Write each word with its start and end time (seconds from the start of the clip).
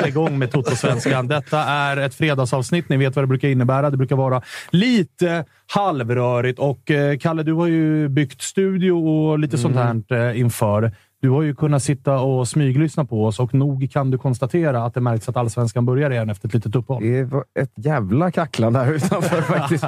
Redan 0.00 0.08
igång 0.08 0.38
med 0.38 0.50
Toto-svenskan. 0.50 1.28
Detta 1.28 1.58
är 1.64 1.96
ett 1.96 2.14
fredagsavsnitt. 2.14 2.88
Ni 2.88 2.96
vet 2.96 3.16
vad 3.16 3.22
det 3.22 3.26
brukar 3.26 3.48
innebära. 3.48 3.90
Det 3.90 3.96
brukar 3.96 4.16
vara 4.16 4.42
lite 4.70 5.44
halvrörigt. 5.66 6.58
Och 6.58 6.90
eh, 6.90 7.18
Kalle, 7.18 7.42
du 7.42 7.52
har 7.52 7.66
ju 7.66 8.08
byggt 8.08 8.42
studio 8.42 8.92
och 8.92 9.38
lite 9.38 9.58
sånt 9.58 9.76
här 9.76 10.12
eh, 10.12 10.40
inför. 10.40 10.92
Du 11.22 11.30
har 11.30 11.42
ju 11.42 11.54
kunnat 11.54 11.82
sitta 11.82 12.18
och 12.20 12.48
smyglyssna 12.48 13.04
på 13.04 13.24
oss 13.26 13.40
och 13.40 13.54
nog 13.54 13.90
kan 13.92 14.10
du 14.10 14.18
konstatera 14.18 14.84
att 14.84 14.94
det 14.94 15.00
märks 15.00 15.28
att 15.28 15.36
allsvenskan 15.36 15.86
börjar 15.86 16.10
igen 16.10 16.30
efter 16.30 16.48
ett 16.48 16.54
litet 16.54 16.76
uppehåll. 16.76 17.02
Det 17.02 17.24
var 17.24 17.44
ett 17.60 17.72
jävla 17.76 18.30
kacklande 18.30 18.78
här 18.78 18.92
utanför 18.92 19.42
faktiskt. 19.58 19.84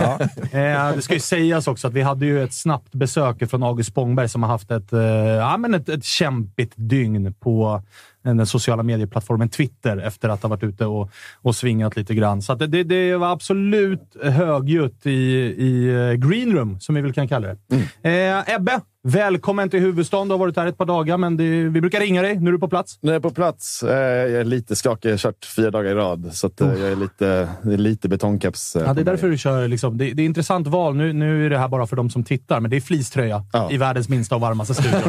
Ja. 0.00 0.18
Eh, 0.58 0.96
det 0.96 1.02
ska 1.02 1.14
ju 1.14 1.20
sägas 1.20 1.68
också 1.68 1.88
att 1.88 1.92
vi 1.92 2.02
hade 2.02 2.26
ju 2.26 2.42
ett 2.42 2.54
snabbt 2.54 2.94
besök 2.94 3.50
från 3.50 3.62
August 3.62 3.90
Spångberg 3.90 4.28
som 4.28 4.42
har 4.42 4.50
haft 4.50 4.70
ett, 4.70 4.92
eh, 4.92 5.00
ja, 5.00 5.56
men 5.56 5.74
ett, 5.74 5.88
ett 5.88 6.04
kämpigt 6.04 6.72
dygn 6.76 7.34
på 7.34 7.82
den 8.26 8.46
sociala 8.46 8.82
medieplattformen 8.82 9.48
Twitter 9.48 9.96
efter 9.96 10.28
att 10.28 10.42
ha 10.42 10.48
varit 10.48 10.62
ute 10.62 10.86
och, 10.86 11.10
och 11.42 11.56
svingat 11.56 11.96
lite 11.96 12.14
grann. 12.14 12.42
Så 12.42 12.54
det, 12.54 12.84
det, 12.84 13.16
var 13.16 13.32
absolut 13.32 14.16
högljutt 14.22 15.06
i, 15.06 15.10
i 15.58 15.88
eh, 15.88 16.28
green 16.28 16.52
room, 16.52 16.80
som 16.80 16.94
vi 16.94 17.00
väl 17.00 17.12
kan 17.12 17.28
kalla 17.28 17.48
det. 17.48 17.58
Eh, 18.02 18.54
Ebbe, 18.54 18.80
välkommen 19.06 19.70
till 19.70 19.80
huvudstaden. 19.80 20.28
Du 20.28 20.34
har 20.34 20.38
varit 20.38 20.56
här 20.56 20.66
ett 20.66 20.78
par 20.78 20.84
dagar, 20.86 21.16
men 21.16 21.36
det, 21.36 21.44
vi 21.44 21.80
brukar 21.80 22.00
ringa 22.00 22.22
dig. 22.22 22.36
Nu 22.40 22.48
är 22.48 22.52
du 22.52 22.58
på 22.58 22.68
plats. 22.68 22.98
Nu 23.00 23.10
är 23.10 23.14
jag 23.14 23.22
på 23.22 23.30
plats. 23.30 23.82
Eh, 23.82 23.90
Jag 23.98 24.30
är 24.40 24.44
lite 24.44 24.76
skakig. 24.76 25.08
Jag 25.08 25.12
har 25.12 25.18
kört 25.18 25.44
fyra 25.56 25.70
dagar 25.70 25.90
i 25.90 25.94
rad, 25.94 26.28
så 26.32 26.46
att 26.46 26.60
eh, 26.60 26.68
jag 26.68 26.92
är 26.92 26.96
lite, 26.96 27.48
det 27.62 27.72
är 27.72 27.76
lite 27.78 28.08
betongkeps. 28.08 28.76
eh, 28.76 28.82
Ja, 28.82 28.86
det 28.86 28.90
är 28.90 28.94
mig. 28.94 29.04
därför 29.04 29.28
du 29.28 29.38
kör. 29.38 29.68
Liksom, 29.68 29.98
det, 29.98 30.10
det 30.12 30.22
är 30.22 30.26
intressant 30.26 30.66
val. 30.66 30.96
Nu, 30.96 31.12
nu 31.12 31.46
är 31.46 31.50
det 31.50 31.58
här 31.58 31.68
bara 31.68 31.86
för 31.86 31.96
de 31.96 32.10
som 32.10 32.24
tittar, 32.24 32.60
men 32.60 32.70
det 32.70 32.76
är 32.76 32.80
fleecetröja 32.80 33.44
Ja. 33.52 33.68
i 33.72 33.76
världens 33.76 34.08
minsta 34.08 34.34
och 34.34 34.40
varmaste 34.40 34.74
studio. 34.74 34.98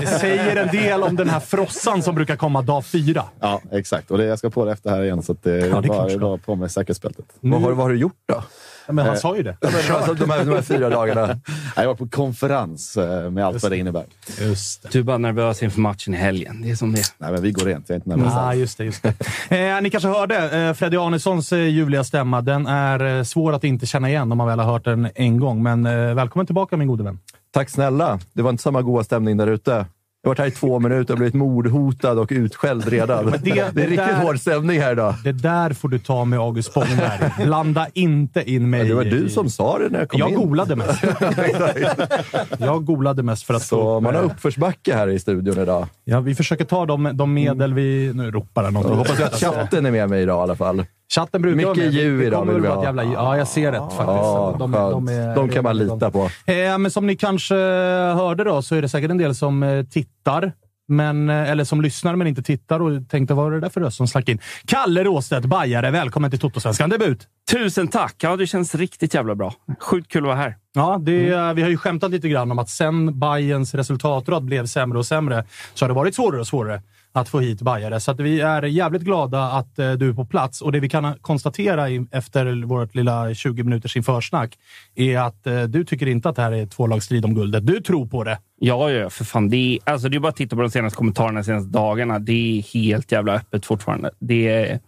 det 0.00 0.06
säger 0.20 0.56
en 0.56 0.68
del 0.76 1.02
om 1.02 1.16
den 1.16 1.28
här 1.28 1.40
frossan 1.40 2.02
som 2.02 2.14
brukar 2.14 2.36
komma 2.36 2.62
dag 2.62 2.86
fyra. 2.86 3.22
Ja, 3.40 3.60
exakt. 3.72 4.10
Och 4.10 4.18
det, 4.18 4.24
jag 4.24 4.38
ska 4.38 4.50
på 4.50 4.64
det 4.64 4.72
efter 4.72 4.90
här 4.90 5.02
igen, 5.02 5.22
så 5.22 5.32
att 5.32 5.42
det, 5.42 5.50
det 5.60 5.66
är 5.66 5.70
klart 5.70 5.86
bara, 5.86 6.18
bara 6.18 6.38
på 6.38 6.54
med 6.54 6.70
säkerhetsbältet. 6.70 7.24
Vad 7.40 7.62
har, 7.62 7.72
vad 7.72 7.84
har 7.86 7.90
du 7.90 7.96
gjort 7.98 8.12
då? 8.28 8.42
Men 8.88 9.06
han 9.06 9.16
sa 9.16 9.36
ju 9.36 9.42
det. 9.42 9.56
Alltså, 9.90 10.14
de, 10.14 10.30
här, 10.30 10.44
de 10.44 10.50
här 10.54 10.62
fyra 10.62 10.88
dagarna. 10.90 11.40
Jag 11.76 11.86
var 11.86 11.94
på 11.94 12.08
konferens 12.08 12.96
eh, 12.96 13.30
med 13.30 13.46
allt 13.46 13.62
vad 13.62 13.72
det 13.72 13.76
innebär. 13.78 14.04
Just 14.40 14.82
det. 14.82 14.88
Du 14.92 14.98
är 14.98 15.02
bara 15.02 15.18
nervös 15.18 15.62
inför 15.62 15.80
matchen 15.80 16.14
i 16.14 16.16
helgen. 16.16 16.62
Det 16.62 16.70
är 16.70 16.74
som 16.76 16.92
det. 16.92 17.02
Nej, 17.18 17.32
men 17.32 17.42
vi 17.42 17.52
går 17.52 17.64
rent. 17.64 17.88
Jag 17.88 17.94
är 17.94 17.96
inte 17.96 18.08
nervös 18.08 18.32
Ah, 18.34 18.38
alls. 18.40 18.58
just 18.58 18.78
det, 18.78 18.84
just 18.84 19.02
det. 19.48 19.66
Eh, 19.74 19.80
ni 19.82 19.90
kanske 19.90 20.08
hörde 20.08 20.60
eh, 20.60 20.72
Freddy 20.74 20.96
Arnessons 20.96 21.52
eh, 21.52 21.58
ljuvliga 21.58 22.04
stämma. 22.04 22.40
Den 22.40 22.66
är 22.66 23.16
eh, 23.18 23.22
svår 23.22 23.52
att 23.52 23.64
inte 23.64 23.86
känna 23.86 24.08
igen 24.08 24.32
om 24.32 24.38
man 24.38 24.46
väl 24.46 24.58
har 24.58 24.72
hört 24.72 24.84
den 24.84 25.08
en 25.14 25.40
gång. 25.40 25.62
Men 25.62 25.86
eh, 25.86 26.14
välkommen 26.14 26.46
tillbaka 26.46 26.76
min 26.76 26.88
gode 26.88 27.04
vän. 27.04 27.18
Tack 27.54 27.70
snälla. 27.70 28.18
Det 28.32 28.42
var 28.42 28.50
inte 28.50 28.62
samma 28.62 28.82
goda 28.82 29.04
stämning 29.04 29.36
där 29.36 29.46
ute. 29.46 29.86
Jag 30.26 30.30
har 30.30 30.34
varit 30.34 30.38
här 30.38 30.46
i 30.46 30.50
två 30.50 30.78
minuter 30.78 31.14
och 31.14 31.18
blivit 31.18 31.34
mordhotad 31.34 32.12
och 32.18 32.28
utskälld 32.30 32.88
redan. 32.88 33.26
det- 33.26 33.38
det, 33.42 33.58
är 33.58 33.72
riktigt 33.74 33.96
där- 33.96 34.22
hård 34.22 34.38
stämning 34.40 34.80
här 34.80 34.92
idag. 34.92 35.14
Det 35.24 35.32
där 35.32 35.72
får 35.72 35.88
du 35.88 35.98
ta 35.98 36.24
med 36.24 36.38
August 36.38 36.70
Spångberg. 36.70 37.44
Blanda 37.44 37.86
inte 37.94 38.50
in 38.50 38.70
mig. 38.70 38.88
Det 38.88 38.94
var 38.94 39.04
du 39.04 39.28
som 39.28 39.50
sa 39.50 39.78
det 39.78 39.88
när 39.88 39.98
jag 39.98 40.08
kom 40.08 40.20
Jag 40.20 40.28
in. 40.30 40.34
golade 40.36 40.76
mest. 40.76 41.02
Jag 42.58 42.84
golade 42.84 43.22
mest 43.22 43.42
för 43.46 43.54
att 43.54 43.62
Så 43.62 43.96
upp, 43.96 44.02
man 44.02 44.14
har 44.14 44.22
uppförsbacke 44.22 44.94
här 44.94 45.08
i 45.08 45.18
studion 45.18 45.58
idag. 45.58 45.86
Ja, 46.04 46.20
vi 46.20 46.34
försöker 46.34 46.64
ta 46.64 46.86
de, 46.86 47.10
de 47.14 47.34
medel 47.34 47.74
vi... 47.74 48.12
Nu 48.14 48.30
ropar 48.30 48.64
han 48.64 48.72
något. 48.74 48.86
Jag 48.88 48.94
hoppas 48.96 49.20
att 49.20 49.40
chatten 49.40 49.86
är 49.86 49.90
med 49.90 50.10
mig 50.10 50.22
idag 50.22 50.38
i 50.40 50.42
alla 50.42 50.56
fall. 50.56 50.84
Chatten 51.14 51.42
brukar 51.42 51.56
Mycket 51.56 51.76
vara 51.76 51.84
med. 51.84 52.18
Det 52.18 52.26
idag 52.26 52.46
vill 52.46 52.60
vi 52.60 52.68
ha. 52.68 52.84
jävla... 52.84 53.04
Ja, 53.04 53.36
jag 53.36 53.48
ser 53.48 53.72
rätt 53.72 53.80
faktiskt. 53.80 54.06
Ja, 54.06 54.56
de, 54.58 54.72
de, 54.72 55.08
är, 55.08 55.34
De 55.34 55.48
kan 55.48 55.64
man 55.64 55.78
lita 55.78 56.10
på. 56.10 56.30
Eh, 56.46 56.78
men 56.78 56.90
som 56.90 57.06
ni 57.06 57.16
kanske 57.16 57.54
hörde 57.54 58.44
då, 58.44 58.62
så 58.62 58.74
är 58.74 58.82
det 58.82 58.88
säkert 58.88 59.10
en 59.10 59.18
del 59.18 59.34
som 59.34 59.62
eh, 59.62 59.84
tittar. 59.84 60.52
Men, 60.88 61.30
eh, 61.30 61.50
eller 61.50 61.64
som 61.64 61.80
lyssnar 61.80 62.16
men 62.16 62.26
inte 62.26 62.42
tittar 62.42 62.80
och 62.80 63.08
tänkte 63.08 63.34
vad 63.34 63.46
är 63.46 63.50
det 63.50 63.60
där 63.60 63.68
för 63.68 63.80
röst 63.80 63.96
som 63.96 64.08
slack 64.08 64.28
in? 64.28 64.38
Kalle 64.66 65.04
Råstedt, 65.04 65.46
bajare, 65.46 65.90
välkommen 65.90 66.30
till 66.30 66.40
Totosvenskan 66.40 66.90
debut! 66.90 67.26
Tusen 67.52 67.88
tack! 67.88 68.14
Ja, 68.18 68.36
det 68.36 68.46
känns 68.46 68.74
riktigt 68.74 69.14
jävla 69.14 69.34
bra. 69.34 69.54
Sjukt 69.80 70.12
kul 70.12 70.22
att 70.22 70.26
vara 70.26 70.36
här. 70.36 70.56
Ja, 70.74 70.98
det, 71.02 71.28
eh, 71.28 71.52
vi 71.52 71.62
har 71.62 71.68
ju 71.68 71.76
skämtat 71.76 72.10
lite 72.10 72.28
grann 72.28 72.50
om 72.50 72.58
att 72.58 72.68
sen 72.68 73.18
Bayerns 73.20 73.74
resultatrad 73.74 74.44
blev 74.44 74.66
sämre 74.66 74.98
och 74.98 75.06
sämre 75.06 75.44
så 75.74 75.84
har 75.84 75.88
det 75.88 75.94
varit 75.94 76.14
svårare 76.14 76.40
och 76.40 76.46
svårare 76.46 76.82
att 77.16 77.28
få 77.28 77.40
hit 77.40 77.62
bajare. 77.62 78.00
Så 78.00 78.10
att 78.10 78.20
vi 78.20 78.40
är 78.40 78.62
jävligt 78.62 79.02
glada 79.02 79.42
att 79.42 79.78
eh, 79.78 79.92
du 79.92 80.08
är 80.08 80.12
på 80.12 80.24
plats. 80.24 80.62
Och 80.62 80.72
det 80.72 80.80
vi 80.80 80.88
kan 80.88 81.14
konstatera 81.20 81.90
i, 81.90 82.06
efter 82.10 82.64
vårt 82.64 82.94
lilla 82.94 83.34
20 83.34 83.62
minuters 83.62 83.96
införsnack 83.96 84.58
är 84.94 85.18
att 85.18 85.46
eh, 85.46 85.62
du 85.62 85.84
tycker 85.84 86.08
inte 86.08 86.28
att 86.28 86.36
det 86.36 86.42
här 86.42 86.52
är 86.52 86.66
tvålagsstrid 86.66 87.24
om 87.24 87.34
guldet. 87.34 87.66
Du 87.66 87.80
tror 87.80 88.06
på 88.06 88.24
det. 88.24 88.38
Ja, 88.58 88.90
ja, 88.90 89.10
för 89.10 89.24
fan. 89.24 89.48
Det 89.48 89.56
är, 89.56 89.92
alltså, 89.92 90.08
det 90.08 90.16
är 90.16 90.20
bara 90.20 90.28
att 90.28 90.36
titta 90.36 90.56
på 90.56 90.62
de 90.62 90.70
senaste 90.70 90.96
kommentarerna 90.96 91.40
de 91.40 91.44
senaste 91.44 91.70
dagarna. 91.70 92.18
Det 92.18 92.32
är 92.58 92.62
helt 92.74 93.12
jävla 93.12 93.34
öppet 93.34 93.66
fortfarande. 93.66 94.10
Det 94.18 94.48
är, 94.48 94.80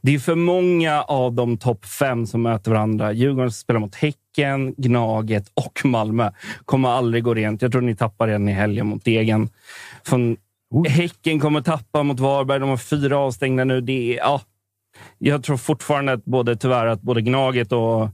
det 0.00 0.14
är 0.14 0.18
för 0.18 0.34
många 0.34 1.02
av 1.02 1.32
de 1.32 1.56
topp 1.58 1.84
fem 1.84 2.26
som 2.26 2.42
möter 2.42 2.70
varandra. 2.70 3.12
Djurgården 3.12 3.52
spelar 3.52 3.80
mot 3.80 3.94
Häcken, 3.94 4.74
Gnaget 4.76 5.44
och 5.54 5.80
Malmö. 5.84 6.30
Kommer 6.64 6.88
aldrig 6.88 7.24
gå 7.24 7.34
rent. 7.34 7.62
Jag 7.62 7.72
tror 7.72 7.82
ni 7.82 7.96
tappar 7.96 8.26
den 8.26 8.48
i 8.48 8.52
helgen 8.52 8.86
mot 8.86 9.04
Degen. 9.04 9.48
Från 10.04 10.36
Häcken 10.88 11.40
kommer 11.40 11.60
tappa 11.60 12.02
mot 12.02 12.20
Varberg. 12.20 12.60
De 12.60 12.68
har 12.68 12.76
fyra 12.76 13.18
avstängda 13.18 13.64
nu. 13.64 13.80
Det 13.80 14.14
är, 14.14 14.16
ja, 14.16 14.40
jag 15.18 15.42
tror 15.44 15.56
fortfarande 15.56 16.12
att 16.12 16.24
både, 16.24 16.56
tyvärr, 16.56 16.86
att 16.86 17.02
både 17.02 17.20
Gnaget 17.20 17.72
och 17.72 18.08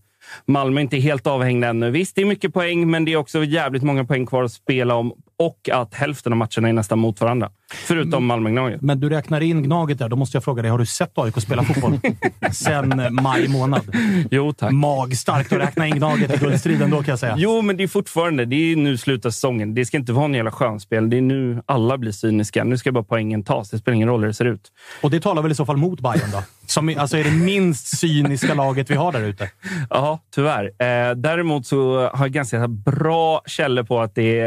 Malmö 0.46 0.80
inte 0.80 0.96
är 0.96 1.00
helt 1.00 1.26
avhängda 1.26 1.68
ännu. 1.68 1.90
Visst, 1.90 2.16
det 2.16 2.22
är 2.22 2.26
mycket 2.26 2.54
poäng, 2.54 2.90
men 2.90 3.04
det 3.04 3.12
är 3.12 3.16
också 3.16 3.44
jävligt 3.44 3.82
många 3.82 4.04
poäng 4.04 4.26
kvar 4.26 4.42
att 4.42 4.52
spela 4.52 4.94
om 4.94 5.12
och 5.38 5.68
att 5.72 5.94
hälften 5.94 6.32
av 6.32 6.36
matcherna 6.36 6.68
är 6.68 6.72
nästan 6.72 6.98
mot 6.98 7.20
varandra. 7.20 7.50
Förutom 7.86 8.26
Malmö-Gnaget. 8.26 8.82
Men 8.82 9.00
du 9.00 9.08
räknar 9.08 9.40
in 9.40 9.62
Gnaget 9.62 9.98
där. 9.98 10.08
Då 10.08 10.16
måste 10.16 10.36
jag 10.36 10.44
fråga 10.44 10.62
dig, 10.62 10.70
har 10.70 10.78
du 10.78 10.86
sett 10.86 11.18
AIK 11.18 11.40
spela 11.42 11.62
fotboll 11.64 12.00
sen 12.52 13.00
eh, 13.00 13.10
maj 13.10 13.48
månad? 13.48 13.96
Jo, 14.30 14.52
tack. 14.52 14.72
Magstarkt 14.72 15.52
att 15.52 15.58
räkna 15.58 15.86
in 15.86 15.96
Gnaget 15.96 16.34
i 16.34 16.38
guldstriden 16.38 16.90
då 16.90 16.96
kan 16.96 17.06
jag 17.12 17.18
säga. 17.18 17.34
Jo, 17.38 17.62
men 17.62 17.76
det 17.76 17.82
är 17.82 17.88
fortfarande 17.88 18.44
det 18.44 18.56
är 18.72 18.76
nu 18.76 18.96
slutet 18.96 19.26
av 19.26 19.30
säsongen. 19.30 19.74
Det 19.74 19.84
ska 19.84 19.96
inte 19.96 20.12
vara 20.12 20.24
en 20.24 20.34
jävla 20.34 20.50
skönspel. 20.50 21.10
Det 21.10 21.16
är 21.16 21.20
nu 21.22 21.62
alla 21.66 21.98
blir 21.98 22.12
cyniska. 22.12 22.64
Nu 22.64 22.78
ska 22.78 22.92
bara 22.92 23.04
poängen 23.04 23.42
tas. 23.44 23.70
Det 23.70 23.78
spelar 23.78 23.94
ingen 23.96 24.08
roll 24.08 24.20
hur 24.20 24.26
det 24.28 24.34
ser 24.34 24.44
ut. 24.44 24.72
Och 25.00 25.10
det 25.10 25.20
talar 25.20 25.42
väl 25.42 25.52
i 25.52 25.54
så 25.54 25.66
fall 25.66 25.76
mot 25.76 26.00
Bayern 26.00 26.30
då? 26.32 26.42
Som 26.66 26.88
är- 26.88 26.98
alltså 26.98 27.16
är 27.16 27.24
det 27.24 27.30
minst 27.30 27.98
cyniska 27.98 28.54
laget 28.54 28.90
vi 28.90 28.94
har 28.94 29.12
där 29.12 29.20
ute. 29.20 29.50
Ja, 29.90 30.18
tyvärr. 30.34 30.64
Eh, 30.64 31.14
däremot 31.16 31.66
så 31.66 32.00
har 32.08 32.24
jag 32.24 32.32
ganska 32.32 32.68
bra 32.68 33.42
källor 33.46 33.82
på 33.82 34.00
att 34.00 34.14
det, 34.14 34.40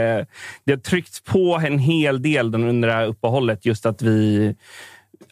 det 0.65 0.71
har 0.71 0.77
tryckts 0.79 1.23
på 1.23 1.61
en 1.65 1.79
hel 1.79 2.21
del 2.21 2.55
under 2.55 2.87
det 2.87 2.93
här 2.93 3.07
uppehållet. 3.17 3.65
Just 3.65 3.85
att 3.85 4.01
vi... 4.01 4.55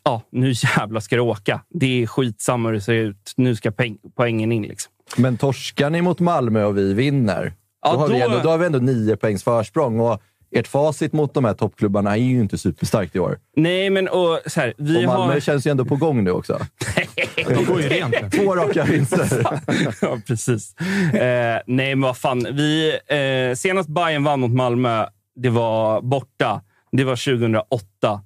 Ja, 0.03 0.21
nu 0.31 0.53
jävlar 0.77 0.99
ska 0.99 1.15
det 1.15 1.21
åka. 1.21 1.61
Det 1.69 2.03
är 2.03 2.07
skitsamma 2.07 2.69
hur 2.69 2.75
det 2.75 2.81
ser 2.81 2.93
ut. 2.93 3.33
Nu 3.37 3.55
ska 3.55 3.71
peng, 3.71 3.97
poängen 4.15 4.51
in. 4.51 4.63
Liksom. 4.63 4.91
Men 5.17 5.37
torskar 5.37 5.89
ni 5.89 6.01
mot 6.01 6.19
Malmö 6.19 6.63
och 6.63 6.77
vi 6.77 6.93
vinner, 6.93 7.53
Ja, 7.81 7.91
då, 7.93 7.97
har 7.99 8.07
vi 8.07 8.19
då- 8.19 8.25
ändå, 8.25 8.39
då 8.43 8.49
har 8.49 8.57
vi 8.57 8.65
ändå 8.65 8.79
nio 8.79 9.15
poängs 9.15 9.43
försprång. 9.43 9.99
Och 9.99 10.21
ert 10.55 10.67
facit 10.67 11.13
mot 11.13 11.33
de 11.33 11.45
här 11.45 11.53
toppklubbarna 11.53 12.11
är 12.11 12.15
ju 12.21 12.39
inte 12.39 12.57
superstarkt 12.57 13.15
i 13.15 13.19
år. 13.19 13.39
Nej, 13.55 13.89
men 13.89 14.07
och, 14.07 14.39
så 14.45 14.59
här, 14.61 14.73
vi 14.77 14.97
Och 14.97 15.03
Malmö 15.03 15.33
har... 15.33 15.39
känns 15.39 15.67
ju 15.67 15.71
ändå 15.71 15.85
på 15.85 15.95
gång 15.95 16.23
nu 16.23 16.31
också. 16.31 16.59
De 17.47 17.65
går 17.65 17.81
ju 17.81 17.87
rent. 17.89 18.31
Två 18.31 18.55
raka 18.55 18.83
vinster. 18.83 19.27
ja, 20.01 20.17
precis. 20.27 20.75
Eh, 21.13 21.59
nej, 21.67 21.95
men 21.95 22.01
vad 22.01 22.17
fan. 22.17 22.47
Vi, 22.51 22.99
eh, 23.07 23.55
senast 23.55 23.89
Bayern 23.89 24.23
vann 24.23 24.39
mot 24.39 24.51
Malmö, 24.51 25.05
det 25.35 25.49
var 25.49 26.01
borta. 26.01 26.61
Det 26.95 27.03
var 27.03 27.15
2008. 27.37 28.21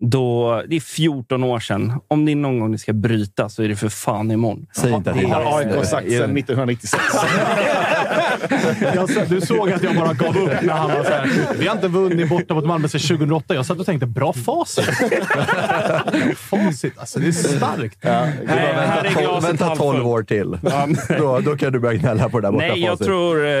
Då, 0.00 0.62
det 0.68 0.76
är 0.76 0.80
14 0.80 1.44
år 1.44 1.60
sedan. 1.60 2.00
Om 2.08 2.24
det 2.24 2.32
är 2.32 2.36
någon 2.36 2.60
gång 2.60 2.70
ni 2.70 2.78
ska 2.78 2.92
bryta 2.92 3.48
så 3.48 3.62
är 3.62 3.68
det 3.68 3.76
för 3.76 3.88
fan 3.88 4.30
imorgon. 4.30 4.66
Säg 4.72 4.92
inte 4.92 5.12
Det 5.12 5.26
har 5.28 5.58
AIK 5.58 5.84
sagt 5.84 6.10
sedan 6.10 6.36
1996. 6.36 7.02
Jag, 8.94 9.28
du 9.28 9.40
såg 9.40 9.70
att 9.72 9.82
jag 9.82 9.96
bara 9.96 10.12
gav 10.12 10.36
upp 10.36 10.62
när 10.62 10.72
han 10.74 10.90
var 10.90 11.04
så 11.04 11.10
här. 11.10 11.30
Vi 11.58 11.66
har 11.66 11.74
inte 11.74 11.88
vunnit 11.88 12.28
borta 12.28 12.54
mot 12.54 12.64
Malmö 12.64 12.88
sedan 12.88 13.00
2008. 13.00 13.54
Jag 13.54 13.66
satt 13.66 13.78
och 13.78 13.86
tänkte, 13.86 14.06
bra 14.06 14.32
facit. 14.32 14.84
facit, 16.36 16.98
alltså 16.98 17.18
det 17.18 17.26
är 17.26 17.32
starkt. 17.32 17.98
Nej, 18.04 18.34
här 18.46 19.04
är 19.04 19.04
Vänta, 19.04 19.14
tolv, 19.14 19.24
glaset 19.24 19.50
vänta 19.50 19.64
halvfullt. 19.64 19.92
12 19.96 20.06
år 20.06 20.22
till. 20.22 20.58
Ja, 20.62 20.88
Då, 21.18 21.40
då 21.40 21.56
kan 21.56 21.72
du 21.72 21.78
börja 21.78 21.98
gnälla 21.98 22.28
på 22.28 22.40
det 22.40 22.46
där 22.46 22.52
borta 22.52 22.66
Nej, 22.66 22.80
jag 22.80 22.90
facit. 22.92 23.06
tror, 23.06 23.46
eh, 23.46 23.52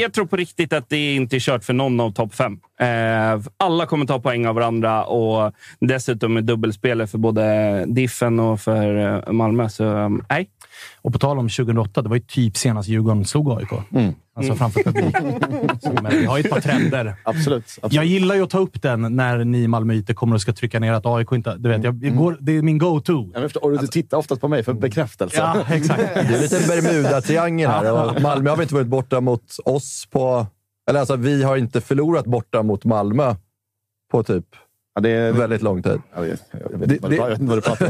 jag 0.00 0.12
tror 0.12 0.26
på 0.26 0.36
riktigt 0.36 0.72
att 0.72 0.88
det 0.88 1.14
inte 1.14 1.36
är 1.36 1.40
kört 1.40 1.64
för 1.64 1.72
någon 1.72 2.00
av 2.00 2.10
topp 2.10 2.34
fem. 2.34 2.58
Eh, 2.80 3.40
alla 3.56 3.86
kommer 3.86 4.06
ta 4.06 4.20
poäng 4.20 4.46
av 4.46 4.54
varandra 4.54 5.04
och 5.04 5.52
dessutom 5.80 6.36
är 6.36 6.40
dubbelspelet 6.40 7.10
för 7.10 7.18
både 7.18 7.84
Diffen 7.86 8.40
och 8.40 8.60
för 8.60 8.96
eh, 9.26 9.32
Malmö. 9.32 9.68
Så 9.68 9.84
eh, 9.98 10.08
nej. 10.30 10.48
Och 11.02 11.12
på 11.12 11.18
tal 11.18 11.38
om 11.38 11.48
2008, 11.48 12.02
det 12.02 12.08
var 12.08 12.16
ju 12.16 12.22
typ 12.22 12.56
senast 12.56 12.88
Djurgården 12.88 13.24
slog 13.24 13.50
AIK. 13.50 13.72
Alltså 14.36 14.54
framför 14.54 14.82
publik. 14.82 15.16
Så, 15.82 15.92
men 16.02 16.12
vi 16.12 16.24
har 16.24 16.38
ju 16.38 16.44
ett 16.44 16.50
par 16.50 16.60
trender. 16.60 17.14
Absolut. 17.24 17.64
absolut. 17.64 17.92
Jag 17.92 18.04
gillar 18.04 18.34
ju 18.34 18.42
att 18.42 18.50
ta 18.50 18.58
upp 18.58 18.82
den 18.82 19.16
när 19.16 19.44
ni 19.44 19.68
malmöiter 19.68 20.14
kommer 20.14 20.34
och 20.34 20.40
ska 20.40 20.52
trycka 20.52 20.80
ner 20.80 20.92
att 20.92 21.06
AIK 21.06 21.32
inte... 21.32 21.56
Du 21.56 21.68
vet, 21.68 21.84
jag, 21.84 22.04
jag 22.04 22.16
går, 22.16 22.36
det 22.40 22.52
är 22.52 22.62
min 22.62 22.78
go-to. 22.78 23.32
Och 23.60 23.78
du 23.78 23.86
tittar 23.86 24.18
oftast 24.18 24.40
på 24.40 24.48
mig 24.48 24.62
för 24.62 24.72
bekräftelse. 24.72 25.36
Ja, 25.36 25.64
exakt. 25.74 26.00
Det 26.14 26.20
är 26.20 26.40
lite 26.40 26.58
en 26.58 26.68
Bermuda-triangel 26.68 27.70
här. 27.70 27.92
Och 27.92 28.22
Malmö 28.22 28.50
har 28.50 28.56
väl 28.56 28.62
inte 28.62 28.74
varit 28.74 28.86
borta 28.86 29.20
mot 29.20 29.56
oss 29.64 30.08
på... 30.10 30.46
Eller 30.88 31.00
alltså, 31.00 31.16
vi 31.16 31.42
har 31.42 31.56
inte 31.56 31.80
förlorat 31.80 32.24
borta 32.24 32.62
mot 32.62 32.84
Malmö 32.84 33.34
på 34.10 34.22
typ 34.22 34.46
Ja, 34.96 35.00
det 35.00 35.10
är, 35.10 35.32
väldigt 35.32 35.62
lång 35.62 35.82
tid. 35.82 36.00
jag, 36.14 36.22
vet, 36.22 36.42
jag, 36.70 36.78
vet 36.78 36.88
Det- 36.88 36.98
vad 37.02 37.12
jag 37.12 37.28
vet 37.28 37.40
inte 37.40 37.48
vad 37.54 37.58
du 37.58 37.62
pratar 37.62 37.86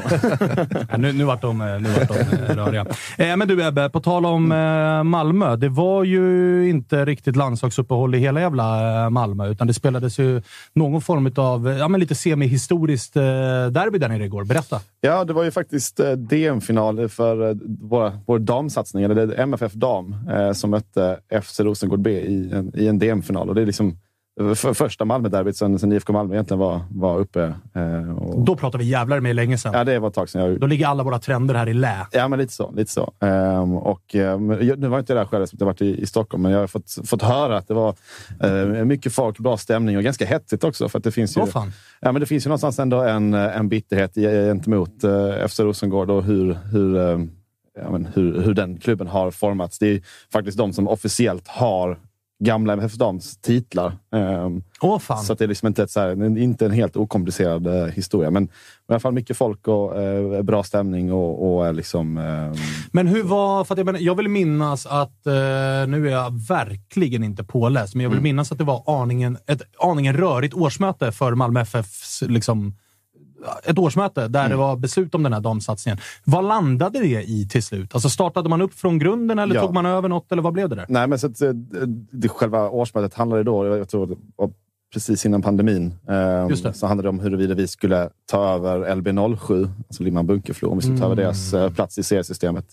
om. 0.95 1.01
Nu, 1.03 1.13
nu 1.13 1.25
vart 1.25 1.43
de, 1.43 1.61
eh, 1.61 1.81
nu 1.81 1.89
vart 1.89 2.09
de 2.09 2.37
eh, 2.37 2.57
röriga. 2.57 2.87
Eh, 3.19 3.37
men 3.37 3.49
du 3.49 3.67
Ebbe, 3.67 3.91
på 3.91 4.01
tal 4.01 4.27
om 4.27 4.53
eh, 4.53 5.03
Malmö. 5.03 5.57
Det 5.57 5.69
var 5.69 6.05
ju 6.05 6.69
inte 6.69 7.05
riktigt 7.05 7.37
landslagsuppehåll 7.37 8.15
i 8.15 8.19
hela 8.19 8.41
jävla 8.41 9.05
eh, 9.05 9.11
Malmö, 9.11 9.49
utan 9.49 9.67
det 9.67 9.75
spelades 9.75 10.19
ju 10.19 10.43
någon 10.75 11.01
form 11.03 11.33
av 11.37 11.69
ja, 11.79 11.89
men 11.89 12.01
lite 12.01 12.15
semi-historiskt 12.15 13.17
eh, 13.17 13.23
derby 13.71 13.99
där 13.99 14.09
nere 14.09 14.25
igår. 14.25 14.45
Berätta. 14.45 14.81
Ja, 15.01 15.25
det 15.25 15.33
var 15.33 15.45
ju 15.45 15.51
faktiskt 15.51 16.01
eh, 16.01 16.13
DM-final 16.13 17.09
för 17.09 17.49
eh, 17.51 17.57
våra, 17.81 18.19
vår 18.27 18.39
damsatsning, 18.39 19.05
eller 19.05 19.41
MFF 19.41 19.73
Dam, 19.73 20.17
eh, 20.31 20.53
som 20.53 20.71
mötte 20.71 21.19
FC 21.43 21.61
Rosengård 21.61 22.01
B 22.01 22.11
i 22.11 22.51
en, 22.53 22.73
i 22.75 22.87
en 22.87 22.99
DM-final. 22.99 23.49
Och 23.49 23.55
det 23.55 23.63
är 23.63 23.67
liksom 23.67 23.99
för, 24.41 24.75
första 24.75 25.05
Malmö-derbyt 25.05 25.57
sen, 25.57 25.79
sen 25.79 25.93
IFK 25.93 26.13
Malmö 26.13 26.35
egentligen 26.35 26.59
var, 26.59 26.81
var 26.91 27.19
uppe. 27.19 27.55
Eh, 27.75 28.19
och, 28.19 28.45
Då 28.45 28.57
pratar 28.57 28.79
vi 28.79 28.85
jävlar 28.85 29.21
med 29.21 29.37
länge 29.37 29.59
sedan. 29.59 29.73
ja, 29.75 29.85
det 29.85 29.99
var 29.99 30.09
ett 30.09 30.15
tag 30.15 30.29
sedan 30.29 30.43
jag 30.43 30.61
Då 30.61 30.67
ligger 30.67 30.87
alla 30.87 31.03
våra 31.03 31.19
trender 31.19 31.55
här 31.55 31.69
i 31.69 31.75
lä. 31.75 32.07
Ja, 32.13 32.29
men 32.29 32.39
lite 32.39 32.53
så. 32.53 32.73
Lite 32.73 32.91
så. 32.91 33.13
Ehm, 33.21 33.77
och, 33.77 34.15
ehm, 34.15 34.51
jag, 34.51 34.79
nu 34.79 34.89
var 34.89 34.99
inte 34.99 35.13
jag 35.13 35.21
där 35.21 35.27
själv, 35.27 35.47
som 35.47 35.57
jag 35.61 35.67
varit 35.67 35.83
i, 35.83 36.03
i 36.03 36.07
Stockholm, 36.07 36.43
men 36.43 36.53
jag 36.53 36.61
har 36.61 36.67
fått, 36.67 36.99
fått 37.05 37.23
höra 37.23 37.57
att 37.57 37.69
det 37.69 37.75
var 37.75 37.95
eh, 38.43 38.85
mycket 38.85 39.13
folk, 39.13 39.39
bra 39.39 39.57
stämning 39.57 39.97
och 39.97 40.03
ganska 40.03 40.27
hetsigt 40.27 40.65
också. 40.65 40.89
För 40.89 40.99
att 40.99 41.05
det 41.05 41.13
finns 41.13 41.37
ju, 41.37 41.47
fan. 41.47 41.73
ja, 42.01 42.13
men 42.13 42.21
det 42.21 42.27
finns 42.27 42.47
ju 42.47 42.49
någonstans 42.49 42.79
ändå 42.79 43.03
en, 43.03 43.35
en 43.35 43.69
bitterhet 43.69 44.15
gentemot 44.15 45.05
eh, 45.05 45.47
FC 45.49 45.61
Rosengård 45.61 46.11
och 46.11 46.25
hur, 46.25 46.59
hur, 46.73 46.97
eh, 46.97 47.19
ja, 47.83 47.91
men 47.91 48.09
hur, 48.15 48.41
hur 48.41 48.55
den 48.55 48.79
klubben 48.79 49.07
har 49.07 49.31
formats. 49.31 49.79
Det 49.79 49.87
är 49.87 50.01
faktiskt 50.33 50.59
de 50.59 50.73
som 50.73 50.89
officiellt 50.89 51.49
har 51.49 51.99
gamla 52.45 52.73
MFF 52.73 52.95
Dams 52.95 53.37
titlar. 53.37 53.99
Ehm, 54.15 54.63
Åh, 54.81 54.99
fan. 54.99 55.25
så 55.25 55.35
det 55.35 55.45
är 55.45 55.49
liksom 55.49 55.69
inte, 55.69 55.83
ett, 55.83 55.91
så 55.91 56.01
här, 56.01 56.39
inte 56.39 56.65
en 56.67 56.71
helt 56.71 56.97
okomplicerad 56.97 57.67
eh, 57.67 57.87
historia. 57.87 58.31
Men, 58.31 58.45
i 58.45 58.49
alla 58.89 59.01
fall 59.01 59.13
mycket 59.13 59.37
folk 59.37 59.69
och 59.69 60.03
eh, 60.03 60.43
bra 60.43 60.63
stämning 60.63 61.13
och, 61.13 61.57
och 61.57 61.67
eh, 61.67 61.73
liksom... 61.73 62.19
ehm, 62.19 62.53
Men 62.93 63.07
hur 63.07 63.23
var... 63.23 63.65
För 63.65 63.77
jag, 63.77 63.87
menar, 63.87 64.01
jag 64.01 64.15
vill 64.15 64.29
minnas 64.29 64.87
att... 64.87 65.27
Eh, 65.27 65.33
nu 65.89 66.07
är 66.09 66.13
jag 66.13 66.47
verkligen 66.49 67.25
inte 67.25 67.45
påläst, 67.45 67.95
men 67.95 68.05
jag 68.05 68.11
vill 68.11 68.21
minnas 68.21 68.53
att 68.53 68.59
det 68.59 68.65
var 68.65 69.03
aningen, 69.03 69.39
ett 69.47 69.63
aningen 69.79 70.17
rörigt 70.17 70.55
årsmöte 70.55 71.13
för 71.13 71.35
Malmö 71.35 71.61
FFs... 71.61 72.23
Liksom, 72.23 72.75
ett 73.65 73.79
årsmöte 73.79 74.29
där 74.29 74.49
det 74.49 74.57
var 74.57 74.77
beslut 74.77 75.15
om 75.15 75.23
den 75.23 75.33
här 75.33 75.41
damsatsningen. 75.41 75.99
Vad 76.25 76.45
landade 76.45 76.99
det 76.99 77.23
i 77.23 77.49
till 77.49 77.63
slut? 77.63 77.95
Alltså 77.95 78.09
startade 78.11 78.49
man 78.49 78.63
upp 78.63 78.75
från 78.75 78.99
grunden 78.99 79.39
eller 79.39 79.55
Ja. 79.55 79.61
tog 79.63 79.75
man 79.75 79.87
över 79.87 80.09
något? 80.09 80.33
Eller 80.33 80.43
vad 80.43 80.53
blev 80.53 80.69
det 80.69 80.77
där? 80.77 80.87
Nej, 80.89 81.07
men 81.07 81.19
så 81.19 81.27
att, 81.27 81.41
eh, 81.41 81.51
det, 82.13 82.29
själva 82.29 82.71
årsmötet 82.71 83.15
handlade 83.15 83.43
då, 83.43 83.67
jag 83.77 83.89
tror 83.89 84.19
precis 84.93 85.27
innan 85.27 85.43
pandemin, 85.43 85.95
eh, 86.09 86.73
så 86.73 86.87
handlade 86.87 87.03
det 87.07 87.09
om 87.09 87.21
huruvida 87.21 87.55
vi 87.55 87.67
skulle 87.69 88.09
ta 88.31 88.55
över 88.55 88.95
LB07, 88.95 89.69
alltså 89.89 90.03
Limhamn 90.03 90.27
Bunkeflo, 90.27 90.71
om 90.71 90.79
vi 90.79 90.83
skulle 90.83 90.99
ta 90.99 91.05
över 91.05 91.17
deras 91.17 91.55
eh, 91.55 91.71
plats 91.73 91.99
i 91.99 92.03
seriesystemet. 92.03 92.65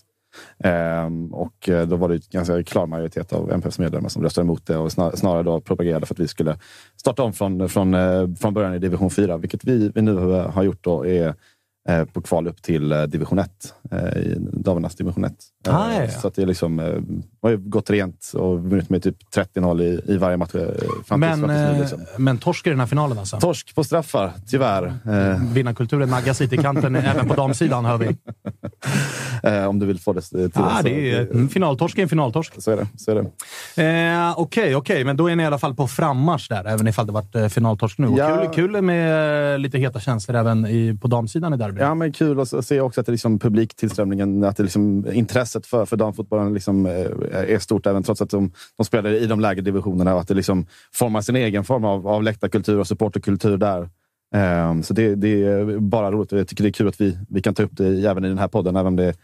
Ehm, 0.64 1.34
och 1.34 1.68
eh, 1.68 1.86
då 1.88 1.96
var 1.96 2.08
det 2.08 2.14
en 2.14 2.20
ganska 2.30 2.62
klar 2.62 2.86
majoritet 2.86 3.32
av 3.32 3.52
MPFs 3.52 3.78
medlemmar 3.78 4.08
som 4.08 4.22
röstade 4.22 4.44
emot 4.44 4.66
det 4.66 4.76
och 4.76 4.88
snar- 4.92 5.16
snarare 5.16 5.42
då 5.42 5.60
propagerade 5.60 6.06
för 6.06 6.14
att 6.14 6.20
vi 6.20 6.28
skulle 6.28 6.58
starta 6.96 7.22
om 7.22 7.32
från, 7.32 7.68
från, 7.68 7.94
eh, 7.94 8.28
från 8.40 8.54
början 8.54 8.74
i 8.74 8.78
division 8.78 9.10
4, 9.10 9.36
vilket 9.36 9.64
vi, 9.64 9.92
vi 9.94 10.02
nu 10.02 10.14
har- 10.14 10.42
har 10.48 10.62
gjort 10.62 10.84
då 10.84 11.06
är 11.06 11.34
eh, 11.88 12.04
på 12.04 12.20
kval 12.22 12.48
upp 12.48 12.62
till 12.62 12.92
eh, 12.92 13.02
division 13.02 13.38
1, 13.38 13.50
eh, 13.90 13.98
i 14.18 14.36
damernas 14.52 14.94
division 14.96 15.24
1. 15.24 15.32
Eh, 15.68 15.74
Ah, 15.76 15.92
ja. 16.02 16.08
Så 16.10 16.28
att 16.28 16.34
det 16.34 16.46
liksom, 16.46 16.78
eh, 16.78 16.94
har 17.42 17.50
ju 17.50 17.56
gått 17.56 17.90
rent 17.90 18.32
och 18.34 18.58
vunnit 18.70 18.90
med 18.90 19.02
typ 19.02 19.16
30-0 19.34 19.82
i, 19.82 20.00
i 20.12 20.16
varje 20.16 20.36
match. 20.36 20.54
eh, 20.54 20.68
Fram 21.06 21.20
Men, 21.20 21.38
fram 21.40 21.48
tills 21.48 21.58
nu, 21.60 21.64
eh, 21.74 21.80
liksom. 21.80 22.00
men 22.18 22.38
torsk 22.38 22.66
i 22.66 22.70
den 22.70 22.80
här 22.80 22.86
finalen 22.86 23.18
alltså? 23.18 23.40
Torsk 23.40 23.74
på 23.74 23.84
straffar, 23.84 24.32
tyvärr. 24.48 24.86
Eh, 25.06 25.52
Vinnarkulturen 25.52 26.08
naggas 26.08 26.40
lite 26.40 26.54
i 26.54 26.58
kanten 26.58 26.96
även 26.96 27.28
på 27.28 27.34
damsidan, 27.34 27.84
hör 27.84 27.98
vi. 27.98 28.06
eh, 29.42 29.66
om 29.66 29.78
du 29.78 29.86
vill 29.86 30.00
få 30.00 30.12
det 30.12 30.20
till 30.20 30.50
Ah, 30.54 30.76
så, 30.76 30.82
det 30.82 31.10
är, 31.10 31.34
en 31.34 31.48
finaltorsk 31.48 31.98
är 31.98 32.02
en 32.02 32.08
finaltorsk. 32.08 32.52
så 32.58 32.70
är 32.70 32.76
det. 32.76 33.26
Det. 33.76 33.82
Eh, 33.82 34.34
Okej, 34.36 34.76
okej, 34.76 35.04
men 35.04 35.16
då 35.16 35.30
är 35.30 35.36
ni 35.36 35.42
i 35.42 35.46
alla 35.46 35.58
fall 35.58 35.74
på 35.74 35.88
frammarsch 35.88 36.48
där, 36.48 36.64
även 36.64 36.88
ifall 36.88 37.06
det 37.06 37.12
varit 37.12 37.34
eh, 37.34 37.48
finaltorsk 37.48 37.98
nu. 37.98 38.14
Ja. 38.16 38.36
Kul, 38.36 38.54
kul 38.54 38.82
med 38.82 39.52
eh, 39.52 39.58
lite 39.58 39.78
heta 39.78 40.00
känslor 40.00 40.36
även 40.36 40.66
i, 40.66 40.98
på 41.02 41.08
damsidan 41.08 41.54
i 41.54 41.56
derbyt. 41.56 41.80
Ja, 41.80 41.94
men 41.94 42.12
kul 42.12 42.40
att 42.40 42.64
se 42.64 42.80
också 42.80 43.00
att 43.00 43.06
det 43.06 43.12
liksom 43.12 43.38
publiktillströmningen, 43.38 44.44
att 44.44 44.56
det 44.56 44.62
liksom, 44.62 45.06
intresset 45.12 45.66
för, 45.66 45.86
för 45.86 45.96
damfotbollen 45.96 46.54
liksom, 46.54 46.86
eh, 46.86 46.92
är 47.32 47.58
stort 47.58 47.86
även 47.86 48.02
trots 48.02 48.20
att 48.22 48.30
de, 48.30 48.52
de 48.76 48.84
spelar 48.84 49.10
i 49.10 49.26
de 49.26 49.40
lägre 49.40 49.60
divisionerna 49.62 50.14
och 50.14 50.20
att 50.20 50.28
det 50.28 50.34
liksom 50.34 50.66
formar 50.94 51.20
sin 51.20 51.36
egen 51.36 51.64
form 51.64 51.84
av, 51.84 52.08
av 52.08 52.22
läktarkultur 52.22 52.78
och 52.78 52.86
supporterkultur 52.86 53.56
där. 53.56 53.88
Ehm, 54.32 54.82
så 54.82 54.94
det, 54.94 55.14
det 55.14 55.44
är 55.44 55.78
bara 55.78 56.12
roligt. 56.12 56.32
Jag 56.32 56.48
tycker 56.48 56.64
det 56.64 56.70
är 56.70 56.72
kul 56.72 56.88
att 56.88 57.00
vi, 57.00 57.18
vi 57.28 57.42
kan 57.42 57.54
ta 57.54 57.62
upp 57.62 57.76
det 57.76 57.86
även 57.86 58.24
i 58.24 58.28
den 58.28 58.38
här 58.38 58.48
podden, 58.48 58.76
även 58.76 58.86
om 58.86 58.96
det 58.96 59.14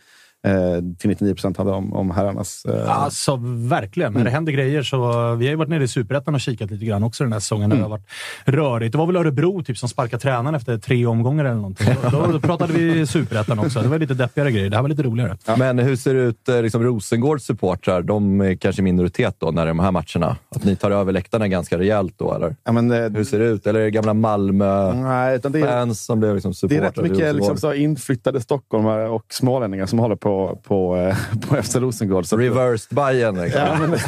till 0.99 1.11
99 1.11 1.35
procent 1.35 1.57
handlar 1.57 1.77
om, 1.77 1.93
om 1.93 2.11
herrarnas. 2.11 2.65
Eh, 2.65 3.03
Alltså 3.03 3.39
verkligen. 3.69 4.13
När 4.13 4.25
det 4.25 4.31
händer 4.31 4.53
grejer 4.53 4.83
så... 4.83 4.99
Vi 5.35 5.47
har 5.47 5.51
ju 5.51 5.57
varit 5.57 5.69
nere 5.69 5.85
i 5.85 5.89
Superettan 5.89 6.35
och 6.35 6.41
kikat 6.41 6.71
lite 6.71 6.85
grann 6.85 7.03
också 7.03 7.25
den 7.25 7.33
här 7.33 7.41
säsongen. 7.41 7.69
När 7.69 7.77
det 7.77 7.83
har 7.83 7.89
varit 7.91 8.09
rörigt. 8.45 8.93
Det 8.93 8.99
var 8.99 9.07
väl 9.07 9.17
Örebro 9.17 9.63
typ, 9.63 9.79
som 9.79 9.89
sparkade 9.89 10.23
tränaren 10.23 10.55
efter 10.55 10.79
tre 10.79 11.07
omgångar 11.07 11.45
eller 11.45 11.55
någonting. 11.57 11.89
Då, 12.13 12.27
då 12.33 12.41
pratade 12.41 12.73
vi 12.73 13.07
Superettan 13.07 13.59
också. 13.59 13.81
Det 13.81 13.89
var 13.89 13.99
lite 13.99 14.15
deppigare 14.15 14.53
grejer. 14.53 14.71
Det 14.71 14.77
här 14.77 14.83
var 14.83 14.89
lite 14.89 15.03
roligare. 15.03 15.37
Men 15.59 15.79
hur 15.79 15.97
ser 15.97 16.15
det 16.15 16.21
ut, 16.21 16.49
eh, 16.49 16.63
liksom 16.63 16.83
Rosengårds 16.83 17.45
supportrar? 17.45 18.03
De 18.03 18.41
är 18.41 18.55
kanske 18.55 18.83
minoritet 18.83 19.35
då 19.39 19.51
när 19.51 19.63
det 19.63 19.67
är 19.67 19.75
de 19.75 19.79
här 19.79 19.93
matcherna? 19.93 20.37
Att 20.49 20.65
ni 20.65 20.77
tar 20.77 20.91
över 20.91 21.13
läktarna 21.13 21.49
ganska 21.49 21.79
rejält 21.79 22.15
då, 22.17 22.35
eller? 22.35 22.57
ja, 22.65 22.73
men, 22.73 22.91
eh, 22.91 23.11
Hur 23.11 23.25
ser 23.25 23.39
det 23.39 23.45
ut? 23.45 23.67
Eller 23.67 23.81
är 23.81 23.85
det 23.85 23.91
gamla 23.91 24.15
Malmö-fans 24.15 25.03
nej, 25.03 25.37
utan 25.37 25.53
det 25.53 25.61
är, 25.61 25.95
som 25.95 26.21
blev 26.21 26.35
liksom 26.35 26.51
det 26.51 26.57
supportrar 26.57 26.83
är 26.83 26.91
rätt 26.91 27.11
mycket 27.13 27.35
liksom, 27.35 27.57
så 27.57 27.75
inflyttade 27.75 28.41
stockholmare 28.41 29.09
och 29.09 29.25
smålänningar 29.31 29.87
som 29.87 29.99
håller 29.99 30.17
på, 30.17 30.28
på, 30.65 30.97
eh, 30.97 31.17
på 31.49 31.63
FC 31.63 31.77
Rosengård. 31.77 32.27
Så 32.27 32.37
Reversed 32.37 32.97
Bayern 32.97 33.41
liksom. 33.41 33.63
Ja, 33.63 33.77
men, 33.79 33.91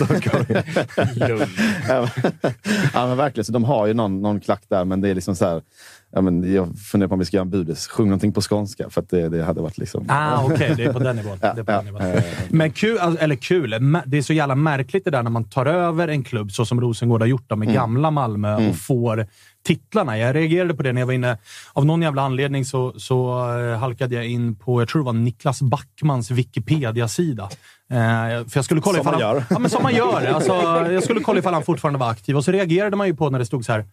ja, 2.94 3.14
verkligen. 3.14 3.44
Så 3.44 3.52
de 3.52 3.64
har 3.64 3.86
ju 3.86 3.94
någon, 3.94 4.22
någon 4.22 4.40
klack 4.40 4.62
där, 4.68 4.84
men 4.84 5.00
det 5.00 5.08
är 5.08 5.14
liksom 5.14 5.36
så 5.36 5.44
här. 5.44 5.62
Ja, 6.12 6.20
men 6.20 6.54
jag 6.54 6.78
funderar 6.78 7.08
på 7.08 7.12
om 7.12 7.18
vi 7.18 7.24
ska 7.24 7.36
göra 7.36 7.44
en 7.44 7.50
budis. 7.50 7.86
Sjung 7.86 8.06
någonting 8.06 8.32
på 8.32 8.40
skånska, 8.40 8.90
för 8.90 9.00
att 9.00 9.10
det, 9.10 9.28
det 9.28 9.44
hade 9.44 9.60
varit 9.60 9.78
liksom... 9.78 10.06
Ah, 10.08 10.44
Okej, 10.44 10.74
det 10.76 10.84
är 10.84 10.92
på 10.92 10.98
den 10.98 11.16
nivån. 11.16 11.38
Ja, 11.40 11.52
det 11.54 11.60
är 11.60 11.64
på 11.64 11.72
den 11.72 11.84
nivån. 11.84 12.02
Men 12.48 12.72
kul, 12.72 12.98
eller 13.20 13.34
kul, 13.36 13.70
det 14.06 14.18
är 14.18 14.22
så 14.22 14.32
jävla 14.32 14.54
märkligt 14.54 15.04
det 15.04 15.10
där 15.10 15.22
när 15.22 15.30
man 15.30 15.44
tar 15.44 15.66
över 15.66 16.08
en 16.08 16.24
klubb 16.24 16.52
så 16.52 16.64
som 16.64 16.80
Rosengård 16.80 17.20
har 17.20 17.26
gjort 17.26 17.50
med 17.50 17.56
Mm. 17.62 17.74
gamla 17.74 18.10
Malmö 18.10 18.68
och 18.68 18.76
får 18.76 19.26
titlarna. 19.64 20.18
Jag 20.18 20.34
reagerade 20.36 20.74
på 20.74 20.82
det 20.82 20.92
när 20.92 21.00
jag 21.00 21.06
var 21.06 21.14
inne. 21.14 21.38
Av 21.72 21.86
någon 21.86 22.02
jävla 22.02 22.22
anledning 22.22 22.64
så, 22.64 22.92
så 23.00 23.48
eh, 23.58 23.78
halkade 23.78 24.14
jag 24.14 24.26
in 24.26 24.56
på, 24.56 24.80
jag 24.80 24.88
tror 24.88 25.02
det 25.02 25.06
var 25.06 25.12
Niklas 25.12 25.62
Backmans 25.62 26.30
Wikipedia-sida. 26.30 27.42
Eh, 27.90 27.98
för 28.48 28.52
jag 28.54 28.64
skulle 28.64 28.80
kolla 28.80 28.98
Som 28.98 29.00
ifall 29.00 29.12
man 29.12 29.22
han, 29.22 29.34
gör. 29.36 29.44
Ja, 29.50 29.58
men 29.58 29.70
som 29.70 29.82
man 29.82 29.94
gör. 29.94 30.26
Alltså, 30.26 30.52
jag 30.92 31.02
skulle 31.04 31.20
kolla 31.20 31.38
ifall 31.38 31.54
han 31.54 31.62
fortfarande 31.62 31.98
var 31.98 32.10
aktiv 32.10 32.36
och 32.36 32.44
så 32.44 32.52
reagerade 32.52 32.96
man 32.96 33.06
ju 33.06 33.16
på 33.16 33.30
när 33.30 33.38
det 33.38 33.46
stod 33.46 33.64
så 33.64 33.72
här. 33.72 33.84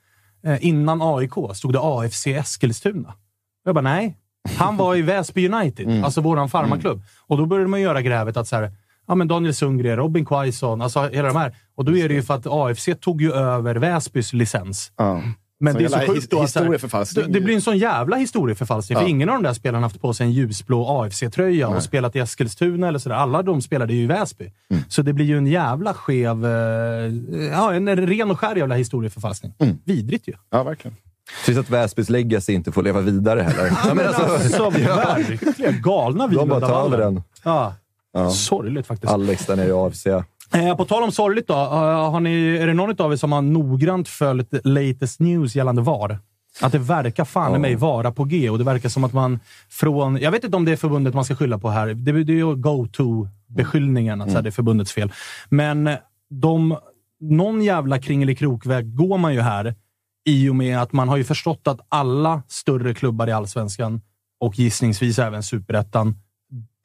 Eh, 0.46 0.66
innan 0.68 1.02
AIK 1.02 1.32
stod 1.54 1.74
det 1.74 1.80
AFC 1.82 2.28
Eskilstuna. 2.28 3.14
Jag 3.66 3.76
bara, 3.76 3.82
nej. 3.82 4.18
Han 4.58 4.78
var 4.78 4.96
i 4.96 5.02
Väsby 5.02 5.50
United, 5.50 5.86
Mm. 5.88 6.04
alltså 6.04 6.22
våran 6.22 6.50
farmaklubb. 6.50 7.02
Och 7.28 7.38
då 7.38 7.46
började 7.46 7.70
man 7.70 7.82
göra 7.82 8.02
grävet 8.02 8.38
att 8.38 8.48
så 8.48 8.56
här, 8.56 8.72
ja, 9.08 9.16
men 9.16 9.28
Daniel 9.28 9.54
Sundgren, 9.54 9.96
Robin 9.98 10.26
Quaison, 10.26 10.82
alltså 10.82 11.08
hela 11.10 11.28
de 11.28 11.38
här. 11.38 11.56
Och 11.76 11.86
då 11.86 11.98
är 11.98 12.08
det 12.08 12.14
ju 12.14 12.24
för 12.24 12.34
att 12.34 12.48
AFC 12.50 12.90
tog 13.02 13.22
ju 13.22 13.34
över 13.34 13.76
Väsbys 13.76 14.34
licens. 14.34 14.92
ja. 14.98 15.22
Men 15.60 15.74
Så 15.74 15.80
det 15.80 15.86
är 15.86 15.90
så 15.90 16.14
sjukt 16.14 16.32
då. 16.32 16.42
att. 16.42 17.16
Det, 17.16 17.22
det 17.34 17.42
blir 17.42 17.56
en 17.56 17.62
sån 17.62 17.78
jävla 17.78 18.16
historieförfalskning. 18.18 18.96
För 18.98 19.04
Ja. 19.04 19.10
ingen 19.10 19.30
av 19.30 19.36
de 19.36 19.44
där 19.44 19.54
spelarna 19.54 19.78
har 19.78 19.90
haft 19.90 20.02
på 20.02 20.14
sig 20.14 20.26
en 20.26 20.32
ljusblå 20.32 20.88
AFC-tröja 20.88 21.68
och 21.68 21.84
spelat 21.84 22.16
i 22.16 22.20
Eskilstuna 22.20 22.88
eller 22.88 23.00
sådär. 23.00 23.16
Alla 23.16 23.42
de 23.44 23.62
spelade 23.62 23.94
ju 23.94 24.04
i 24.04 24.06
Väsby. 24.06 24.52
Mm. 24.70 24.84
Så 24.90 25.02
det 25.02 25.14
blir 25.14 25.26
ju 25.26 25.38
en 25.38 25.48
jävla 25.48 25.94
skev... 25.94 26.46
eh, 26.46 26.52
Ja, 27.52 27.74
en 27.74 27.96
ren 28.08 28.32
och 28.32 28.40
skär 28.40 28.56
jävla 28.56 28.76
historieförfalskning. 28.76 29.54
Mm. 29.60 29.78
Vidrigt 29.86 30.28
ju. 30.28 30.34
ja, 30.52 30.64
verkligen. 30.64 30.98
Trist 31.46 31.60
att 31.60 31.70
Väsbys 31.70 32.10
legacy 32.10 32.54
inte 32.54 32.72
får 32.72 32.84
leva 32.84 33.02
vidare 33.02 33.42
heller. 33.42 33.72
Ja, 33.88 33.94
men 33.94 34.08
alltså, 34.08 34.22
Alltså, 34.24 34.70
verkligen 34.70 35.82
galna 35.82 36.28
de 36.28 36.50
bara 36.50 36.60
tar 36.60 36.86
över 36.86 36.98
den. 36.98 37.22
Ja. 37.44 37.76
Ja. 38.14 38.30
Sorgligt 38.30 38.88
faktiskt. 38.88 39.14
Alex 39.14 39.46
där 39.46 39.56
nere 39.56 39.68
i 39.68 39.72
AFC. 39.72 40.08
Eh, 40.54 40.78
på 40.78 40.86
tal 40.86 41.04
om 41.04 41.12
sorgligt 41.12 41.48
då. 41.48 41.54
eh, 41.54 42.12
har 42.12 42.20
ni, 42.20 42.56
är 42.56 42.68
det 42.68 42.74
någon 42.74 43.02
av 43.02 43.12
er 43.12 43.16
som 43.16 43.32
har 43.32 43.42
noggrant 43.42 44.10
följt 44.10 44.50
latest 44.64 45.20
news 45.20 45.56
gällande 45.56 45.82
VAR? 45.82 46.20
Att 46.62 46.72
det 46.72 46.80
verkar 46.80 47.26
fan 47.26 47.56
i 47.56 47.60
mig 47.60 47.76
vara 47.76 48.12
på 48.12 48.24
G 48.24 48.50
och 48.50 48.58
det 48.58 48.64
verkar 48.64 48.90
som 48.90 49.04
att 49.04 49.14
man 49.14 49.40
från... 49.70 50.18
Jag 50.18 50.32
vet 50.32 50.44
inte 50.44 50.58
om 50.58 50.66
det 50.66 50.72
är 50.72 50.76
förbundet 50.76 51.14
man 51.14 51.26
ska 51.26 51.36
skylla 51.36 51.58
på 51.58 51.70
här. 51.70 51.88
Det, 51.88 52.24
det 52.24 52.34
är 52.34 52.36
ju 52.36 52.56
go-to-beskyllningen, 52.56 54.22
att 54.22 54.34
här, 54.34 54.42
det 54.42 54.50
är 54.50 54.52
förbundets 54.52 54.92
fel. 54.92 55.12
Men 55.50 55.90
de, 56.30 56.78
någon 57.20 57.62
jävla 57.62 58.00
kringelikrokväg 58.00 58.96
går 58.96 59.18
man 59.18 59.34
ju 59.34 59.42
här 59.42 59.76
i 60.26 60.50
och 60.50 60.56
med 60.56 60.82
att 60.82 60.94
man 60.94 61.10
har 61.10 61.18
ju 61.18 61.24
förstått 61.24 61.68
att 61.68 61.80
alla 61.90 62.42
större 62.48 62.94
klubbar 62.94 63.28
i 63.28 63.32
allsvenskan 63.32 64.02
och 64.40 64.60
gissningsvis 64.60 65.20
även 65.20 65.44
superettan 65.44 66.16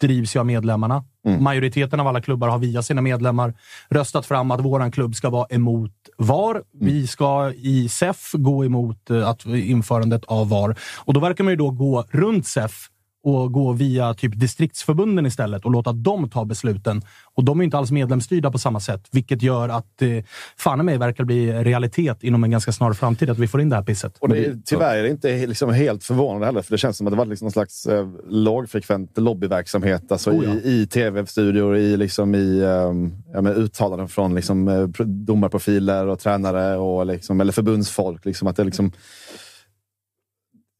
drivs 0.02 0.36
ju 0.36 0.40
av 0.40 0.46
medlemmarna. 0.46 1.04
Majoriteten 1.40 2.00
av 2.00 2.06
alla 2.06 2.20
klubbar 2.20 2.48
har 2.48 2.58
via 2.58 2.82
sina 2.82 3.00
medlemmar 3.00 3.54
röstat 3.90 4.26
fram 4.26 4.50
att 4.50 4.60
våran 4.60 4.92
klubb 4.92 5.14
ska 5.14 5.30
vara 5.30 5.46
emot 5.50 5.92
VAR. 6.18 6.62
Vi 6.80 7.06
ska 7.06 7.52
i 7.52 7.88
SEF 7.88 8.32
gå 8.32 8.64
emot 8.64 9.10
eh, 9.10 9.28
att 9.28 9.46
införandet 9.46 10.24
av 10.24 10.48
VAR. 10.48 10.78
Och 11.04 11.14
då 11.14 11.20
verkar 11.20 11.44
man 11.44 11.52
ju 11.52 11.56
då 11.56 11.70
gå 11.70 12.04
runt 12.10 12.46
SEF 12.46 12.88
och 13.24 13.52
gå 13.52 13.72
via 13.72 14.14
typ 14.14 14.40
distriktsförbunden 14.40 15.26
istället 15.26 15.64
och 15.64 15.70
låta 15.70 15.92
dem 15.92 16.30
ta 16.30 16.44
besluten. 16.44 17.02
Och 17.34 17.44
de 17.44 17.60
är 17.60 17.64
inte 17.64 17.78
alls 17.78 17.90
medlemsstyrda 17.90 18.50
på 18.50 18.58
samma 18.58 18.80
sätt, 18.80 19.08
vilket 19.12 19.42
gör 19.42 19.68
att 19.68 20.02
eh, 20.02 20.08
fan 20.56 20.84
mig 20.84 20.98
verkar 20.98 21.24
bli 21.24 21.52
realitet 21.52 22.22
inom 22.24 22.44
en 22.44 22.50
ganska 22.50 22.72
snar 22.72 22.92
framtid 22.92 23.30
att 23.30 23.38
vi 23.38 23.48
får 23.48 23.60
in 23.60 23.68
det 23.68 23.76
här 23.76 23.82
pisset. 23.82 24.18
Och 24.18 24.28
det, 24.28 24.44
är- 24.46 24.58
tyvärr 24.64 24.96
är 24.96 25.02
det 25.02 25.08
inte 25.08 25.46
liksom 25.46 25.70
helt 25.72 26.04
förvånande 26.04 26.46
heller, 26.46 26.62
för 26.62 26.70
det 26.70 26.78
känns 26.78 26.96
som 26.96 27.06
att 27.06 27.12
det 27.12 27.16
var 27.16 27.26
liksom 27.26 27.44
någon 27.46 27.52
slags 27.52 27.86
eh, 27.86 28.08
lågfrekvent 28.28 29.18
lobbyverksamhet. 29.18 30.12
Alltså 30.12 30.30
Oh 30.30 30.44
ja. 30.44 30.50
i, 30.54 30.80
i 30.82 30.86
tv-studior, 30.86 31.76
i, 31.76 31.96
liksom 31.96 32.34
i 32.34 32.64
ehm, 32.64 33.12
ja, 33.32 33.40
men 33.40 33.52
uttalanden 33.52 34.08
från 34.08 34.34
liksom, 34.34 34.68
eh, 34.68 34.88
pro- 34.88 35.04
domarprofiler 35.06 36.06
och 36.06 36.18
tränare 36.18 36.76
och 36.76 37.06
liksom, 37.06 37.40
eller 37.40 37.52
förbundsfolk. 37.52 38.24
Liksom, 38.24 38.48
att 38.48 38.56
det 38.56 38.64
liksom, 38.64 38.92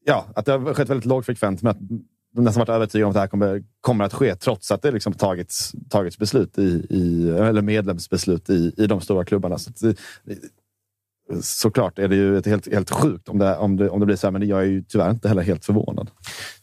ja, 0.05 0.25
att 0.35 0.45
det 0.45 0.51
har 0.51 0.73
skett 0.73 0.89
väldigt 0.89 1.05
lågfrekvent, 1.05 1.61
men 1.61 1.71
att 1.71 1.77
nästan 2.33 2.59
varit 2.59 2.69
övertygade 2.69 3.05
om 3.05 3.09
att 3.09 3.13
det 3.13 3.19
här 3.19 3.27
kommer, 3.27 3.63
kommer 3.81 4.05
att 4.05 4.13
ske, 4.13 4.35
trots 4.35 4.71
att 4.71 4.81
det 4.81 4.91
liksom 4.91 5.13
tagits, 5.13 5.71
tagits 5.89 6.17
beslut 6.17 6.57
i, 6.57 6.85
i, 6.89 7.29
eller 7.29 7.61
medlemsbeslut 7.61 8.49
i, 8.49 8.73
i 8.77 8.87
de 8.87 9.01
stora 9.01 9.25
klubbarna. 9.25 9.57
Så 9.57 9.69
att 9.69 9.79
det, 9.79 9.95
såklart 11.41 11.99
är 11.99 12.07
det 12.07 12.15
ju 12.15 12.37
ett 12.37 12.45
helt, 12.45 12.73
helt 12.73 12.91
sjukt 12.91 13.29
om 13.29 13.37
det, 13.37 13.57
om, 13.57 13.77
det, 13.77 13.89
om 13.89 13.99
det 13.99 14.05
blir 14.05 14.15
så 14.15 14.27
här, 14.27 14.31
men 14.31 14.47
jag 14.47 14.59
är 14.59 14.65
ju 14.65 14.81
tyvärr 14.83 15.11
inte 15.11 15.27
heller 15.27 15.41
helt 15.41 15.65
förvånad. 15.65 16.09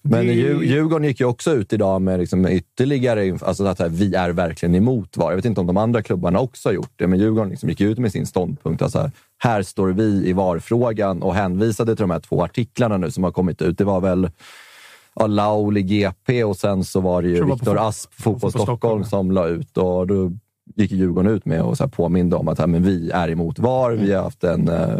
Men 0.02 0.26
Det- 0.26 0.32
Dju- 0.32 0.62
Djurgården 0.64 1.06
gick 1.08 1.20
ju 1.20 1.26
också 1.26 1.52
ut 1.54 1.72
idag 1.72 2.02
med 2.02 2.18
liksom 2.20 2.46
ytterligare 2.48 3.38
alltså 3.42 3.64
att 3.66 3.78
här, 3.78 3.88
vi 3.88 4.14
är 4.14 4.30
verkligen 4.30 4.74
emot 4.74 5.16
VAR. 5.16 5.30
Jag 5.30 5.36
vet 5.36 5.44
inte 5.44 5.60
om 5.60 5.66
de 5.66 5.76
andra 5.76 6.02
klubbarna 6.02 6.40
också 6.40 6.68
har 6.68 6.74
gjort 6.74 6.92
det, 6.96 7.06
men 7.06 7.18
Djurgården 7.18 7.50
liksom 7.50 7.68
gick 7.68 7.80
ut 7.80 7.98
med 7.98 8.12
sin 8.12 8.26
ståndpunkt. 8.26 8.82
Alltså 8.82 8.98
här, 8.98 9.10
här 9.38 9.62
står 9.62 9.88
vi 9.88 10.28
i 10.28 10.32
VAR-frågan 10.32 11.22
och 11.22 11.34
hänvisade 11.34 11.96
till 11.96 12.02
de 12.02 12.10
här 12.10 12.20
två 12.20 12.44
artiklarna 12.44 12.96
nu 12.96 13.10
som 13.10 13.24
har 13.24 13.30
kommit 13.32 13.62
ut. 13.62 13.78
Det 13.78 13.84
var 13.84 14.00
väl 14.00 14.30
Laul 15.26 15.76
i 15.78 15.82
GP 15.82 16.44
och 16.44 16.56
sen 16.56 16.84
så 16.84 17.00
var 17.00 17.22
det 17.22 17.28
ju 17.28 17.44
Viktor 17.44 17.78
Asp, 17.88 18.14
Fotboll 18.14 18.50
Stockholm, 18.50 18.66
Stockholm. 18.76 19.04
som 19.04 19.30
la 19.30 19.46
ut. 19.46 19.76
Och 19.76 20.06
då 20.06 20.32
gick 20.76 20.92
Djurgården 20.92 21.32
ut 21.32 21.44
med 21.46 21.62
och 21.62 21.76
så 21.76 21.82
här 21.84 21.88
påminde 21.90 22.36
om 22.36 22.48
att 22.48 22.58
här, 22.58 22.66
men 22.66 22.82
vi 22.82 23.10
är 23.10 23.30
emot 23.30 23.58
VAR. 23.58 23.90
Vi 23.90 24.12
har 24.12 24.22
haft 24.22 24.44
en, 24.44 24.68
eh, 24.68 24.98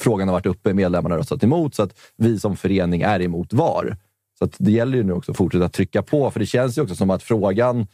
frågan 0.00 0.28
har 0.28 0.32
varit 0.32 0.46
uppe, 0.46 0.74
medlemmarna 0.74 1.14
har 1.14 1.18
röstat 1.18 1.44
emot, 1.44 1.74
så 1.74 1.82
att 1.82 1.94
vi 2.16 2.38
som 2.38 2.56
förening 2.56 3.02
är 3.02 3.22
emot 3.22 3.52
VAR. 3.52 3.96
Så 4.38 4.48
det 4.58 4.70
gäller 4.72 4.96
ju 4.98 5.04
nu 5.04 5.12
också 5.12 5.30
att 5.30 5.36
fortsätta 5.36 5.68
trycka 5.68 6.02
på, 6.02 6.30
för 6.30 6.40
det 6.40 6.46
känns 6.46 6.78
ju 6.78 6.82
också 6.82 6.94
som 6.94 7.10
att 7.10 7.22
frågan 7.22 7.86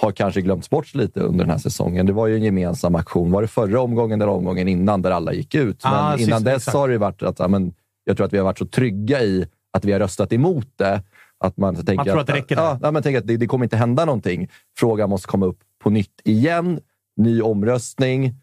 har 0.00 0.12
kanske 0.12 0.40
glömts 0.40 0.70
bort 0.70 0.94
lite 0.94 1.20
under 1.20 1.38
den 1.44 1.50
här 1.50 1.58
säsongen. 1.58 2.06
Det 2.06 2.12
var 2.12 2.26
ju 2.26 2.34
en 2.34 2.42
gemensam 2.42 2.94
aktion. 2.94 3.30
Var 3.30 3.42
det 3.42 3.48
förra 3.48 3.80
omgången 3.80 4.22
eller 4.22 4.32
omgången 4.32 4.68
innan 4.68 5.02
där 5.02 5.10
alla 5.10 5.32
gick 5.32 5.54
ut? 5.54 5.80
Men 5.84 5.92
Ah, 5.94 6.16
innan 6.16 6.38
sist- 6.38 6.44
dess 6.44 6.56
exakt. 6.56 6.76
har 6.76 6.88
det 6.88 6.98
varit 6.98 7.22
att 7.22 7.50
men, 7.50 7.72
jag 8.04 8.16
tror 8.16 8.26
att 8.26 8.32
vi 8.32 8.38
har 8.38 8.44
varit 8.44 8.58
så 8.58 8.66
trygga 8.66 9.22
i 9.22 9.46
att 9.78 9.84
vi 9.84 9.92
har 9.92 10.00
röstat 10.00 10.32
emot 10.32 10.68
det. 10.76 11.02
Att 11.40 11.56
man, 11.56 11.74
tänker 11.74 12.04
tror 12.04 12.20
att 12.20 12.26
det 12.26 12.32
räcker 12.32 12.56
ja, 12.56 12.78
ja, 12.82 12.90
man 12.90 13.02
tänker 13.02 13.18
att 13.18 13.26
det, 13.26 13.36
det 13.36 13.46
kommer 13.46 13.64
inte 13.64 13.76
hända 13.76 14.04
någonting. 14.04 14.48
Frågan 14.78 15.10
måste 15.10 15.28
komma 15.28 15.46
upp 15.46 15.60
på 15.82 15.90
nytt 15.90 16.20
igen. 16.24 16.80
Ny 17.16 17.42
omröstning 17.42 18.34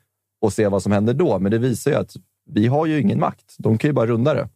och 0.42 0.54
se 0.54 0.68
vad 0.68 0.84
som 0.84 0.92
händer 0.92 1.13
då. 1.13 1.39
Men 1.39 1.51
det 1.51 1.58
visar 1.58 1.92
ju 1.92 1.98
att 1.98 2.12
vi 2.46 2.68
har 2.68 2.86
ju 2.86 3.01
ingen 3.01 3.20
makt. 3.20 3.56
De 3.58 3.77
kan 3.77 3.89
ju 3.89 3.94
bara 3.94 4.08
runda 4.08 4.34
det. 4.34 4.50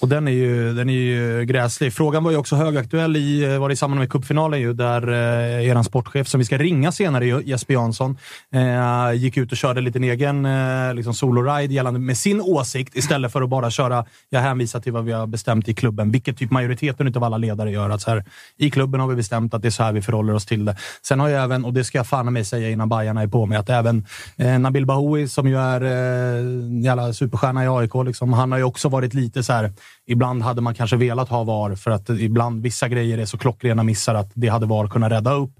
Och 0.00 0.08
den 0.08 0.28
är 0.28 0.32
ju, 0.32 0.74
den 0.74 0.88
är 0.88 0.92
ju 0.92 1.44
gräslig. 1.44 1.92
Frågan 1.92 2.24
var 2.24 2.30
ju 2.30 2.36
också 2.36 2.56
högaktuell 2.56 3.16
i, 3.16 3.56
var 3.58 3.68
det 3.68 3.72
i 3.72 3.76
samband 3.76 3.98
med 3.98 4.10
cupfinalen 4.10 4.60
ju, 4.60 4.72
där 4.72 5.08
eh, 5.08 5.68
eran 5.68 5.84
sportchef, 5.84 6.28
som 6.28 6.38
vi 6.38 6.44
ska 6.44 6.58
ringa 6.58 6.92
senare, 6.92 7.26
Jesper 7.26 7.74
Jansson, 7.74 8.18
eh, 8.54 9.12
gick 9.12 9.36
ut 9.36 9.52
och 9.52 9.58
körde 9.58 9.80
lite 9.80 9.98
en 9.98 10.04
egen 10.04 10.46
eh, 10.46 10.94
liksom 10.94 11.14
solo-ride 11.14 11.74
gällande 11.74 12.00
med 12.00 12.16
sin 12.18 12.40
åsikt 12.40 12.96
istället 12.96 13.32
för 13.32 13.42
att 13.42 13.48
bara 13.48 13.70
köra, 13.70 14.04
jag 14.30 14.40
hänvisar 14.40 14.80
till 14.80 14.92
vad 14.92 15.04
vi 15.04 15.12
har 15.12 15.26
bestämt 15.26 15.68
i 15.68 15.74
klubben, 15.74 16.10
vilket 16.10 16.38
typ 16.38 16.50
majoriteten 16.50 17.16
av 17.16 17.24
alla 17.24 17.36
ledare 17.36 17.70
gör. 17.70 17.90
Att 17.90 18.02
så 18.02 18.10
här, 18.10 18.24
I 18.56 18.70
klubben 18.70 19.00
har 19.00 19.08
vi 19.08 19.16
bestämt 19.16 19.54
att 19.54 19.62
det 19.62 19.68
är 19.68 19.70
så 19.70 19.82
här 19.82 19.92
vi 19.92 20.02
förhåller 20.02 20.34
oss 20.34 20.46
till 20.46 20.64
det. 20.64 20.76
Sen 21.02 21.20
har 21.20 21.28
ju 21.28 21.34
även, 21.34 21.64
och 21.64 21.72
det 21.72 21.84
ska 21.84 21.98
jag 21.98 22.06
fan 22.06 22.32
mig 22.32 22.44
säga 22.44 22.70
innan 22.70 22.88
Bajarna 22.88 23.22
är 23.22 23.26
på 23.26 23.46
mig, 23.46 23.58
att 23.58 23.70
även 23.70 24.06
eh, 24.36 24.58
Nabil 24.58 24.86
Bahoui, 24.86 25.28
som 25.28 25.48
ju 25.48 25.58
är 25.58 25.80
eh, 25.80 26.38
en 26.38 26.82
jävla 26.82 27.12
superstjärna 27.12 27.64
i 27.64 27.68
AIK, 27.68 27.94
liksom, 28.04 28.32
han 28.32 28.52
har 28.52 28.58
ju 28.58 28.64
också 28.64 28.88
varit 28.88 29.14
lite 29.14 29.42
så 29.42 29.52
här. 29.52 29.72
Ibland 30.06 30.42
hade 30.42 30.60
man 30.60 30.74
kanske 30.74 30.96
velat 30.96 31.28
ha 31.28 31.44
VAR 31.44 31.74
för 31.74 31.90
att 31.90 32.10
ibland 32.10 32.62
vissa 32.62 32.88
grejer 32.88 33.18
är 33.18 33.24
så 33.24 33.38
klockrena 33.38 33.82
missar 33.82 34.14
att 34.14 34.30
det 34.34 34.48
hade 34.48 34.66
VAR 34.66 34.88
kunnat 34.88 35.12
rädda 35.12 35.34
upp. 35.34 35.52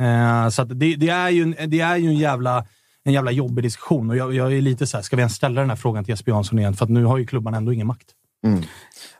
Eh, 0.00 0.48
så 0.48 0.62
att 0.62 0.68
det, 0.68 0.96
det, 0.96 1.08
är 1.08 1.30
ju, 1.30 1.42
en- 1.42 1.70
det 1.70 1.80
är 1.80 1.96
ju 1.96 2.08
en 2.08 2.16
jävla, 2.16 2.64
en 3.04 3.12
jävla 3.12 3.30
jobbig 3.30 3.64
diskussion 3.64 4.10
och 4.10 4.16
jag, 4.16 4.34
jag 4.34 4.52
är 4.52 4.62
lite 4.62 4.86
så 4.86 4.96
här, 4.96 5.02
ska 5.02 5.16
vi 5.16 5.20
ens 5.20 5.34
ställa 5.34 5.60
den 5.60 5.70
här 5.70 5.76
frågan 5.76 6.04
till 6.04 6.12
Jesper 6.12 6.32
Jansson 6.32 6.58
igen? 6.58 6.74
För 6.74 6.84
att 6.84 6.90
nu 6.90 7.04
har 7.04 7.18
ju 7.18 7.26
klubban 7.26 7.54
ändå 7.54 7.72
ingen 7.72 7.86
makt. 7.86 8.06
Mm. 8.46 8.58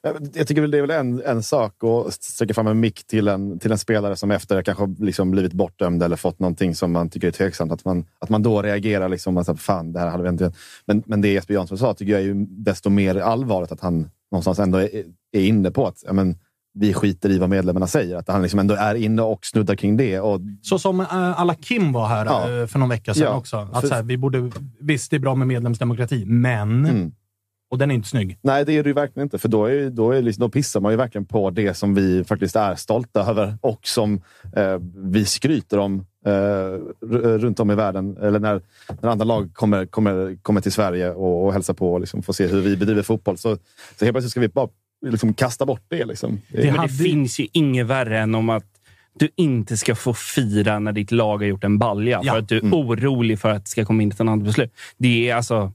Eh, 0.07 0.13
jag 0.35 0.47
tycker 0.47 0.61
väl 0.61 0.71
det 0.71 0.79
är 0.79 0.83
väl 0.83 0.91
en, 0.91 1.23
en 1.23 1.43
sak 1.43 1.85
att 1.85 2.13
sträcka 2.23 2.55
fram 2.55 2.67
en 2.67 2.81
mick 2.81 3.07
till 3.07 3.29
en, 3.29 3.59
till 3.59 3.73
en 3.73 3.79
spelare 3.79 4.17
som 4.17 4.31
efter 4.31 4.63
kanske 4.63 4.95
liksom 4.99 5.31
blivit 5.31 5.53
bortdömd 5.53 6.03
eller 6.03 6.17
fått 6.17 6.39
någonting 6.39 6.75
som 6.75 6.93
man 6.93 7.11
tycker 7.11 7.29
är 7.29 7.33
tveksamt. 7.33 7.73
Att 7.73 7.85
man, 7.85 8.07
att 8.19 8.29
man 8.29 8.43
då 8.43 8.63
reagerar 8.63 9.09
liksom. 9.09 9.37
Alltså, 9.37 9.57
Fan, 9.57 9.93
det 9.93 10.01
här 10.01 10.09
hade 10.09 10.23
vi 10.23 10.29
inte... 10.29 10.53
Men, 10.87 11.03
men 11.07 11.21
det 11.21 11.29
Jesper 11.29 11.55
Jansson 11.55 11.79
sa 11.79 11.95
tycker 11.95 12.13
jag 12.13 12.21
är 12.21 12.25
ju 12.25 12.47
desto 12.49 12.91
mer 12.91 13.17
allvarligt. 13.17 13.73
Att 13.73 13.81
han 13.81 14.11
någonstans 14.31 14.59
ändå 14.59 14.79
är, 14.79 14.89
är 15.33 15.45
inne 15.45 15.71
på 15.71 15.87
att 15.87 16.03
ja, 16.07 16.13
men, 16.13 16.37
vi 16.75 16.95
skiter 16.95 17.31
i 17.31 17.39
vad 17.39 17.51
medlemmarna 17.51 17.87
säger. 17.87 18.17
Att 18.17 18.29
han 18.29 18.43
liksom 18.43 18.61
ändå 18.61 18.75
är 18.75 18.95
inne 18.95 19.23
och 19.23 19.47
snuddar 19.47 19.75
kring 19.75 19.97
det. 19.97 20.21
Och... 20.21 20.41
Så 20.63 20.79
som 20.79 21.01
uh, 21.01 21.41
alla 21.41 21.55
Kim 21.55 21.93
var 21.93 22.09
här 22.09 22.27
Ja. 22.27 22.61
eh, 22.61 22.67
för 22.67 22.79
någon 22.79 22.89
vecka 22.89 23.15
sedan 23.15 23.25
Ja. 23.25 23.37
också. 23.37 23.57
Att 23.57 23.81
För- 23.81 23.89
så 23.89 23.95
här, 23.95 24.03
vi 24.03 24.17
borde, 24.17 24.51
visst, 24.81 25.11
det 25.11 25.17
är 25.17 25.21
bra 25.21 25.35
med 25.35 25.49
medlemsdemokrati, 25.49 26.25
men... 26.27 26.87
Mm. 26.87 27.13
Och 27.71 27.79
den 27.79 27.91
är 27.91 27.95
inte 27.95 28.09
snygg. 28.09 28.39
Nej, 28.43 28.65
det 28.65 28.73
är 28.73 28.83
det 28.83 28.89
ju 28.89 28.95
verkligen 28.95 29.27
inte. 29.27 29.39
För 29.39 29.49
då, 29.49 29.65
är, 29.67 29.91
då, 29.91 30.11
är 30.11 30.23
liksom, 30.23 30.41
då 30.43 30.49
pissar 30.49 30.81
man 30.81 30.93
ju 30.93 30.97
verkligen 30.97 31.25
på 31.25 31.51
det 31.51 31.75
som 31.75 31.95
vi 31.95 32.25
faktiskt 32.25 32.57
är 32.57 32.75
stolta 32.75 33.21
över 33.31 33.57
och 33.61 33.81
som 33.87 34.23
eh, 34.57 34.79
vi 34.97 35.25
skryter 35.25 35.79
om 35.79 36.07
eh, 36.27 37.07
runt 37.39 37.61
om 37.61 37.71
i 37.71 37.75
världen. 37.75 38.17
Eller 38.17 38.39
när, 38.39 38.61
när 39.01 39.09
andra 39.11 39.25
lag 39.25 39.51
kommer, 39.55 39.87
kommer, 39.87 40.37
kommer 40.43 40.61
till 40.61 40.73
Sverige 40.73 41.11
och, 41.11 41.47
och 41.47 41.53
hälsar 41.53 41.75
på 41.75 41.93
och 41.93 42.01
liksom 42.01 42.23
får 42.23 42.33
se 42.33 42.47
hur 42.47 42.61
vi 42.61 42.77
bedriver 42.77 43.03
fotboll. 43.03 43.39
Så, 43.39 43.57
så 43.99 44.05
helt 44.05 44.15
plötsligt 44.15 44.31
ska 44.31 44.41
vi 44.41 44.49
bara 44.49 44.69
liksom 45.07 45.35
kasta 45.35 45.67
bort 45.67 45.85
det. 45.89 46.05
Liksom. 46.05 46.41
Det, 46.49 46.73
Men 46.73 46.83
det 46.83 46.89
finns 46.89 47.41
ju 47.41 47.47
inget 47.53 47.87
värre 47.87 48.19
än 48.19 48.35
om 48.35 48.51
att 48.51 48.65
du 49.19 49.29
inte 49.37 49.77
ska 49.77 49.95
få 49.95 50.15
fira 50.15 50.79
när 50.79 50.93
ditt 50.93 51.11
lag 51.13 51.39
har 51.39 51.45
gjort 51.45 51.65
en 51.65 51.79
balja 51.79 52.21
Ja. 52.25 52.33
för 52.33 52.39
att 52.39 52.49
du 52.49 52.57
är 52.57 52.61
Mm. 52.61 52.75
orolig 52.75 53.39
för 53.39 53.51
att 53.51 53.65
det 53.65 53.71
ska 53.71 53.85
komma 53.85 54.03
in 54.03 54.11
ett 54.11 54.21
annat 54.21 54.43
beslut. 54.45 54.73
Det 54.99 55.31
är 55.31 55.35
alltså... 55.35 55.73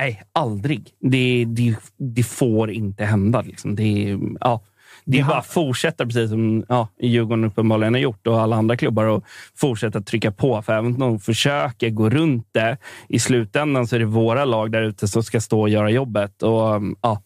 Nej, 0.00 0.22
aldrig. 0.32 0.90
Det, 1.00 1.44
det, 1.48 1.76
det 1.98 2.22
får 2.22 2.70
inte 2.70 3.04
hända. 3.04 3.40
Liksom. 3.40 3.74
Det, 3.74 3.82
är- 4.10 4.18
ja, 4.40 4.62
det 5.04 5.12
Det 5.12 5.18
är 5.18 5.22
har- 5.22 5.30
bara 5.32 5.38
att 5.38 5.46
fortsätta, 5.46 6.04
precis 6.04 6.30
som 6.30 6.64
ja, 6.68 6.88
Djurgården 7.02 7.44
uppenbarligen 7.44 7.94
har 7.94 8.00
gjort 8.00 8.26
och 8.26 8.40
alla 8.40 8.56
andra 8.56 8.76
klubbar, 8.76 9.04
och 9.04 9.24
fortsätta 9.56 10.00
trycka 10.00 10.32
på. 10.32 10.62
För 10.62 10.72
även 10.72 10.86
om 10.92 10.98
de 10.98 11.18
försöker 11.20 11.90
gå 11.90 12.10
runt 12.10 12.48
det, 12.52 12.76
i 13.08 13.18
slutändan 13.18 13.86
så 13.86 13.96
är 13.96 14.00
det 14.00 14.04
våra 14.06 14.44
lag 14.44 14.72
där 14.72 14.82
ute 14.82 15.08
som 15.08 15.22
ska 15.22 15.40
stå 15.40 15.60
och 15.60 15.68
göra 15.68 15.90
jobbet. 15.90 16.42
Och 16.42 16.82
ja, 17.02 17.22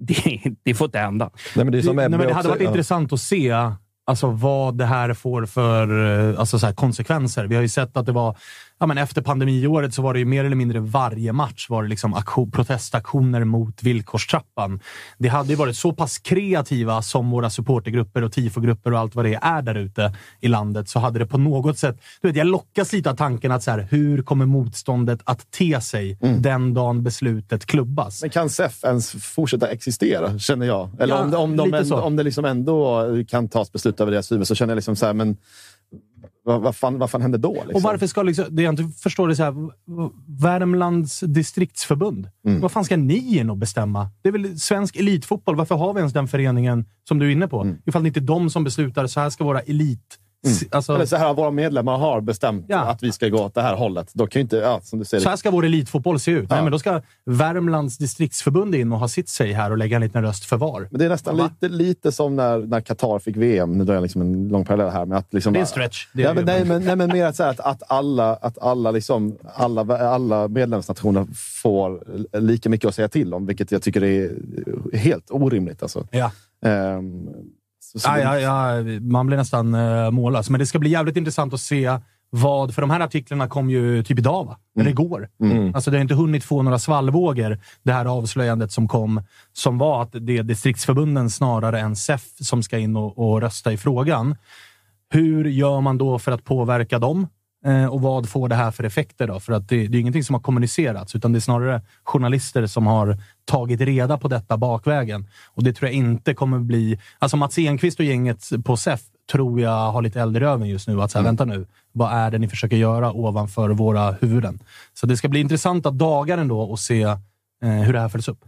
det, 0.00 0.40
det 0.64 0.74
får 0.74 0.84
inte 0.84 0.98
hända. 0.98 1.30
Nej, 1.56 1.64
men 1.64 1.72
det 1.72 1.78
är 1.78 1.82
som 1.82 1.96
nej, 1.96 2.08
men 2.08 2.18
det 2.20 2.24
hade 2.26 2.34
också- 2.38 2.48
varit 2.48 2.62
ja. 2.62 2.68
intressant 2.68 3.12
att 3.12 3.20
se 3.20 3.52
alltså, 4.06 4.26
vad 4.30 4.78
det 4.78 4.86
här 4.86 5.14
får 5.14 5.46
för 5.46 6.08
eh, 6.30 6.40
alltså, 6.40 6.58
så 6.58 6.66
här, 6.66 6.74
konsekvenser. 6.74 7.46
Vi 7.46 7.54
har 7.54 7.62
ju 7.62 7.68
sett 7.68 7.96
att 7.96 8.06
det 8.06 8.12
var 8.12 8.36
Ja, 8.80 8.86
men 8.86 8.98
efter 8.98 9.22
pandemiåret 9.22 9.94
så 9.94 10.02
var 10.02 10.12
det 10.12 10.18
ju 10.18 10.24
mer 10.24 10.44
eller 10.44 10.56
mindre 10.56 10.80
varje 10.80 11.32
match 11.32 11.66
var 11.68 11.82
det 11.82 11.88
liksom 11.88 12.14
aktion, 12.14 12.50
protestaktioner 12.50 13.44
mot 13.44 13.82
villkorstrappan. 13.82 14.80
Det 15.18 15.28
hade 15.28 15.48
ju 15.48 15.54
varit 15.54 15.76
så 15.76 15.92
pass 15.92 16.18
kreativa 16.18 17.02
som 17.02 17.30
våra 17.30 17.50
supportergrupper 17.50 18.24
och 18.24 18.32
tifogrupper 18.32 18.92
och 18.92 18.98
allt 18.98 19.14
vad 19.14 19.24
det 19.24 19.34
är 19.42 19.62
där 19.62 19.74
ute 19.74 20.14
i 20.40 20.48
landet 20.48 20.88
så 20.88 20.98
hade 20.98 21.18
det 21.18 21.26
på 21.26 21.38
något 21.38 21.78
sätt... 21.78 22.00
Du 22.20 22.28
vet, 22.28 22.36
jag 22.36 22.46
lockas 22.46 22.92
lite 22.92 23.10
av 23.10 23.16
tanken 23.16 23.52
att 23.52 23.62
så 23.62 23.70
här, 23.70 23.88
hur 23.90 24.22
kommer 24.22 24.46
motståndet 24.46 25.20
att 25.24 25.50
te 25.50 25.80
sig 25.80 26.18
den 26.20 26.74
dagen 26.74 27.02
beslutet 27.02 27.66
klubbas? 27.66 28.20
Men 28.22 28.30
kan 28.30 28.50
SEF 28.50 28.84
ens 28.84 29.12
fortsätta 29.12 29.68
existera, 29.68 30.38
känner 30.38 30.66
jag? 30.66 30.90
Eller 31.00 31.14
Ja, 31.14 31.38
om, 31.38 31.58
om, 31.60 31.70
de 31.70 31.84
så. 31.84 32.00
om 32.00 32.16
det 32.16 32.22
liksom 32.22 32.44
ändå 32.44 33.06
kan 33.28 33.48
tas 33.48 33.72
beslut 33.72 34.00
över 34.00 34.12
deras 34.12 34.32
huvud 34.32 34.46
så 34.46 34.54
känner 34.54 34.70
jag 34.70 34.76
liksom 34.76 34.96
så 34.96 35.06
här, 35.06 35.12
men 35.12 35.36
vad, 36.48 36.60
vad, 36.60 36.76
fan, 36.76 36.98
vad 36.98 37.10
fan 37.10 37.22
händer 37.22 37.38
då? 37.38 37.54
Liksom? 37.54 37.74
Och 37.74 37.82
varför 37.82 38.06
ska 38.06 38.22
liksom, 38.22 38.44
det 38.50 38.62
jag 38.62 38.72
inte 38.72 39.00
förstår 39.02 39.30
är 39.30 39.34
så 39.34 39.42
här, 39.42 39.54
Värmlands 40.42 41.20
distriktsförbund. 41.20 42.28
Mm. 42.46 42.60
Vad 42.60 42.72
fan 42.72 42.84
ska 42.84 42.96
ni 42.96 43.38
in 43.38 43.50
och 43.50 43.56
bestämma? 43.56 44.10
Det 44.22 44.28
är 44.28 44.32
väl 44.32 44.60
svensk 44.60 44.96
elitfotboll. 44.96 45.56
Varför 45.56 45.74
har 45.74 45.94
vi 45.94 45.98
ens 45.98 46.12
den 46.12 46.28
föreningen 46.28 46.84
som 47.08 47.18
du 47.18 47.26
är 47.26 47.30
inne 47.30 47.48
på? 47.48 47.62
Mm. 47.62 47.76
Ifall 47.86 48.02
det 48.02 48.06
inte 48.06 48.20
är 48.20 48.24
de 48.24 48.50
som 48.50 48.64
beslutar, 48.64 49.06
så 49.06 49.20
här 49.20 49.30
ska 49.30 49.44
våra 49.44 49.60
elit... 49.60 50.18
Alltså, 50.70 50.94
Eller 50.94 51.06
så 51.06 51.16
här, 51.16 51.34
våra 51.34 51.50
medlemmar 51.50 51.98
har 51.98 52.20
bestämt 52.20 52.64
Ja. 52.68 52.78
att 52.78 53.02
vi 53.02 53.12
ska 53.12 53.28
gå 53.28 53.38
åt 53.44 53.54
det 53.54 53.62
här 53.62 53.74
hållet. 53.76 54.10
Då 54.14 54.26
kan 54.26 54.42
inte, 54.42 54.56
ja, 54.56 54.80
som 54.82 54.98
du 54.98 55.04
säger, 55.04 55.22
så 55.24 55.28
här 55.28 55.36
ska 55.36 55.50
vår 55.50 55.64
elitfotboll 55.64 56.20
se 56.20 56.30
ut. 56.30 56.50
Nej, 56.50 56.58
Ja. 56.58 56.62
men 56.62 56.72
då 56.72 56.78
ska 56.78 57.02
Värmlands 57.24 57.98
distriktsförbund 57.98 58.74
in 58.74 58.92
och 58.92 58.98
ha 58.98 59.08
sitt 59.08 59.28
säg 59.28 59.52
här 59.52 59.70
och 59.70 59.78
lägga 59.78 59.96
en 59.96 60.02
liten 60.02 60.22
röst 60.22 60.44
för 60.44 60.56
var. 60.56 60.88
Men 60.90 60.98
det 60.98 61.04
är 61.04 61.08
nästan 61.08 61.36
Va? 61.36 61.50
lite, 61.60 61.74
lite 61.74 62.12
som 62.12 62.36
när, 62.36 62.80
Qatar 62.80 63.18
fick 63.18 63.36
VM. 63.36 63.78
Nu 63.78 63.84
drar 63.84 63.94
jag 63.94 64.02
liksom 64.02 64.20
en 64.20 64.48
lång 64.48 64.64
parallell 64.64 64.90
här. 64.90 65.06
Men 65.06 65.18
att 65.18 65.34
liksom, 65.34 65.52
Det 65.52 65.58
är 65.58 65.60
en 65.60 65.66
stretch. 65.66 66.06
Är 66.14 66.18
det 66.18 66.34
men, 66.34 66.44
nej, 66.44 66.64
men, 66.64 66.84
nej, 66.84 66.96
men 66.96 67.08
mer 67.08 67.26
att, 67.26 67.36
så 67.36 67.42
här, 67.42 67.50
att, 67.50 67.60
att 67.60 67.82
alla, 67.88 68.34
att 68.36 68.58
alla, 68.58 68.90
liksom, 68.90 69.36
alla, 69.54 69.98
alla 70.10 70.48
medlemsnationer 70.48 71.26
får 71.62 72.04
lika 72.40 72.68
mycket 72.68 72.88
att 72.88 72.94
säga 72.94 73.08
till 73.08 73.34
om, 73.34 73.46
vilket 73.46 73.72
jag 73.72 73.82
tycker 73.82 74.04
är 74.04 74.30
helt 74.96 75.30
orimligt. 75.30 75.82
Alltså. 75.82 76.06
Ja. 76.10 76.30
Så, 76.62 76.68
Ja, 78.04 78.18
ja, 78.18 78.38
ja, 78.38 78.82
man 79.00 79.26
blir 79.26 79.36
nästan 79.36 79.74
uh, 79.74 80.10
mållös. 80.10 80.50
Men 80.50 80.58
det 80.60 80.66
ska 80.66 80.78
bli 80.78 80.90
jävligt 80.90 81.16
intressant 81.16 81.54
att 81.54 81.60
se 81.60 81.98
vad... 82.30 82.74
För 82.74 82.82
de 82.82 82.90
här 82.90 83.00
artiklarna 83.00 83.48
kom 83.48 83.70
ju 83.70 84.02
typ 84.02 84.18
idag, 84.18 84.44
va? 84.44 84.58
Eller 84.80 84.90
igår. 84.90 85.28
Mm. 85.42 85.74
Alltså 85.74 85.90
det 85.90 85.96
har 85.96 86.02
inte 86.02 86.14
hunnit 86.14 86.44
få 86.44 86.62
några 86.62 86.78
svallvågor, 86.78 87.58
det 87.82 87.92
här 87.92 88.04
avslöjandet 88.04 88.72
som 88.72 88.88
kom, 88.88 89.22
som 89.52 89.78
var 89.78 90.02
att 90.02 90.10
det 90.12 90.38
är 90.38 90.42
distriktsförbunden 90.42 91.30
snarare 91.30 91.80
än 91.80 91.96
SEF 91.96 92.22
som 92.40 92.62
ska 92.62 92.78
in 92.78 92.96
och, 92.96 93.18
och 93.18 93.40
rösta 93.40 93.72
i 93.72 93.76
frågan. 93.76 94.36
Hur 95.10 95.44
gör 95.44 95.80
man 95.80 95.98
då 95.98 96.18
för 96.18 96.32
att 96.32 96.44
påverka 96.44 96.98
dem? 96.98 97.26
Eh, 97.66 97.86
och 97.86 98.00
vad 98.00 98.28
får 98.28 98.48
det 98.48 98.54
här 98.54 98.70
för 98.70 98.84
effekter? 98.84 99.26
då? 99.26 99.40
För 99.40 99.52
att 99.52 99.68
det, 99.68 99.88
det 99.88 99.98
är 99.98 100.00
ingenting 100.00 100.24
som 100.24 100.34
har 100.34 100.40
kommunicerats, 100.40 101.14
utan 101.14 101.32
det 101.32 101.38
är 101.38 101.40
snarare 101.40 101.82
journalister 102.04 102.66
som 102.66 102.86
har 102.86 103.16
tagit 103.44 103.80
reda 103.80 104.18
på 104.18 104.28
detta 104.28 104.56
bakvägen. 104.56 105.26
Och 105.46 105.64
det 105.64 105.72
tror 105.72 105.88
jag 105.88 105.94
inte 105.94 106.34
kommer 106.34 106.58
bli... 106.58 106.98
Alltså 107.18 107.36
Mats 107.36 107.58
Enqvist 107.58 107.98
och 107.98 108.04
gänget 108.04 108.48
på 108.64 108.76
SEF 108.76 109.00
tror 109.32 109.60
jag 109.60 109.92
har 109.92 110.02
lite 110.02 110.20
eld 110.20 110.36
i 110.36 110.40
röven 110.40 110.68
just 110.68 110.88
nu. 110.88 111.02
Att 111.02 111.10
säga, 111.10 111.22
vänta 111.22 111.44
nu, 111.44 111.66
vad 111.92 112.12
är 112.12 112.30
det 112.30 112.38
ni 112.38 112.48
försöker 112.48 112.76
göra 112.76 113.12
ovanför 113.12 113.70
våra 113.70 114.12
huvuden? 114.12 114.58
Så 114.94 115.06
det 115.06 115.16
ska 115.16 115.28
bli 115.28 115.40
intressanta 115.40 115.90
dagar 115.90 116.38
ändå 116.38 116.60
och 116.60 116.78
se 116.78 117.02
eh, 117.02 117.16
hur 117.62 117.92
det 117.92 118.00
här 118.00 118.08
följs 118.08 118.28
upp. 118.28 118.44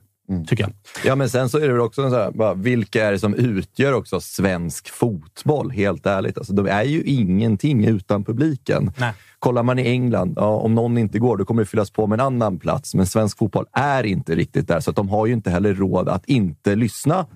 Tycker 0.46 0.64
jag. 0.64 0.72
Ja, 1.04 1.16
men 1.16 1.30
sen 1.30 1.48
så 1.48 1.58
är 1.58 1.66
det 1.66 1.72
väl 1.72 1.80
också 1.80 2.02
en 2.02 2.10
så 2.10 2.16
här, 2.16 2.30
bara, 2.30 2.54
vilka 2.54 3.06
är 3.06 3.12
det 3.12 3.18
som 3.18 3.34
utgör 3.34 3.92
också 3.92 4.20
svensk 4.20 4.88
fotboll? 4.88 5.70
Helt 5.70 6.06
ärligt. 6.06 6.38
Alltså, 6.38 6.52
de 6.52 6.66
är 6.66 6.82
ju 6.82 7.02
ingenting 7.02 7.84
utan 7.84 8.24
publiken. 8.24 8.92
Nej. 8.98 9.12
Kollar 9.38 9.62
man 9.62 9.78
i 9.78 9.82
England, 9.82 10.32
ja, 10.36 10.46
om 10.46 10.74
någon 10.74 10.98
inte 10.98 11.18
går, 11.18 11.36
då 11.36 11.44
kommer 11.44 11.62
det 11.62 11.66
fyllas 11.66 11.90
på 11.90 12.06
med 12.06 12.20
en 12.20 12.26
annan 12.26 12.58
plats. 12.58 12.94
Men 12.94 13.06
svensk 13.06 13.38
fotboll 13.38 13.66
är 13.72 14.06
inte 14.06 14.34
riktigt 14.34 14.68
där, 14.68 14.80
så 14.80 14.90
att 14.90 14.96
de 14.96 15.08
har 15.08 15.26
ju 15.26 15.32
inte 15.32 15.50
heller 15.50 15.74
råd 15.74 16.08
att 16.08 16.24
inte 16.26 16.74
lyssna 16.74 17.26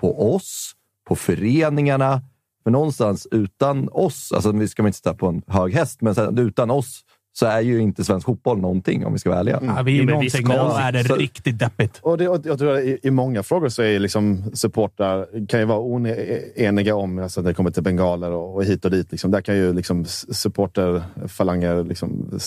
på 0.00 0.34
oss, 0.34 0.72
på 1.08 1.16
föreningarna. 1.16 2.22
För 2.64 2.70
någonstans 2.70 3.26
utan 3.30 3.88
oss, 3.92 4.32
alltså 4.32 4.52
vi 4.52 4.68
ska 4.68 4.82
man 4.82 4.88
inte 4.88 4.96
sitta 4.96 5.14
på 5.14 5.26
en 5.26 5.42
hög 5.46 5.74
häst, 5.74 6.02
men 6.02 6.38
utan 6.38 6.70
oss 6.70 7.04
så 7.40 7.46
är 7.46 7.60
ju 7.60 7.78
inte 7.80 8.04
svensk 8.04 8.26
fotboll 8.26 8.58
någonting 8.60 9.06
om 9.06 9.12
vi 9.12 9.18
ska 9.18 9.30
vara 9.30 9.40
ärliga. 9.40 9.60
Ja, 9.62 9.82
vi 9.82 9.98
är 9.98 10.02
Jo, 10.02 10.10
någonting, 10.10 10.44
då 10.48 10.76
är 10.80 10.92
det 10.92 11.04
så- 11.04 11.14
riktigt 11.14 11.58
deppigt. 11.58 11.98
Och, 12.02 12.18
det, 12.18 12.28
och 12.28 12.40
jag 12.46 12.58
tror 12.58 12.72
att 12.78 12.84
i, 12.84 12.98
i 13.02 13.10
många 13.10 13.42
frågor 13.42 13.68
så 13.68 13.82
är 13.82 13.98
liksom 13.98 14.50
supportrar 14.54 15.46
kan 15.46 15.60
ju 15.60 15.66
vara 15.66 15.78
oeniga 15.80 16.94
om, 16.96 17.18
alltså 17.18 17.40
när 17.40 17.48
det 17.50 17.54
kommer 17.54 17.70
till 17.70 17.82
bengaler 17.82 18.30
och, 18.30 18.54
och 18.54 18.64
hit 18.64 18.84
och 18.84 18.90
dit. 18.90 19.10
Liksom, 19.10 19.30
där 19.30 19.40
kan 19.40 19.56
ju 19.56 19.72
liksom 19.72 20.04
supporterfalanger 20.04 21.84
liksom, 21.84 22.38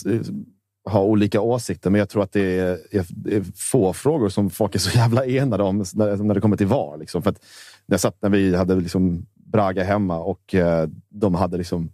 ha 0.90 1.02
olika 1.04 1.42
åsikter. 1.42 1.90
Men 1.90 2.00
jag 2.00 2.10
tror 2.10 2.24
att 2.24 2.32
det 2.32 2.60
är, 2.60 2.78
är, 2.92 3.06
är 3.36 3.44
få 3.56 3.94
frågor 3.94 4.30
som 4.30 4.50
folk 4.50 4.76
är 4.76 4.80
så 4.80 4.98
jävla 4.98 5.26
enade 5.26 5.64
om 5.64 5.78
när, 5.94 6.18
när 6.18 6.36
det 6.36 6.42
kommer 6.42 6.58
till 6.58 6.68
VAR. 6.68 6.98
Liksom. 6.98 7.22
För 7.22 7.30
att 7.30 7.40
jag 7.86 8.00
satt 8.00 8.18
när 8.22 8.30
vi 8.30 8.56
hade 8.56 8.76
liksom 8.76 9.26
Braga 9.36 9.84
hemma 9.84 10.18
och 10.20 10.56
eh, 10.56 10.88
de 11.10 11.36
hade 11.36 11.58
liksom 11.58 11.92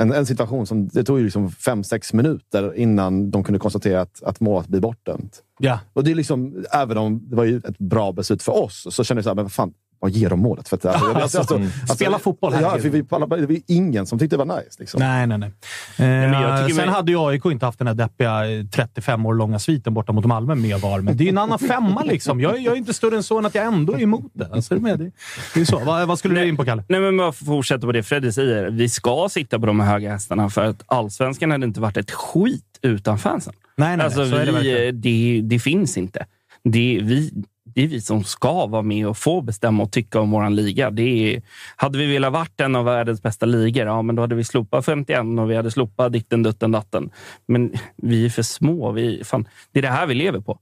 en, 0.00 0.12
en 0.12 0.26
situation 0.26 0.66
som 0.66 0.88
det 0.88 1.04
tog 1.04 1.18
ju 1.18 1.24
liksom 1.24 1.50
fem, 1.50 1.84
sex 1.84 2.12
minuter 2.12 2.74
innan 2.74 3.30
de 3.30 3.44
kunde 3.44 3.58
konstatera 3.58 4.00
att, 4.00 4.22
att 4.22 4.40
målet 4.40 4.68
blir 4.68 4.80
bortdömt. 4.80 5.42
Ja. 5.58 5.80
Och 5.92 6.04
det 6.04 6.10
är 6.10 6.14
liksom, 6.14 6.64
även 6.72 6.98
om 6.98 7.28
det 7.28 7.36
var 7.36 7.44
ju 7.44 7.56
ett 7.56 7.78
bra 7.78 8.12
beslut 8.12 8.42
för 8.42 8.52
oss, 8.52 8.86
så 8.90 9.04
kände 9.04 9.18
jag 9.18 9.24
så 9.24 9.30
här, 9.30 9.34
men 9.34 9.50
fan, 9.50 9.72
vad 10.00 10.10
ger 10.10 10.30
de 10.30 10.40
målet? 10.40 10.68
För 10.68 10.76
att, 10.76 10.84
alltså, 10.84 11.10
Alltså, 11.14 11.38
alltså, 11.38 11.94
spela 11.94 12.18
fotboll, 12.18 12.52
Ja, 12.62 12.78
för 12.78 12.88
vi, 12.88 13.04
alla, 13.10 13.26
det 13.26 13.46
var 13.46 13.56
ingen 13.66 14.06
som 14.06 14.18
tyckte 14.18 14.36
det 14.36 14.44
var 14.44 14.56
nice. 14.56 14.76
Liksom. 14.78 14.98
Nej, 15.00 15.26
nej, 15.26 15.38
nej. 15.38 15.52
Eh, 15.98 16.06
jag 16.40 16.66
sen 16.68 16.76
mig- 16.76 16.88
hade 16.88 17.12
ju 17.12 17.18
AIK 17.28 17.44
inte 17.46 17.66
haft 17.66 17.78
den 17.78 17.86
här 17.88 17.94
deppiga 17.94 18.50
eh, 18.58 18.64
35 18.66 19.26
år 19.26 19.34
långa 19.34 19.58
sviten 19.58 19.94
borta 19.94 20.12
mot 20.12 20.24
Malmö 20.24 20.54
med 20.54 20.80
VAR, 20.80 21.00
men 21.00 21.16
det 21.16 21.22
är 21.22 21.24
ju 21.24 21.30
en 21.30 21.38
annan 21.38 21.58
femma 21.58 22.02
liksom. 22.02 22.40
Jag, 22.40 22.56
är- 22.56 22.60
jag 22.60 22.72
är 22.72 22.76
inte 22.76 22.94
större 22.94 23.16
än 23.16 23.22
så 23.22 23.38
än 23.38 23.46
att 23.46 23.54
jag 23.54 23.64
ändå 23.66 23.92
är 23.92 24.00
emot 24.02 24.30
det. 24.34 24.48
Alltså, 24.52 24.74
är 24.74 24.78
du 24.78 24.82
med? 24.82 24.98
Det, 24.98 25.10
det 25.54 25.60
är 25.60 25.64
så. 25.64 25.78
Vad, 25.78 26.08
vad 26.08 26.18
skulle 26.18 26.40
du 26.40 26.48
in 26.48 26.56
på, 26.56 26.64
Kalle? 26.64 26.84
Nej, 26.88 27.00
men 27.00 27.16
bara 27.16 27.32
fortsätta 27.32 27.86
på 27.86 27.92
det 27.92 28.02
Freddy 28.02 28.32
säger. 28.32 28.70
Vi 28.70 28.88
ska 28.88 29.28
sitta 29.30 29.58
på 29.58 29.66
de 29.66 29.80
här 29.80 29.92
höga 29.92 30.12
hästarna 30.12 30.50
för 30.50 30.64
att 30.64 30.82
allsvenskan 30.86 31.50
hade 31.50 31.66
inte 31.66 31.80
varit 31.80 31.96
ett 31.96 32.10
skit 32.10 32.64
utan 32.82 33.18
fansen. 33.18 33.54
Nej, 33.76 33.88
nej, 33.88 33.96
nej. 33.96 34.04
Alltså, 34.06 34.30
så 34.30 34.36
är 34.36 34.46
det 34.46 34.52
vi, 34.52 34.52
verkligen. 34.52 35.00
det, 35.00 35.40
det 35.42 35.58
finns 35.58 35.96
inte. 35.96 36.26
Det 36.64 37.00
vi, 37.02 37.32
det 37.80 37.84
är 37.84 37.88
vi 37.88 38.00
som 38.00 38.24
ska 38.24 38.66
vara 38.66 38.82
med 38.82 39.08
och 39.08 39.16
få 39.16 39.40
bestämma 39.40 39.82
och 39.82 39.90
tycka 39.90 40.20
om 40.20 40.30
vår 40.30 40.50
liga. 40.50 40.90
Det 40.90 41.02
är, 41.34 41.42
hade 41.76 41.98
vi 41.98 42.06
velat 42.06 42.32
varit 42.32 42.60
en 42.60 42.76
av 42.76 42.84
världens 42.84 43.22
bästa 43.22 43.46
ligor, 43.46 43.86
ja, 43.86 44.02
men 44.02 44.16
då 44.16 44.22
hade 44.22 44.34
vi 44.34 44.44
slopat 44.44 44.84
51 44.84 45.18
och 45.38 45.50
vi 45.50 45.56
hade 45.56 45.70
slopat 45.70 46.12
ditten, 46.12 46.42
dutten, 46.42 46.72
datten. 46.72 47.10
Men 47.46 47.72
vi 47.96 48.26
är 48.26 48.30
för 48.30 48.42
små. 48.42 48.92
Vi, 48.92 49.24
fan, 49.24 49.48
det 49.72 49.78
är 49.78 49.82
det 49.82 49.88
här 49.88 50.06
vi 50.06 50.14
lever 50.14 50.40
på. 50.40 50.58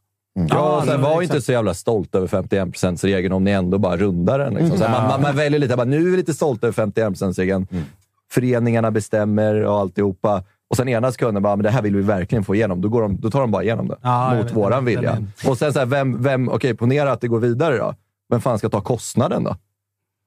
Ja, 0.49 0.83
sen 0.87 1.03
var 1.03 1.11
exakt. 1.11 1.23
inte 1.23 1.41
så 1.47 1.53
jävla 1.53 1.75
stolt 1.75 2.15
över 2.15 2.27
51 2.27 3.05
regeln 3.05 3.33
om 3.33 3.45
ni 3.45 3.51
ändå 3.51 3.79
bara 3.79 3.97
rundar 3.97 4.39
den. 4.39 4.55
Liksom. 4.55 4.81
Här, 4.81 4.91
man, 4.91 5.09
man, 5.09 5.23
man 5.23 5.37
väljer 5.37 5.61
lite, 5.61 5.77
bara, 5.77 5.85
nu 5.85 5.97
är 5.97 6.11
vi 6.11 6.17
lite 6.17 6.35
stolta 6.35 6.67
över 6.67 6.75
51 6.75 7.39
regeln 7.39 7.67
Föreningarna 8.31 8.91
bestämmer 8.91 9.55
och 9.65 9.79
alltihopa. 9.79 10.43
Och 10.71 10.77
sen 10.77 10.89
ena 10.89 11.13
sekunden 11.13 11.43
bara, 11.43 11.57
men 11.57 11.65
det 11.65 11.71
här 11.71 11.83
vill 11.83 11.97
vi 11.97 12.03
verkligen 12.03 12.45
få 12.45 12.55
igenom. 12.55 12.81
Då, 12.81 12.89
går 12.89 13.03
de, 13.03 13.21
då 13.21 13.31
tar 13.31 13.41
de 13.41 13.51
bara 13.51 13.63
igenom 13.63 13.89
det. 13.89 13.97
Ja, 14.03 14.29
jag 14.29 14.37
mot 14.39 14.47
vet, 14.47 14.57
våran 14.57 14.85
vilja. 14.85 15.19
Och 15.47 15.59
sen 15.59 15.73
så 15.73 15.79
här, 15.79 15.87
vem, 15.87 16.23
vem, 16.23 16.49
okej, 16.49 16.75
ponera 16.75 17.13
att 17.13 17.21
det 17.21 17.29
går 17.29 17.41
vidare 17.41 17.77
då. 17.77 17.95
Vem 18.31 18.41
fan 18.41 18.59
ska 18.59 18.69
ta 18.69 18.81
kostnaden 18.81 19.45
då? 19.45 19.57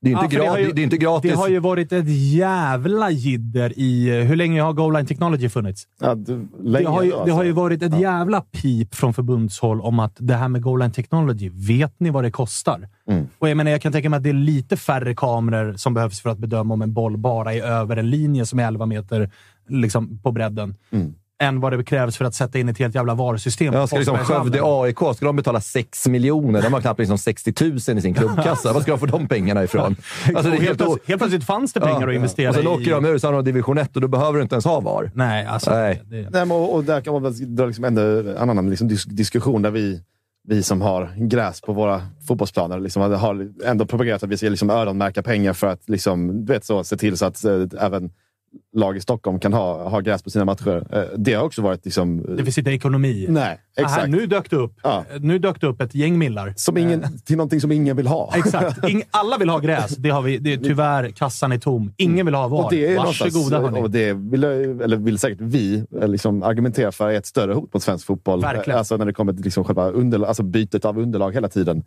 Det 0.03 0.11
är 0.11 0.11
inte, 0.11 0.23
Ja, 0.25 0.29
för 0.29 0.37
det 0.37 0.45
har 0.47 0.55
gratis, 0.57 0.67
ju- 0.69 0.73
det 0.73 0.81
är 0.81 0.83
inte 0.83 0.97
gratis. 0.97 1.31
Det 1.31 1.37
har 1.37 1.47
ju 1.47 1.59
varit 1.59 1.91
ett 1.91 2.05
jävla 2.33 3.09
jidder 3.11 3.73
i... 3.79 4.21
Hur 4.23 4.35
länge 4.35 4.61
har 4.61 4.73
Goal 4.73 4.93
Line 4.93 5.05
Technology 5.05 5.49
funnits? 5.49 5.87
Ja, 5.99 6.15
du, 6.15 6.35
Det 6.35 6.69
länge 6.69 6.87
har, 6.87 7.03
ju, 7.03 7.11
då, 7.11 7.25
det 7.25 7.31
har 7.31 7.43
ju 7.43 7.49
alltså. 7.49 7.61
varit 7.61 7.81
ett 7.83 7.99
jävla 7.99 8.41
pip 8.41 8.95
från 8.95 9.13
förbundshåll 9.13 9.81
om 9.81 9.99
att 9.99 10.15
det 10.17 10.33
här 10.35 10.47
med 10.47 10.61
Goal 10.61 10.79
Line 10.79 10.91
Technology, 10.91 11.49
vet 11.53 11.99
ni 11.99 12.09
vad 12.09 12.23
det 12.23 12.31
kostar? 12.31 12.89
Mm. 13.07 13.27
Och 13.39 13.49
jag, 13.49 13.57
menar, 13.57 13.71
jag 13.71 13.81
kan 13.81 13.91
tänka 13.91 14.09
mig 14.09 14.17
att 14.17 14.23
det 14.23 14.29
är 14.29 14.33
lite 14.33 14.77
färre 14.77 15.15
kameror 15.15 15.73
som 15.73 15.93
behövs 15.93 16.21
för 16.21 16.29
att 16.29 16.37
bedöma 16.37 16.73
om 16.73 16.81
en 16.81 16.93
boll 16.93 17.17
bara 17.17 17.53
är 17.53 17.61
över 17.63 17.97
en 17.97 18.09
linje 18.09 18.45
som 18.45 18.59
är 18.59 18.67
11 18.67 18.85
meter 18.85 19.31
liksom, 19.71 20.19
på 20.23 20.31
bredden. 20.31 20.75
Mm. 20.91 21.13
Än 21.41 21.59
vad 21.59 21.77
det 21.77 21.83
krävs 21.83 22.17
för 22.17 22.25
att 22.25 22.33
sätta 22.35 22.59
in 22.59 22.69
ett 22.69 22.77
helt 22.77 22.95
jävla 22.95 23.15
VAR-system. 23.15 23.73
Ja, 23.73 23.87
ska 23.87 23.97
liksom. 23.97 24.17
Skövde 24.17 24.59
AIK, 24.63 24.97
ska 25.15 25.25
de 25.25 25.35
betala 25.35 25.61
6 25.61 26.07
miljoner? 26.07 26.61
De 26.61 26.73
har 26.73 26.81
knappt 26.81 26.99
liksom 26.99 27.17
60 27.17 27.53
000 27.61 27.77
i 27.97 28.01
sin 28.01 28.13
klubbkassa. 28.13 28.73
Var 28.73 28.81
ska 28.81 28.91
de 28.91 28.99
få 28.99 29.05
de 29.05 29.27
pengarna 29.27 29.63
ifrån? 29.63 29.95
Alltså, 30.35 30.43
det 30.43 30.49
helt, 30.49 30.61
helt 30.61 30.77
plötsligt, 30.77 31.07
helt 31.07 31.19
plötsligt 31.21 31.43
fanns 31.43 31.73
det 31.73 31.79
pengar 31.79 32.01
Ja. 32.01 32.09
att 32.09 32.15
investera 32.15 32.49
Och 32.49 32.55
sen 32.55 32.63
i. 32.63 32.67
åker 32.67 32.91
de 32.91 33.05
ur 33.05 33.17
så 33.17 33.27
har 33.27 33.33
de 33.33 33.43
division 33.45 33.77
1 33.77 33.95
och 33.95 34.01
då 34.01 34.07
behöver 34.07 34.33
du 34.37 34.43
inte 34.43 34.55
ens 34.55 34.65
ha 34.65 34.79
VAR. 34.79 35.11
Nej, 35.13 35.45
alltså. 35.45 35.71
Nej. 35.71 36.01
Det, 36.05 36.15
Nej, 36.15 36.45
men, 36.45 36.51
och, 36.51 36.73
och 36.75 36.83
där 36.83 37.01
kan 37.01 37.13
man 37.13 37.23
väl 37.23 37.55
dra 37.55 37.65
liksom 37.65 37.83
ändå 37.85 38.01
en 38.01 38.49
annan 38.49 38.69
liksom 38.69 38.87
dis 38.87 39.05
diskussion 39.05 39.61
där 39.61 39.71
vi, 39.71 40.01
vi 40.47 40.63
som 40.63 40.81
har 40.81 41.09
gräs 41.17 41.61
på 41.61 41.73
våra 41.73 42.01
fotbollsplaner 42.27 42.79
liksom 42.79 43.01
har 43.11 43.47
ändå 43.65 43.85
propagerat 43.85 44.23
att 44.23 44.29
vi 44.29 44.37
ska 44.37 44.49
liksom 44.49 44.69
öronmärka 44.69 45.23
pengar 45.23 45.53
för 45.53 45.67
att 45.67 45.89
liksom, 45.89 46.45
du 46.45 46.53
vet, 46.53 46.65
så, 46.65 46.83
se 46.83 46.97
till 46.97 47.17
så 47.17 47.25
att 47.25 47.43
eh, 47.45 47.65
även 47.79 48.11
lag 48.73 48.97
i 48.97 49.01
Stockholm 49.01 49.39
kan 49.39 49.53
ha, 49.53 49.89
ha 49.89 49.99
gräs 49.99 50.23
på 50.23 50.29
sina 50.29 50.45
matcher. 50.45 50.87
Eh, 50.91 51.03
det 51.17 51.33
har 51.33 51.43
också 51.43 51.61
varit... 51.61 51.85
Liksom, 51.85 52.35
det 52.37 52.43
finns 52.43 52.57
inte 52.57 52.71
ekonomi. 52.71 53.25
nej, 53.29 53.59
exakt. 53.77 54.01
Här, 54.01 54.07
nu, 54.07 54.25
dök 54.25 54.49
det 54.49 54.55
upp, 54.55 54.73
Ja. 54.83 55.05
nu 55.19 55.39
dök 55.39 55.61
det 55.61 55.67
upp 55.67 55.81
ett 55.81 55.95
gäng 55.95 56.17
millar. 56.17 56.53
Som 56.57 56.77
ingen, 56.77 57.19
till 57.19 57.37
någonting 57.37 57.61
som 57.61 57.71
ingen 57.71 57.97
vill 57.97 58.07
ha. 58.07 58.33
Exakt. 58.35 58.85
Ing, 58.89 59.03
alla 59.11 59.37
vill 59.37 59.49
ha 59.49 59.59
gräs. 59.59 59.95
Det 59.95 60.09
har 60.09 60.21
vi. 60.21 60.37
Det 60.37 60.53
är, 60.53 60.57
tyvärr, 60.57 61.09
kassan 61.09 61.51
är 61.51 61.57
tom. 61.57 61.93
Ingen 61.97 62.25
vill 62.25 62.35
ha 62.35 62.47
VAR. 62.47 62.63
Och 62.63 62.71
det 62.71 62.93
är 62.93 62.97
Varsågoda 62.97 63.59
hörni. 63.61 63.81
Och 63.81 63.91
det 63.91 64.13
vill, 64.13 64.43
eller 64.43 64.97
vill 64.97 65.17
säkert 65.19 65.41
vi 65.41 65.85
eh, 66.01 66.07
liksom 66.07 66.43
argumentera 66.43 66.91
för 66.91 67.09
är 67.09 67.13
ett 67.17 67.25
större 67.25 67.53
hot 67.53 67.73
mot 67.73 67.83
svensk 67.83 68.05
fotboll. 68.05 68.41
Verkligen. 68.41 68.77
Alltså 68.79 68.97
när 68.97 69.05
det 69.05 69.13
kommer 69.13 69.33
till 69.33 69.43
liksom 69.43 69.63
själva 69.63 69.89
underlag, 69.89 70.27
alltså 70.27 70.43
bytet 70.43 70.85
av 70.85 70.99
underlag 70.99 71.33
hela 71.33 71.49
tiden. 71.49 71.83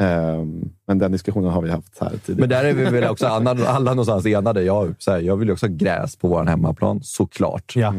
Ehm, 0.00 0.68
men 0.86 0.98
den 0.98 1.12
diskussionen 1.12 1.50
har 1.50 1.62
vi 1.62 1.70
haft 1.70 1.98
här 2.00 2.10
tidigare. 2.10 2.40
Men 2.40 2.48
där 2.48 2.64
är 2.64 2.72
vi 2.74 2.84
väl 2.84 3.10
också 3.10 3.26
alla, 3.26 3.50
alla 3.50 3.90
någonstans 3.90 4.26
enade. 4.26 4.62
Jag, 4.62 4.94
så 4.98 5.10
här, 5.12 5.20
jag 5.20 5.36
vill 5.36 5.48
ju 5.48 5.52
också 5.52 5.66
ha 5.66 5.74
gräs 5.74 6.16
på 6.16 6.28
vår 6.28 6.44
hemmaplan, 6.44 7.00
såklart. 7.02 7.76
Ja. 7.76 7.94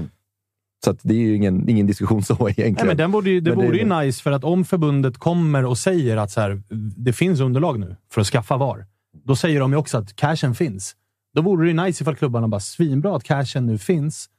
Så 0.86 0.92
att 0.92 1.00
det 1.02 1.14
är 1.14 1.18
ju 1.20 1.36
ingen, 1.36 1.70
ingen 1.70 1.88
diskussion 1.88 2.24
så 2.24 2.34
egentligen. 2.50 2.74
Nej, 2.74 2.86
men 2.86 2.98
den 2.98 3.12
borde 3.12 3.30
ju, 3.30 3.40
det 3.42 3.50
Men 3.50 3.60
det- 3.60 3.66
vore 3.66 3.78
ju 3.78 3.86
nice, 4.06 4.24
för 4.24 4.32
att 4.32 4.44
om 4.44 4.66
förbundet 4.66 5.18
kommer 5.18 5.66
och 5.66 5.78
säger 5.78 6.18
att 6.18 6.32
så 6.32 6.42
här, 6.42 6.62
det 6.98 7.14
finns 7.14 7.40
underlag 7.40 7.80
nu 7.80 7.96
för 8.12 8.22
att 8.22 8.28
skaffa 8.28 8.58
VAR, 8.58 8.86
då 9.26 9.36
säger 9.36 9.60
de 9.60 9.72
ju 9.72 9.78
också 9.78 9.98
att 9.98 10.16
cashen 10.16 10.56
finns. 10.56 10.96
Då 11.36 11.42
vore 11.42 11.64
det 11.66 11.68
ju 11.72 11.84
nice 11.86 12.04
ifall 12.04 12.16
klubbarna 12.16 12.48
bara 12.48 12.60
svinbra 12.62 13.16
att 13.16 13.24
cashen 13.24 13.66
nu 13.66 13.78
finns. 13.78 14.30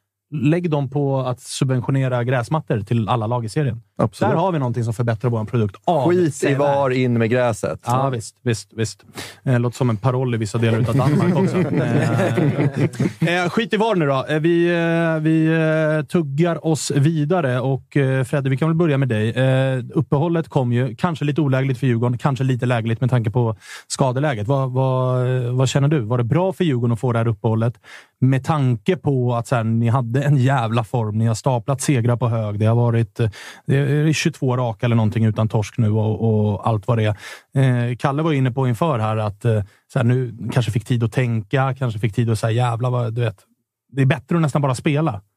Lägg 0.42 0.70
dem 0.70 0.90
på 0.90 1.20
att 1.20 1.40
subventionera 1.40 2.24
gräsmattor 2.24 2.80
till 2.80 3.08
alla 3.08 3.26
lag 3.26 3.44
i 3.44 3.48
serien. 3.48 3.82
Absolut. 3.98 4.32
Där 4.32 4.38
har 4.38 4.52
vi 4.52 4.58
någonting 4.58 4.84
som 4.84 4.94
förbättrar 4.94 5.30
vår 5.30 5.44
produkt. 5.44 5.76
Skit 6.06 6.44
i. 6.44 6.54
VAR, 6.54 6.90
in 6.90 7.18
med 7.18 7.30
gräset. 7.30 7.80
Ja, 7.86 8.08
visst. 8.08 8.36
visst, 8.42 8.72
visst. 8.72 9.04
Eh, 9.44 9.60
låter 9.60 9.76
som 9.76 9.90
en 9.90 9.96
paroll 9.96 10.34
i 10.34 10.38
vissa 10.38 10.58
delar 10.58 10.78
av 10.78 10.96
Danmark 10.96 11.36
också. 11.36 11.56
Eh, 13.20 13.44
eh, 13.44 13.48
skit 13.48 13.72
i 13.72 13.76
VAR 13.76 13.94
nu 13.94 14.06
då. 14.06 14.24
Eh, 14.28 14.38
vi 14.38 14.66
eh, 14.66 15.20
vi 15.22 16.04
tuggar 16.08 16.66
oss 16.66 16.90
vidare 16.90 17.60
och 17.60 17.96
eh, 17.96 18.24
Fredde, 18.24 18.50
vi 18.50 18.56
kan 18.56 18.68
väl 18.68 18.76
börja 18.76 18.98
med 18.98 19.08
dig. 19.08 19.30
Eh, 19.30 19.84
uppehållet 19.94 20.48
kom 20.48 20.72
ju. 20.72 20.96
Kanske 20.96 21.24
lite 21.24 21.40
olägligt 21.40 21.78
för 21.78 21.86
Djurgården, 21.86 22.18
kanske 22.18 22.44
lite 22.44 22.66
lägligt 22.66 23.00
med 23.00 23.10
tanke 23.10 23.30
på 23.30 23.56
skadeläget. 23.86 24.48
Vad, 24.48 24.72
vad, 24.72 25.26
vad 25.52 25.68
känner 25.68 25.88
du? 25.88 26.00
Var 26.00 26.18
det 26.18 26.24
bra 26.24 26.52
för 26.52 26.64
Djurgården 26.64 26.92
att 26.92 27.00
få 27.00 27.12
det 27.12 27.18
här 27.18 27.28
uppehållet? 27.28 27.74
Med 28.20 28.44
tanke 28.44 28.96
på 28.96 29.34
att 29.34 29.46
så 29.46 29.56
här, 29.56 29.64
ni 29.64 29.88
hade 29.88 30.22
en 30.22 30.36
jävla 30.36 30.84
form. 30.84 31.18
Ni 31.18 31.26
har 31.26 31.34
staplat 31.34 31.80
segrar 31.80 32.16
på 32.16 32.28
hög. 32.28 32.58
Det 32.58 32.66
har 32.66 32.74
varit 32.74 33.20
eh, 33.20 33.30
det 33.66 33.76
är 33.76 34.12
22 34.12 34.56
raka 34.56 34.86
eller 34.86 34.96
någonting 34.96 35.24
utan 35.24 35.48
torsk 35.48 35.78
nu 35.78 35.90
och, 35.90 36.50
och 36.54 36.68
allt 36.68 36.86
vad 36.86 36.98
det 36.98 37.04
är. 37.54 37.88
Eh, 37.90 37.96
Kalle 37.96 38.22
var 38.22 38.32
inne 38.32 38.50
på 38.50 38.68
inför 38.68 38.98
här 38.98 39.16
att 39.16 39.44
eh, 39.44 39.62
så 39.92 39.98
här, 39.98 40.04
nu 40.04 40.34
kanske 40.52 40.72
fick 40.72 40.84
tid 40.84 41.04
att 41.04 41.12
tänka, 41.12 41.74
kanske 41.78 42.00
fick 42.00 42.14
tid 42.14 42.30
att 42.30 42.38
säga 42.38 42.50
jävla 42.52 42.90
vad, 42.90 43.14
du 43.14 43.20
vet. 43.20 43.36
Det 43.92 44.02
är 44.02 44.06
bättre 44.06 44.36
att 44.36 44.42
nästan 44.42 44.62
bara 44.62 44.74
spela. 44.74 45.20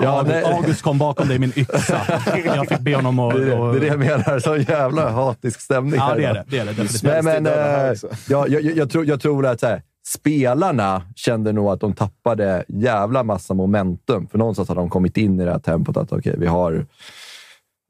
Ja, 0.00 0.08
August, 0.18 0.34
det- 0.34 0.54
August 0.54 0.82
kom 0.82 0.98
bakom 0.98 1.28
dig 1.28 1.38
med 1.38 1.48
en 1.56 1.58
yxa. 1.62 2.00
Jag 2.44 2.68
fick 2.68 2.78
be 2.80 2.94
honom 2.96 3.18
att... 3.18 3.34
Det 3.34 3.42
är 3.42 3.72
det, 3.72 3.76
är 3.76 3.80
det 3.80 3.86
jag 3.86 3.98
menar. 3.98 4.38
Sån 4.38 4.62
jävla 4.62 5.10
hatisk 5.10 5.60
stämning 5.60 5.94
Ja, 5.94 6.14
det 6.14 6.24
är 6.24 6.34
det. 6.34 6.44
Det 6.48 6.58
är 6.58 6.64
det 6.64 6.70
definitivt. 6.72 7.02
Nej, 7.02 7.22
men, 7.22 7.46
eh, 7.46 7.90
också. 7.90 8.08
jag, 8.28 8.48
jag, 8.48 8.62
jag, 8.62 8.90
tror, 8.90 9.06
jag 9.06 9.20
tror 9.20 9.46
att 9.46 9.60
så 9.60 9.66
här, 9.66 9.82
spelarna 10.06 11.02
kände 11.16 11.52
nog 11.52 11.68
att 11.68 11.80
de 11.80 11.92
tappade 11.92 12.64
jävla 12.68 13.22
massa 13.22 13.54
momentum. 13.54 14.26
För 14.26 14.38
någonstans 14.38 14.68
hade 14.68 14.80
de 14.80 14.90
kommit 14.90 15.16
in 15.16 15.40
i 15.40 15.44
det 15.44 15.50
här 15.50 15.58
tempot 15.58 15.96
att 15.96 16.12
okej, 16.12 16.34
vi 16.38 16.46
har 16.46 16.86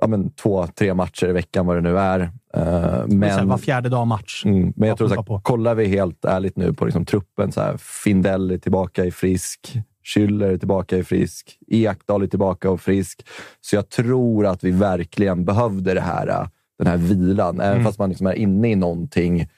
ja, 0.01 0.07
men, 0.07 0.31
två, 0.31 0.67
tre 0.67 0.95
matcher 0.95 1.29
i 1.29 1.33
veckan, 1.33 1.67
vad 1.67 1.77
det 1.77 1.81
nu 1.81 1.99
är. 1.99 2.31
Här, 2.55 3.07
men, 3.07 3.49
var 3.49 3.59
fjärde 3.59 3.89
dag 3.89 4.07
match. 4.07 4.45
mm, 4.45 4.73
men 4.77 4.89
jag 4.89 4.99
tror 4.99 5.23
på. 5.23 5.41
kollar 5.41 5.75
vi 5.75 5.87
helt 5.87 6.25
ärligt 6.25 6.57
nu 6.57 6.73
på 6.73 6.85
liksom, 6.85 7.05
truppen, 7.05 7.53
så 7.53 7.61
här, 7.61 7.77
Findell 7.77 8.51
är 8.51 8.59
tillbaka 8.59 9.05
i 9.05 9.11
frisk. 9.11 9.77
Schüller 10.05 10.53
är 10.53 10.59
tillbaka 10.59 10.97
i 10.97 11.05
frisk. 11.05 11.59
Ekdal 11.67 12.23
är 12.23 12.27
tillbaka 12.27 12.71
och 12.71 12.81
frisk. 12.81 13.27
Så 13.61 13.77
jag 13.77 13.89
tror 13.89 14.47
att 14.47 14.65
vi 14.65 14.71
verkligen 14.71 15.45
behövde 15.45 15.95
det 15.95 16.01
här, 16.01 16.49
den 16.79 16.87
här 16.87 16.97
vilan. 16.97 17.61
Även 17.61 17.73
Mm. 17.73 17.85
fast 17.85 17.99
man 17.99 18.09
liksom 18.09 18.27
är 18.27 18.33
inne 18.33 18.71
i 18.71 18.75
någonting 18.75 19.49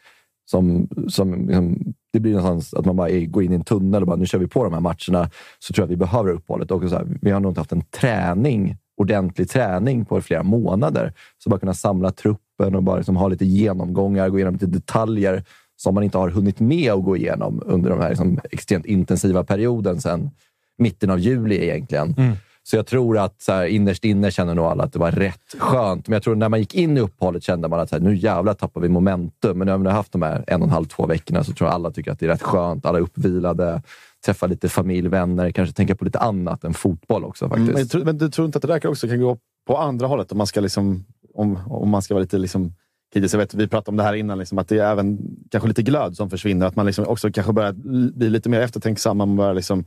som, 0.50 0.88
som 1.08 1.46
liksom, 1.46 1.94
det 2.12 2.20
blir 2.20 2.32
någonstans 2.32 2.74
att 2.74 2.86
man 2.86 2.96
bara 2.96 3.10
går 3.10 3.42
in 3.42 3.52
i 3.52 3.54
en 3.54 3.64
tunnel 3.64 4.02
och 4.02 4.06
bara 4.06 4.16
nu 4.16 4.26
kör 4.26 4.38
vi 4.38 4.46
på 4.46 4.64
de 4.64 4.72
här 4.72 4.80
matcherna. 4.80 5.30
Så 5.58 5.72
tror 5.72 5.82
jag 5.82 5.84
att 5.84 5.90
vi 5.90 5.96
behöver 5.96 6.30
uppehållet. 6.30 6.70
Och 6.70 6.88
så 6.88 6.96
här, 6.96 7.06
vi 7.22 7.30
har 7.30 7.40
nog 7.40 7.50
inte 7.50 7.60
haft 7.60 7.72
en 7.72 7.82
träning, 7.82 8.76
ordentlig 8.96 9.50
träning 9.50 10.04
på 10.04 10.20
flera 10.20 10.42
månader. 10.42 11.12
Så 11.38 11.50
bara 11.50 11.60
kunna 11.60 11.74
samla 11.74 12.10
truppen 12.10 12.74
och 12.74 12.82
bara 12.82 12.96
liksom 12.96 13.16
ha 13.16 13.28
lite 13.28 13.46
genomgångar, 13.46 14.28
gå 14.28 14.38
igenom 14.38 14.54
lite 14.54 14.66
detaljer 14.66 15.44
som 15.76 15.94
man 15.94 16.04
inte 16.04 16.18
har 16.18 16.30
hunnit 16.30 16.60
med 16.60 16.92
att 16.92 17.04
gå 17.04 17.16
igenom 17.16 17.62
under 17.66 17.90
de 17.90 18.00
här 18.00 18.08
liksom, 18.08 18.40
extremt 18.50 18.86
intensiva 18.86 19.44
perioden 19.44 20.00
sedan 20.00 20.30
mitten 20.78 21.10
av 21.10 21.18
juli 21.18 21.64
egentligen. 21.64 22.14
Mm. 22.18 22.32
Så 22.70 22.76
jag 22.76 22.86
tror 22.86 23.18
att 23.18 23.42
så 23.42 23.52
här, 23.52 23.66
innerst 23.66 24.04
inne 24.04 24.30
känner 24.30 24.54
nog 24.54 24.64
alla 24.64 24.84
att 24.84 24.92
det 24.92 24.98
var 24.98 25.10
rätt 25.10 25.54
skönt. 25.58 26.08
Men 26.08 26.12
jag 26.12 26.22
tror 26.22 26.34
när 26.34 26.48
man 26.48 26.60
gick 26.60 26.74
in 26.74 26.96
i 26.96 27.00
uppehållet 27.00 27.42
kände 27.42 27.68
man 27.68 27.80
att 27.80 27.88
så 27.88 27.94
här, 27.96 28.02
nu 28.02 28.16
jävlar 28.16 28.54
tappar 28.54 28.80
vi 28.80 28.88
momentum. 28.88 29.58
Men 29.58 29.68
har 29.68 29.78
vi 29.78 29.88
haft 29.88 30.12
de 30.12 30.22
här 30.22 30.44
en 30.46 30.60
och 30.62 30.66
en 30.68 30.72
halv, 30.72 30.84
två 30.84 31.06
veckorna 31.06 31.44
så 31.44 31.52
tror 31.52 31.68
jag 31.68 31.74
alla 31.74 31.90
tycker 31.90 32.12
att 32.12 32.18
det 32.18 32.26
är 32.26 32.30
rätt 32.30 32.42
skönt. 32.42 32.86
Alla 32.86 32.98
är 32.98 33.02
uppvilade, 33.02 33.82
träffa 34.24 34.46
lite 34.46 34.68
familj, 34.68 35.08
vänner, 35.08 35.50
kanske 35.50 35.74
tänka 35.74 35.94
på 35.94 36.04
lite 36.04 36.18
annat 36.18 36.64
än 36.64 36.74
fotboll 36.74 37.24
också 37.24 37.44
Mm, 37.44 37.50
faktiskt. 37.50 37.72
Men, 37.72 37.80
jag 37.80 37.90
tror- 37.90 38.04
men 38.04 38.18
du 38.18 38.30
tror 38.30 38.46
inte 38.46 38.58
att 38.58 38.62
det 38.62 38.68
där 38.68 38.86
också 38.86 39.08
kan 39.08 39.20
gå 39.20 39.38
på 39.66 39.76
andra 39.76 40.06
hållet? 40.06 40.32
Om 40.32 40.38
man 40.38 40.46
ska, 40.46 40.60
liksom, 40.60 41.04
om, 41.34 41.58
om 41.66 41.88
man 41.88 42.02
ska 42.02 42.14
vara 42.14 42.22
lite 42.22 42.38
liksom, 42.38 42.72
kritisk. 43.12 43.34
Jag 43.34 43.38
vet, 43.38 43.54
vi 43.54 43.68
pratade 43.68 43.90
om 43.90 43.96
det 43.96 44.02
här 44.02 44.14
innan, 44.14 44.38
liksom, 44.38 44.58
att 44.58 44.68
det 44.68 44.78
är 44.78 44.92
även 44.92 45.18
kanske 45.50 45.68
lite 45.68 45.82
glöd 45.82 46.16
som 46.16 46.30
försvinner. 46.30 46.66
Att 46.66 46.76
man 46.76 46.86
liksom 46.86 47.06
också 47.06 47.30
kanske 47.32 47.52
börjar 47.52 47.72
bli 48.12 48.30
lite 48.30 48.48
mer 48.48 48.60
eftertänksam. 48.60 49.18
Man 49.18 49.36
börjar 49.36 49.54
liksom, 49.54 49.84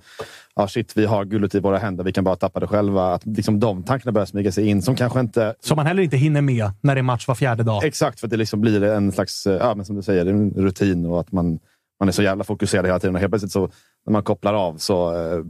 ah, 0.54 0.68
shit, 0.68 0.98
vi 0.98 1.06
har 1.06 1.26
guldet 1.26 1.56
i 1.56 1.60
våra 1.60 1.78
händer, 1.78 2.04
vi 2.04 2.12
kan 2.12 2.24
bara 2.24 2.36
tappa 2.36 2.60
det 2.60 2.68
själva. 2.68 3.14
Att 3.14 3.26
liksom, 3.26 3.60
de 3.60 3.84
tankarna 3.84 4.12
börjar 4.12 4.26
smyga 4.26 4.52
sig 4.52 4.68
in 4.68 4.82
som 4.82 4.96
kanske 4.96 5.20
inte... 5.20 5.56
Som 5.60 5.76
man 5.76 5.86
heller 5.86 6.04
inte 6.04 6.18
hinner 6.18 6.42
med 6.42 6.72
när 6.82 6.96
det 6.96 7.02
är 7.02 7.04
match 7.04 7.28
var 7.28 7.36
fjärde 7.36 7.64
dag. 7.64 7.84
Exakt, 7.84 8.20
för 8.20 8.28
det 8.28 8.38
liksom 8.38 8.62
blir 8.62 8.84
en 8.84 9.12
slags, 9.12 9.46
ja, 9.46 9.76
men 9.76 9.86
som 9.86 9.96
du 9.96 10.02
säger, 10.02 10.26
en 10.26 10.52
rutin 10.52 11.06
och 11.06 11.20
att 11.20 11.32
man, 11.32 11.60
man 12.00 12.08
är 12.08 12.12
så 12.12 12.24
jävla 12.24 12.44
fokuserad 12.44 12.86
hela 12.86 13.00
tiden. 13.00 13.16
Och 13.16 13.22
helt 13.22 13.32
plötsligt 13.32 13.52
så, 13.52 13.70
när 14.06 14.12
man 14.12 14.24
kopplar 14.24 14.54
av, 14.54 14.78
så, 14.78 15.16
eh, 15.16 15.44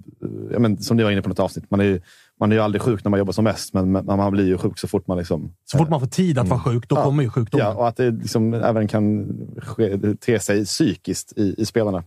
ja, 0.51 0.59
men, 0.59 0.77
som 0.77 0.97
ni 0.97 1.03
var 1.03 1.11
inne 1.11 1.21
på 1.21 1.29
något 1.29 1.39
avsnitt, 1.39 1.71
man 1.71 1.79
är, 1.79 1.83
ju, 1.83 2.01
man 2.41 2.51
är 2.51 2.55
ju 2.55 2.61
aldrig 2.61 2.81
sjuk 2.81 3.03
när 3.03 3.09
man 3.09 3.17
jobbar 3.17 3.33
som 3.33 3.43
mest, 3.43 3.73
men 3.73 3.91
men 3.91 4.05
man 4.05 4.31
blir 4.31 4.45
ju 4.47 4.57
sjuk 4.57 4.79
så 4.79 4.87
fort 4.87 5.07
man... 5.07 5.17
Liksom, 5.17 5.53
Så 5.65 5.77
fort 5.77 5.89
man 5.89 5.99
får 5.99 6.07
tid 6.07 6.37
att 6.39 6.47
vara 6.47 6.59
sjuk, 6.59 6.89
då 6.89 6.95
Ja. 6.95 7.03
kommer 7.03 7.23
ju 7.23 7.29
sjukdomen. 7.29 7.65
Ja, 7.67 7.73
och 7.73 7.87
att 7.87 7.97
det 7.97 8.11
liksom 8.11 8.53
även 8.53 8.87
kan 8.87 9.27
ske, 9.61 9.97
te 10.15 10.39
sig 10.39 10.65
psykiskt 10.65 11.37
i, 11.37 11.55
i 11.57 11.65
spelarna. 11.65 12.03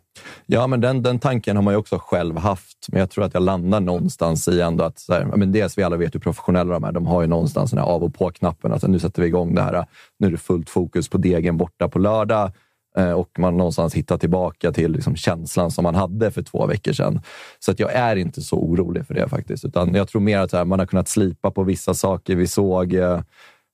Ja, 0.47 0.67
men 0.67 0.81
den, 0.81 1.03
den 1.03 1.19
tanken 1.19 1.57
har 1.57 1.63
man 1.63 1.75
ju 1.75 1.79
också 1.79 1.99
själv 2.03 2.37
haft. 2.39 2.87
Men 2.89 3.01
jag 3.01 3.11
tror 3.11 3.25
att 3.25 3.35
jag 3.35 3.43
landar 3.43 3.81
någonstans 3.81 4.49
i 4.49 4.61
ändå 4.61 4.85
att, 4.85 4.99
så 4.99 5.13
här, 5.13 5.25
men 5.37 5.53
dels 5.53 5.79
vi 5.79 5.83
alla 5.83 5.97
vet 5.97 6.15
hur 6.15 6.21
professionella 6.21 6.73
de 6.75 6.85
är. 6.85 6.93
De 6.93 7.07
har 7.07 7.23
ju 7.23 7.29
någonstans 7.29 7.71
den 7.71 7.79
här 7.79 7.87
av 7.87 8.03
och 8.05 8.15
på-knappen. 8.15 8.73
Alltså, 8.73 8.87
nu 8.87 8.99
sätter 8.99 9.23
vi 9.23 9.29
igång 9.29 9.55
det 9.55 9.63
här. 9.63 9.87
Nu 10.19 10.27
är 10.27 10.31
det 10.31 10.37
fullt 10.37 10.71
fokus 10.71 11.09
på 11.09 11.19
degen 11.19 11.57
borta 11.57 11.89
på 11.89 11.99
lördag. 11.99 12.53
Eh, 12.99 13.13
och 13.13 13.39
man 13.39 13.57
någonstans 13.57 13.95
hittar 13.95 14.19
tillbaka 14.19 14.73
till 14.73 14.93
liksom 14.93 15.17
känslan 15.17 15.71
som 15.71 15.83
man 15.83 15.95
hade 15.95 16.31
för 16.31 16.43
två 16.43 16.67
veckor 16.67 16.93
sedan. 16.93 17.21
Så 17.59 17.71
att 17.71 17.81
jag 17.81 17.93
är 17.93 18.17
inte 18.17 18.43
så 18.43 18.57
orolig 18.57 19.07
för 19.07 19.15
det 19.15 19.29
faktiskt. 19.29 19.65
Utan 19.65 19.95
jag 19.95 20.09
tror 20.09 20.21
mer 20.21 20.39
att 20.39 20.53
här, 20.53 20.65
man 20.65 20.79
har 20.79 20.87
kunnat 20.87 21.09
slipa 21.09 21.51
på 21.51 21.63
vissa 21.63 21.95
saker. 21.95 22.37
Vi 22.37 22.47
såg 22.47 22.95
eh, 22.95 23.21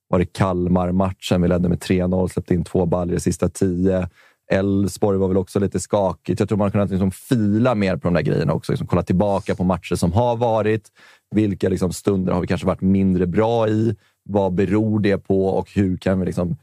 var 0.07 0.19
det 0.19 0.25
Kalmar-matchen. 0.25 1.41
Vi 1.41 1.47
ledde 1.47 1.69
med 1.69 1.79
3-0, 1.79 2.27
släppte 2.27 2.53
in 2.53 2.63
två 2.63 2.85
baller 2.85 3.13
i 3.13 3.19
sista 3.19 3.49
tio. 3.49 4.09
Elfsborg 4.51 5.17
var 5.17 5.27
väl 5.27 5.37
också 5.37 5.59
lite 5.59 5.79
skakigt. 5.79 6.39
Jag 6.39 6.49
tror 6.49 6.57
man 6.57 6.65
har 6.65 6.71
kunnat 6.71 6.89
liksom 6.89 7.11
fila 7.11 7.75
mer 7.75 7.97
på 7.97 8.07
de 8.07 8.13
där 8.13 8.21
grejerna 8.21 8.53
också. 8.53 8.71
Liksom 8.71 8.87
kolla 8.87 9.03
tillbaka 9.03 9.55
på 9.55 9.63
matcher 9.63 9.95
som 9.95 10.13
har 10.13 10.35
varit. 10.35 10.87
Vilka 11.35 11.69
liksom 11.69 11.93
stunder 11.93 12.33
har 12.33 12.41
vi 12.41 12.47
kanske 12.47 12.67
varit 12.67 12.81
mindre 12.81 13.27
bra 13.27 13.67
i? 13.67 13.95
Vad 14.29 14.53
beror 14.53 14.99
det 14.99 15.17
på 15.17 15.45
och 15.47 15.71
hur 15.71 15.97
kan 15.97 16.19
vi 16.19 16.25
liksom 16.25 16.57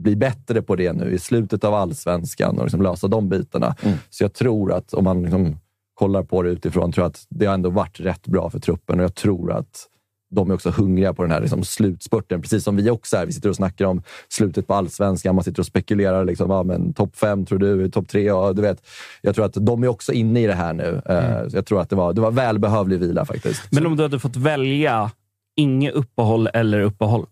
bli 0.00 0.16
bättre 0.16 0.62
på 0.62 0.76
det 0.76 0.92
nu 0.92 1.10
i 1.10 1.18
slutet 1.18 1.64
av 1.64 1.74
allsvenskan 1.74 2.58
och 2.58 2.64
liksom 2.64 2.82
lösa 2.82 3.08
de 3.08 3.28
bitarna? 3.28 3.74
Mm. 3.82 3.98
Så 4.10 4.24
jag 4.24 4.32
tror 4.32 4.72
att 4.72 4.94
om 4.94 5.04
man 5.04 5.22
liksom 5.22 5.56
kollar 5.94 6.22
på 6.22 6.42
det 6.42 6.50
utifrån, 6.50 6.92
tror 6.92 7.04
jag 7.04 7.10
att 7.10 7.26
det 7.28 7.46
har 7.46 7.54
ändå 7.54 7.70
varit 7.70 8.00
rätt 8.00 8.26
bra 8.26 8.50
för 8.50 8.58
truppen 8.58 8.98
och 8.98 9.04
jag 9.04 9.14
tror 9.14 9.52
att 9.52 9.86
de 10.30 10.50
är 10.50 10.54
också 10.54 10.70
hungriga 10.70 11.14
på 11.14 11.22
den 11.22 11.30
här 11.30 11.40
liksom 11.40 11.64
slutspurten, 11.64 12.42
precis 12.42 12.64
som 12.64 12.76
vi 12.76 12.90
också 12.90 13.16
är. 13.16 13.26
Vi 13.26 13.32
sitter 13.32 13.48
och 13.48 13.56
snackar 13.56 13.84
om 13.84 14.02
slutet 14.28 14.66
på 14.66 14.74
allsvenskan. 14.74 15.34
Man 15.34 15.44
sitter 15.44 15.60
och 15.60 15.66
spekulerar. 15.66 16.24
Liksom, 16.24 16.66
men 16.66 16.92
topp 16.92 17.16
fem, 17.16 17.46
tror 17.46 17.58
du? 17.58 17.90
Topp 17.90 18.08
tre? 18.08 18.22
Ja, 18.22 18.52
du 18.52 18.62
vet. 18.62 18.86
Jag 19.22 19.34
tror 19.34 19.44
att 19.44 19.54
de 19.54 19.82
är 19.82 19.88
också 19.88 20.12
inne 20.12 20.42
i 20.42 20.46
det 20.46 20.54
här 20.54 20.72
nu. 20.72 21.02
Eh, 21.06 21.48
så 21.48 21.56
jag 21.56 21.66
tror 21.66 21.80
att 21.80 21.90
det 21.90 21.96
var, 21.96 22.12
det 22.12 22.20
var 22.20 22.30
välbehövlig 22.30 22.98
vila 22.98 23.24
faktiskt. 23.24 23.62
Men 23.70 23.86
om 23.86 23.96
du 23.96 24.02
hade 24.02 24.18
fått 24.18 24.36
välja 24.36 25.10
inget 25.56 25.94
uppehåll 25.94 26.48
eller 26.54 26.80
uppehåll? 26.80 27.26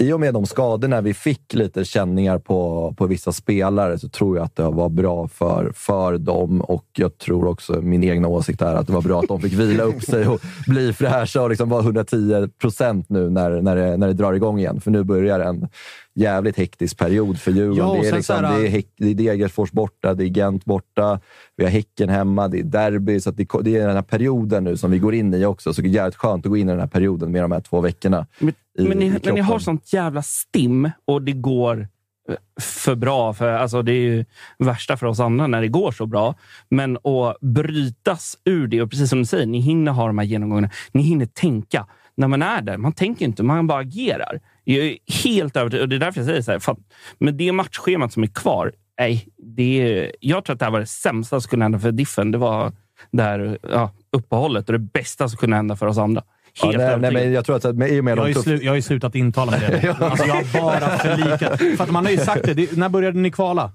I 0.00 0.12
och 0.12 0.20
med 0.20 0.34
de 0.34 0.46
skadorna 0.46 1.00
vi 1.00 1.14
fick 1.14 1.54
lite 1.54 1.84
känningar 1.84 2.38
på, 2.38 2.94
på 2.96 3.06
vissa 3.06 3.32
spelare 3.32 3.98
så 3.98 4.08
tror 4.08 4.36
jag 4.36 4.44
att 4.44 4.56
det 4.56 4.62
var 4.62 4.88
bra 4.88 5.28
för, 5.28 5.72
för 5.74 6.18
dem 6.18 6.60
och 6.60 6.86
jag 6.96 7.18
tror 7.18 7.46
också, 7.46 7.72
min 7.72 8.04
egna 8.04 8.28
åsikt 8.28 8.62
är 8.62 8.74
att 8.74 8.86
det 8.86 8.92
var 8.92 9.02
bra 9.02 9.20
att 9.20 9.28
de 9.28 9.40
fick 9.40 9.52
vila 9.52 9.82
upp 9.82 10.02
sig 10.02 10.28
och 10.28 10.40
bli 10.66 10.92
fräscha 10.92 11.42
och 11.42 11.50
liksom 11.50 11.68
vara 11.68 11.82
110 11.82 12.48
procent 12.60 13.06
nu 13.08 13.30
när, 13.30 13.62
när, 13.62 13.76
det, 13.76 13.96
när 13.96 14.06
det 14.06 14.12
drar 14.12 14.32
igång 14.32 14.58
igen. 14.58 14.80
För 14.80 14.90
nu 14.90 15.04
börjar 15.04 15.40
en 15.40 15.68
jävligt 16.14 16.56
hektisk 16.56 16.98
period 16.98 17.40
för 17.40 17.50
Djurgården. 17.50 17.84
Och 17.90 17.96
det, 18.02 18.08
är 18.08 18.16
liksom, 18.16 18.36
här- 18.44 18.58
det, 18.60 18.68
är 18.68 18.82
det 18.96 19.10
är 19.10 19.14
Degerfors 19.14 19.70
borta, 19.72 20.14
det 20.14 20.24
är 20.24 20.28
Gent 20.28 20.64
borta, 20.64 21.20
vi 21.56 21.64
har 21.64 21.70
Häcken 21.70 22.08
hemma, 22.08 22.48
det 22.48 22.58
är 22.58 22.62
derby. 22.64 23.20
Så 23.20 23.30
det, 23.30 23.48
det 23.62 23.76
är 23.76 23.86
den 23.86 23.96
här 23.96 24.02
perioden 24.02 24.64
nu 24.64 24.76
som 24.76 24.90
vi 24.90 24.98
går 24.98 25.14
in 25.14 25.34
i 25.34 25.44
också. 25.44 25.74
Så 25.74 25.82
det 25.82 25.88
är 25.88 25.90
jävligt 25.90 26.16
skönt 26.16 26.46
att 26.46 26.50
gå 26.50 26.56
in 26.56 26.68
i 26.68 26.72
den 26.72 26.80
här 26.80 26.86
perioden 26.86 27.32
med 27.32 27.42
de 27.42 27.52
här 27.52 27.60
två 27.60 27.80
veckorna. 27.80 28.26
Men, 28.38 28.48
i- 28.48 28.88
men, 28.88 28.98
ni, 28.98 29.10
men 29.24 29.34
ni 29.34 29.40
har 29.40 29.58
sånt 29.58 29.92
jävla 29.92 30.22
stim 30.22 30.90
och 31.04 31.22
det 31.22 31.32
går 31.32 31.88
eh, 32.28 32.36
för 32.60 32.94
bra. 32.94 33.32
För, 33.34 33.52
alltså, 33.52 33.82
det 33.82 33.92
är 33.92 34.00
ju 34.02 34.24
värsta 34.58 34.96
för 34.96 35.06
oss 35.06 35.20
andra 35.20 35.46
när 35.46 35.60
det 35.60 35.68
går 35.68 35.92
så 35.92 36.06
bra. 36.06 36.34
Men 36.68 36.96
att 36.96 37.40
brytas 37.40 38.38
ur 38.44 38.66
det, 38.66 38.82
och 38.82 38.90
precis 38.90 39.10
som 39.10 39.18
du 39.18 39.24
säger, 39.24 39.46
ni 39.46 39.60
hinner 39.60 39.92
ha 39.92 40.06
de 40.06 40.18
här 40.18 40.24
genomgångarna. 40.24 40.70
Ni 40.92 41.02
hinner 41.02 41.26
tänka. 41.26 41.86
När 42.14 42.28
man 42.28 42.42
är 42.42 42.62
där, 42.62 42.76
man 42.76 42.92
tänker 42.92 43.24
inte, 43.24 43.42
man 43.42 43.66
bara 43.66 43.80
agerar. 43.80 44.40
Jag 44.76 44.86
är 44.86 44.96
helt 45.24 45.56
övertygad, 45.56 45.82
och 45.82 45.88
det 45.88 45.96
är 45.96 46.00
därför 46.00 46.20
jag 46.20 46.26
säger 46.26 46.42
så 46.42 46.52
här, 46.52 46.58
fan, 46.58 46.76
med 47.18 47.34
det 47.34 47.52
matchschemat 47.52 48.12
som 48.12 48.22
är 48.22 48.26
kvar, 48.26 48.72
nej, 48.98 49.26
det 49.56 49.82
är, 49.82 50.12
jag 50.20 50.44
tror 50.44 50.54
att 50.54 50.58
det 50.58 50.64
här 50.64 50.72
var 50.72 50.80
det 50.80 50.86
sämsta 50.86 51.40
som 51.40 51.48
kunde 51.50 51.64
hända 51.64 51.78
för 51.78 51.92
Diffen. 51.92 52.30
Det 52.30 52.38
var 52.38 52.72
det 53.10 53.22
här 53.22 53.58
ja, 53.70 53.90
uppehållet 54.12 54.66
och 54.68 54.72
det 54.72 54.78
bästa 54.78 55.28
som 55.28 55.36
kunde 55.38 55.56
hända 55.56 55.76
för 55.76 55.86
oss 55.86 55.98
andra. 55.98 56.22
Ja, 56.62 56.66
Helt 56.66 56.78
nej, 56.78 56.98
nej, 57.00 57.12
men 57.12 57.32
jag 57.32 57.44
tror 57.44 57.56
att 57.56 57.76
med, 57.76 57.90
i 57.90 58.00
och 58.00 58.04
med 58.04 58.18
Jag 58.18 58.22
har, 58.22 58.28
tuff- 58.28 58.42
slu, 58.42 58.58
jag 58.62 58.70
har 58.70 58.76
ju 58.76 58.82
slutat 58.82 59.14
intala 59.14 59.50
mig 59.50 59.60
det. 59.60 59.88
Alltså 60.00 60.26
jag 60.26 60.34
har 60.34 60.60
bara 60.60 60.98
förlikat. 60.98 61.58
För 61.76 61.84
att 61.84 61.90
man 61.90 62.04
har 62.04 62.12
ju 62.12 62.18
sagt 62.18 62.44
det. 62.44 62.54
det. 62.54 62.76
När 62.76 62.88
började 62.88 63.18
ni 63.18 63.30
kvala? 63.30 63.72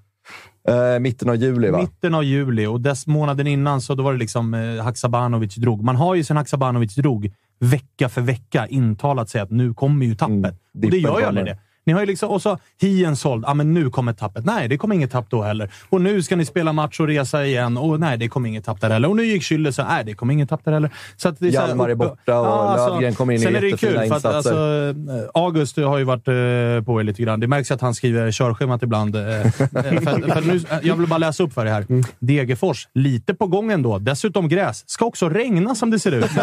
eh, 0.67 0.99
mitten 0.99 1.29
av 1.29 1.36
juli, 1.36 1.69
va? 1.69 1.77
Mitten 1.81 2.15
av 2.15 2.23
juli 2.23 2.65
och 2.65 2.81
dess 2.81 3.08
månaden 3.08 3.47
innan 3.47 3.81
så 3.81 3.95
då 3.95 4.03
var 4.03 4.13
det 4.13 4.19
liksom 4.19 4.53
eh, 4.53 4.84
Haksabanovic 4.84 5.55
drog. 5.55 5.84
Man 5.84 5.95
har 5.95 6.15
ju 6.15 6.23
sen 6.23 6.38
Haksabanovic 6.38 6.95
drog 6.95 7.34
vecka 7.59 8.09
för 8.09 8.21
vecka 8.21 8.67
intalat 8.67 9.29
sig 9.29 9.41
att 9.41 9.51
nu 9.51 9.73
kommer 9.73 10.05
ju 10.05 10.15
tappet. 10.15 10.33
Mm, 10.33 10.55
och 10.83 10.91
det 10.91 10.97
gör 10.97 11.19
ju 11.19 11.25
aldrig 11.25 11.45
det. 11.45 11.59
Ni 11.86 11.93
har 11.93 12.00
ju 12.00 12.06
liksom, 12.06 12.30
och 12.30 12.41
så 12.41 12.58
Hien 12.82 13.15
såld. 13.15 13.43
Ja, 13.48 13.54
men 13.54 13.74
nu 13.74 13.89
kommer 13.89 14.13
tappet. 14.13 14.45
Nej, 14.45 14.67
det 14.67 14.78
kommer 14.78 14.95
inget 14.95 15.12
tapp 15.12 15.26
då 15.30 15.41
heller. 15.43 15.69
Och 15.89 16.02
nu 16.02 16.24
ska 16.24 16.36
ni 16.36 16.45
spela 16.45 16.74
match 16.74 17.00
och 17.00 17.08
resa 17.08 17.45
igen. 17.45 17.78
Och 17.78 18.00
nej, 18.00 18.17
det 18.17 18.28
kommer 18.28 18.50
inget 18.50 18.65
tapp 18.65 18.82
där 18.82 18.89
heller. 18.89 19.10
Och 19.10 19.15
nu 19.15 19.26
gick 19.26 19.41
Schüller 19.41 19.71
så 19.71 19.84
nej, 19.84 20.04
det 20.06 20.13
kommer 20.13 20.34
inget 20.34 20.50
tapp 20.50 20.62
där 20.65 20.71
heller. 20.71 20.89
Så 21.17 21.30
att 21.30 21.39
det 21.39 21.48
är 21.48 21.52
så 21.52 21.56
Hjalmar 21.56 21.89
är 21.89 21.95
borta 21.95 22.39
och 22.39 22.91
Löfgren 22.93 23.15
kommer 23.15 23.34
in 23.34 23.39
i 23.41 23.43
jättefina 23.43 23.78
kul, 23.78 24.08
för 24.10 24.15
att 24.15 24.26
alltså, 24.26 24.50
insatser. 24.50 25.24
eh, 25.24 25.30
August 25.34 25.78
har 25.78 25.98
ju 25.98 26.04
varit 26.04 26.28
eh, 26.28 26.86
på 26.86 27.00
er 27.00 27.04
lite 27.04 27.21
grann. 27.21 27.39
Det 27.39 27.48
märks 27.48 27.71
att 27.71 27.82
han 27.82 27.93
skriver 27.95 28.32
körschemat 28.32 28.84
ibland. 28.84 29.15
eh, 29.15 29.39
eh, 29.39 29.52
för, 29.52 30.34
för 30.34 30.41
nu, 30.41 30.62
jag 30.84 30.95
vill 30.95 31.08
bara 31.08 31.17
läsa 31.17 31.43
upp 31.43 31.54
för 31.54 31.65
er 31.65 31.71
här. 31.71 31.86
Mm. 31.89 32.04
Degerfors, 32.19 32.88
lite 32.93 33.34
på 33.34 33.48
gång 33.48 33.71
ändå. 33.71 34.00
Dessutom 34.00 34.48
gräs. 34.50 34.84
Ska 34.89 35.06
också 35.06 35.30
regna 35.30 35.76
som 35.76 35.91
det 35.91 36.00
ser 36.00 36.12
ut. 36.12 36.26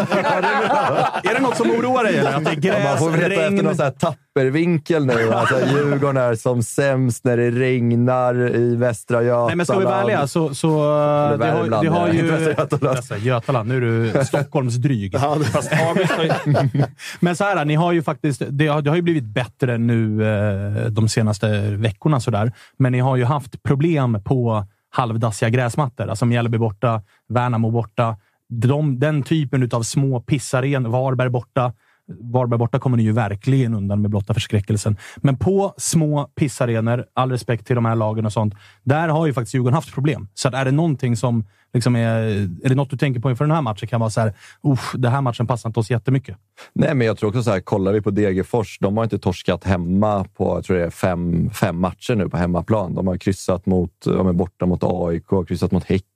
är 1.23 1.33
det 1.33 1.39
något 1.41 1.57
som 1.57 1.71
oroar 1.71 2.03
dig? 2.03 2.17
Eller? 2.17 2.33
Att 2.33 2.45
det 2.45 2.51
är 2.51 2.55
Ja, 2.55 2.73
gräs, 2.73 2.83
man 2.83 2.97
får 2.97 3.09
väl 3.09 3.19
regn... 3.29 3.41
efter 3.41 3.63
någon 3.63 3.75
sån 3.75 3.83
här 3.85 3.91
tappervinkel 4.33 5.05
nu. 5.05 5.31
Alltså, 5.31 5.65
Djurgården 5.65 6.17
är 6.17 6.35
som 6.35 6.63
sämst 6.63 7.23
när 7.23 7.37
det 7.37 7.51
regnar 7.51 8.55
i 8.55 8.75
Västra 8.75 9.23
Götaland. 9.23 9.47
Nej, 9.47 9.55
men 9.55 9.65
ska 9.65 9.79
vi 9.79 9.85
vara 9.85 10.01
ärliga 10.01 10.27
så... 10.27 10.55
så 10.55 10.69
eh, 10.69 11.37
det, 11.37 11.51
har, 11.51 11.61
Värmland, 11.61 11.85
det 11.85 11.89
har 11.89 12.07
ju... 12.07 12.21
Västra 12.31 12.53
Götaland. 12.53 12.95
Västra 12.95 13.17
Götaland. 13.17 13.69
Nu 13.69 13.77
är 13.77 13.81
du 13.81 14.25
Stockholms 14.25 14.75
dryg. 14.75 15.19
Fast 15.19 15.73
August 15.73 16.11
har 16.11 16.23
ju... 16.23 16.83
Men 17.19 17.35
så 17.35 17.43
här, 17.43 17.65
ni 17.65 17.75
har 17.75 17.91
ju 17.91 18.03
faktiskt, 18.03 18.41
det 18.49 18.67
har, 18.67 18.81
det 18.81 18.89
har 18.89 18.95
ju 18.95 19.01
blivit 19.01 19.23
bättre 19.23 19.77
nu 19.77 20.27
eh, 20.27 20.85
de 20.85 21.09
senaste 21.09 21.61
veckorna. 21.69 22.19
Sådär. 22.19 22.51
Men 22.77 22.91
ni 22.91 22.99
har 22.99 23.15
ju 23.15 23.23
haft 23.23 23.63
problem 23.63 24.23
på 24.23 24.65
halvdassiga 24.89 25.49
gräsmattor. 25.49 26.07
Alltså 26.07 26.25
Mjällby 26.25 26.57
borta, 26.57 27.01
Värnamo 27.29 27.71
borta. 27.71 28.17
De, 28.49 28.99
den 28.99 29.23
typen 29.23 29.69
av 29.73 29.83
små 29.83 30.21
pissaren, 30.21 30.91
Varberg 30.91 31.29
borta. 31.29 31.73
Varberg 32.07 32.59
borta 32.59 32.79
kommer 32.79 32.97
ni 32.97 33.03
ju 33.03 33.11
verkligen 33.11 33.73
undan 33.73 34.01
med 34.01 34.11
blotta 34.11 34.33
förskräckelsen. 34.33 34.97
Men 35.17 35.37
på 35.37 35.73
små 35.77 36.27
pissarenor, 36.35 37.05
all 37.13 37.31
respekt 37.31 37.67
till 37.67 37.75
de 37.75 37.85
här 37.85 37.95
lagen 37.95 38.25
och 38.25 38.33
sånt, 38.33 38.53
där 38.83 39.07
har 39.07 39.25
ju 39.25 39.33
faktiskt 39.33 39.55
Djurgården 39.55 39.75
haft 39.75 39.93
problem. 39.93 40.27
Så 40.33 40.47
att 40.47 40.53
är 40.53 40.65
det 40.65 40.71
någonting 40.71 41.17
som 41.17 41.45
liksom 41.73 41.95
är... 41.95 42.19
Är 42.63 42.69
det 42.69 42.75
något 42.75 42.89
du 42.89 42.97
tänker 42.97 43.21
på 43.21 43.29
inför 43.29 43.45
den 43.45 43.55
här 43.55 43.61
matchen 43.61 43.87
kan 43.87 43.99
vara 43.99 44.09
så 44.09 44.21
här, 44.21 44.33
usch, 44.67 44.95
den 44.95 45.11
här 45.11 45.21
matchen 45.21 45.47
passar 45.47 45.69
inte 45.69 45.79
oss 45.79 45.91
jättemycket. 45.91 46.37
Nej, 46.73 46.95
men 46.95 47.07
jag 47.07 47.17
tror 47.17 47.29
också 47.29 47.43
så 47.43 47.51
här, 47.51 47.59
kollar 47.59 47.93
vi 47.93 48.01
på 48.01 48.11
Degerfors, 48.11 48.77
de 48.79 48.97
har 48.97 49.03
inte 49.03 49.19
torskat 49.19 49.63
hemma 49.63 50.23
på 50.23 50.57
jag 50.57 50.63
tror 50.63 50.77
det 50.77 50.85
är 50.85 50.89
fem, 50.89 51.49
fem 51.49 51.79
matcher 51.79 52.15
nu 52.15 52.29
på 52.29 52.37
hemmaplan. 52.37 52.95
De 52.95 53.07
har 53.07 53.17
kryssat 53.17 53.65
mot, 53.65 53.91
ja, 54.05 54.23
men 54.23 54.37
borta 54.37 54.65
mot 54.65 54.83
AIK, 54.83 55.47
kryssat 55.47 55.71
mot 55.71 55.83
Häcken. 55.83 56.12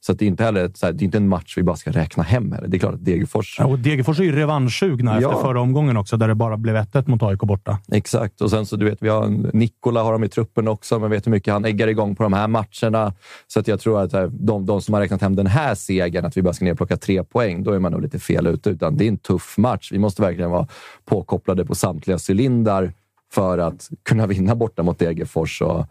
Så 0.00 0.12
att 0.12 0.18
det 0.18 0.24
är 0.24 0.26
inte 0.26 0.44
heller 0.44 0.70
så 0.74 0.86
här, 0.86 0.92
det 0.92 1.02
är 1.02 1.04
inte 1.04 1.18
en 1.18 1.28
match 1.28 1.54
vi 1.56 1.62
bara 1.62 1.76
ska 1.76 1.90
räkna 1.90 2.22
hem. 2.22 2.52
Heller. 2.52 2.68
Det 2.68 2.76
är 2.76 2.78
klart 2.78 2.94
att 2.94 3.04
Degerfors... 3.04 3.56
Ja, 3.58 3.66
och 3.66 3.78
Degerfors 3.78 4.20
är 4.20 4.24
ju 4.24 4.32
revanschsugna 4.32 5.20
Ja. 5.20 5.30
efter 5.30 5.42
förra 5.42 5.60
omgången 5.60 5.96
också, 5.96 6.16
där 6.16 6.28
det 6.28 6.34
bara 6.34 6.56
blev 6.56 6.76
1-1 6.76 7.10
mot 7.10 7.22
AIK 7.22 7.38
borta. 7.38 7.78
Exakt. 7.92 8.40
Och 8.40 8.50
sen 8.50 8.66
så 8.66 8.76
du 8.76 8.84
vet, 8.84 9.02
vi 9.02 9.08
har 9.08 9.28
Nikola 9.56 10.02
har 10.02 10.12
de 10.12 10.24
i 10.24 10.28
truppen 10.28 10.68
också. 10.68 10.98
Man 10.98 11.10
vet 11.10 11.26
hur 11.26 11.30
mycket 11.30 11.52
han 11.52 11.64
äggar 11.64 11.88
igång 11.88 12.16
på 12.16 12.22
de 12.22 12.32
här 12.32 12.48
matcherna. 12.48 13.12
Så 13.46 13.60
att 13.60 13.68
jag 13.68 13.80
tror 13.80 14.00
att 14.02 14.14
eh, 14.14 14.22
de, 14.22 14.66
de 14.66 14.80
som 14.82 14.94
har 14.94 15.00
räknat 15.00 15.20
hem 15.20 15.36
den 15.36 15.46
här 15.46 15.74
segern, 15.74 16.24
att 16.24 16.36
vi 16.36 16.42
bara 16.42 16.54
ska 16.54 16.64
ner 16.64 16.72
och 16.72 16.78
plocka 16.78 16.96
tre 16.96 17.24
poäng, 17.24 17.62
då 17.62 17.72
är 17.72 17.78
man 17.78 17.92
nog 17.92 18.02
lite 18.02 18.18
fel 18.18 18.46
ute. 18.46 18.70
Utan 18.70 18.96
det 18.96 19.04
är 19.04 19.08
en 19.08 19.18
tuff 19.18 19.54
match. 19.58 19.92
Vi 19.92 19.98
måste 19.98 20.22
verkligen 20.22 20.50
vara 20.50 20.66
påkopplade 21.04 21.64
på 21.64 21.74
samtliga 21.74 22.18
cylindrar 22.30 22.92
för 23.32 23.58
att 23.58 23.90
kunna 24.08 24.26
vinna 24.26 24.54
borta 24.54 24.82
mot 24.82 24.98
Degerfors. 24.98 25.62
Och 25.62 25.86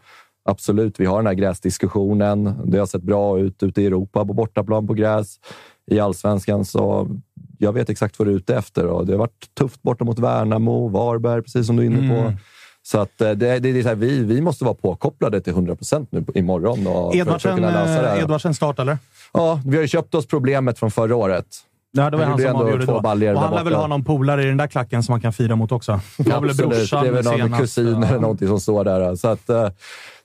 absolut, 0.46 1.00
vi 1.00 1.06
har 1.06 1.18
den 1.18 1.28
här 1.28 1.34
gräsdiskussionen. 1.34 2.62
Det 2.66 2.78
har 2.78 2.86
sett 2.86 3.04
bra 3.04 3.40
ut 3.40 3.64
ute 3.64 3.82
i 3.82 3.86
Europa 3.86 4.26
på 4.26 4.34
bortaplan 4.34 4.88
på 4.88 4.94
gräs. 4.94 5.40
I 5.92 6.00
allsvenskan 6.00 6.66
så 6.66 7.08
jag 7.58 7.74
vet 7.74 7.90
exakt 7.90 8.20
vad 8.20 8.28
du 8.28 8.32
är 8.32 8.36
ute 8.36 8.56
efter 8.56 8.86
och 8.86 9.06
det 9.06 9.14
har 9.14 9.20
varit 9.20 9.56
tufft 9.58 9.82
borta 9.82 10.04
mot 10.04 10.20
Värnamo, 10.20 10.88
Varberg, 10.88 11.42
precis 11.42 11.68
som 11.68 11.76
du 11.76 11.82
är 11.82 11.86
inne 11.86 12.10
på. 12.10 12.22
Mm. 12.22 12.34
Så 12.86 13.00
att 13.00 13.22
eh, 13.22 13.32
det, 13.32 13.60
det, 13.60 13.60
det 13.60 13.80
är 13.80 13.84
så 13.84 13.88
här, 13.88 13.96
vi, 13.96 14.24
vi 14.24 14.42
måste 14.42 14.64
vara 14.64 14.76
påkopplade 14.76 15.42
till 15.42 15.54
100 15.54 15.76
procent 15.76 16.12
nu 16.12 16.26
imorgon 16.36 16.88
och 16.88 16.94
för, 16.94 16.94
för 16.94 17.08
att 17.10 17.16
Edvardsen, 17.16 17.56
kunna 17.56 17.72
lösa 17.72 18.02
det 18.02 18.08
eh, 18.08 18.14
här. 18.14 18.22
Edvardsen 18.22 18.54
start, 18.54 18.80
eller? 18.80 18.98
Ja, 19.34 19.62
vi 19.66 19.76
har 19.76 19.82
ju 19.82 19.88
köpt 19.88 20.16
oss 20.16 20.26
problemet 20.28 20.80
från 20.80 20.92
förra 20.92 21.16
året. 21.16 21.46
Ja, 21.98 22.10
det 22.10 22.18
var 22.18 22.24
Han 22.24 22.32
han 22.32 22.42
som 22.52 22.56
avgjorde 22.62 22.86
då. 22.86 22.94
Och 22.94 23.04
han 23.10 23.20
lär 23.20 23.64
väl 23.64 23.74
ha 23.76 23.88
någon 23.88 24.04
polare 24.04 24.44
i 24.44 24.46
den 24.46 24.58
där 24.58 24.68
klacken 24.68 25.04
som 25.04 25.14
man 25.14 25.22
kan 25.22 25.34
fira 25.34 25.56
mot 25.56 25.72
också. 25.72 26.00
Det 26.18 26.24
väl 26.30 26.34
Absolut, 26.50 26.70
brorsan 26.70 27.04
det 27.04 27.10
är 27.10 27.14
väl 27.14 27.24
någon 27.24 27.38
senast. 27.38 27.62
kusin 27.62 28.02
Ja. 28.02 28.08
eller 28.08 28.20
någonting 28.20 28.48
som 28.48 28.60
står 28.60 28.84
där. 28.84 29.16
Så 29.16 29.28
att, 29.28 29.50
eh, 29.50 29.70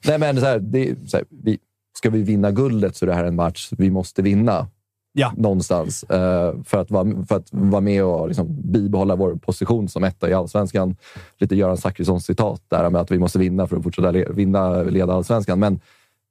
nej 0.07 0.19
men 0.19 0.41
så 0.41 0.47
här, 0.47 0.59
det, 0.59 0.95
så 1.11 1.17
här, 1.17 1.27
vi, 1.45 1.59
ska 1.99 2.11
vi 2.11 2.23
vinna 2.23 2.51
guldet 2.51 2.97
så 2.97 3.05
är 3.05 3.07
det 3.07 3.15
här 3.15 3.25
en 3.25 3.37
match 3.37 3.69
vi 3.79 3.91
måste 3.91 4.23
vinna. 4.23 4.67
Ja. 5.13 5.33
Någonstans. 5.37 6.03
eh, 6.03 6.55
för, 6.65 6.81
att 6.81 6.91
vara, 6.91 7.25
för 7.29 7.37
att 7.37 7.49
vara 7.51 7.81
med 7.81 8.05
och 8.05 8.29
liksom 8.29 8.47
bibehålla 8.73 9.17
vår 9.17 9.35
position 9.35 9.89
som 9.89 10.05
etta 10.05 10.31
i 10.31 10.35
allsvenskan. 10.35 10.97
Lite 11.39 11.57
Göran 11.57 11.77
Zachrisson 11.77 12.21
citat 12.21 12.63
där 12.69 12.91
med 12.91 13.01
att 13.01 13.11
vi 13.11 13.19
måste 13.19 13.39
vinna 13.39 13.67
för 13.67 13.77
att 13.77 13.83
fortsätta 13.83 14.11
le, 14.11 14.25
vinna, 14.31 14.83
leda 14.83 15.13
allsvenskan. 15.15 15.59
Men 15.59 15.81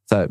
så 0.10 0.16
här, 0.16 0.30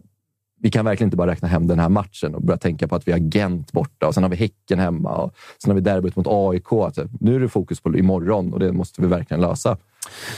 vi 0.61 0.71
kan 0.71 0.85
verkligen 0.85 1.07
inte 1.07 1.17
bara 1.17 1.31
räkna 1.31 1.49
hem 1.49 1.67
den 1.67 1.79
här 1.79 1.89
matchen 1.89 2.35
och 2.35 2.43
börja 2.43 2.59
tänka 2.59 2.89
på 2.89 2.97
att 2.97 3.09
vi 3.09 3.13
har 3.13 3.19
Gent 3.19 3.73
borta 3.73 4.07
och 4.07 4.15
sen 4.15 4.23
har 4.23 4.31
vi 4.31 4.37
Häcken 4.37 4.79
hemma 4.79 5.11
och 5.11 5.35
sen 5.63 5.71
har 5.71 5.75
vi 5.75 5.81
derbyt 5.81 6.17
mot 6.17 6.27
AIK. 6.29 6.73
Alltså, 6.73 7.09
nu 7.21 7.37
är 7.37 7.41
det 7.41 7.49
fokus 7.49 7.81
på 7.81 7.99
imorgon 7.99 8.53
och 8.53 8.61
det 8.61 8.73
måste 8.73 9.03
vi 9.03 9.07
verkligen 9.09 9.41
lösa. 9.41 9.77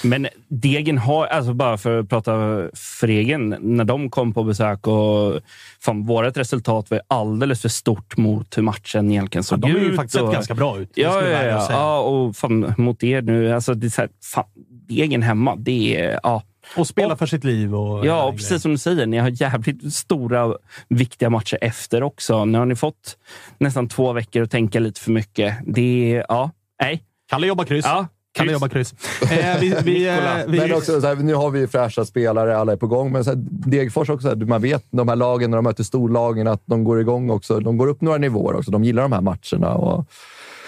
Men 0.02 0.28
Degen 0.48 0.98
har, 0.98 1.26
alltså 1.26 1.54
bara 1.54 1.78
för 1.78 1.98
att 1.98 2.09
prata 2.09 2.33
för 2.74 3.09
egen, 3.09 3.57
när 3.61 3.85
de 3.85 4.11
kom 4.11 4.35
på 4.35 4.44
besök 4.44 4.87
och 4.87 5.40
fan, 5.81 6.07
vårt 6.07 6.37
resultat 6.37 6.90
var 6.90 7.00
alldeles 7.09 7.62
för 7.62 7.68
stort 7.68 8.16
mot 8.16 8.59
hur 8.59 8.62
matchen 8.62 9.11
egentligen 9.11 9.44
såg 9.44 9.59
Ja, 9.59 9.66
de 9.66 9.72
har 9.72 9.81
ju 9.81 9.90
ut. 9.90 9.96
faktiskt 9.96 10.20
och, 10.20 10.28
sett 10.28 10.35
ganska 10.35 10.54
bra 10.54 10.78
ut. 10.78 10.90
Ja, 10.94 11.22
ja, 11.22 11.42
ja, 11.42 11.66
ja, 11.70 12.00
och 12.00 12.37
fan, 12.37 12.74
mot 12.78 13.04
er 13.04 13.22
nu. 13.22 13.52
Alltså, 13.52 13.74
det 13.74 13.87
är 13.87 13.90
så 13.90 14.00
här, 14.00 14.11
fan, 14.35 14.44
Degen 14.88 15.22
hemma, 15.22 15.57
det 15.57 15.96
är... 15.96 16.20
Ja. 16.22 16.42
Och 16.76 16.87
spela 16.87 17.16
för 17.16 17.26
sitt 17.26 17.44
liv. 17.44 17.74
Och, 17.74 18.07
Ja, 18.07 18.22
och 18.22 18.28
och 18.28 18.37
precis 18.37 18.62
som 18.62 18.70
du 18.70 18.78
säger. 18.78 19.07
Ni 19.07 19.18
har 19.18 19.28
jävligt 19.28 19.94
stora, 19.94 20.54
viktiga 20.88 21.31
matcher 21.31 21.59
efter 21.61 22.02
också. 22.02 22.44
Nu 22.44 22.59
har 22.59 22.66
ni 22.66 22.76
fått 22.76 23.16
nästan 23.59 23.88
två 23.88 24.12
veckor 24.12 24.42
att 24.42 24.50
tänka 24.50 24.81
lite 24.81 25.00
för 25.00 25.11
mycket. 25.11 25.54
Det 25.66 26.14
är... 26.16 26.26
Ja, 26.28 26.50
nej. 26.83 27.02
Kalle 27.31 27.46
jobbar 27.46 27.64
kryss. 27.64 27.85
Ja, 27.85 28.07
Kalle 28.33 28.52
jobbar 28.52 28.68
kryss. 28.68 28.94
Eh, 29.22 29.61
vi, 29.61 29.74
vi, 29.85 30.09
eh, 30.09 30.14
vi, 30.46 30.59
Men 30.59 30.72
också, 30.74 31.00
så 31.00 31.07
här, 31.07 31.14
nu 31.16 31.35
har 31.35 31.50
vi 31.50 31.66
fräscha 31.66 32.04
spelare, 32.04 32.57
alla 32.57 32.72
är 32.72 32.76
på 32.76 32.87
gång. 32.87 33.12
Men 33.12 33.24
så 33.24 33.31
här, 33.31 33.37
Degerfors 33.50 34.09
också, 34.09 34.22
så 34.22 34.28
här, 34.28 34.44
man 34.44 34.62
vet 34.62 34.85
de 34.90 35.09
här 35.09 35.16
lagen 35.16 35.50
när 35.50 35.59
de 35.59 35.62
möter 35.64 35.85
storlagen 35.85 36.46
att 36.46 36.62
de 36.66 36.85
går 36.85 37.00
igång 37.00 37.31
också. 37.31 37.61
De 37.61 37.76
går 37.76 37.87
upp 37.87 38.00
några 38.00 38.18
nivåer 38.18 38.57
också. 38.57 38.70
De 38.70 38.85
gillar 38.85 39.02
de 39.02 39.12
här 39.12 39.20
matcherna. 39.20 39.74
Och, 39.74 40.07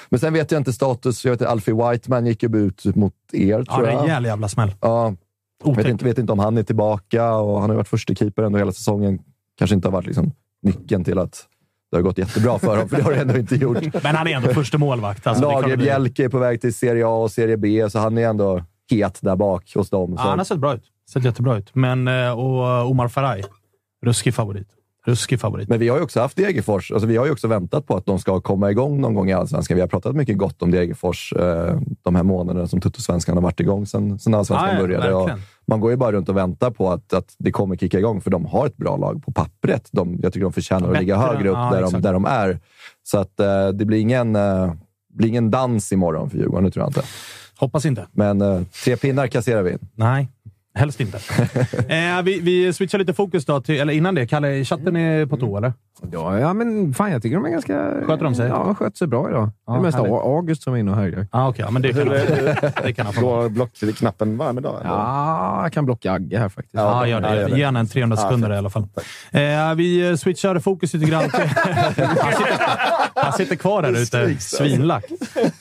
men 0.08 0.20
sen 0.20 0.32
vet 0.32 0.50
jag 0.50 0.60
inte 0.60 0.72
status. 0.72 1.24
Jag 1.24 1.32
vet 1.32 1.42
att 1.42 1.48
Alfie 1.48 1.74
Whiteman 1.74 2.26
gick 2.26 2.42
ju 2.42 2.56
ut 2.56 2.84
mot 2.84 3.14
er, 3.32 3.64
ja, 3.66 3.74
tror 3.74 3.86
det 3.86 3.90
är 3.90 3.92
jag. 3.92 4.02
en 4.02 4.08
jävla 4.08 4.28
jävla 4.28 4.48
smäll. 4.48 4.72
Ja, 4.80 5.14
vet 5.64 5.72
Otäckt. 5.72 5.88
inte, 5.88 6.04
vet 6.04 6.18
inte 6.18 6.32
om 6.32 6.38
han 6.38 6.58
är 6.58 6.62
tillbaka 6.62 7.34
och 7.34 7.60
han 7.60 7.70
har 7.70 7.76
varit 7.76 7.88
första 7.88 8.14
keeper 8.14 8.42
ändå 8.42 8.58
hela 8.58 8.72
säsongen. 8.72 9.18
Kanske 9.58 9.74
inte 9.74 9.88
har 9.88 9.92
varit 9.92 10.06
liksom 10.06 10.32
nyckeln 10.62 11.04
till 11.04 11.18
att 11.18 11.46
det 11.90 11.96
har 11.96 12.02
gått 12.02 12.18
jättebra 12.18 12.58
för 12.58 12.66
honom, 12.68 12.88
för 12.88 12.96
det 12.96 13.02
har 13.02 13.12
det 13.12 13.20
ändå 13.20 13.36
inte 13.36 13.54
gjort. 13.56 13.78
Men 14.02 14.16
han 14.16 14.26
är 14.26 14.36
ändå 14.36 14.48
första 14.48 14.78
målvakt. 14.78 15.26
Alltså, 15.26 15.44
Lagerbjälke 15.44 16.24
är 16.24 16.28
på 16.28 16.38
väg 16.38 16.60
till 16.60 16.74
Serie 16.74 17.06
A 17.06 17.22
och 17.22 17.30
Serie 17.30 17.56
B, 17.56 17.90
så 17.90 17.98
han 17.98 18.18
är 18.18 18.28
ändå 18.28 18.64
het 18.90 19.18
där 19.22 19.36
bak 19.36 19.72
hos 19.74 19.90
dem. 19.90 20.14
Ja, 20.16 20.22
han 20.22 20.38
har 20.38 20.44
sett 20.44 20.58
bra 20.58 20.74
ut. 20.74 20.84
Sett 21.10 21.24
jättebra 21.24 21.56
ut. 21.56 21.74
Men, 21.74 22.08
eh, 22.08 22.30
och 22.38 22.90
Omar 22.90 23.08
Faraj. 23.08 23.44
Ruskig 24.06 24.34
favorit. 24.34 24.68
Ruskig 25.06 25.40
favorit. 25.40 25.68
Men 25.68 25.78
vi 25.78 25.88
har 25.88 25.96
ju 25.96 26.02
också 26.02 26.20
haft 26.20 26.36
Degerfors. 26.36 26.92
Alltså 26.92 27.06
vi 27.06 27.16
har 27.16 27.26
ju 27.26 27.32
också 27.32 27.48
väntat 27.48 27.86
på 27.86 27.96
att 27.96 28.06
de 28.06 28.18
ska 28.18 28.40
komma 28.40 28.70
igång 28.70 29.00
någon 29.00 29.14
gång 29.14 29.30
i 29.30 29.32
Allsvenskan. 29.32 29.74
Vi 29.74 29.80
har 29.80 29.88
pratat 29.88 30.16
mycket 30.16 30.38
gott 30.38 30.62
om 30.62 30.70
Degerfors 30.70 31.32
eh, 31.32 31.78
de 32.02 32.14
här 32.16 32.22
månaderna 32.22 32.66
som 32.66 32.80
Tuttosvenskan 32.80 33.36
har 33.36 33.42
varit 33.42 33.60
igång 33.60 33.86
sedan, 33.86 34.18
sedan 34.18 34.34
Allsvenskan 34.34 34.68
Ja, 34.68 34.74
ja, 34.74 34.80
började. 34.80 35.38
Man 35.66 35.80
går 35.80 35.90
ju 35.90 35.96
bara 35.96 36.12
runt 36.12 36.28
och 36.28 36.36
väntar 36.36 36.70
på 36.70 36.90
att, 36.90 37.12
att 37.12 37.34
det 37.38 37.52
kommer 37.52 37.76
kicka 37.76 37.98
igång, 37.98 38.20
för 38.20 38.30
de 38.30 38.44
har 38.44 38.66
ett 38.66 38.76
bra 38.76 38.96
lag 38.96 39.22
på 39.24 39.32
pappret. 39.32 39.88
De, 39.92 40.18
jag 40.22 40.32
tycker 40.32 40.44
de 40.44 40.52
förtjänar 40.52 40.92
att 40.92 41.00
ligga 41.00 41.18
Bättre, 41.18 41.36
högre 41.36 41.48
upp 41.48 41.56
ja, 41.56 41.70
där, 41.74 41.82
de, 41.82 42.02
där 42.02 42.12
de 42.12 42.24
är. 42.24 42.58
Så 43.02 43.18
att 43.18 43.40
eh, 43.40 43.68
det 43.68 43.84
blir 43.84 43.98
ingen, 43.98 44.36
eh, 44.36 44.72
blir 45.14 45.28
ingen 45.28 45.50
dans 45.50 45.92
imorgon 45.92 46.30
för 46.30 46.38
Djurgården, 46.38 46.64
det 46.64 46.70
tror 46.70 46.82
jag 46.82 46.88
inte. 46.88 47.02
Hoppas 47.56 47.84
inte. 47.84 48.06
Men 48.12 48.40
eh, 48.40 48.62
tre 48.84 48.96
pinnar 48.96 49.26
kasserar 49.26 49.62
vi 49.62 49.72
in. 49.72 49.78
Nej, 49.94 50.28
helst 50.74 51.00
inte. 51.00 51.16
eh, 51.88 52.22
vi, 52.22 52.40
vi 52.40 52.72
switchar 52.72 52.98
lite 52.98 53.14
fokus 53.14 53.44
då. 53.44 53.60
Till, 53.60 53.80
eller 53.80 53.92
innan 53.92 54.14
det, 54.14 54.26
Kalle, 54.26 54.64
chatten 54.64 54.96
är 54.96 55.26
på 55.26 55.36
tå, 55.36 55.56
eller? 55.56 55.72
Ja, 56.12 56.38
ja, 56.38 56.52
men 56.52 56.94
fan 56.94 57.12
jag 57.12 57.22
tycker 57.22 57.36
de 57.36 57.44
är 57.44 57.50
ganska... 57.50 57.90
Sköter 58.06 58.24
de 58.24 58.34
sig? 58.34 58.48
Ja, 58.48 58.62
de 58.66 58.74
sköter 58.74 58.96
sig 58.96 59.08
bra 59.08 59.30
idag. 59.30 59.50
Ja, 59.66 59.72
det 59.72 59.78
är 59.78 59.82
mest 59.82 59.96
härligt. 59.96 60.12
August 60.12 60.62
som 60.62 60.74
är 60.74 60.78
inne 60.78 60.90
och 60.90 60.96
höjer. 60.96 61.26
Ah, 61.30 61.48
Okej, 61.48 61.64
ja, 61.64 61.70
men 61.70 61.82
det 61.82 61.92
kan 61.92 62.08
han, 62.08 62.16
det 62.84 62.92
kan 62.92 63.06
han 63.06 63.14
få. 63.14 63.20
Går 63.20 63.48
blockknappen 63.48 64.36
varm 64.38 64.58
idag? 64.58 64.80
eller? 64.80 64.90
Ja, 64.90 65.62
jag 65.62 65.72
kan 65.72 65.84
blocka 65.84 66.12
Agge 66.12 66.38
här 66.38 66.48
faktiskt. 66.48 66.74
Ja, 66.74 67.06
gör 67.06 67.20
Ja, 67.22 67.28
det. 67.30 67.36
gör 67.40 67.48
det. 67.48 67.56
Ge 67.56 67.62
en 67.62 67.88
300 67.88 68.16
Ja, 68.20 68.22
sekunder 68.22 68.52
i 68.54 68.56
alla 68.56 68.70
fall. 68.70 68.86
Eh, 69.30 69.74
vi 69.76 70.16
switchar 70.18 70.58
fokus 70.58 70.94
lite 70.94 71.06
grann. 71.10 71.30
Till, 71.30 71.40
han, 72.20 72.32
sitter, 72.32 72.58
han 73.14 73.32
sitter 73.32 73.56
kvar 73.56 73.82
där 73.82 74.02
ute, 74.02 74.40
svinlack. 74.40 75.04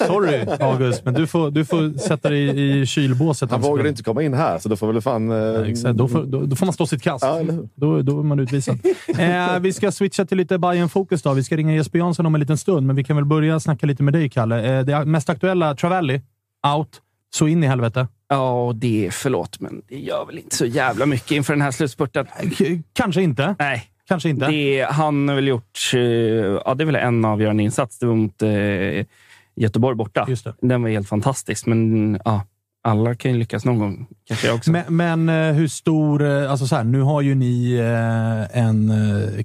Sorry, 0.07 0.45
August, 0.59 1.05
men 1.05 1.13
du 1.13 1.27
får, 1.27 1.51
du 1.51 1.65
får 1.65 1.97
sätta 1.99 2.29
dig 2.29 2.39
i, 2.39 2.79
i 2.81 2.85
kylbåset. 2.85 3.51
Han 3.51 3.61
vågade 3.61 3.89
inte 3.89 4.03
komma 4.03 4.23
in 4.23 4.33
här, 4.33 4.59
så 4.59 4.69
då 4.69 4.75
får 4.75 4.87
väl 4.87 4.98
fan... 5.01 5.31
Eh, 5.31 5.69
Exakt, 5.69 5.97
då, 5.97 6.07
får, 6.07 6.23
då, 6.25 6.41
då 6.45 6.55
får 6.55 6.65
man 6.65 6.73
stå 6.73 6.85
sitt 6.87 7.01
kast. 7.01 7.23
Ja? 7.25 7.41
Då, 7.75 8.01
då 8.01 8.19
är 8.19 8.23
man 8.23 8.39
utvisad. 8.39 8.79
Eh, 9.19 9.59
vi 9.59 9.73
ska 9.73 9.91
switcha 9.91 10.25
till 10.25 10.37
lite 10.37 10.57
bayern 10.57 10.89
fokus 10.89 11.21
då. 11.21 11.33
Vi 11.33 11.43
ska 11.43 11.57
ringa 11.57 11.75
Jesper 11.75 11.99
Jansson 11.99 12.25
om 12.25 12.35
en 12.35 12.41
liten 12.41 12.57
stund, 12.57 12.87
men 12.87 12.95
vi 12.95 13.03
kan 13.03 13.15
väl 13.15 13.25
börja 13.25 13.59
snacka 13.59 13.85
lite 13.87 14.03
med 14.03 14.13
dig, 14.13 14.29
Kalle. 14.29 14.77
Eh, 14.79 14.85
det 14.85 15.05
mest 15.05 15.29
aktuella, 15.29 15.75
Travelli, 15.75 16.21
out. 16.77 17.01
Så 17.35 17.47
in 17.47 17.63
i 17.63 17.67
helvete. 17.67 18.07
Ja, 18.29 18.65
och 18.65 18.75
det 18.75 19.05
är 19.05 19.11
förlåt, 19.11 19.59
men 19.59 19.81
det 19.87 19.99
gör 19.99 20.25
väl 20.25 20.37
inte 20.37 20.55
så 20.55 20.65
jävla 20.65 21.05
mycket 21.05 21.31
inför 21.31 21.53
den 21.53 21.61
här 21.61 21.71
slutspurten. 21.71 22.25
K- 22.57 22.65
kanske 22.93 23.21
inte. 23.21 23.55
Nej. 23.59 23.83
Kanske 24.07 24.29
inte. 24.29 24.47
Det, 24.47 24.87
han 24.91 25.27
har 25.27 25.35
väl 25.35 25.47
gjort... 25.47 25.79
eh, 25.93 25.99
Ja, 25.99 26.73
det 26.77 26.83
är 26.83 26.85
väl 26.85 26.95
en 26.95 27.25
avgörande 27.25 27.63
insats. 27.63 27.99
Det 27.99 28.05
var 28.05 28.15
mot 28.15 28.41
eh, 28.41 29.05
Göteborg 29.55 29.95
borta. 29.95 30.25
Just 30.29 30.43
det. 30.43 30.53
Den 30.61 30.81
var 30.81 30.89
helt 30.89 31.09
fantastisk, 31.09 31.65
men 31.65 32.19
ja, 32.25 32.41
alla 32.89 33.15
kan 33.15 33.31
ju 33.31 33.37
lyckas 33.37 33.65
någon 33.65 33.79
gång. 33.79 34.07
Kanske 34.27 34.47
jag 34.47 34.55
också. 34.55 34.71
Men, 34.71 34.83
men 34.87 35.29
eh, 35.29 35.53
hur 35.53 35.67
stor... 35.67 36.23
eh, 36.23 36.51
Alltså 36.51 36.67
så 36.67 36.75
här, 36.75 36.83
nu 36.83 37.01
har 37.01 37.21
ju 37.21 37.35
ni 37.35 37.73
eh, 37.73 38.59
en 38.63 38.93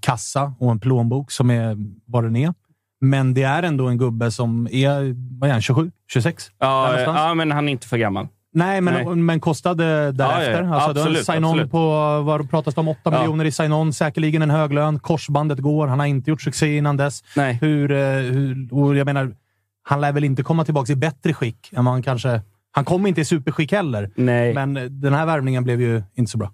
kassa 0.01 0.53
och 0.59 0.71
en 0.71 0.79
plånbok 0.81 1.31
som 1.31 1.51
är 1.51 1.77
vad 2.07 2.25
den 2.25 2.37
är. 2.37 2.55
Men 3.01 3.35
det 3.35 3.43
är 3.43 3.63
ändå 3.63 3.89
en 3.89 3.99
gubbe 3.99 4.31
som 4.31 4.69
är, 4.73 5.15
vad 5.41 5.49
är 5.49 5.53
han, 5.53 5.63
27? 5.63 5.91
26? 6.13 6.47
Där 6.61 6.67
ja, 6.67 7.01
ja, 7.29 7.35
men 7.35 7.53
han 7.53 7.69
är 7.69 7.73
inte 7.73 7.87
för 7.89 7.97
gammal. 7.97 8.29
Nej, 8.57 8.81
men, 8.81 8.95
Nej. 8.95 9.07
men 9.17 9.41
kostade 9.41 10.13
därefter. 10.13 10.63
Ja, 10.63 10.69
ja, 10.69 10.75
Alltså, 10.75 10.91
absolut, 11.01 11.27
sign-on 11.27 11.45
absolut. 11.51 11.71
på, 11.71 11.89
vad 12.23 12.51
pratas 12.51 12.75
det 12.75 12.81
om? 12.81 12.89
8 12.89 12.99
Ja. 13.05 13.11
miljoner 13.19 13.45
i 13.45 13.53
sign-on. 13.53 13.93
Säkerligen 13.93 14.43
en 14.43 14.51
hög 14.51 14.73
lön. 14.73 14.99
Korsbandet 14.99 15.59
går. 15.59 15.87
Han 15.87 15.99
har 15.99 16.07
inte 16.07 16.31
gjort 16.31 16.43
succé 16.43 16.77
innan 16.77 16.97
dess. 16.97 17.25
Nej. 17.37 17.59
Hur, 17.61 17.89
hur, 18.33 18.69
och 18.75 18.97
jag 18.97 19.05
menar, 19.05 19.35
han 19.83 20.01
lär 20.01 20.13
väl 20.13 20.25
inte 20.25 20.43
komma 20.43 20.65
tillbaka 20.65 20.93
i 20.93 20.97
bättre 20.97 21.33
skick 21.35 21.73
än 21.73 21.85
vad 21.85 21.95
han 21.95 22.03
kanske... 22.03 22.41
Han 22.77 22.85
kommer 22.85 23.09
inte 23.09 23.21
i 23.21 23.25
superskick 23.25 23.73
heller. 23.73 24.11
Nej. 24.15 24.55
Men 24.55 24.75
den 25.01 25.13
här 25.13 25.27
värvningen 25.27 25.65
blev 25.65 25.81
ju 25.81 26.03
inte 26.15 26.31
så 26.31 26.39
bra. 26.39 26.53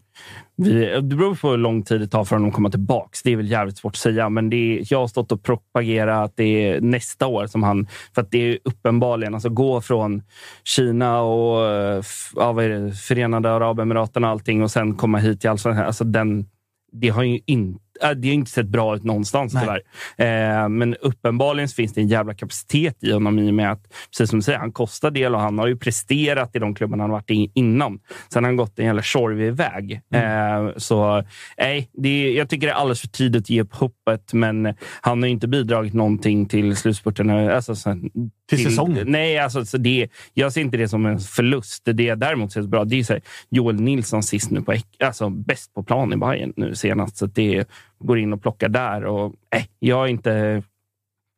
Vi, 0.57 0.85
det 0.85 1.03
beror 1.03 1.35
på 1.35 1.51
hur 1.51 1.57
lång 1.57 1.83
tid 1.83 2.01
det 2.01 2.07
tar 2.09 2.25
för 2.25 2.37
honom 2.37 2.49
att 2.49 2.55
komma 2.55 2.71
tillbaka. 2.71 3.09
Det 3.25 3.33
är 3.33 3.37
väl 3.37 3.51
jävligt 3.51 3.79
svårt 3.79 3.93
att 3.93 3.97
säga, 3.97 4.29
men 4.29 4.51
det 4.51 4.57
är, 4.57 4.93
jag 4.93 5.01
har 5.01 5.07
stått 5.07 5.33
och 5.33 5.43
propagerat 5.43 6.25
att 6.25 6.37
det 6.37 6.69
är 6.69 6.81
nästa 6.81 7.27
år 7.27 7.47
som 7.47 7.63
han... 7.63 7.87
För 8.15 8.23
att 8.23 8.31
det 8.31 8.39
är 8.39 8.59
uppenbarligen, 8.65 9.35
alltså 9.35 9.49
gå 9.49 9.81
från 9.81 10.23
Kina 10.65 11.21
och 11.21 11.67
eh, 11.67 12.03
ja, 12.37 12.53
vad 12.53 12.65
är 12.65 12.69
det, 12.69 12.93
Förenade 12.93 13.53
Arabemiraten 13.53 14.25
och 14.25 14.31
allting 14.31 14.63
och 14.63 14.71
sen 14.71 14.95
komma 14.95 15.19
hit 15.19 15.41
till 15.41 15.51
Allsvenskan. 15.51 15.87
Alltså 15.87 16.05
den, 16.05 16.47
det 16.93 17.09
har 17.09 17.23
ju 17.23 17.41
inte 17.47 17.81
det 18.01 18.29
har 18.29 18.35
inte 18.35 18.51
sett 18.51 18.67
bra 18.67 18.97
ut 18.97 19.05
någonstans 19.05 19.55
Nej. 19.55 19.63
tyvärr. 19.63 20.63
Eh, 20.63 20.69
men 20.69 20.95
uppenbarligen 20.95 21.69
finns 21.69 21.93
det 21.93 22.01
en 22.01 22.09
jävla 22.09 22.35
kapacitet 22.35 22.97
i 23.01 23.13
honom 23.13 23.39
i 23.39 23.51
och 23.51 23.55
med 23.55 23.73
att, 23.73 23.83
precis 24.11 24.31
som 24.31 24.39
du 24.39 24.43
säger, 24.43 24.59
han 24.59 24.73
kostar 24.73 25.11
del 25.11 25.35
och 25.35 25.41
han 25.41 25.59
har 25.59 25.67
ju 25.67 25.77
presterat 25.77 26.57
i 26.57 26.59
de 26.59 26.75
klubbarna 26.75 27.03
han 27.03 27.11
varit 27.11 27.31
i 27.31 27.51
innan. 27.55 28.01
Sen 28.33 28.45
har 28.45 28.49
han 28.49 28.57
gått 28.57 28.79
en 28.79 28.87
jävla 28.87 29.03
tjorvig 29.03 29.53
väg. 29.53 30.01
Mm. 30.15 30.67
Eh, 30.67 30.73
så 30.77 31.25
nej, 31.59 31.91
det 31.93 32.33
jag 32.33 32.49
tycker 32.49 32.67
det 32.67 32.73
är 32.73 32.77
alldeles 32.77 33.01
för 33.01 33.09
tidigt 33.09 33.43
att 33.43 33.51
ge 33.51 33.63
upp 33.63 33.75
hoppet, 33.75 34.33
men 34.33 34.75
han 35.01 35.23
har 35.23 35.27
ju 35.27 35.33
inte 35.33 35.49
bidragit 35.49 35.95
någonting 35.95 36.47
till 36.47 36.77
slutspurten. 36.77 37.31
Alltså, 37.31 37.75
sen, 37.75 38.11
Till 38.49 38.65
säsongen? 38.65 39.07
Nej, 39.11 39.39
alltså, 39.39 39.65
så 39.65 39.79
det, 39.79 40.09
jag 40.35 40.53
ser 40.53 40.61
inte 40.61 40.77
det 40.77 40.89
som 40.89 41.07
en 41.07 41.19
förlust. 41.19 41.83
Det 41.85 42.03
jag 42.03 42.19
däremot 42.19 42.53
ser 42.53 42.63
så 42.63 42.69
bra, 42.69 42.85
det 42.85 42.99
är 42.99 43.05
så 43.05 43.13
här, 43.13 43.23
Joel 43.51 43.81
Nilsson 43.81 44.23
sist 44.23 44.51
nu 44.51 44.63
på 44.63 44.75
alltså 45.05 45.31
bäst 45.31 45.75
på 45.75 45.83
plan 45.83 46.13
i 46.13 46.17
Bayern 46.17 46.53
nu 46.57 46.75
senast. 46.75 47.17
Så 47.17 47.27
det 47.27 47.65
går 48.01 48.19
in 48.19 48.33
och 48.33 48.43
plockar 48.43 48.69
där. 48.69 49.05
Och, 49.05 49.35
nej, 49.53 49.69
jag 49.79 50.05
är 50.05 50.11
inte... 50.11 50.63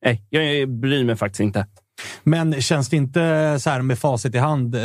Nej, 0.05 0.23
jag 0.31 0.69
bryr 0.69 1.05
mig 1.05 1.17
faktiskt 1.17 1.41
inte. 1.41 1.67
Men 2.23 2.63
känns 2.63 2.89
det 2.89 2.97
inte 2.97 3.57
så 3.61 3.71
här 3.71 3.83
med 3.83 3.99
facit 3.99 4.35
i 4.35 4.39
hand, 4.39 4.75
eh, 4.75 4.81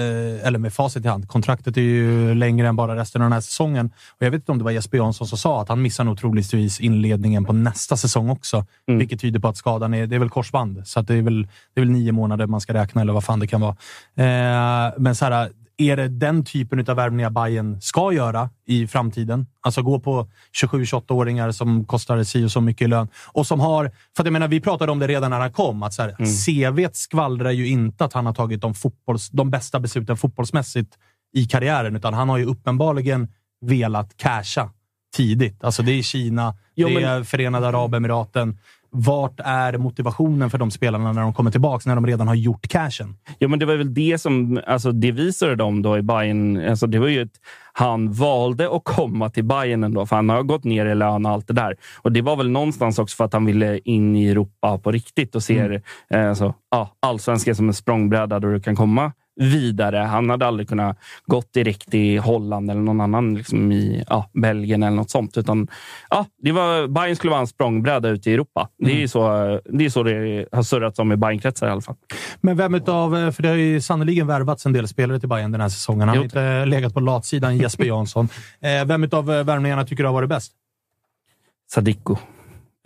eller 0.47 0.57
med 0.57 0.73
facit 0.73 1.05
i 1.05 1.07
hand, 1.07 1.27
kontraktet 1.27 1.77
är 1.77 1.81
ju 1.81 2.33
längre 2.35 2.67
än 2.67 2.75
bara 2.75 2.95
resten 2.95 3.21
av 3.21 3.25
den 3.25 3.33
här 3.33 3.41
säsongen. 3.41 3.85
Och 3.85 4.25
jag 4.25 4.31
vet 4.31 4.41
inte 4.41 4.51
om 4.51 4.57
det 4.57 4.63
var 4.63 4.71
Jesper 4.71 4.97
Jansson 4.97 5.27
som 5.27 5.37
sa 5.37 5.61
att 5.61 5.69
han 5.69 5.81
missar 5.81 6.03
nog 6.03 6.19
troligtvis 6.19 6.79
inledningen 6.79 7.45
på 7.45 7.53
nästa 7.53 7.97
säsong 7.97 8.29
också. 8.29 8.65
Mm. 8.87 8.99
Vilket 8.99 9.21
tyder 9.21 9.39
på 9.39 9.47
att 9.47 9.57
skadan 9.57 9.93
är, 9.93 10.07
det 10.07 10.15
är 10.15 10.19
väl 10.19 10.29
korsband. 10.29 10.87
Så 10.87 10.99
att 10.99 11.07
det, 11.07 11.15
är 11.15 11.21
väl, 11.21 11.47
det 11.73 11.81
är 11.81 11.85
väl 11.85 11.91
nio 11.91 12.11
månader 12.11 12.47
man 12.47 12.61
ska 12.61 12.73
räkna, 12.73 13.01
eller 13.01 13.13
vad 13.13 13.23
fan 13.23 13.39
det 13.39 13.47
kan 13.47 13.61
vara. 13.61 13.75
Eh, 14.15 14.93
men 14.97 15.15
så 15.15 15.25
här, 15.25 15.49
är 15.77 15.97
det 15.97 16.07
den 16.07 16.45
typen 16.45 16.79
av 16.89 16.95
värvningar 16.95 17.29
Bayern 17.29 17.81
ska 17.81 18.13
göra 18.13 18.49
i 18.65 18.87
framtiden? 18.87 19.45
Alltså 19.61 19.81
gå 19.81 19.99
på 19.99 20.27
27-28-åringar 20.61 21.51
som 21.51 21.85
kostar 21.85 22.23
si 22.23 22.45
och 22.45 22.51
så 22.51 22.61
mycket 22.61 22.85
i 22.85 22.87
lön 22.87 23.07
och 23.25 23.47
som 23.47 23.59
har... 23.59 23.91
För 24.15 24.23
att 24.23 24.25
jag 24.25 24.33
menar, 24.33 24.47
vi 24.47 24.61
pratade 24.61 24.91
om 24.91 24.99
det 24.99 25.07
redan 25.07 25.31
när 25.31 25.39
han 25.39 25.51
kom. 25.53 25.83
Att 25.83 25.93
så 25.93 26.01
här, 26.01 26.15
CVt 26.45 26.95
skvallrar 26.95 27.51
ju 27.51 27.67
inte 27.67 28.05
att 28.05 28.13
han 28.13 28.25
har 28.25 28.33
tagit 28.33 28.61
de, 28.61 28.73
fotbolls, 28.73 29.29
de 29.29 29.49
bästa 29.49 29.79
besluten 29.79 30.17
fotbollsmässigt 30.17 30.93
i 31.33 31.45
karriären, 31.45 31.95
utan 31.95 32.13
han 32.13 32.29
har 32.29 32.37
ju 32.37 32.45
uppenbarligen 32.45 33.27
velat 33.61 34.17
casha 34.17 34.69
tidigt. 35.15 35.63
Alltså 35.63 35.83
det 35.83 35.91
är 35.91 36.01
Kina, 36.01 36.55
Jo, 36.75 36.87
det 36.87 36.93
men- 36.93 37.03
är 37.03 37.23
Förenade 37.23 37.67
Arabemiraten. 37.67 38.57
Vart 38.89 39.39
är 39.39 39.78
motivationen 39.78 40.50
för 40.50 40.58
de 40.58 40.71
spelarna 40.71 41.12
när 41.12 41.21
de 41.21 41.34
kommer 41.34 41.52
tillbaka, 41.52 41.90
när 41.90 41.96
de 41.96 42.08
redan 42.08 42.27
har 42.27 42.35
gjort 42.35 42.67
cashen? 42.67 43.17
Ja, 43.40 43.48
men 43.48 43.60
det 43.60 43.65
var 43.65 43.75
väl 43.75 43.94
det 43.94 44.17
som 44.17 44.62
alltså 44.67 44.92
det 44.92 45.12
visade 45.12 45.56
dem 45.56 45.81
då 45.81 45.98
i 45.98 46.02
Bayern. 46.02 46.69
Alltså 46.69 46.88
det 46.88 47.00
var 47.00 47.08
ju 47.08 47.21
ett, 47.21 47.42
han 47.73 48.12
valde 48.12 48.75
att 48.75 48.83
komma 48.83 49.29
till 49.29 49.44
Bayern 49.44 49.83
ändå, 49.83 50.06
för 50.06 50.15
han 50.15 50.29
har 50.29 50.44
gått 50.44 50.63
ner 50.63 50.85
i 50.85 50.96
lön 50.96 51.25
och 51.25 51.31
allt 51.31 51.48
det 51.48 51.54
där. 51.54 51.75
Och 52.02 52.12
det 52.12 52.21
var 52.21 52.35
väl 52.35 52.50
någonstans 52.50 53.00
också 53.00 53.15
för 53.15 53.23
att 53.23 53.33
han 53.33 53.46
ville 53.46 53.79
in 53.79 54.15
i 54.15 54.27
Europa 54.29 54.77
på 54.77 54.92
riktigt 54.92 55.35
och 55.35 55.44
ser 55.44 55.81
eh, 56.10 56.29
alltså, 56.29 56.54
ja, 56.71 56.96
allsvenskan 57.00 57.56
som 57.56 57.67
en 57.67 57.73
språngbräda 57.73 58.40
där 58.40 58.48
du 58.48 58.60
kan 58.60 58.75
komma 58.75 59.12
vidare. 59.38 59.98
Han 59.98 60.29
hade 60.29 60.48
aldrig 60.48 60.69
kunnat 60.69 60.98
gått 61.25 61.54
direkt 61.54 61.94
i 61.94 62.17
Holland 62.17 62.71
eller 62.71 62.81
någon 62.81 63.02
annan 63.02 63.35
liksom 63.35 63.71
i 63.71 64.04
ja, 64.10 64.29
Belgien 64.33 64.83
eller 64.83 64.98
något 64.98 65.10
sånt. 65.10 65.38
Utan, 65.38 65.67
ja, 66.10 66.25
det 66.42 66.52
var, 66.52 66.88
Bayern 66.88 67.15
skulle 67.15 67.31
vara 67.31 67.42
en 67.42 67.48
språngbräda 67.48 68.10
ute 68.10 68.31
i 68.31 68.33
Europa. 68.33 68.69
Det 68.77 68.92
är 68.92 69.00
ju 69.00 69.08
så 69.08 69.19
det, 69.65 69.85
är 69.85 69.90
så 69.90 70.04
det 70.04 70.46
har 70.52 70.63
surrats 70.63 71.00
om 71.00 71.12
i 71.12 71.15
Bayernkretsar 71.15 71.67
i 71.67 71.71
alla 71.71 71.81
fall. 71.81 71.96
Men 72.42 72.58
vem 72.58 72.75
utav, 72.75 73.31
för 73.31 73.44
det 73.44 73.50
har 73.50 73.56
ju 73.56 73.81
sannoliken 73.81 74.27
värvats 74.27 74.65
en 74.65 74.73
del 74.73 74.88
spelare 74.88 75.19
till 75.19 75.29
Bayern 75.29 75.52
den 75.52 75.62
här 75.62 75.69
säsongen. 75.69 76.08
Han 76.08 76.17
har 76.17 76.23
inte 76.23 76.65
legat 76.65 76.94
på 76.94 77.00
latsidan, 77.00 77.58
Jesper 77.58 77.85
Jansson. 77.85 78.29
Eh, 78.62 78.85
Vem 78.85 79.04
utav 79.04 79.25
värvningarna 79.25 79.85
tycker 79.85 80.04
du 80.04 80.08
har 80.08 80.13
varit 80.13 80.29
bäst? 80.29 80.52
Sadiko. 81.71 82.17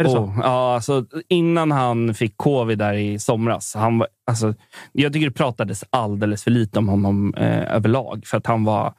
Är 0.02 0.04
det 0.04 0.10
så? 0.10 0.34
Ja, 0.38 0.76
alltså, 0.76 1.06
innan 1.30 1.72
han 1.72 2.14
fick 2.14 2.38
covid 2.38 2.78
där 2.78 2.93
i 2.93 3.20
somras. 3.20 3.76
Han 3.76 3.97
var, 3.97 4.08
alltså, 4.28 4.54
jag 4.91 5.14
tycker 5.14 5.28
det 5.28 5.34
pratades 5.34 5.84
alldeles 5.89 6.43
för 6.43 6.52
lite 6.52 6.80
om 6.80 6.89
honom 6.89 7.34
eh, 7.38 7.76
överlag. 7.76 8.24
För 8.26 8.38
att 8.38 8.47
han 8.47 8.64
var... 8.64 8.93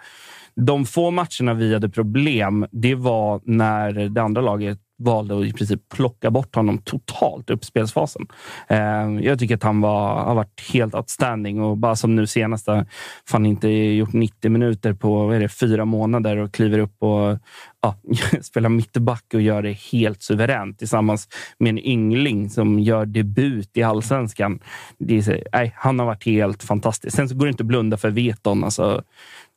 De 0.54 0.84
få 0.86 1.10
matcherna 1.10 1.54
vi 1.54 1.74
hade 1.74 1.88
problem, 1.88 2.66
det 2.72 2.94
var 2.94 3.40
när 3.44 3.92
det 3.92 4.22
andra 4.22 4.40
laget 4.42 4.78
valde 5.04 5.38
att 5.38 5.44
i 5.44 5.52
princip 5.52 5.88
plocka 5.88 6.30
bort 6.30 6.54
honom 6.54 6.78
totalt 6.78 7.50
upp 7.50 7.64
spelsfasen. 7.64 8.26
Eh, 8.68 8.78
jag 9.20 9.38
tycker 9.38 9.54
att 9.54 9.62
han 9.62 9.80
var, 9.80 10.24
har 10.24 10.34
varit 10.34 10.70
helt 10.72 10.94
outstanding 10.94 11.60
och 11.60 11.76
bara 11.76 11.96
som 11.96 12.16
nu 12.16 12.26
senaste, 12.26 12.86
fan 13.28 13.46
inte 13.46 13.68
gjort 13.68 14.12
90 14.12 14.50
minuter 14.50 14.92
på 14.92 15.26
vad 15.26 15.36
är 15.36 15.40
det, 15.40 15.48
fyra 15.48 15.84
månader 15.84 16.36
och 16.36 16.52
kliver 16.54 16.78
upp 16.78 17.02
och 17.02 17.38
ja, 17.82 17.96
spelar 18.42 18.68
mittback 18.68 19.24
och 19.34 19.40
gör 19.40 19.62
det 19.62 19.72
helt 19.72 20.22
suveränt 20.22 20.78
tillsammans 20.78 21.28
med 21.58 21.70
en 21.70 21.78
yngling 21.78 22.50
som 22.50 22.78
gör 22.78 23.06
debut 23.06 23.76
i 23.76 23.82
allsvenskan. 23.82 24.60
Det 24.98 25.18
är, 25.18 25.44
nej, 25.52 25.72
han 25.76 25.98
har 25.98 26.06
varit 26.06 26.26
helt 26.26 26.62
fantastisk. 26.62 27.16
Sen 27.16 27.28
så 27.28 27.34
går 27.34 27.46
det 27.46 27.50
inte 27.50 27.62
att 27.62 27.66
blunda 27.66 27.96
för 27.96 28.10
Veton. 28.10 28.64
Alltså, 28.64 29.02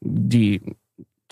det 0.05 0.55
är 0.55 0.59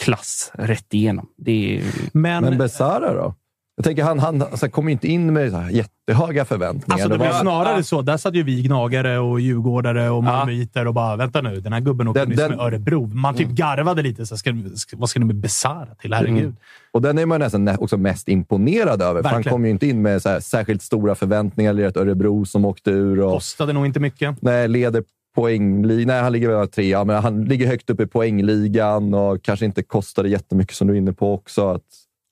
klass 0.02 0.52
rätt 0.54 0.94
igenom. 0.94 1.30
Det 1.38 1.78
är, 1.78 1.84
Men, 2.14 2.44
Men 2.44 2.58
Besara 2.58 3.14
då? 3.14 3.36
Jag 3.76 3.86
tänker, 3.86 4.04
han, 4.04 4.20
han 4.20 4.42
alltså, 4.42 4.70
kom 4.70 4.90
inte 4.90 5.08
in 5.08 5.34
med 5.34 5.52
så 5.52 5.58
här 5.58 5.70
jättehöga 5.70 6.46
förväntningar. 6.46 6.94
Alltså, 6.94 7.10
det 7.10 7.18
var- 7.18 7.26
blev 7.26 7.40
snarare 7.40 7.84
så. 7.84 8.02
Där 8.02 8.18
satt 8.18 8.34
ju 8.36 8.44
vi 8.44 8.62
gnagare 8.62 9.20
och 9.20 9.40
djurgårdare 9.40 10.10
och 10.10 10.24
malmöiter 10.24 10.88
och 10.88 10.94
bara 10.94 11.16
“Vänta 11.16 11.42
nu, 11.42 11.60
den 11.60 11.74
här 11.74 11.80
gubben 11.80 12.08
åker 12.08 12.26
nyss 12.26 12.38
med 12.40 12.60
Örebro”. 12.60 13.06
Man 13.08 13.36
typ 13.36 13.50
garvade 13.50 14.02
lite. 14.02 14.26
Så 14.26 14.38
ska, 14.38 14.54
vad 14.94 15.10
ska 15.10 15.20
ni 15.20 15.26
med 15.26 15.36
Besara 15.36 15.96
till? 16.02 16.14
Herregud. 16.14 16.40
Mm. 16.44 16.56
Och 16.92 17.02
den 17.02 17.18
är 17.18 17.26
man 17.26 17.40
nästan 17.40 17.66
nä- 17.66 17.78
också 17.78 17.98
mest 17.98 18.28
imponerad 18.28 19.02
över. 19.02 19.22
För 19.22 19.30
han 19.30 19.38
Verkligen. 19.38 19.54
kom 19.54 19.66
ju 19.66 19.72
inte 19.72 19.88
in 19.88 20.02
med 20.02 20.22
så 20.22 20.30
här, 20.30 20.40
särskilt 20.40 20.82
stora 20.82 21.16
förväntningar. 21.16 21.70
Eller 21.72 21.88
ett 21.88 21.98
Örebro 21.98 22.46
som 22.46 22.66
åkte 22.66 22.92
ur. 22.92 23.20
Och, 23.20 23.32
Kostade 23.32 23.74
nog 23.74 23.86
inte 23.86 24.00
mycket. 24.00 24.42
nej, 24.42 24.68
leder 24.68 25.04
poängligan. 25.36 26.08
Nej, 26.08 26.22
han 26.22 26.32
ligger 26.32 26.50
väl 26.50 26.68
trea, 26.68 27.04
men 27.04 27.24
han 27.24 27.46
ligger 27.46 27.68
högt 27.68 27.90
upp 27.90 28.00
i 28.00 28.08
poängligan 28.08 29.14
och 29.14 29.44
kanske 29.44 29.66
inte 29.66 29.84
kostade 29.84 30.30
jättemycket 30.30 30.76
som 30.76 30.88
du 30.88 30.94
är 30.94 30.98
inne 30.98 31.14
på 31.14 31.34
också. 31.34 31.70
Att, 31.70 31.82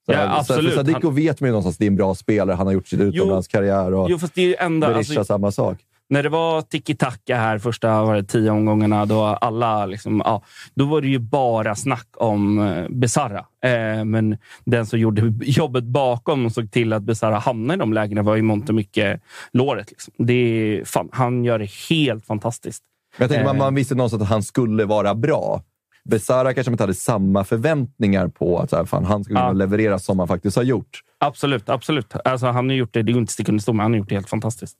så 0.05 0.11
Ja, 0.11 0.37
absolut. 0.39 0.69
För 0.73 0.77
Sadiko 0.77 1.07
Han- 1.07 1.15
vet 1.15 1.41
man 1.41 1.47
ju 1.47 1.51
någonstans 1.51 1.75
att 1.75 1.79
det 1.79 1.85
är 1.85 1.87
en 1.87 1.95
bra 1.95 2.15
spelare. 2.15 2.55
Han 2.55 2.67
har 2.67 2.73
gjort 2.73 2.87
sin 2.87 3.01
utomlandskarriär 3.01 3.93
och 3.93 4.09
jo, 4.11 4.17
fast 4.19 4.35
det 4.35 4.55
är 4.55 4.65
enda... 4.65 4.95
Alltså, 4.95 5.23
samma 5.23 5.51
sak. 5.51 5.77
när 6.09 6.23
det 6.23 6.29
var 6.29 6.61
tiki-taka 6.61 7.35
här 7.35 7.59
första 7.59 8.03
var 8.03 8.15
det, 8.15 8.23
tio 8.23 8.51
omgångarna, 8.51 9.05
då 9.05 9.23
alla 9.23 9.85
liksom, 9.85 10.21
ja, 10.25 10.43
då 10.75 10.85
var 10.85 11.01
det 11.01 11.07
ju 11.07 11.19
bara 11.19 11.75
snack 11.75 12.07
om 12.17 12.59
eh, 12.59 12.85
Besara. 12.89 13.39
Eh, 13.65 14.05
men 14.05 14.37
den 14.65 14.85
som 14.85 14.99
gjorde 14.99 15.33
jobbet 15.45 15.83
bakom 15.83 16.45
och 16.45 16.51
såg 16.51 16.71
till 16.71 16.93
att 16.93 17.03
Besara 17.03 17.37
hamnade 17.39 17.77
i 17.77 17.79
de 17.79 17.93
lägena 17.93 18.21
var 18.21 18.35
ju 18.35 18.41
mångt 18.41 18.69
och 18.69 18.75
mycket 18.75 19.21
låret. 19.53 19.89
Liksom. 19.91 20.13
Det 20.17 20.33
är, 20.33 20.85
fan, 20.85 21.09
han 21.11 21.43
gör 21.45 21.59
det 21.59 21.69
helt 21.89 22.25
fantastiskt. 22.25 22.83
Men 23.17 23.23
jag 23.23 23.29
tänker, 23.29 23.45
man, 23.45 23.55
Eh. 23.55 23.59
man 23.59 23.75
visste 23.75 23.95
någonstans 23.95 24.23
att 24.23 24.29
han 24.29 24.43
skulle 24.43 24.85
vara 24.85 25.15
bra. 25.15 25.61
Besara 26.09 26.53
kanske 26.53 26.71
inte 26.71 26.83
hade 26.83 26.93
samma 26.93 27.43
förväntningar 27.43 28.27
på 28.27 28.59
att 28.59 28.69
så 28.69 28.75
här, 28.75 28.85
fan, 28.85 29.05
han 29.05 29.23
skulle 29.23 29.39
Ja. 29.39 29.43
kunna 29.45 29.53
leverera 29.57 29.99
som 29.99 30.19
han 30.19 30.27
faktiskt 30.27 30.57
har 30.57 30.63
gjort. 30.63 30.99
Absolut, 31.19 31.69
absolut. 31.69 32.13
Alltså, 32.25 32.47
han 32.47 32.69
har 32.69 32.75
gjort 32.75 32.93
det, 32.93 33.01
det 33.03 33.11
går 33.11 33.19
inte 33.19 33.29
att 33.29 33.33
sticka 33.33 33.51
under 33.51 33.61
stol 33.61 33.75
med. 33.75 33.83
Han 33.83 33.91
har 33.91 33.97
gjort 33.97 34.09
det 34.09 34.15
helt 34.15 34.29
fantastiskt. 34.29 34.77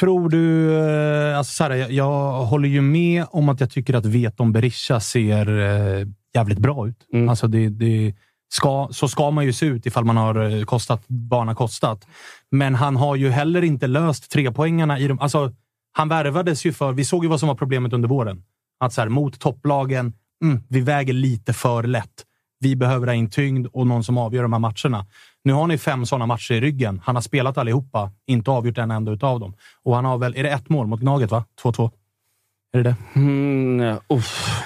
Tror 0.00 0.28
du... 0.28 0.74
eh, 0.78 1.38
Alltså 1.38 1.52
så 1.52 1.64
här, 1.64 1.70
jag, 1.70 1.92
jag 1.92 2.32
håller 2.44 2.68
ju 2.68 2.80
med 2.80 3.24
om 3.30 3.48
att 3.48 3.60
jag 3.60 3.70
tycker 3.70 3.94
att 3.94 4.06
Veton 4.06 4.52
Berisha 4.52 5.00
ser 5.00 5.58
eh, 5.58 6.06
jävligt 6.34 6.58
bra 6.58 6.88
ut. 6.88 6.96
Mm. 7.12 7.28
Alltså 7.28 7.46
det, 7.46 7.68
det 7.68 8.14
ska, 8.52 8.88
så 8.90 9.08
ska 9.08 9.30
man 9.30 9.44
ju 9.44 9.52
se 9.52 9.66
ut 9.66 9.86
ifall 9.86 10.04
man 10.04 10.16
har 10.16 10.50
eh, 10.58 10.64
kostat 10.64 11.02
vad 11.06 11.46
har 11.46 11.54
kostat. 11.54 12.06
Men 12.50 12.74
han 12.74 12.96
har 12.96 13.16
ju 13.16 13.30
heller 13.30 13.64
inte 13.64 13.86
löst 13.86 14.30
trepoängarna 14.30 14.98
i 14.98 15.08
de... 15.08 15.18
Alltså, 15.20 15.52
han 15.92 16.08
värvades 16.08 16.66
ju 16.66 16.72
för... 16.72 16.92
Vi 16.92 17.04
såg 17.04 17.24
ju 17.24 17.30
vad 17.30 17.40
som 17.40 17.48
var 17.48 17.54
problemet 17.56 17.92
under 17.92 18.08
våren. 18.08 18.42
Att 18.80 18.92
så 18.92 19.00
här, 19.00 19.08
mot 19.08 19.40
topplagen, 19.40 20.12
mm, 20.42 20.62
vi 20.68 20.80
väger 20.80 21.12
lite 21.12 21.52
för 21.52 21.82
lätt. 21.82 22.24
Vi 22.60 22.76
behöver 22.76 23.06
ha 23.06 23.14
in 23.14 23.30
tyngd 23.30 23.66
och 23.72 23.86
någon 23.86 24.04
som 24.04 24.18
avgör 24.18 24.42
de 24.42 24.52
här 24.52 24.60
matcherna. 24.60 25.06
Nu 25.44 25.52
har 25.52 25.66
ni 25.66 25.78
fem 25.78 26.06
sådana 26.06 26.26
matcher 26.26 26.54
i 26.54 26.60
ryggen. 26.60 27.00
Han 27.04 27.14
har 27.14 27.22
spelat 27.22 27.58
allihopa, 27.58 28.10
inte 28.26 28.50
avgjort 28.50 28.78
en 28.78 28.90
enda 28.90 29.12
utav 29.12 29.40
dem. 29.40 29.54
Och 29.82 29.94
han 29.94 30.04
har 30.04 30.18
väl, 30.18 30.36
är 30.36 30.42
det 30.42 30.50
ett 30.50 30.68
mål 30.68 30.86
mot 30.86 31.00
Gnaget? 31.00 31.30
va? 31.30 31.44
2-2? 31.62 31.90
Är 32.72 32.82
det 32.82 32.82
det? 32.82 32.96
Mm, 33.20 33.98
uff. 34.08 34.62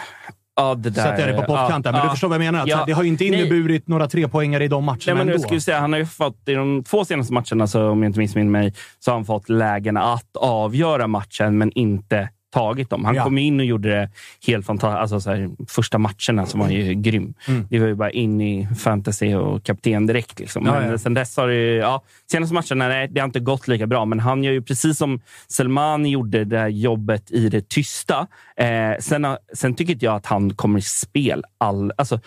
Ja, 0.57 0.75
det 0.75 0.91
där, 0.91 1.03
Sätter 1.03 1.29
jag 1.29 1.37
det 1.37 1.41
på 1.41 1.47
pottkanten. 1.47 1.93
Men 1.93 1.99
ja, 1.99 2.05
du 2.05 2.11
förstår 2.11 2.29
vad 2.29 2.35
jag 2.35 2.53
menar? 2.53 2.65
Ja. 2.67 2.85
det 2.87 2.93
har 2.93 3.03
ju 3.03 3.09
inte 3.09 3.25
Nej. 3.25 3.41
inneburit 3.41 3.89
några 3.89 4.09
trepoängare 4.09 4.65
i 4.65 4.69
de 4.69 4.85
matcherna 4.85 4.99
Nej, 5.07 5.15
men 5.15 5.21
ändå. 5.21 5.33
jag 5.33 5.41
skulle 5.41 5.61
säga, 5.61 5.81
han 5.81 5.93
har 5.93 5.99
ju 6.01 6.07
fått, 6.07 6.49
I 6.49 6.55
de 6.55 6.85
två 6.85 7.05
senaste 7.05 7.33
matcherna, 7.33 7.67
så, 7.67 7.89
om 7.89 8.03
jag 8.03 8.09
inte 8.09 8.19
missminner 8.19 8.51
mig, 8.51 8.75
så 8.99 9.11
har 9.11 9.17
han 9.17 9.25
fått 9.25 9.49
lägen 9.49 9.97
att 9.97 10.37
avgöra 10.37 11.07
matchen, 11.07 11.59
men 11.59 11.73
inte 11.73 12.29
tagit 12.51 12.91
dem. 12.91 13.05
Han 13.05 13.15
Ja. 13.15 13.25
kom 13.25 13.39
in 13.39 13.61
och 13.61 13.67
gjorde 13.67 13.89
det 13.89 14.11
helt 14.47 14.67
fantastiskt. 14.67 15.01
Alltså, 15.01 15.21
så 15.21 15.31
här, 15.31 15.51
första 15.69 15.99
matcherna 15.99 16.47
som 16.47 16.61
var 16.61 16.69
ju 16.69 16.95
grym. 16.95 17.35
Mm. 17.49 17.67
Det 17.71 17.79
var 17.79 17.87
ju 17.87 17.95
bara 17.95 18.11
in 18.11 18.41
i 18.41 18.69
fantasy 18.79 19.35
och 19.35 19.65
kapten 19.65 20.07
direkt. 20.07 20.41
Liksom. 20.41 20.67
Ja, 20.67 20.73
men 20.81 20.91
ja. 20.91 20.99
sen 20.99 21.15
dess 21.15 21.37
har 21.37 21.49
det 21.49 21.55
ju, 21.55 21.75
ja, 21.77 22.03
senaste 22.31 22.55
matcherna, 22.55 22.89
nej, 22.89 23.09
det 23.09 23.21
har 23.21 23.25
inte 23.27 23.41
gått 23.41 23.69
lika 23.69 23.87
bra. 23.87 24.05
Men 24.05 24.21
han 24.21 24.45
gör 24.45 24.53
ju 24.53 24.63
precis 24.63 24.99
som 24.99 25.21
Selmani 25.49 26.09
gjorde 26.11 26.45
det 26.45 26.59
här 26.59 26.69
jobbet 26.69 27.31
i 27.31 27.49
det 27.49 27.69
tysta. 27.69 28.27
Eh, 28.57 28.99
sen, 29.01 29.27
sen 29.55 29.75
tycker 29.75 29.93
inte 29.93 30.05
jag 30.05 30.15
att 30.15 30.27
han 30.27 30.55
kommer 30.55 30.79
i 30.79 30.83
spel. 30.83 31.45
All, 31.59 31.93
alltså, 31.97 32.21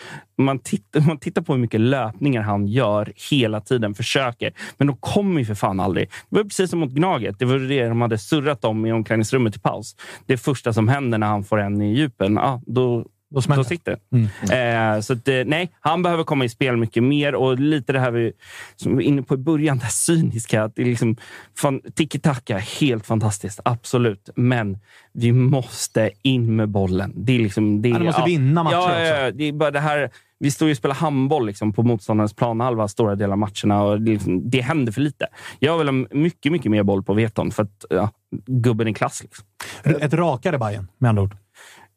man, 0.44 0.60
tittar, 0.60 1.02
man 1.02 1.18
tittar 1.18 1.42
på 1.42 1.54
hur 1.54 1.60
mycket 1.60 1.82
löpningar 1.82 2.42
han 2.42 2.68
gör 2.68 3.14
hela 3.32 3.62
tiden, 3.62 3.94
försöker. 3.94 4.54
Men 4.78 4.88
de 4.88 4.98
kommer 4.98 5.40
ju 5.40 5.46
för 5.46 5.56
fan 5.56 5.80
aldrig. 5.80 6.10
Det 6.30 6.36
var 6.36 6.44
precis 6.44 6.70
som 6.70 6.80
mot 6.80 6.92
Gnaget. 6.92 7.40
Det 7.40 7.46
var 7.46 7.60
det 7.60 7.88
de 7.88 8.02
hade 8.02 8.18
surrat 8.18 8.66
om 8.66 8.86
i 8.86 8.92
omklädningsrummet 8.92 9.56
i 9.56 9.60
paus. 9.60 9.96
Det 10.26 10.38
första 10.38 10.74
som 10.74 10.88
händer 10.88 11.18
när 11.18 11.28
han 11.28 11.44
får 11.44 11.60
en 11.60 11.82
i 11.82 11.94
djupen, 11.96 12.36
ja, 12.36 12.62
då, 12.66 13.06
då 13.34 13.42
då 13.42 13.56
det. 13.56 13.64
sitter 13.64 13.98
det. 14.10 14.96
Eh, 14.96 15.02
så 15.02 15.14
att, 15.14 15.28
eh, 15.28 15.36
nej, 15.46 15.72
han 15.80 16.04
behöver 16.04 16.24
komma 16.24 16.46
i 16.46 16.50
spel 16.50 16.78
mycket 16.78 17.04
mer. 17.04 17.36
Och 17.36 17.60
lite 17.60 17.94
det 17.94 18.00
här 18.00 18.12
vi, 18.12 18.34
som 18.76 18.96
var 18.96 19.02
inne 19.02 19.22
på 19.22 19.34
i 19.34 19.38
början, 19.38 19.78
det 19.78 19.84
här 19.84 19.92
cyniska. 19.92 20.64
Att 20.64 20.76
det 20.76 20.82
är 20.82 20.86
liksom, 20.86 21.18
fan, 21.58 21.82
tiki-taka, 21.94 22.58
helt 22.58 23.06
fantastiskt. 23.06 23.60
Absolut. 23.66 24.30
Men 24.36 24.78
vi 25.14 25.32
måste 25.32 26.12
in 26.22 26.56
med 26.56 26.70
bollen. 26.70 27.14
Det 27.16 27.36
är 27.36 27.40
liksom, 27.40 27.82
det, 27.82 27.90
Ja, 27.90 28.00
måste 28.00 28.24
vinna 28.26 28.64
matcher 28.64 28.74
ja, 28.74 28.84
också. 28.84 29.00
Ja, 29.00 29.18
ja, 29.18 29.32
det 29.32 29.44
är 29.44 29.54
bara 29.54 29.72
det 29.72 29.80
här, 29.80 30.10
vi 30.40 30.52
står 30.52 30.68
ju 30.68 30.72
och 30.72 30.78
spelar 30.78 30.96
handboll 30.96 31.46
liksom, 31.46 31.74
på 31.74 31.84
motståndarens 31.84 32.34
planhalva 32.34 32.88
stora 32.88 33.16
delar 33.16 33.32
av 33.32 33.38
matcherna. 33.38 33.84
Och 33.84 34.02
det, 34.02 34.12
liksom, 34.12 34.50
det 34.50 34.62
händer 34.62 34.92
för 34.92 35.02
lite. 35.02 35.28
Jag 35.60 35.78
vill 35.78 35.88
ha 35.88 36.06
mycket, 36.12 36.52
mycket 36.52 36.72
mer 36.72 36.84
boll 36.84 37.04
på 37.04 37.14
Veton 37.14 37.52
för 37.52 37.64
att 37.64 37.86
ja, 37.90 38.10
gubben 38.46 38.88
är 38.88 38.94
klass. 38.94 39.24
Liksom. 39.24 39.46
Ett 39.84 40.14
rakare 40.14 40.58
Bayern 40.58 40.88
med 40.98 41.10
andra 41.10 41.24
ord. 41.24 41.36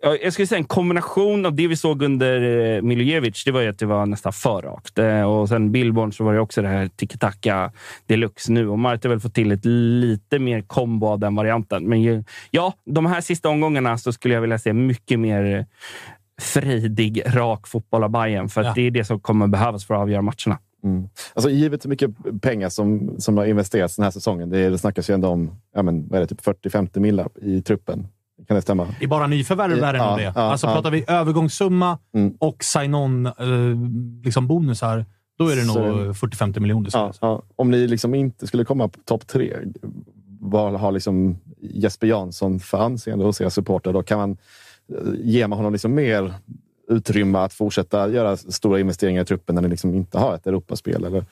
Ja, 0.05 0.17
Jag 0.23 0.33
skulle 0.33 0.47
säga 0.47 0.59
en 0.59 0.65
kombination 0.65 1.47
av 1.47 1.55
det 1.55 1.67
vi 1.69 1.77
såg 1.77 2.03
under 2.03 2.41
eh, 2.77 2.83
Milojevic. 2.83 3.45
Det 3.45 3.53
var 3.53 3.61
ju 3.61 3.69
att 3.69 3.79
det 3.79 3.87
var 3.87 4.07
nästan 4.07 4.33
för 4.33 4.63
rakt. 4.63 4.99
Eh, 4.99 5.23
Och 5.23 5.49
sen 5.49 5.73
Billborn 5.73 6.13
så 6.13 6.25
var 6.25 6.35
det 6.35 6.41
också 6.41 6.63
det 6.63 6.69
här 6.69 6.87
tiki-taka 6.97 7.73
deluxe 8.07 8.53
nu. 8.53 8.69
Och 8.69 8.79
Marte 8.79 9.09
har 9.09 9.11
väl 9.11 9.21
fått 9.21 9.35
till 9.35 9.53
ett 9.53 9.65
lite 9.65 10.39
mer 10.39 10.61
kombo 10.61 11.07
av 11.07 11.19
den 11.19 11.35
varianten. 11.35 11.89
Men 11.89 12.03
ju, 12.03 12.25
ja, 12.51 12.73
de 12.87 13.07
här 13.07 13.21
sista 13.21 13.49
omgångarna 13.49 13.99
så 13.99 14.13
skulle 14.13 14.35
jag 14.35 14.41
vilja 14.41 14.59
se 14.59 14.73
mycket 14.73 15.21
mer 15.21 15.67
frejdig, 16.41 17.23
rak 17.27 17.67
fotboll 17.67 18.05
av 18.05 18.11
Bayern 18.11 18.49
För 18.49 18.61
att 18.61 18.67
Ja. 18.67 18.73
det 18.75 18.83
är 18.83 18.91
det 18.91 19.05
som 19.05 19.21
kommer 19.21 19.47
behövas 19.47 19.85
för 19.87 19.95
att 19.95 20.01
avgöra 20.01 20.23
matcherna. 20.23 20.59
Mm. 20.85 21.09
Alltså, 21.35 21.51
givet 21.51 21.85
hur 21.85 21.91
mycket 21.91 22.11
pengar 22.43 22.69
som, 22.69 23.15
som 23.19 23.37
har 23.39 23.45
investerats 23.45 23.97
den 23.97 24.03
här 24.05 24.11
säsongen. 24.11 24.51
Det, 24.51 24.71
det 24.71 24.79
snackas 24.79 25.11
ju 25.11 25.15
ändå 25.15 25.29
om 25.29 25.51
ja, 25.75 25.83
men, 25.83 26.09
vad 26.09 26.17
är 26.17 26.21
det, 26.21 26.27
typ 26.27 26.41
40-50 26.65 27.01
millar 27.01 27.29
i 27.43 27.63
truppen. 27.63 28.07
Kan 28.49 28.55
det 28.55 28.63
stämma? 28.63 28.87
I 29.01 29.07
bara 29.07 29.27
nyförvärv 29.27 29.73
är 29.85 29.93
det 29.93 29.99
Ja, 29.99 30.11
nog 30.11 30.19
det. 30.19 30.23
ja, 30.35 30.41
alltså 30.43 30.67
ja. 30.67 30.75
pratar 30.75 30.91
vi 30.91 31.05
övergångssumma 31.09 31.99
Mm. 32.15 32.35
och 32.41 32.65
sign-on 32.65 33.27
eh, 33.27 33.33
liksom 34.25 34.47
bonusar 34.47 35.05
Då 35.39 35.49
är 35.49 35.57
det 35.57 35.63
Så- 35.63 35.87
nog 35.87 36.17
40-50 36.17 36.61
miljoner. 36.61 36.91
Ja, 36.93 37.13
ja. 37.21 37.43
Om 37.57 37.71
ni 37.71 37.87
liksom 37.87 38.15
inte 38.15 38.47
skulle 38.47 38.65
komma 38.65 38.89
på 38.89 38.99
topp 39.05 39.27
tre, 39.27 39.57
vad 40.41 40.81
har 40.81 40.93
liksom 40.93 41.37
Jesper 41.61 42.07
Jansson 42.07 42.61
för 42.61 42.79
anseende 42.79 43.25
hos 43.25 43.41
era 43.41 43.51
supportrar? 43.51 43.93
Då 43.93 44.03
kan 44.03 44.19
man 44.19 44.31
eh, 44.93 44.97
ge 45.19 45.49
man 45.49 45.57
honom 45.59 45.73
liksom 45.73 45.95
mer 45.95 46.35
utrymme 46.89 47.39
att 47.39 47.53
fortsätta 47.53 48.09
göra 48.09 48.37
stora 48.37 48.81
investeringar 48.81 49.23
i 49.23 49.25
truppen 49.25 49.55
när 49.55 49.63
ni 49.63 49.69
liksom 49.69 49.95
inte 49.95 50.19
har 50.19 50.35
ett 50.35 50.47
Europaspel? 50.47 51.05
Eller? 51.05 51.25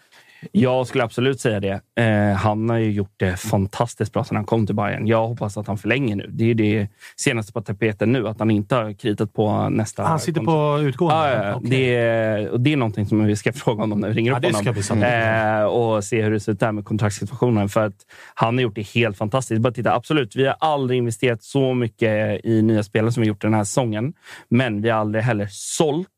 Jag 0.52 0.86
skulle 0.86 1.04
absolut 1.04 1.40
säga 1.40 1.60
det. 1.60 1.80
Eh, 2.00 2.36
han 2.36 2.70
har 2.70 2.76
ju 2.76 2.90
gjort 2.92 3.14
det 3.16 3.36
fantastiskt 3.36 4.12
bra 4.12 4.24
sedan 4.24 4.36
han 4.36 4.44
kom 4.44 4.66
till 4.66 4.74
Bayern. 4.74 5.06
Jag 5.06 5.28
hoppas 5.28 5.56
att 5.56 5.66
han 5.66 5.78
förlänger 5.78 6.16
nu. 6.16 6.26
Det 6.32 6.50
är 6.50 6.54
det 6.54 6.88
senaste 7.16 7.52
på 7.52 7.60
tapeten 7.60 8.12
nu, 8.12 8.28
att 8.28 8.38
han 8.38 8.50
inte 8.50 8.74
har 8.74 8.92
kritat 8.92 9.32
på 9.32 9.68
nästa. 9.68 10.02
Han 10.02 10.20
sitter 10.20 10.40
kontrakt. 10.40 10.82
på 10.82 10.88
utgående? 10.88 11.16
Ja, 11.16 11.44
ja, 11.48 11.54
Okej. 11.54 11.70
det, 11.70 11.94
är, 11.96 12.48
och 12.48 12.60
det 12.60 12.72
är 12.72 12.76
någonting 12.76 13.06
som 13.06 13.24
vi 13.24 13.36
ska 13.36 13.52
fråga 13.52 13.80
honom 13.80 14.00
när 14.00 14.08
vi 14.08 14.14
ringer 14.14 14.30
Ja, 14.32 14.38
upp 14.38 14.44
honom. 14.44 14.82
ska 14.82 14.96
vi 14.96 15.58
eh, 15.58 15.64
och 15.64 16.04
se 16.04 16.22
hur 16.22 16.30
det 16.30 16.40
ser 16.40 16.52
ut 16.52 16.60
där 16.60 16.72
med 16.72 16.84
kontraktssituationen. 16.84 17.68
För 17.68 17.86
att 17.86 17.96
han 18.34 18.54
har 18.54 18.62
gjort 18.62 18.74
det 18.74 18.88
helt 18.88 19.16
fantastiskt. 19.16 19.60
Bara 19.60 19.72
titta, 19.72 19.94
absolut, 19.94 20.36
vi 20.36 20.46
har 20.46 20.56
aldrig 20.60 20.98
investerat 20.98 21.42
så 21.42 21.74
mycket 21.74 22.44
i 22.44 22.62
nya 22.62 22.82
spelare 22.82 23.12
som 23.12 23.20
vi 23.20 23.26
gjort 23.28 23.42
den 23.42 23.54
här 23.54 23.64
säsongen. 23.64 24.12
Men 24.48 24.82
vi 24.82 24.90
har 24.90 25.00
aldrig 25.00 25.24
heller 25.24 25.48
sålt 25.50 26.08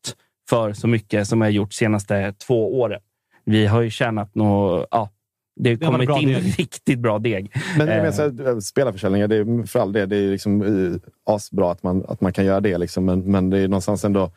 för 0.50 0.72
så 0.72 0.86
mycket 0.88 1.28
som 1.28 1.40
vi 1.40 1.44
har 1.46 1.50
gjort 1.50 1.70
de 1.70 1.74
senaste 1.74 2.32
två 2.46 2.80
åren. 2.80 3.00
Vi 3.44 3.66
har 3.66 3.80
ju 3.80 3.90
tjänat 3.90 4.34
något... 4.34 4.86
Ja, 4.90 5.10
det 5.56 5.84
har 5.84 5.92
kommit 5.92 6.22
in 6.22 6.28
deg. 6.28 6.54
riktigt 6.58 6.98
bra 6.98 7.18
deg. 7.18 7.52
Men 7.78 7.86
jag 7.86 7.96
Eh, 7.96 8.02
menar, 8.02 8.12
så 8.12 8.22
här, 8.22 8.60
spelarförsäljningar, 8.60 9.28
det 9.28 9.36
är, 9.36 9.66
för 9.66 9.80
all 9.80 9.92
det, 9.92 10.06
det 10.06 10.16
är 10.16 10.28
liksom, 10.30 10.62
eh, 10.62 11.00
asbra 11.34 11.72
att 11.72 11.82
man, 11.82 12.04
att 12.08 12.20
man 12.20 12.32
kan 12.32 12.44
göra 12.44 12.60
det. 12.60 12.78
Liksom, 12.78 13.04
men, 13.04 13.20
men 13.20 13.50
det 13.50 13.58
är 13.58 13.68
någonstans 13.68 14.04
ändå... 14.04 14.30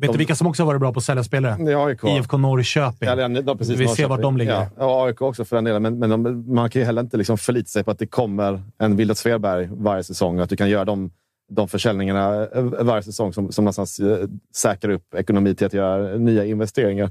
Vet 0.00 0.12
du 0.12 0.18
vilka 0.18 0.34
som 0.34 0.46
också 0.46 0.62
har 0.62 0.66
varit 0.66 0.80
bra 0.80 0.92
på 0.92 0.98
att 0.98 1.04
sälja 1.04 1.24
spelare? 1.24 1.76
AIK. 1.84 2.04
IFK 2.04 2.36
Norrköping. 2.36 3.08
Ja, 3.08 3.14
det 3.16 3.22
är- 3.22 3.44
ja, 3.46 3.54
precis, 3.56 3.74
vi 3.74 3.76
ser 3.78 3.84
Norrköping. 3.84 4.08
vart 4.08 4.22
de 4.22 4.36
ligger. 4.36 4.52
Ja, 4.52 4.68
ja, 4.78 5.06
AIK 5.06 5.22
också 5.22 5.44
för 5.44 5.56
den 5.56 5.64
delen. 5.64 5.82
Men, 5.82 5.98
men 5.98 6.10
de, 6.10 6.54
man 6.54 6.70
kan 6.70 6.80
ju 6.82 6.86
heller 6.86 7.02
inte 7.02 7.16
liksom 7.16 7.38
förlita 7.38 7.66
sig 7.68 7.84
på 7.84 7.90
att 7.90 7.98
det 7.98 8.06
kommer 8.06 8.62
en 8.78 8.96
Wilder 8.96 9.14
Svedberg 9.14 9.68
varje 9.72 10.02
säsong 10.04 10.36
och 10.38 10.42
att 10.44 10.50
du 10.50 10.56
kan 10.56 10.70
göra 10.70 10.84
de, 10.84 11.10
de 11.50 11.68
försäljningarna 11.68 12.46
eh, 12.54 12.62
varje 12.62 13.02
säsong 13.02 13.32
som, 13.32 13.52
som 13.52 13.64
någonstans 13.64 14.00
eh, 14.00 14.28
säkrar 14.56 14.92
upp 14.92 15.14
ekonomi 15.14 15.54
till 15.54 15.66
att 15.66 15.74
göra 15.74 16.16
nya 16.16 16.44
investeringar. 16.44 17.10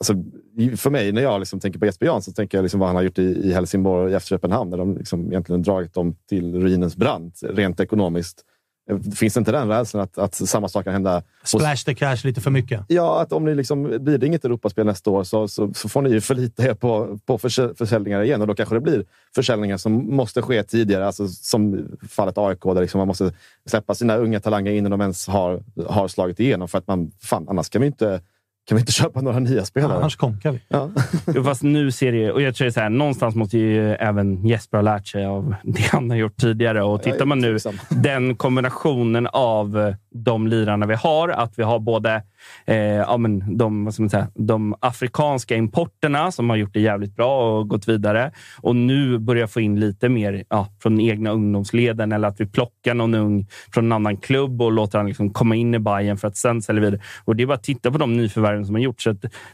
Alltså, 0.00 0.14
i- 0.62 0.76
för 0.76 0.90
mig, 0.90 1.12
när 1.12 1.22
jag 1.22 1.38
liksom 1.40 1.60
tänker 1.60 1.78
på 1.78 1.86
Jesper 1.86 2.06
Jansson, 2.06 2.32
så 2.34 2.36
tänker 2.36 2.58
jag 2.58 2.62
liksom 2.62 2.80
vad 2.80 2.88
han 2.88 2.96
har 2.96 3.02
gjort 3.02 3.18
i, 3.18 3.22
i 3.22 3.52
Helsingborg 3.52 4.04
och 4.10 4.16
efter 4.16 4.28
Köpenhamn, 4.28 4.70
där 4.70 4.78
de 4.78 4.96
liksom 4.96 5.26
egentligen 5.26 5.62
dragit 5.62 5.94
dem 5.94 6.16
till 6.28 6.54
ruinens 6.60 6.96
brant 6.96 7.40
rent 7.42 7.80
ekonomiskt. 7.80 8.42
Eh, 8.90 8.98
Finns 9.00 9.36
inte 9.36 9.52
den 9.52 9.68
rädslan 9.68 10.02
att, 10.02 10.18
att 10.18 10.34
samma 10.34 10.68
sak 10.68 10.84
kan 10.84 10.92
hända 10.92 11.22
Splash 11.44 11.84
the 11.84 11.94
cash 11.94 12.16
lite 12.24 12.40
för 12.40 12.50
mycket. 12.50 12.80
Ja, 12.88 13.20
att 13.22 13.32
om 13.32 13.44
ni 13.44 13.54
liksom, 13.54 13.82
blir 14.00 14.18
det 14.18 14.26
inget 14.26 14.44
Europaspel 14.44 14.86
nästa 14.86 15.10
år 15.10 15.24
så, 15.24 15.48
så, 15.48 15.74
så 15.74 15.88
får 15.88 16.02
ni 16.02 16.10
ju 16.10 16.20
förlita 16.20 16.62
er 16.64 16.74
på, 16.74 17.18
på 17.26 17.38
försä- 17.38 17.74
försäljningar 17.78 18.22
igen. 18.22 18.40
Och 18.40 18.46
då 18.46 18.54
kanske 18.54 18.74
det 18.74 18.80
blir 18.80 19.04
försäljningar 19.34 19.76
som 19.76 20.16
måste 20.16 20.42
ske 20.42 20.62
tidigare. 20.62 21.06
Alltså 21.06 21.28
som 21.28 21.88
fallet 22.10 22.38
AIK, 22.38 22.60
där 22.62 22.80
liksom 22.80 22.98
man 22.98 23.08
måste 23.08 23.32
släppa 23.68 23.94
sina 23.94 24.16
unga 24.16 24.40
talanger 24.40 24.72
innan 24.72 24.90
de 24.90 25.00
ens 25.00 25.28
har, 25.28 25.62
har 25.86 26.08
slagit 26.08 26.40
igenom. 26.40 26.68
För 26.68 26.78
att 26.78 26.86
man, 26.86 27.10
fan, 27.22 27.46
annars 27.48 27.68
kan 27.68 27.80
vi 27.80 27.86
inte, 27.86 28.20
kan 28.66 28.76
vi 28.76 28.80
inte 28.80 28.92
köpa 28.92 29.20
några 29.20 29.38
nya 29.38 29.64
spelare. 29.64 29.98
Annars 29.98 30.16
konkar 30.16 30.52
vi. 30.52 30.60
Ja. 30.68 30.90
Fast 31.44 31.62
nu 31.62 31.92
ser 31.92 32.12
det 32.12 32.32
och 32.32 32.42
jag 32.42 32.54
tror 32.54 32.70
så 32.70 32.80
här, 32.80 32.90
någonstans 32.90 33.34
måste 33.34 33.58
ju 33.58 33.94
även 33.94 34.46
Jesper 34.46 34.78
ha 34.78 34.82
lärt 34.82 35.06
sig 35.06 35.26
av 35.26 35.54
det 35.64 35.82
han 35.82 36.10
har 36.10 36.16
gjort 36.16 36.36
tidigare. 36.36 36.82
Och 36.82 37.02
tittar 37.02 37.24
man 37.24 37.38
nu 37.38 37.58
den 37.88 38.36
kombinationen 38.36 39.26
av 39.26 39.94
de 40.10 40.46
lirarna 40.46 40.86
vi 40.86 40.94
har, 40.94 41.28
att 41.28 41.58
vi 41.58 41.62
har 41.62 41.78
både 41.78 42.22
eh, 42.66 42.76
ja, 42.76 43.16
men 43.16 43.56
de, 43.56 43.84
vad 43.84 43.94
ska 43.94 44.02
man 44.02 44.10
säga, 44.10 44.28
de 44.34 44.74
afrikanska 44.80 45.56
importerna 45.56 46.30
som 46.32 46.50
har 46.50 46.56
gjort 46.56 46.74
det 46.74 46.80
jävligt 46.80 47.16
bra 47.16 47.58
och 47.58 47.68
gått 47.68 47.88
vidare 47.88 48.32
och 48.62 48.76
nu 48.76 49.18
börjar 49.18 49.46
få 49.46 49.60
in 49.60 49.80
lite 49.80 50.08
mer 50.08 50.44
ja, 50.48 50.68
från 50.82 51.00
egna 51.00 51.30
ungdomsleden 51.30 52.12
eller 52.12 52.28
att 52.28 52.40
vi 52.40 52.46
plockar 52.46 52.94
någon 52.94 53.14
ung 53.14 53.46
från 53.74 53.84
en 53.84 53.92
annan 53.92 54.16
klubb 54.16 54.62
och 54.62 54.72
låter 54.72 54.98
han 54.98 55.06
liksom 55.06 55.30
komma 55.30 55.56
in 55.56 55.74
i 55.74 55.78
Bayern 55.78 56.16
för 56.16 56.28
att 56.28 56.36
sen 56.36 56.62
sälja 56.62 56.82
vidare. 56.82 57.00
Och 57.24 57.36
det 57.36 57.42
är 57.42 57.46
bara 57.46 57.54
att 57.54 57.62
titta 57.62 57.90
på 57.90 57.98
de 57.98 58.16
nyförvärven 58.16 58.66
som 58.66 58.74
har 58.74 58.82
gjorts. 58.82 59.08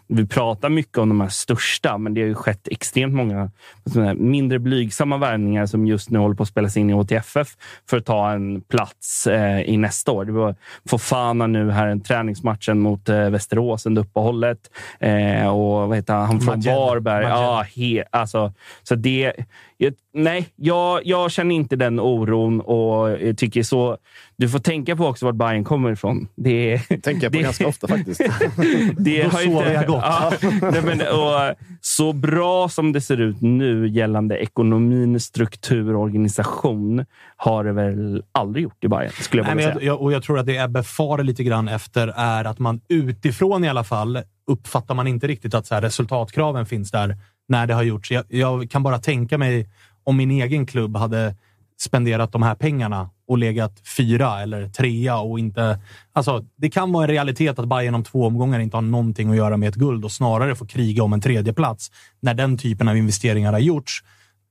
Vi 0.07 0.27
pratar 0.27 0.69
mycket 0.69 0.99
om 0.99 1.09
de 1.09 1.21
här 1.21 1.29
största, 1.29 1.99
men 1.99 2.15
det 2.15 2.21
har 2.21 2.29
ju 2.29 2.35
skett 2.35 2.69
extremt 2.69 3.15
många 3.15 3.51
säga, 3.93 4.15
mindre 4.15 4.59
blygsamma 4.59 5.17
värvningar 5.17 5.67
som 5.67 5.87
just 5.87 6.11
nu 6.11 6.19
håller 6.19 6.35
på 6.35 6.43
att 6.43 6.49
spelas 6.49 6.77
in 6.77 6.91
i 6.91 6.93
HTFF 6.93 7.49
för 7.91 7.97
att 7.97 8.07
ta 8.07 8.31
en 8.31 8.61
plats 8.61 9.27
eh, 9.27 9.61
i 9.61 9.77
nästa 9.77 10.13
år. 10.13 10.25
Det 10.25 10.33
var 10.33 10.55
Fofana 10.89 11.47
nu 11.47 11.71
här, 11.71 11.87
en 11.87 12.01
träningsmatchen 12.01 12.80
mot 12.81 13.09
eh, 13.09 13.31
Västerås 13.31 13.87
under 13.87 14.03
uppehållet. 14.03 14.71
Eh, 15.01 15.49
och 15.49 15.89
vad 15.89 15.97
heter 15.97 16.15
han, 16.15 16.27
han 16.27 16.41
från 16.41 16.59
Majed. 16.59 16.75
Varberg. 16.75 17.23
Majed. 17.23 17.39
Ja, 17.39 17.65
he, 17.77 18.05
alltså, 18.11 18.53
så 18.83 18.95
det, 18.95 19.33
jag, 19.77 19.95
nej, 20.15 20.49
jag, 20.57 21.07
jag 21.07 21.31
känner 21.31 21.55
inte 21.55 21.77
den 21.77 22.01
oron 22.01 22.61
och 22.61 23.19
tycker 23.37 23.63
så. 23.63 23.99
Du 24.41 24.49
får 24.49 24.59
tänka 24.59 24.97
på 24.97 25.07
också 25.07 25.27
vart 25.27 25.35
Bayern 25.35 25.65
kommer 25.65 25.93
ifrån. 25.93 26.29
Det, 26.37 26.79
tänker 26.79 27.13
jag 27.13 27.33
på 27.33 27.39
det- 27.39 27.43
ganska 27.43 27.67
ofta 27.67 27.89
faktiskt. 27.89 28.21
det 28.99 29.23
Då 29.23 29.29
har 29.29 29.39
sover 29.39 29.73
jag 29.73 29.87
gott. 29.87 30.03
Ja, 30.03 30.33
nej, 30.63 30.83
men, 30.85 31.01
och, 31.01 31.55
så 31.81 32.13
bra 32.13 32.69
som 32.69 32.93
det 32.93 33.01
ser 33.01 33.21
ut 33.21 33.41
nu 33.41 33.89
gällande 33.89 34.37
ekonomin, 34.39 35.21
struktur 35.21 35.95
och 35.95 36.03
organisation 36.03 37.05
har 37.37 37.65
det 37.65 37.73
väl 37.73 38.23
aldrig 38.33 38.63
gjort 38.63 38.85
i 38.85 38.89
Bayern, 38.89 39.11
skulle 39.13 39.43
jag 39.43 39.47
Nej, 39.47 39.55
men 39.55 39.65
säga. 39.65 39.75
jag, 39.75 39.83
jag, 39.95 40.01
och 40.03 40.13
jag 40.13 40.23
tror 40.23 40.39
att 40.39 40.47
det 40.47 40.57
Ebbe 40.57 40.83
far 40.83 41.23
lite 41.23 41.45
grann 41.45 41.69
efter 41.69 42.09
är 42.17 42.45
att 42.45 42.59
man 42.59 42.81
utifrån 42.89 43.65
i 43.65 43.69
alla 43.69 43.85
fall 43.85 44.19
uppfattar 44.47 44.95
man 44.95 45.07
inte 45.07 45.27
riktigt 45.27 45.55
att 45.55 45.67
så 45.67 45.75
här, 45.75 45.83
resultatkraven 45.83 46.67
finns 46.67 46.91
där 46.91 47.17
när 47.49 47.67
det 47.67 47.75
har 47.75 47.83
gjorts. 47.83 48.11
Jag, 48.11 48.25
jag 48.29 48.71
kan 48.71 48.83
bara 48.83 48.99
tänka 48.99 49.39
mig 49.39 49.69
om 50.05 50.17
min 50.17 50.31
egen 50.31 50.67
klubb 50.67 50.97
hade 50.97 51.35
spenderat 51.81 52.33
de 52.33 52.43
här 52.43 52.55
pengarna 52.55 53.11
och 53.31 53.39
legat 53.39 53.81
fyra 53.97 54.43
eller 54.43 54.69
trea 54.69 55.19
och 55.19 55.39
inte... 55.39 55.81
Alltså, 56.13 56.45
det 56.57 56.71
kan 56.71 56.93
vara 56.93 57.05
en 57.05 57.11
realitet 57.11 57.59
att 57.59 57.69
Bayern 57.69 57.95
om 57.95 58.05
två 58.05 58.27
omgångar 58.27 58.61
inte 58.61 58.77
har 58.77 58.83
någonting 58.83 59.31
att 59.31 59.37
göra 59.37 59.57
med 59.57 59.69
ett 59.69 59.75
guld 59.75 60.05
och 60.05 60.13
snarare 60.13 60.55
får 60.55 60.67
kriga 60.67 61.03
om 61.03 61.13
en 61.13 61.21
tredje 61.21 61.53
plats 61.53 61.91
när 62.21 62.35
den 62.35 62.59
typen 62.59 62.89
av 62.89 62.97
investeringar 62.97 63.53
har 63.53 63.61
gjorts 63.61 64.03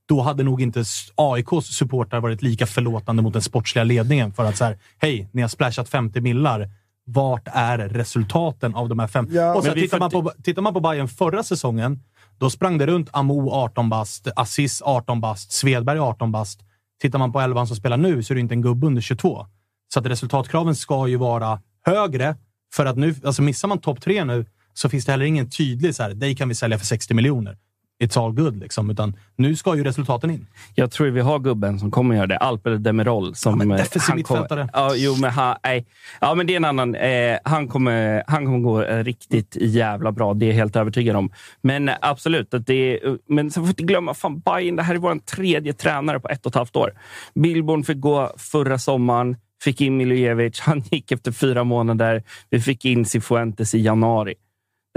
då 0.05 0.21
hade 0.21 0.43
nog 0.43 0.61
inte 0.61 0.83
AIKs 1.15 1.65
supportrar 1.65 2.19
varit 2.19 2.41
lika 2.41 2.65
förlåtande 2.65 3.21
mot 3.21 3.33
den 3.33 3.41
sportsliga 3.41 3.83
ledningen 3.83 4.33
för 4.33 4.45
att 4.45 4.57
så 4.57 4.65
här, 4.65 4.77
hej, 4.97 5.29
ni 5.31 5.41
har 5.41 5.49
splashat 5.49 5.89
50 5.89 6.21
millar. 6.21 6.69
Vart 7.05 7.47
är 7.53 7.77
resultaten 7.77 8.75
av 8.75 8.89
de 8.89 8.99
här 8.99 9.07
fem? 9.07 9.27
Ja, 9.31 9.55
och 9.55 9.67
vi 9.67 9.81
tittar, 9.81 9.99
man 9.99 10.11
på, 10.11 10.31
tittar 10.43 10.61
man 10.61 10.73
på 10.73 10.79
Bayern 10.79 11.07
förra 11.07 11.43
säsongen, 11.43 11.99
då 12.37 12.49
sprang 12.49 12.77
det 12.77 12.85
runt 12.85 13.09
Amo 13.13 13.51
18 13.51 13.89
bast, 13.89 14.27
Assis 14.35 14.81
18 14.81 15.21
bast, 15.21 15.51
Svedberg 15.51 15.99
18 15.99 16.31
bast. 16.31 16.59
Tittar 17.01 17.19
man 17.19 17.31
på 17.31 17.39
elvan 17.39 17.67
som 17.67 17.75
spelar 17.75 17.97
nu 17.97 18.23
så 18.23 18.33
är 18.33 18.35
det 18.35 18.41
inte 18.41 18.53
en 18.53 18.61
gubbe 18.61 18.87
under 18.87 19.01
22. 19.01 19.45
Så 19.93 19.99
att 19.99 20.05
resultatkraven 20.05 20.75
ska 20.75 21.07
ju 21.07 21.17
vara 21.17 21.61
högre 21.85 22.35
för 22.73 22.85
att 22.85 22.97
nu, 22.97 23.15
alltså 23.23 23.41
missar 23.41 23.67
man 23.67 23.81
topp 23.81 24.01
tre 24.01 24.23
nu 24.23 24.45
så 24.73 24.89
finns 24.89 25.05
det 25.05 25.11
heller 25.11 25.25
ingen 25.25 25.49
tydlig 25.49 25.95
så 25.95 26.03
här, 26.03 26.13
dig 26.13 26.35
kan 26.35 26.49
vi 26.49 26.55
sälja 26.55 26.77
för 26.77 26.85
60 26.85 27.13
miljoner. 27.13 27.57
It's 28.03 28.25
all 28.25 28.33
good 28.33 28.59
liksom, 28.59 28.89
utan 28.89 29.15
nu 29.35 29.55
ska 29.55 29.75
ju 29.75 29.83
resultaten 29.83 30.29
in. 30.31 30.47
Jag 30.75 30.91
tror 30.91 31.07
vi 31.07 31.21
har 31.21 31.39
gubben 31.39 31.79
som 31.79 31.91
kommer 31.91 32.15
göra 32.15 32.27
det. 32.27 32.37
Alper 32.37 32.71
Demirol. 32.71 33.35
Som, 33.35 33.51
Ja, 33.51 33.57
men 33.65 33.71
eh, 33.71 33.77
defensiv 33.77 34.01
han 34.13 34.23
kommer- 34.23 34.39
mittfältare. 34.41 34.69
Ja, 34.73 34.93
jo, 34.95 35.15
men 35.21 35.29
han, 35.31 35.55
nej. 35.63 35.85
ja, 36.21 36.35
men 36.35 36.47
det 36.47 36.53
är 36.53 36.57
en 36.57 36.65
annan. 36.65 36.95
Eh, 36.95 37.37
han, 37.43 37.67
kommer, 37.67 38.23
han 38.27 38.45
kommer 38.45 38.59
gå 38.59 38.81
eh, 38.83 39.03
riktigt 39.03 39.57
jävla 39.61 40.11
bra. 40.11 40.33
Det 40.33 40.45
är 40.45 40.47
jag 40.47 40.55
helt 40.55 40.75
övertygad 40.75 41.15
om. 41.15 41.31
Men 41.61 41.89
eh, 41.89 41.95
absolut, 42.01 42.53
att 42.53 42.67
det 42.67 42.73
är, 43.03 43.17
men 43.33 43.51
så 43.51 43.59
får 43.61 43.65
vi 43.65 43.69
inte 43.69 43.83
glömma, 43.83 44.13
fan 44.13 44.39
Bayern, 44.39 44.75
det 44.75 44.83
här 44.83 44.95
är 44.95 44.99
vår 44.99 45.15
tredje 45.15 45.73
tränare 45.73 46.19
på 46.19 46.29
ett 46.29 46.45
och 46.45 46.51
ett 46.51 46.55
halvt 46.55 46.75
år. 46.75 46.93
Billborn 47.35 47.83
fick 47.83 47.99
gå 47.99 48.31
förra 48.37 48.77
sommaren. 48.77 49.37
Fick 49.63 49.81
in 49.81 49.97
Milojevic. 49.97 50.59
Han 50.65 50.83
gick 50.91 51.11
efter 51.11 51.31
fyra 51.31 51.63
månader. 51.63 52.23
Vi 52.49 52.59
fick 52.61 52.85
in 52.85 53.05
Cifuentes 53.05 53.75
i 53.75 53.81
januari. 53.81 54.33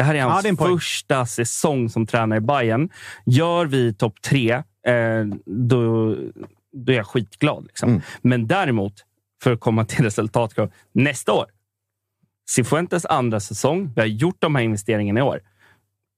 Det 0.02 0.06
här 0.06 0.14
är 0.14 0.18
Ja, 0.18 0.28
hans 0.28 0.42
det 0.42 0.48
är 0.48 0.56
första 0.56 1.26
säsong 1.26 1.88
som 1.88 2.06
tränare 2.06 2.36
i 2.36 2.40
Bayern. 2.40 2.88
Gör 3.26 3.66
vi 3.66 3.94
topp 3.94 4.22
tre, 4.22 4.52
eh, 4.86 5.24
då, 5.46 6.14
då 6.72 6.92
är 6.92 6.96
jag 6.96 7.06
skitglad. 7.06 7.64
Liksom. 7.66 7.88
Mm. 7.88 8.02
Men 8.22 8.46
däremot, 8.46 8.92
för 9.42 9.52
att 9.52 9.60
komma 9.60 9.84
till 9.84 10.04
resultatkrav, 10.04 10.72
nästa 10.92 11.32
år. 11.32 11.46
Cifuentes 12.50 13.06
andra 13.06 13.40
säsong. 13.40 13.92
Vi 13.94 14.00
har 14.00 14.08
gjort 14.08 14.36
de 14.38 14.54
här 14.54 14.62
investeringarna 14.62 15.20
i 15.20 15.22
år. 15.22 15.40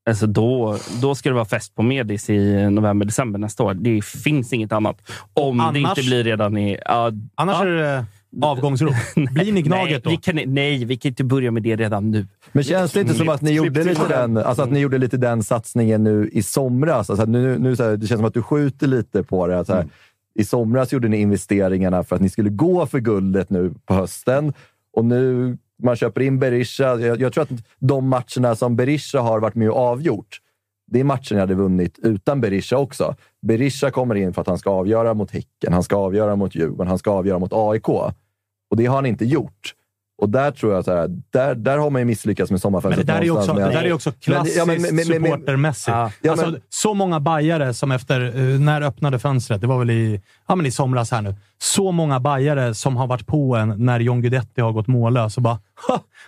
Alltså 0.09 0.26
då, 0.26 0.78
då 1.03 1.14
ska 1.14 1.28
det 1.28 1.35
vara 1.35 1.45
fest 1.45 1.74
på 1.74 1.82
Medis 1.82 2.30
i 2.30 2.70
november, 2.70 3.07
december 3.07 3.39
nästa 3.39 3.62
år. 3.62 3.74
Det 3.74 4.05
finns 4.05 4.53
inget 4.53 4.72
annat. 4.72 5.11
Om 5.35 5.59
det 5.59 5.64
annars- 5.64 5.99
inte 5.99 6.03
blir 6.03 6.24
redan 6.24 6.57
i... 6.57 6.78
Ja, 6.85 7.12
Annars 7.35 7.57
ja. 7.61 7.66
är 7.66 7.66
det 7.66 8.05
avgångsrop. 8.43 8.95
Blir 9.14 9.53
ni 9.53 9.62
Gnaget 9.62 9.91
nej, 9.91 10.01
då? 10.05 10.11
Vi 10.11 10.16
kan, 10.16 10.55
nej, 10.55 10.85
vi 10.85 10.97
kan 10.97 11.09
inte 11.09 11.24
börja 11.24 11.51
med 11.51 11.62
det 11.62 11.76
redan 11.76 12.11
nu. 12.11 12.26
Men 12.53 12.64
känns 12.64 12.93
det 12.93 13.01
inte 13.01 13.14
som 13.14 13.28
att 13.28 13.43
ni 13.43 13.53
gjorde 13.53 13.85
lite 13.85 14.09
den, 14.09 14.37
alltså 14.37 14.62
att 14.62 14.70
ni 14.70 14.80
gjorde 14.80 14.99
lite 14.99 15.16
den 15.16 15.43
satsningen 15.43 16.05
nu 16.05 16.28
i 16.32 16.43
somras? 16.43 17.11
Alltså 17.11 17.22
att 17.22 17.28
nu, 17.28 17.59
nu 17.59 17.76
så 17.76 17.82
här, 17.82 17.97
det 17.97 18.07
känns 18.07 18.18
som 18.18 18.26
att 18.26 18.35
du 18.35 18.43
skjuter 18.43 18.87
lite 18.87 19.22
på 19.22 19.47
det. 19.47 19.59
att 19.59 19.66
Så 19.66 19.74
här, 19.74 19.87
I 20.35 20.45
somras 20.45 20.93
gjorde 20.93 21.09
ni 21.09 21.16
investeringarna 21.16 22.05
för 22.05 22.16
att 22.16 22.22
ni 22.22 22.28
skulle 22.28 22.51
gå 22.51 22.87
för 22.87 22.99
guldet 22.99 23.51
nu 23.51 23.74
på 23.87 23.95
hösten 23.95 24.53
och 24.93 25.05
nu 25.05 25.57
man 25.82 25.97
köper 25.97 26.20
in 26.20 26.39
Berisha. 26.39 27.01
Jag, 27.01 27.20
jag 27.20 27.32
tror 27.32 27.43
att 27.43 27.51
de 27.78 28.09
matcherna 28.09 28.57
som 28.57 28.76
Berisha 28.76 29.20
har 29.20 29.41
varit 29.41 29.55
med 29.55 29.70
och 29.70 29.76
avgjort, 29.76 30.41
det 30.87 31.01
är 31.01 31.05
matchen 31.05 31.37
jag 31.37 31.41
hade 31.41 31.55
vunnit 31.55 31.99
utan 32.03 32.41
Berisha 32.41 32.78
också. 32.78 33.14
Berisha 33.43 33.91
kommer 33.91 34.14
in 34.14 34.32
för 34.32 34.41
att 34.41 34.47
han 34.47 34.59
ska 34.59 34.70
avgöra 34.70 35.14
mot 35.14 35.30
Häcken, 35.30 35.72
han 35.72 35.82
ska 35.82 35.97
avgöra 35.97 36.37
mot 36.37 36.55
Djurgården, 36.55 36.89
han 36.89 36.99
ska 36.99 37.11
avgöra 37.11 37.39
mot 37.39 37.53
AIK. 37.53 37.87
Och 38.75 38.79
det 38.79 38.87
har 38.87 38.95
han 38.97 39.07
inte 39.07 39.25
gjort. 39.25 39.75
Och 40.18 40.29
där 40.29 40.51
tror 40.51 40.72
jag 40.75 40.87
här, 40.87 41.09
där, 41.31 41.55
där 41.55 41.79
har 41.79 41.91
man 41.91 42.01
ju 42.01 42.05
misslyckats 42.07 42.51
med 42.51 42.55
Men 42.55 42.61
sommarfönstret. 42.61 43.07
det 43.07 43.12
där 43.12 43.20
är 43.20 43.25
ju 43.25 43.31
också, 43.31 43.35
någonstans 43.47 43.59
det 43.59 43.75
med- 43.75 43.85
där 43.85 43.89
är 43.91 43.93
också 43.93 44.11
Men- 44.11 44.18
klassiskt 44.20 44.57
ja, 44.57 44.64
men- 44.64 44.83
men- 44.83 44.97
men- 44.97 45.07
men- 45.09 45.31
supportermässigt. 45.31 45.89
Ja, 45.89 46.11
ja, 46.22 46.31
alltså, 46.31 46.47
men- 46.51 46.61
så 46.68 46.95
många 46.95 47.20
bajare 47.20 47.75
som 47.75 47.93
efter, 47.93 48.20
eh, 48.20 48.61
när 48.61 48.83
öppnade 48.83 49.18
fönstret, 49.18 49.61
det 49.61 49.66
var 49.66 49.79
väl 49.79 49.91
i, 49.91 50.20
ja, 50.49 50.55
men 50.55 50.66
i 50.66 50.70
somras 50.70 51.11
här 51.11 51.22
nu. 51.22 51.35
Så 51.59 51.93
många 51.93 52.20
bajare 52.20 52.75
som 52.75 52.97
har 52.97 53.07
varit 53.07 53.27
på 53.27 53.57
en 53.57 53.75
när 53.85 54.01
John 54.01 54.20
Guidetti 54.22 54.61
har 54.61 54.72
gått 54.72 54.87
mållös 54.87 55.37
och 55.37 55.43
bara 55.43 55.59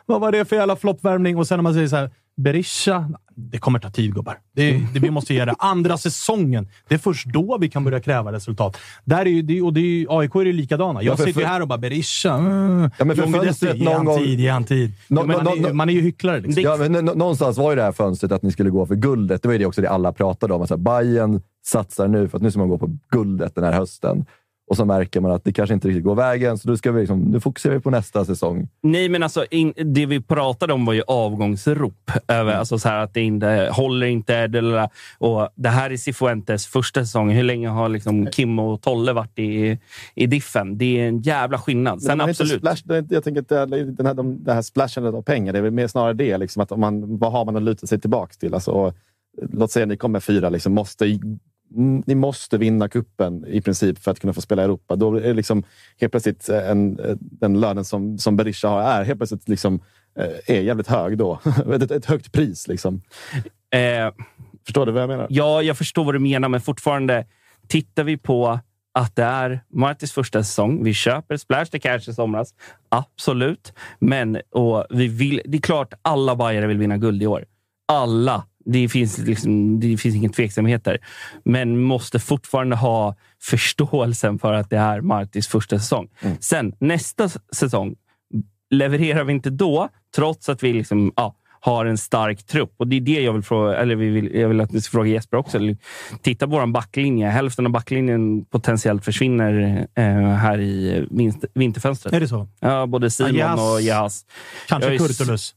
“Vad 0.07 0.21
var 0.21 0.33
det 0.33 0.45
för 0.45 0.57
jävla 0.57 0.77
floppvärmning?” 0.77 1.37
och 1.37 1.47
sen 1.47 1.59
när 1.59 1.63
man 1.63 1.75
säger 1.75 1.89
så 1.89 1.97
här 1.97 2.11
“Berisha, 2.37 3.11
det 3.35 3.59
kommer 3.59 3.79
ta 3.79 3.91
tid 3.91 4.15
gubbar. 4.15 4.39
Det, 4.55 4.73
det, 4.95 5.01
vi 5.01 5.11
måste 5.11 5.35
ge 5.35 5.45
det. 5.45 5.55
Andra 5.59 5.99
säsongen, 5.99 6.69
det 6.89 6.95
är 6.95 6.99
först 6.99 7.27
då 7.27 7.59
vi 7.61 7.69
kan 7.69 7.85
börja 7.85 8.01
kräva 8.01 8.33
resultat. 8.33 8.77
Där 9.05 9.27
är 9.27 9.43
det, 9.43 9.63
och 9.63 9.73
det 9.73 9.81
är 9.81 10.19
AIK 10.19 10.35
är 10.35 10.45
ju 10.45 10.53
likadana. 10.53 11.03
Jag 11.03 11.13
Ja, 11.21 11.25
sitter 11.25 11.41
ju 11.41 11.47
här 11.47 11.61
och 11.63 11.69
bara 11.69 11.79
“Berisha, 11.79 12.35
mm, 12.35 12.91
Ja, 12.99 13.05
men 13.05 13.17
för 13.17 13.23
John 13.23 13.33
Guidetti, 13.33 13.47
fönstret 13.49 13.77
ge 13.77 13.93
han 13.93 14.05
gång- 14.05 14.19
tid, 14.19 14.41
ge 14.41 14.49
han 14.51 14.65
tid”. 14.65 14.93
Nå- 15.09 15.25
man, 15.27 15.45
nå- 15.45 15.51
är, 15.57 15.61
nå- 15.61 15.73
man 15.75 15.89
är 15.89 15.93
ju 15.93 16.01
hycklare. 16.01 16.41
Liksom. 16.41 16.63
Ja, 16.63 16.77
men 16.77 16.93
nå- 16.93 17.15
någonstans 17.15 17.59
var 17.59 17.71
ju 17.71 17.77
det 17.77 17.83
här 17.83 17.93
fönstret 17.93 18.33
att 18.33 18.43
ni 18.43 18.53
skulle 18.53 18.71
gå 18.71 18.87
för 18.87 18.95
guldet. 18.95 19.43
Det 19.43 19.49
var 19.49 19.53
ju 19.53 19.59
det 19.59 19.67
också 19.67 19.83
det 19.83 19.91
alla 19.91 20.13
pratade 20.13 20.55
om. 20.55 20.63
Att 20.63 20.81
Bayern 20.81 21.41
satsar 21.67 22.09
nu 22.09 22.29
för 22.29 22.37
att 22.39 22.43
nu 22.43 22.51
ska 22.51 22.59
man 22.61 22.69
gå 22.69 22.79
på 22.79 22.97
guldet 23.11 23.55
den 23.55 23.65
här 23.65 23.73
hösten. 23.73 24.25
Och 24.69 24.77
så 24.77 24.85
märker 24.85 25.21
man 25.21 25.31
att 25.31 25.45
det 25.45 25.53
kanske 25.53 25.75
inte 25.75 25.89
riktigt 25.89 26.05
går 26.05 26.15
vägen, 26.15 26.59
så 26.59 26.69
då 26.69 26.77
ska 26.77 26.93
vi 26.93 27.01
liksom, 27.01 27.21
nu 27.21 27.41
fokuserar 27.41 27.75
vi 27.75 27.81
på 27.81 27.91
nästa 27.91 28.25
säsong. 28.25 28.69
Nej, 28.83 29.09
men 29.09 29.23
alltså, 29.23 29.45
in, 29.51 29.73
det 29.77 30.07
vi 30.07 30.21
pratade 30.21 30.73
om 30.73 30.85
var 30.85 30.93
ju 30.93 31.03
avgångsrop. 31.07 32.11
Över, 32.29 32.51
Mm. 32.51 32.59
alltså 32.59 32.79
så 32.79 32.89
här 32.89 32.99
att 33.05 33.15
det 33.15 33.21
inte 33.21 33.69
håller 33.73 34.07
inte. 34.07 34.47
det- 34.47 34.89
Och 35.19 35.49
det 35.55 35.69
här 35.69 35.91
är 35.91 35.97
Cifuentes 35.97 36.67
första 36.67 37.01
säsong. 37.01 37.31
Hur 37.31 37.43
länge 37.43 37.69
har 37.69 37.89
liksom 37.89 38.27
Kim 38.27 38.59
och 38.59 38.83
Tolle 38.83 39.13
varit 39.13 39.39
i, 39.39 39.79
i 40.15 40.27
diffen? 40.27 40.79
Det 40.79 41.01
är 41.01 41.09
en 41.09 41.21
jävla 41.21 41.59
skillnad. 41.59 42.03
Sen 42.03 42.21
absolut. 42.21 42.59
Splash, 42.59 42.99
inte- 42.99 43.15
jag 43.15 43.25
tänker 43.25 43.41
att 43.41 43.49
det, 43.71 43.85
den 43.85 44.07
här, 44.07 44.15
de, 44.15 44.45
det 44.45 44.53
här 44.53 44.63
splashandet 44.63 45.15
av 45.15 45.23
pengar, 45.23 45.53
det 45.53 45.59
är 45.59 45.71
mer 45.71 45.87
snarare 45.89 46.13
det. 46.13 46.39
Liksom, 46.39 46.63
att 46.63 46.73
om 46.73 46.81
man, 46.81 47.19
vad 47.19 47.33
har 47.33 47.45
man 47.45 47.57
att 47.57 47.63
luta 47.63 47.87
sig 47.87 48.01
tillbaka 48.01 48.33
till? 48.41 48.55
Alltså, 48.55 48.71
och, 48.71 48.95
låt 49.53 49.71
säga 49.71 49.83
att 49.85 49.89
ni 49.89 49.97
kommer 49.97 50.21
fyra, 50.21 50.49
liksom, 50.49 50.73
måste, 50.75 51.07
ni 52.07 52.15
måste 52.15 52.59
vinna 52.59 52.89
kuppen 52.89 53.47
i 53.47 53.61
princip 53.61 53.99
för 53.99 54.11
att 54.11 54.21
kunna 54.21 54.33
få 54.33 54.41
spela 54.41 54.63
i 54.63 54.65
Europa. 54.65 54.97
Då 54.97 55.17
är 55.17 55.21
det 55.21 55.35
liksom 55.35 55.63
helt 56.01 56.13
plötsligt 56.13 56.49
en, 56.49 57.01
den 57.21 57.61
lönen 57.61 57.85
som, 57.85 58.19
som 58.19 58.37
Berisha 58.37 58.69
har 58.69 58.81
är 58.83 59.05
helt 59.05 59.19
plötsligt 59.19 59.49
liksom, 59.49 59.81
eh, 60.19 60.57
är 60.57 60.61
jävligt 60.61 60.89
hög 60.89 61.19
då. 61.19 61.41
ett, 61.73 61.91
ett 61.91 62.07
högt 62.07 62.33
pris. 62.33 62.69
Liksom. 62.69 63.03
Eh, 63.71 64.25
Förstår 64.67 64.87
du 64.87 64.93
vad 64.93 65.03
jag 65.03 65.09
menar? 65.09 65.27
Ja, 65.31 65.63
jag 65.63 65.79
förstår 65.79 66.05
vad 66.05 66.15
du 66.15 66.19
menar, 66.19 66.49
men 66.49 66.61
fortfarande 66.61 67.27
tittar 67.69 68.05
vi 68.05 68.17
på 68.17 68.61
att 68.95 69.17
det 69.17 69.23
är 69.23 69.61
Martins 69.73 70.13
första 70.13 70.43
säsong. 70.43 70.85
Vi 70.85 70.95
köper 70.95 71.37
Splash 71.37 71.65
the 71.65 71.79
Cash 71.79 72.09
i 72.09 72.15
somras. 72.15 72.55
Absolut. 72.89 73.73
Men 73.99 74.41
och 74.51 74.87
vi 74.91 75.09
vill, 75.09 75.41
det 75.45 75.59
är 75.59 75.63
klart 75.63 75.95
alla 76.03 76.37
Bajare 76.37 76.67
vill 76.67 76.79
vinna 76.79 76.97
guld 76.97 77.23
i 77.23 77.27
år. 77.27 77.45
Alla. 77.89 78.45
Det 78.67 78.89
finns, 78.89 79.19
liksom, 79.19 79.81
det 79.81 79.97
finns 79.97 80.15
ingen 80.17 80.33
tveksamheter. 80.33 80.99
Men 81.45 81.81
måste 81.81 82.19
fortfarande 82.19 82.77
ha 82.77 83.17
förståelsen 83.43 84.39
för 84.39 84.53
att 84.53 84.71
det 84.71 84.77
är 84.77 85.01
Martins 85.01 85.49
första 85.49 85.79
säsong. 85.79 86.09
Sen 86.41 86.73
nästa 86.79 87.29
säsong, 87.53 87.95
levererar 88.71 89.25
vi 89.25 89.33
inte 89.33 89.51
då, 89.51 89.89
trots 90.17 90.49
att 90.49 90.63
vi 90.63 90.73
liksom, 90.73 91.13
ja, 91.17 91.35
har 91.61 91.87
en 91.87 91.99
stark 91.99 92.47
trupp. 92.47 92.75
Och 92.77 92.89
Det 92.89 92.97
är 92.97 93.01
det 93.01 93.21
jag 93.21 93.33
vill 93.33 93.43
fråga, 93.43 93.77
eller 93.77 93.97
vi 93.97 94.09
vill, 94.09 94.35
jag 94.35 94.49
vill 94.49 94.61
att 94.61 94.73
ni 94.73 94.81
ska 94.81 94.91
fråga 94.91 95.11
Jesper 95.11 95.37
också. 95.37 95.59
Titta 96.23 96.47
på 96.47 96.53
vår 96.53 96.67
backlinje. 96.67 97.29
Hälften 97.29 97.67
av 97.67 97.73
backlinjen 97.73 98.45
potentiellt 98.45 99.05
försvinner 99.05 99.87
eh, 99.95 100.05
här 100.19 100.61
i 100.61 101.07
vinterfönstret. 101.55 102.15
Är 102.15 102.21
det 102.21 102.29
så? 102.29 102.49
Ja, 102.61 102.87
både 102.87 103.11
Simon 103.11 103.35
Jas. 103.35 103.61
och 103.61 103.81
Jas. 103.81 104.25
Kanske 104.69 104.99
Kurtulus. 104.99 105.55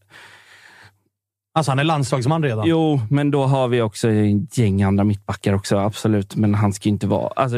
Alltså, 1.54 1.72
han 1.72 1.80
är 1.80 1.84
landslagsman 1.84 2.44
redan. 2.44 2.68
Jo, 2.68 3.02
men 3.10 3.32
då 3.32 3.44
har 3.44 3.68
vi 3.68 3.82
också 3.82 4.10
ett 4.10 4.58
gäng 4.58 4.84
andra 4.84 5.04
mittbackar 5.04 5.54
också. 5.54 5.78
Absolut, 5.78 6.36
men 6.36 6.56
han 6.56 6.74
ska 6.74 6.90
ju 6.90 6.94
inte 6.94 7.08
vara... 7.08 7.28
Alltså, 7.28 7.58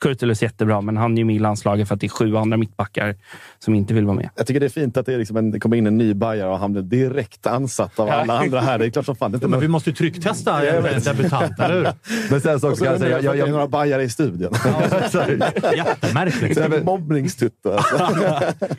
Kurtulus 0.00 0.42
är 0.42 0.46
jättebra, 0.46 0.80
men 0.80 0.96
han 0.96 1.12
är 1.12 1.18
ju 1.18 1.24
med 1.24 1.36
i 1.36 1.38
landslaget 1.38 1.88
för 1.88 1.94
att 1.94 2.00
det 2.00 2.06
är 2.06 2.08
sju 2.08 2.36
andra 2.36 2.56
mittbackar 2.56 3.16
som 3.58 3.74
inte 3.74 3.94
vill 3.94 4.04
vara 4.04 4.16
med. 4.16 4.30
Jag 4.36 4.46
tycker 4.46 4.60
det 4.60 4.66
är 4.66 4.70
fint 4.70 4.96
att 4.96 5.06
det, 5.06 5.14
är 5.14 5.18
liksom 5.18 5.36
en, 5.36 5.50
det 5.50 5.60
kommer 5.60 5.76
in 5.76 5.86
en 5.86 5.98
ny 5.98 6.14
bajare 6.14 6.50
och 6.50 6.58
han 6.58 6.72
blir 6.72 6.82
direkt 6.82 7.46
ansatt 7.46 7.98
av 7.98 8.10
alla 8.10 8.38
andra 8.38 8.60
här. 8.60 8.78
Det 8.78 8.86
är 8.86 8.90
klart 8.90 9.06
som 9.06 9.16
fan. 9.16 9.30
Det 9.30 9.36
inte 9.36 9.44
Ja, 9.44 9.50
men 9.50 9.60
vi 9.60 9.68
måste 9.68 9.90
ju 9.90 9.96
trycktesta 9.96 10.66
en 10.66 11.02
debutant, 11.02 11.60
eller 11.60 11.74
hur? 11.74 11.82
Men 12.30 12.40
sen 12.40 12.60
så 12.60 12.68
också 12.68 12.78
så 12.78 12.84
kan 12.84 12.92
jag 12.92 13.00
säga... 13.00 13.10
jag, 13.10 13.24
Jag, 13.24 13.36
jag, 13.36 13.48
jag, 13.48 13.52
några 13.52 13.68
bajare 13.68 14.02
i 14.02 14.08
studion. 14.08 14.52
Jättemärkligt. 15.76 16.54
Så 16.54 16.62
här 16.62 16.82
Mobbningstuttar. 16.84 17.86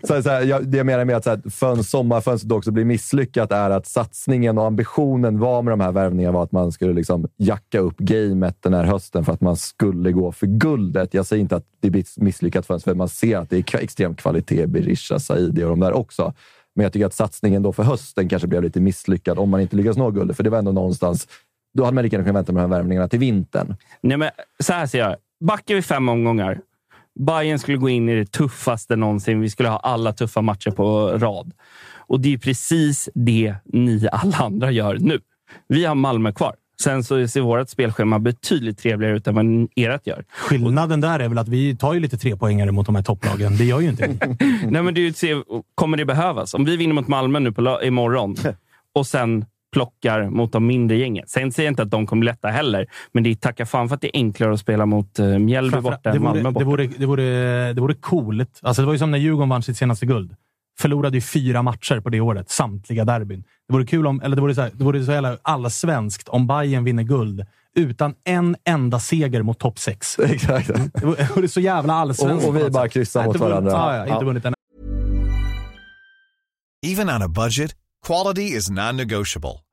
så 0.07 0.23
så 0.23 0.29
här, 0.29 0.41
jag, 0.41 0.67
det 0.67 0.77
jag 0.77 0.85
menar 0.85 1.05
med 1.05 1.15
att 1.15 1.23
så 1.23 1.29
här, 1.29 1.49
fön, 1.49 1.83
sommarfönstret 1.83 2.51
också 2.51 2.71
blir 2.71 2.85
misslyckat 2.85 3.51
är 3.51 3.69
att 3.69 3.87
satsningen 3.87 4.57
och 4.57 4.65
ambitionen 4.65 5.39
var 5.39 5.61
med 5.61 5.71
de 5.71 5.79
här 5.79 5.91
värvningarna 5.91 6.33
var 6.33 6.43
att 6.43 6.51
man 6.51 6.71
skulle 6.71 6.93
liksom 6.93 7.27
jacka 7.37 7.79
upp 7.79 7.97
gamet 7.97 8.57
den 8.59 8.73
här 8.73 8.83
hösten 8.83 9.25
för 9.25 9.33
att 9.33 9.41
man 9.41 9.57
skulle 9.57 10.11
gå 10.11 10.31
för 10.31 10.47
guldet. 10.47 11.08
Jag 11.13 11.25
säger 11.25 11.41
inte 11.41 11.55
att 11.55 11.65
det 11.79 11.89
blir 11.89 12.05
misslyckat 12.15 12.65
förrän 12.65 12.79
för 12.79 12.95
man 12.95 13.09
ser 13.09 13.37
att 13.37 13.49
det 13.49 13.73
är 13.73 13.79
extrem 13.79 14.15
kvalitet. 14.15 14.67
Berisha, 14.67 15.19
Saidi 15.19 15.63
och 15.63 15.69
de 15.69 15.79
där 15.79 15.93
också. 15.93 16.33
Men 16.75 16.83
jag 16.83 16.93
tycker 16.93 17.05
att 17.05 17.13
satsningen 17.13 17.63
då 17.63 17.73
för 17.73 17.83
hösten 17.83 18.29
kanske 18.29 18.47
blev 18.47 18.63
lite 18.63 18.79
misslyckad 18.79 19.39
om 19.39 19.49
man 19.49 19.61
inte 19.61 19.75
lyckas 19.75 19.97
nå 19.97 20.11
guldet. 20.11 20.37
För 20.37 20.43
det 20.43 20.49
var 20.49 20.59
ändå 20.59 20.71
någonstans... 20.71 21.27
Då 21.73 21.83
hade 21.83 21.95
man 21.95 22.03
lika 22.03 22.15
gärna 22.15 22.25
kunnat 22.25 22.39
vänta 22.39 22.51
med 22.51 22.63
de 22.63 22.71
här 22.71 22.77
värvningarna 22.77 23.07
till 23.07 23.19
vintern. 23.19 23.75
Nej, 24.01 24.17
men 24.17 24.29
så 24.59 24.73
här 24.73 24.87
ser 24.87 24.99
jag. 24.99 25.15
Backar 25.39 25.75
vi 25.75 25.81
fem 25.81 26.09
omgångar. 26.09 26.59
Bayern 27.19 27.59
skulle 27.59 27.77
gå 27.77 27.89
in 27.89 28.09
i 28.09 28.15
det 28.15 28.31
tuffaste 28.31 28.95
någonsin. 28.95 29.41
Vi 29.41 29.49
skulle 29.49 29.69
ha 29.69 29.77
alla 29.77 30.13
tuffa 30.13 30.41
matcher 30.41 30.71
på 30.71 31.07
rad. 31.17 31.53
Och 31.97 32.19
det 32.19 32.33
är 32.33 32.37
precis 32.37 33.09
det 33.13 33.55
ni 33.65 34.07
alla 34.11 34.37
andra 34.37 34.71
gör 34.71 34.97
nu. 34.99 35.19
Vi 35.67 35.85
har 35.85 35.95
Malmö 35.95 36.33
kvar. 36.33 36.55
Sen 36.83 37.03
så 37.03 37.27
ser 37.27 37.41
vårt 37.41 37.69
spelschema 37.69 38.19
betydligt 38.19 38.77
trevligare 38.77 39.17
ut 39.17 39.27
än 39.27 39.35
vad 39.35 39.67
ert 39.75 40.07
gör. 40.07 40.25
Skillnaden 40.29 41.01
där 41.01 41.19
är 41.19 41.29
väl 41.29 41.37
att 41.37 41.47
vi 41.47 41.75
tar 41.75 41.93
ju 41.93 41.99
lite 41.99 42.17
trepoängare 42.17 42.71
mot 42.71 42.85
de 42.85 42.95
här 42.95 43.03
topplagen. 43.03 43.57
Det 43.57 43.63
gör 43.65 43.79
ju 43.79 43.89
inte. 43.89 44.07
Nej, 44.69 44.83
men 44.83 44.93
du 44.93 45.13
ser, 45.13 45.43
kommer 45.75 45.97
det 45.97 46.05
behövas? 46.05 46.53
Om 46.53 46.65
vi 46.65 46.77
vinner 46.77 46.93
mot 46.93 47.07
Malmö 47.07 47.39
nu 47.39 47.51
på, 47.51 47.79
imorgon 47.83 48.35
och 48.95 49.07
sen 49.07 49.45
plockar 49.71 50.29
mot 50.29 50.51
de 50.51 50.67
mindre 50.67 50.97
gängen. 50.97 51.25
Sen 51.27 51.51
säger 51.51 51.67
jag 51.67 51.71
inte 51.71 51.83
att 51.83 51.91
de 51.91 52.07
kommer 52.07 52.25
lätta 52.25 52.47
heller, 52.47 52.87
men 53.11 53.23
det 53.23 53.29
är 53.29 53.35
tacka 53.35 53.65
fan 53.65 53.87
för 53.89 53.95
att 53.95 54.01
det 54.01 54.07
är 54.07 54.19
enklare 54.19 54.53
att 54.53 54.59
spela 54.59 54.85
mot 54.85 55.19
uh, 55.19 55.39
Mjällby 55.39 55.79
borta 55.79 55.99
det, 56.03 56.09
än 56.09 56.23
Malmö 56.23 56.41
vore, 56.41 56.51
borta. 56.51 56.59
det, 56.59 56.65
vore, 56.65 56.87
det, 56.97 57.05
vore, 57.05 57.73
det 57.73 57.81
vore 57.81 57.93
coolt. 57.93 58.59
Alltså 58.61 58.81
det 58.81 58.85
var 58.85 58.93
ju 58.93 58.99
som 58.99 59.11
när 59.11 59.17
Djurgården 59.17 59.49
vann 59.49 59.63
sitt 59.63 59.77
senaste 59.77 60.05
guld. 60.05 60.35
Förlorade 60.79 61.17
ju 61.17 61.21
fyra 61.21 61.61
matcher 61.63 61.99
på 61.99 62.09
det 62.09 62.21
året, 62.21 62.49
samtliga 62.49 63.05
derbyn. 63.05 63.43
Det 63.67 63.73
vore 63.73 63.85
kul 63.85 64.07
om, 64.07 64.21
eller 64.21 64.35
det 64.35 64.41
vore 64.41 64.55
så, 64.55 64.61
här, 64.61 64.71
det 64.73 64.83
vore 64.83 65.03
så 65.05 65.11
jävla 65.11 65.37
allsvenskt 65.41 66.29
om 66.29 66.47
Bayern 66.47 66.83
vinner 66.83 67.03
guld 67.03 67.45
utan 67.75 68.13
en 68.23 68.55
enda 68.65 68.99
seger 68.99 69.41
mot 69.43 69.59
topp 69.59 69.79
sex. 69.79 70.19
Exakt. 70.23 70.67
Det 70.67 71.05
vore, 71.05 71.15
det 71.27 71.35
vore 71.35 71.47
så 71.47 71.59
jävla 71.59 71.93
allsvenskt. 71.93 72.43
Och- 72.43 72.49
och 72.49 72.55
vi 72.57 72.63
något 72.63 72.71
bara 72.73 72.89
kryssar 72.89 73.25
mot 73.25 73.35
varandra. 73.39 73.71
Ja, 73.71 73.95
ja, 74.07 74.13
inte 74.13 74.25
vunnit 74.25 74.45
en 74.45 74.53
Even 76.85 77.09
on 77.09 77.21
a 77.21 77.27
budget, 77.27 77.71
quality 78.07 78.41
is 78.57 78.69
non-negotiable. 78.69 79.59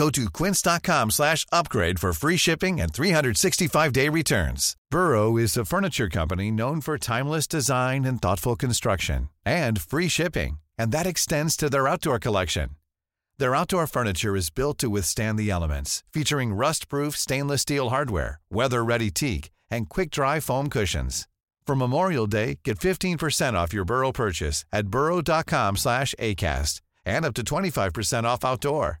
Go 0.00 0.08
to 0.08 0.30
quince.com 0.30 1.10
slash 1.10 1.44
upgrade 1.52 1.98
for 1.98 2.14
free 2.14 2.38
shipping 2.38 2.80
and 2.80 2.90
365-day 2.90 4.08
returns. 4.08 4.74
Burrow 4.90 5.36
is 5.36 5.58
a 5.58 5.66
furniture 5.66 6.08
company 6.08 6.50
known 6.50 6.80
for 6.80 6.96
timeless 6.96 7.46
design 7.46 8.06
and 8.06 8.22
thoughtful 8.22 8.56
construction 8.56 9.28
and 9.44 9.78
free 9.78 10.08
shipping, 10.08 10.58
and 10.78 10.90
that 10.90 11.06
extends 11.06 11.54
to 11.54 11.68
their 11.68 11.86
outdoor 11.86 12.18
collection. 12.18 12.70
Their 13.36 13.54
outdoor 13.54 13.86
furniture 13.86 14.34
is 14.34 14.48
built 14.48 14.78
to 14.78 14.88
withstand 14.88 15.38
the 15.38 15.50
elements, 15.50 16.02
featuring 16.14 16.54
rust-proof 16.54 17.14
stainless 17.14 17.60
steel 17.60 17.90
hardware, 17.90 18.40
weather-ready 18.50 19.10
teak, 19.10 19.50
and 19.70 19.90
quick-dry 19.90 20.40
foam 20.40 20.70
cushions. 20.70 21.28
For 21.66 21.76
Memorial 21.76 22.26
Day, 22.26 22.60
get 22.64 22.78
15% 22.78 23.52
off 23.52 23.74
your 23.74 23.84
Burrow 23.84 24.12
purchase 24.12 24.64
at 24.72 24.86
burrow.com 24.86 25.76
slash 25.76 26.14
ACAST 26.18 26.80
and 27.04 27.26
up 27.26 27.34
to 27.34 27.42
25% 27.42 28.24
off 28.24 28.46
outdoor. 28.46 29.00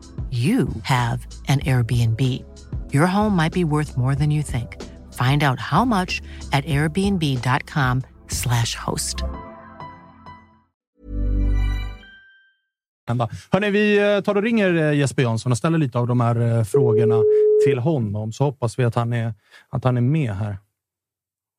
you 0.31 0.67
have 0.83 1.27
an 1.47 1.59
Airbnb. 1.59 2.21
Your 2.93 3.07
home 3.07 3.35
might 3.35 3.53
be 3.53 3.63
worth 3.63 3.97
more 3.97 4.15
than 4.15 4.31
you 4.31 4.43
think. 4.43 4.77
Find 5.13 5.43
out 5.43 5.59
how 5.59 5.85
much 5.85 6.21
at 6.51 6.65
airbnb.com/slash 6.65 8.75
host. 8.75 9.23
Hörrni, 13.51 13.69
vi 13.69 14.15
eh, 14.15 14.21
tar 14.21 14.35
och 14.35 14.43
ringer 14.43 14.75
eh, 14.75 14.93
Jesper 14.93 15.21
Jansson 15.21 15.51
och 15.51 15.57
ställer 15.57 15.77
lite 15.77 15.99
av 15.99 16.07
de 16.07 16.19
här 16.19 16.57
eh, 16.57 16.63
frågorna 16.63 17.23
till 17.65 17.79
honom, 17.79 18.31
så 18.31 18.43
hoppas 18.43 18.79
vi 18.79 18.83
att 18.83 18.95
han 18.95 19.13
är, 19.13 19.33
att 19.69 19.83
han 19.83 19.97
är 19.97 20.01
med 20.01 20.35
här. 20.35 20.57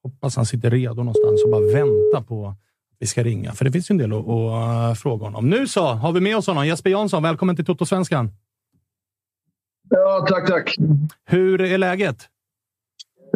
Hoppas 0.02 0.36
han 0.36 0.46
sitter 0.46 0.70
redo 0.70 0.94
någonstans 0.94 1.44
och 1.44 1.50
bara 1.50 1.72
väntar 1.72 2.22
på 2.28 2.46
att 2.46 2.58
vi 2.98 3.06
ska 3.06 3.22
ringa, 3.22 3.52
för 3.52 3.64
det 3.64 3.72
finns 3.72 3.90
ju 3.90 3.92
en 3.92 3.98
del 3.98 4.12
att, 4.12 4.28
att 4.28 4.98
fråga 4.98 5.24
honom. 5.24 5.50
Nu 5.50 5.68
så, 5.68 5.86
har 5.86 6.12
vi 6.12 6.20
med 6.20 6.36
oss 6.36 6.46
honom. 6.46 6.66
Jesper 6.66 6.90
Jansson, 6.90 7.22
välkommen 7.22 7.56
till 7.56 7.64
Toto-svenskan. 7.64 8.30
Ja, 9.94 10.26
tack, 10.28 10.46
tack. 10.46 10.74
Hur 11.26 11.60
är 11.60 11.78
läget? 11.78 12.16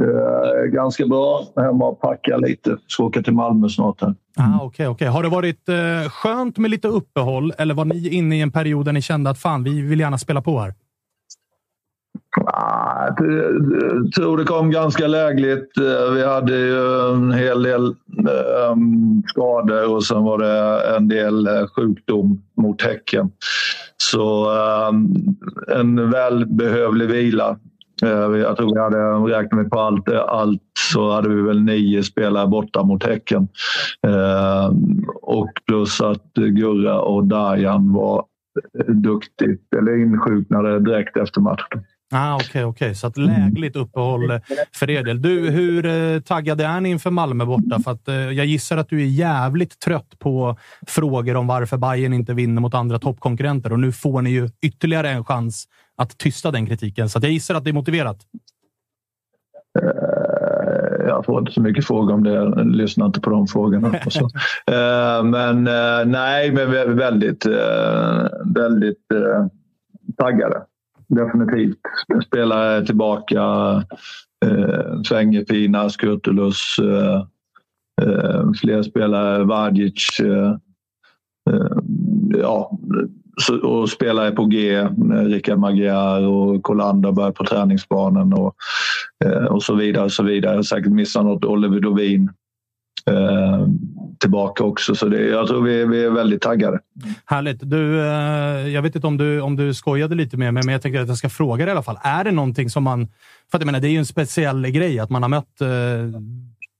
Eh, 0.00 0.64
ganska 0.64 1.06
bra. 1.06 1.42
Hemma 1.56 1.88
och 1.88 2.00
packa 2.00 2.36
lite. 2.36 2.76
Ska 2.86 3.04
åka 3.04 3.22
till 3.22 3.32
Malmö 3.32 3.68
snart. 3.68 4.00
Här. 4.00 4.14
Ah, 4.36 4.64
okay, 4.64 4.86
okay. 4.86 5.08
Har 5.08 5.22
det 5.22 5.28
varit 5.28 5.68
eh, 5.68 6.10
skönt 6.10 6.58
med 6.58 6.70
lite 6.70 6.88
uppehåll 6.88 7.52
eller 7.58 7.74
var 7.74 7.84
ni 7.84 8.08
inne 8.08 8.36
i 8.36 8.40
en 8.40 8.52
period 8.52 8.84
där 8.84 8.92
ni 8.92 9.02
kände 9.02 9.30
att 9.30 9.38
fan, 9.38 9.64
vi 9.64 9.80
vill 9.80 10.00
gärna 10.00 10.18
spela 10.18 10.42
på 10.42 10.58
här? 10.58 10.74
Ah, 12.44 13.06
Jag 13.06 14.12
tror 14.16 14.36
det 14.38 14.44
kom 14.44 14.70
ganska 14.70 15.06
lägligt. 15.06 15.78
Eh, 15.78 16.12
vi 16.14 16.24
hade 16.26 16.56
ju 16.58 17.08
en 17.12 17.32
hel 17.32 17.62
del 17.62 17.86
ehm, 17.86 19.22
skador 19.26 19.94
och 19.94 20.04
sen 20.04 20.22
var 20.22 20.38
det 20.38 20.80
en 20.96 21.08
del 21.08 21.46
eh, 21.46 21.66
sjukdom 21.76 22.42
mot 22.56 22.82
Häcken. 22.82 23.30
Så 23.96 24.50
ehm, 24.50 25.06
en 25.68 26.10
välbehövlig 26.10 27.08
vila. 27.08 27.58
Eh, 28.02 28.28
vi- 28.28 28.40
Jag 28.42 28.56
tror 28.56 28.74
vi 28.74 28.80
hade, 28.80 29.36
räknat 29.38 29.52
med 29.62 29.70
på 29.70 29.80
allt, 29.80 30.08
allt 30.12 30.62
så 30.92 31.10
hade 31.12 31.28
vi 31.28 31.42
väl 31.42 31.62
nio 31.62 32.02
spelare 32.02 32.46
borta 32.46 32.82
mot 32.82 33.04
Häcken. 33.04 33.48
Ehm, 34.06 35.04
och 35.22 35.50
plus 35.66 36.00
att 36.00 36.32
Gurra 36.34 37.00
och 37.00 37.24
Dajan 37.24 37.92
var 37.92 38.24
duktigt, 38.86 39.74
eller 39.78 39.96
insjuknade 40.02 40.78
direkt 40.80 41.16
efter 41.16 41.40
matchen. 41.40 41.84
Ah, 42.14 42.34
Okej, 42.34 42.64
okej. 42.64 42.94
Så 42.94 43.06
att 43.06 43.16
lägligt 43.16 43.76
uppehåll 43.76 44.30
eh, 44.30 44.38
för 44.74 44.90
er 44.90 45.02
del. 45.02 45.22
Du, 45.22 45.50
hur 45.50 45.86
eh, 45.86 46.20
taggade 46.20 46.64
är 46.64 46.80
ni 46.80 46.88
inför 46.90 47.10
Malmö 47.10 47.44
borta? 47.44 47.80
För 47.84 47.90
att, 47.90 48.08
eh, 48.08 48.14
jag 48.14 48.46
gissar 48.46 48.76
att 48.76 48.88
du 48.88 49.00
är 49.00 49.06
jävligt 49.06 49.78
trött 49.80 50.18
på 50.18 50.56
frågor 50.86 51.36
om 51.36 51.46
varför 51.46 51.76
Bayern 51.76 52.12
inte 52.12 52.34
vinner 52.34 52.60
mot 52.62 52.74
andra 52.74 52.98
toppkonkurrenter. 52.98 53.72
Och 53.72 53.80
nu 53.80 53.92
får 53.92 54.22
ni 54.22 54.30
ju 54.30 54.48
ytterligare 54.62 55.10
en 55.10 55.24
chans 55.24 55.68
att 55.96 56.18
tysta 56.18 56.50
den 56.50 56.66
kritiken. 56.66 57.08
Så 57.08 57.18
jag 57.22 57.30
gissar 57.32 57.54
att 57.54 57.64
det 57.64 57.70
är 57.70 57.74
motiverat. 57.74 58.18
Eh, 59.82 61.06
Jag 61.06 61.24
får 61.24 61.38
inte 61.40 61.52
så 61.52 61.60
mycket 61.60 61.86
frågor 61.86 62.14
om 62.14 62.22
det. 62.24 62.32
Jag 62.32 62.66
lyssnar 62.66 63.06
inte 63.06 63.20
på 63.20 63.30
de 63.30 63.46
frågorna. 63.46 63.94
Men 65.24 65.64
nej, 66.12 66.52
men 66.52 66.96
väldigt, 66.96 67.46
väldigt 68.44 69.06
taggade. 70.18 70.62
Definitivt. 71.08 71.78
Spelare 72.26 72.86
tillbaka. 72.86 73.42
Eh, 74.44 75.02
Fängepina, 75.08 75.90
Skurtulus. 75.90 76.78
Eh, 76.78 77.24
eh, 78.02 78.52
fler 78.60 78.82
spelare. 78.82 79.44
Vardic. 79.44 80.20
Eh, 80.20 80.56
eh, 81.50 81.78
ja, 82.28 82.78
så, 83.42 83.68
och 83.68 83.90
spelare 83.90 84.30
på 84.30 84.44
G. 84.44 84.74
Eh, 84.74 84.90
Rickard 85.08 85.58
Magyar 85.58 86.26
och 86.26 86.62
Kolander 86.62 87.12
börjar 87.12 87.32
på 87.32 87.44
träningsbanan. 87.44 88.32
Och, 88.32 88.54
eh, 89.24 89.44
och 89.44 89.62
så 89.62 89.74
vidare. 89.74 90.04
Och 90.04 90.12
så 90.12 90.22
vidare. 90.22 90.52
Jag 90.52 90.58
har 90.58 90.62
säkert 90.62 90.92
missat 90.92 91.24
något. 91.24 91.44
Oliver 91.44 91.80
Dovin 91.80 92.30
eh, 93.10 93.66
tillbaka 94.18 94.64
också. 94.64 94.94
Så 94.94 95.08
det, 95.08 95.20
jag 95.20 95.46
tror 95.46 95.62
vi, 95.62 95.84
vi 95.84 96.04
är 96.04 96.10
väldigt 96.10 96.42
taggade. 96.42 96.78
Härligt. 97.24 97.70
Du, 97.70 98.00
eh, 98.00 98.68
jag 98.68 98.82
vet 98.82 98.94
inte 98.94 99.06
om 99.06 99.16
du, 99.16 99.40
om 99.40 99.56
du 99.56 99.74
skojade 99.74 100.14
lite 100.14 100.36
med 100.36 100.54
mig, 100.54 100.62
men 100.64 100.72
jag 100.72 100.82
tänkte 100.82 101.02
att 101.02 101.08
jag 101.08 101.18
ska 101.18 101.28
fråga 101.28 101.64
dig 101.64 101.68
i 101.68 101.72
alla 101.72 101.82
fall. 101.82 101.98
Är 102.02 102.24
det 102.24 102.32
någonting 102.32 102.70
som 102.70 102.84
man... 102.84 103.08
För 103.50 103.58
att 103.58 103.60
jag 103.60 103.66
menar, 103.66 103.80
det 103.80 103.88
är 103.88 103.90
ju 103.90 103.98
en 103.98 104.06
speciell 104.06 104.70
grej 104.70 104.98
att 104.98 105.10
man 105.10 105.22
har 105.22 105.28
mött 105.28 105.60
eh, 105.60 106.20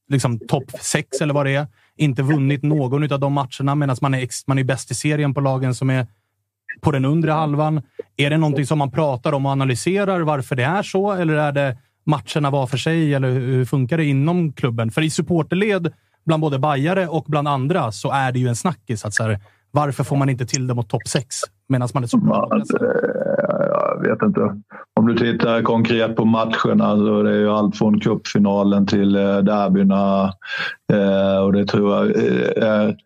liksom 0.09 0.39
topp 0.39 0.71
sex 0.81 1.21
eller 1.21 1.35
vad 1.35 1.47
det 1.47 1.55
är. 1.55 1.67
Inte 1.97 2.23
vunnit 2.23 2.63
någon 2.63 3.13
av 3.13 3.21
de 3.21 3.33
matcherna 3.33 3.75
medan 3.75 3.97
man 4.01 4.15
är, 4.15 4.29
man 4.47 4.59
är 4.59 4.65
bäst 4.65 4.91
i 4.91 4.95
serien 4.95 5.35
på 5.35 5.41
lagen 5.41 5.75
som 5.75 5.91
är 5.91 6.07
på 6.81 6.91
den 6.91 7.05
undre 7.05 7.31
halvan. 7.31 7.83
Är 8.17 8.31
det 8.31 8.37
någonting 8.37 8.67
som 8.67 8.79
man 8.79 8.91
pratar 8.91 9.33
om 9.33 9.47
och 9.47 9.53
analyserar 9.53 10.21
varför 10.21 10.57
det 10.57 10.65
är 10.65 10.83
så? 10.83 11.13
Eller 11.13 11.35
är 11.35 11.53
det 11.53 11.77
matcherna 12.05 12.51
var 12.51 12.67
för 12.67 12.77
sig? 12.77 13.15
Eller 13.15 13.31
hur 13.31 13.65
funkar 13.65 13.97
det 13.97 14.05
inom 14.05 14.53
klubben? 14.53 14.91
För 14.91 15.03
i 15.03 15.11
supporterled, 15.11 15.93
bland 16.27 16.41
både 16.41 16.59
bajare 16.59 17.09
och 17.09 17.25
bland 17.29 17.49
andra, 17.49 17.93
så 17.93 18.11
är 18.11 18.33
det 18.33 18.39
ju 18.39 18.49
en 18.49 18.57
snackis. 18.57 19.05
Att 19.05 19.15
så 19.15 19.23
här, 19.23 19.39
varför 19.71 20.05
får 20.05 20.17
man 20.17 20.29
inte 20.29 20.47
till 20.47 20.67
det 20.67 20.75
mot 20.75 20.89
topp 20.89 21.09
sex? 21.09 21.37
Medan 21.69 21.89
man 21.95 22.03
är 22.03 22.07
så 22.07 22.19
bra. 22.19 22.49
Jag 23.73 24.09
vet 24.09 24.23
inte. 24.23 24.41
Om 25.01 25.07
du 25.07 25.17
tittar 25.17 25.63
konkret 25.63 26.17
på 26.17 26.25
matcherna 26.25 26.97
så 26.97 27.21
är 27.21 27.25
det 27.25 27.37
ju 27.37 27.51
allt 27.51 27.77
från 27.77 28.01
cupfinalen 28.01 28.87
till 28.87 29.17
eh, 29.17 29.39
derbyna. 29.39 30.33
Eh, 30.93 31.39
och 31.45 31.53
det 31.53 31.67
tror 31.67 31.95
jag 31.95 32.17
eh, 32.17 32.69
är 32.69 32.97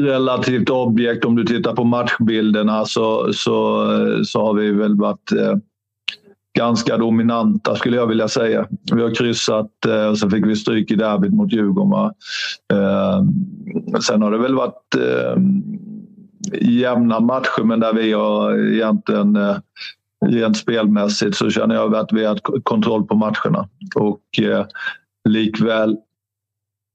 relativt 0.00 0.70
objekt. 0.70 1.24
Om 1.24 1.36
du 1.36 1.44
tittar 1.44 1.74
på 1.74 1.84
matchbilderna 1.84 2.84
så, 2.84 3.32
så, 3.32 3.86
så 4.24 4.46
har 4.46 4.54
vi 4.54 4.72
väl 4.72 4.96
varit 4.96 5.32
ganska 6.56 6.96
dominanta 6.96 7.76
skulle 7.76 7.96
jag 7.96 8.06
vilja 8.06 8.28
säga. 8.28 8.66
Vi 8.92 9.02
har 9.02 9.14
kryssat 9.14 9.84
eh, 9.88 10.06
och 10.06 10.18
så 10.18 10.30
fick 10.30 10.46
vi 10.46 10.56
stryk 10.56 10.90
i 10.90 10.94
derbyt 10.94 11.32
mot 11.32 11.52
Djurgården. 11.52 11.90
va. 11.90 12.12
Eh, 12.72 13.22
Sen 14.00 14.22
har 14.22 14.30
det 14.30 14.38
väl 14.38 14.54
varit 14.54 14.94
eh, 14.96 15.36
jämna 16.60 17.20
matcher 17.20 17.64
men 17.64 17.80
där 17.80 17.92
vi 17.92 18.12
har 18.12 18.72
egentligen 18.72 19.36
eh, 19.36 19.56
rent 20.26 20.56
spelmässigt 20.56 21.36
så 21.36 21.50
känner 21.50 21.74
jag 21.74 21.94
att 21.94 22.12
vi 22.12 22.24
har 22.24 22.28
haft 22.28 22.44
kontroll 22.62 23.06
på 23.06 23.14
matcherna. 23.14 23.68
Och 23.94 24.40
eh, 24.42 24.66
likväl 25.28 25.96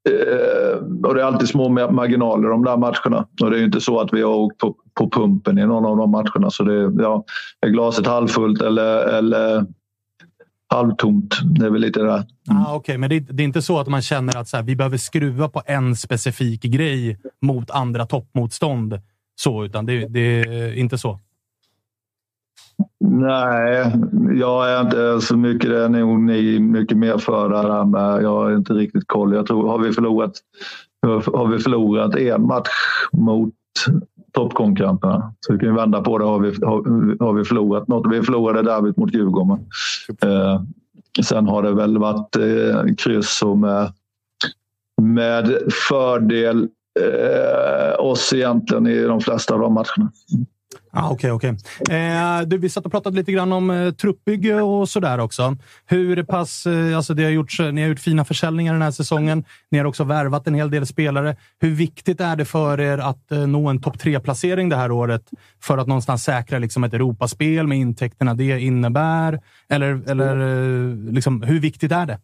Eh, 0.10 0.78
och 1.10 1.16
det 1.16 1.22
är 1.22 1.26
alltid 1.26 1.48
små 1.48 1.70
marginaler 1.70 2.50
de 2.50 2.64
där 2.64 2.78
matcherna. 2.78 3.28
Och 3.42 3.50
det 3.52 3.56
är 3.58 3.60
ju 3.60 3.66
inte 3.66 3.82
så 3.82 4.00
att 4.00 4.14
vi 4.14 4.22
har 4.22 4.34
åkt 4.34 4.58
på, 4.58 4.76
på 4.94 5.10
pumpen 5.10 5.58
i 5.58 5.66
någon 5.66 5.86
av 5.86 5.98
de 5.98 6.12
matcherna. 6.12 6.50
Så 6.52 6.64
det, 6.64 7.04
ja, 7.04 7.24
är 7.66 7.70
glaset 7.70 8.08
halvfullt 8.08 8.62
eller, 8.62 8.98
eller 9.18 9.66
halvtomt? 10.74 11.40
Det 11.44 11.66
är 11.66 11.70
väl 11.70 11.82
lite 11.82 12.00
det 12.00 12.06
där. 12.06 12.24
Mm. 12.52 12.64
Ah, 12.64 12.76
Okej, 12.76 12.98
men 12.98 13.10
det, 13.10 13.16
är- 13.16 13.20
det 13.34 13.44
är 13.44 13.46
inte 13.46 13.62
så 13.62 13.80
att 13.80 13.88
man 13.88 14.02
känner 14.02 14.38
att 14.38 14.48
så 14.48 14.58
här, 14.58 14.64
vi 14.64 14.76
behöver 14.76 14.98
skruva 14.98 15.50
på 15.50 15.62
en 15.66 15.96
specifik 15.96 16.62
grej 16.62 17.18
mot 17.42 17.72
andra 17.72 18.06
toppmotstånd. 18.06 19.00
Så, 19.36 19.66
utan 19.66 19.86
det, 19.86 20.08
det 20.08 20.20
är 20.20 20.74
inte 20.78 20.98
så. 20.98 21.20
Nej, 23.00 23.92
jag 24.40 24.72
är 24.72 24.82
inte 24.82 25.22
så 25.22 25.38
mycket. 25.38 25.70
Det 25.70 25.84
är 25.84 25.90
nog 25.90 26.20
ni 26.20 26.60
mycket 26.60 26.98
mer 26.98 27.18
för 27.18 27.50
det 27.50 27.58
här 27.58 27.86
med. 27.86 28.24
Jag 28.24 28.30
har 28.30 28.56
inte 28.56 28.74
riktigt 28.74 29.08
koll. 29.08 29.34
Jag 29.34 29.48
tror, 29.48 29.70
har 29.70 29.80
vi 29.80 29.92
förlorat, 29.92 30.32
har 31.34 31.48
vi 31.48 31.60
förlorat 31.60 32.16
en 32.16 32.48
match 32.48 32.70
mot 33.12 33.54
toppkonkurrenterna. 34.32 35.34
Så 35.40 35.54
vi 35.54 35.60
kan 35.60 35.70
ju 35.70 35.76
vända 35.76 36.02
på 36.02 36.18
det. 36.18 36.26
Har 36.26 36.40
vi, 36.40 36.66
har, 36.66 37.26
har 37.26 37.34
vi 37.34 37.44
förlorat 37.44 37.88
något? 37.88 38.14
Vi 38.14 38.22
förlorade 38.22 38.62
derbyt 38.62 38.98
mot 38.98 39.14
Djurgården. 39.14 39.66
Eh, 40.24 40.62
sen 41.24 41.48
har 41.48 41.64
det 41.64 41.72
väl 41.72 41.98
varit 41.98 42.36
eh, 42.36 42.96
kryss 42.98 43.42
och 43.42 43.58
med, 43.58 43.92
med 45.02 45.58
fördel 45.90 46.68
eh, 47.00 48.06
oss 48.06 48.34
egentligen 48.34 48.88
i 48.88 49.04
de 49.04 49.22
flesta 49.22 49.54
av 49.54 49.60
de 49.60 49.74
matcherna. 49.74 50.12
Ah, 50.94 51.10
Okej, 51.10 51.32
okej. 51.32 51.50
Eh, 51.90 52.42
du, 52.46 52.58
vi 52.58 52.70
satt 52.70 52.86
och 52.86 52.92
pratade 52.92 53.16
lite 53.16 53.32
grann 53.32 53.54
om 53.54 53.70
eh, 53.70 53.92
truppbygge 53.92 54.62
och 54.62 54.90
sådär 54.90 55.20
också. 55.20 55.58
Hur 55.86 56.24
pass... 56.24 56.66
Eh, 56.66 56.98
alltså 56.98 57.14
det 57.14 57.24
har 57.24 57.32
gjorts, 57.32 57.60
eh, 57.60 57.72
ni 57.72 57.82
har 57.82 57.90
gjort 57.90 58.00
fina 58.00 58.26
försäljningar 58.26 58.74
den 58.74 58.82
här 58.82 58.92
säsongen. 58.92 59.44
Ni 59.72 59.78
har 59.78 59.86
också 59.86 60.04
värvat 60.04 60.48
en 60.48 60.54
hel 60.54 60.72
del 60.72 60.86
spelare. 60.86 61.36
Hur 61.60 61.70
viktigt 61.70 62.22
är 62.22 62.36
det 62.36 62.46
för 62.46 62.80
er 62.80 62.98
att 62.98 63.32
eh, 63.32 63.48
nå 63.48 63.68
en 63.68 63.82
topp 63.82 64.00
tre-placering 64.00 64.70
det 64.70 64.76
här 64.76 64.92
året 64.92 65.24
för 65.62 65.78
att 65.78 65.88
någonstans 65.88 66.24
säkra 66.24 66.60
liksom, 66.60 66.84
ett 66.84 66.94
Europaspel 66.94 67.68
med 67.68 67.78
intäkterna 67.78 68.34
det 68.34 68.60
innebär? 68.62 69.40
Eller, 69.70 70.10
eller 70.10 70.38
eh, 70.38 70.96
liksom, 71.14 71.42
hur 71.42 71.60
viktigt 71.60 71.92
är 71.92 72.06
det? 72.06 72.20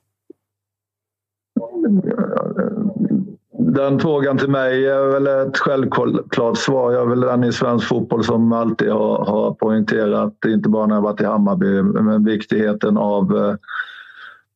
Den 3.78 4.00
frågan 4.00 4.38
till 4.38 4.50
mig 4.50 4.88
är 4.88 5.08
väl 5.08 5.28
ett 5.28 5.58
självklart 5.58 6.58
svar. 6.58 6.92
Jag 6.92 7.02
är 7.02 7.06
väl 7.06 7.20
den 7.20 7.44
i 7.44 7.54
svensk 7.54 7.88
fotboll 7.88 8.24
som 8.24 8.54
alltid 8.54 8.90
har, 8.92 9.26
har 9.26 9.54
poängterat, 9.54 10.34
inte 10.46 10.70
bara 10.70 10.86
när 10.86 10.96
jag 10.96 11.02
varit 11.02 11.22
i 11.22 11.26
Hammarby, 11.26 11.82
men 11.82 12.26
viktigheten 12.26 12.98
av 12.98 13.38
eh, 13.38 13.56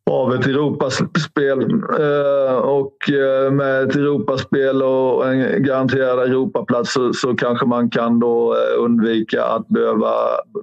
av 0.09 0.33
ett 0.33 0.45
Europaspel. 0.45 1.61
Eh, 1.99 2.57
och 2.57 3.09
eh, 3.09 3.51
med 3.51 3.83
ett 3.83 3.95
Europaspel 3.95 4.83
och 4.83 5.33
en 5.33 5.63
garanterad 5.63 6.19
Europaplats 6.19 6.93
så, 6.93 7.13
så 7.13 7.35
kanske 7.35 7.65
man 7.65 7.89
kan 7.89 8.19
då 8.19 8.55
undvika 8.77 9.43
att 9.43 9.67
behöva, 9.67 10.13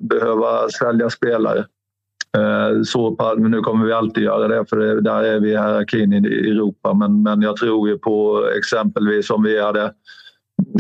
behöva 0.00 0.68
sälja 0.68 1.11
spelare. 1.11 1.64
Eh, 2.37 2.83
så, 2.83 3.16
men 3.39 3.51
nu 3.51 3.61
kommer 3.61 3.87
vi 3.87 3.93
alltid 3.93 4.24
göra 4.24 4.49
det, 4.49 4.64
för 4.68 5.01
där 5.01 5.22
är 5.22 5.41
vi 5.41 5.49
i 5.49 5.51
hierarkin 5.51 6.12
i 6.12 6.51
Europa. 6.51 6.95
Men, 6.95 7.22
men 7.22 7.43
jag 7.43 7.57
tror 7.57 7.89
ju 7.89 7.99
på 7.99 8.45
exempelvis 8.59 9.31
om 9.31 9.43
vi 9.43 9.62
hade 9.62 9.85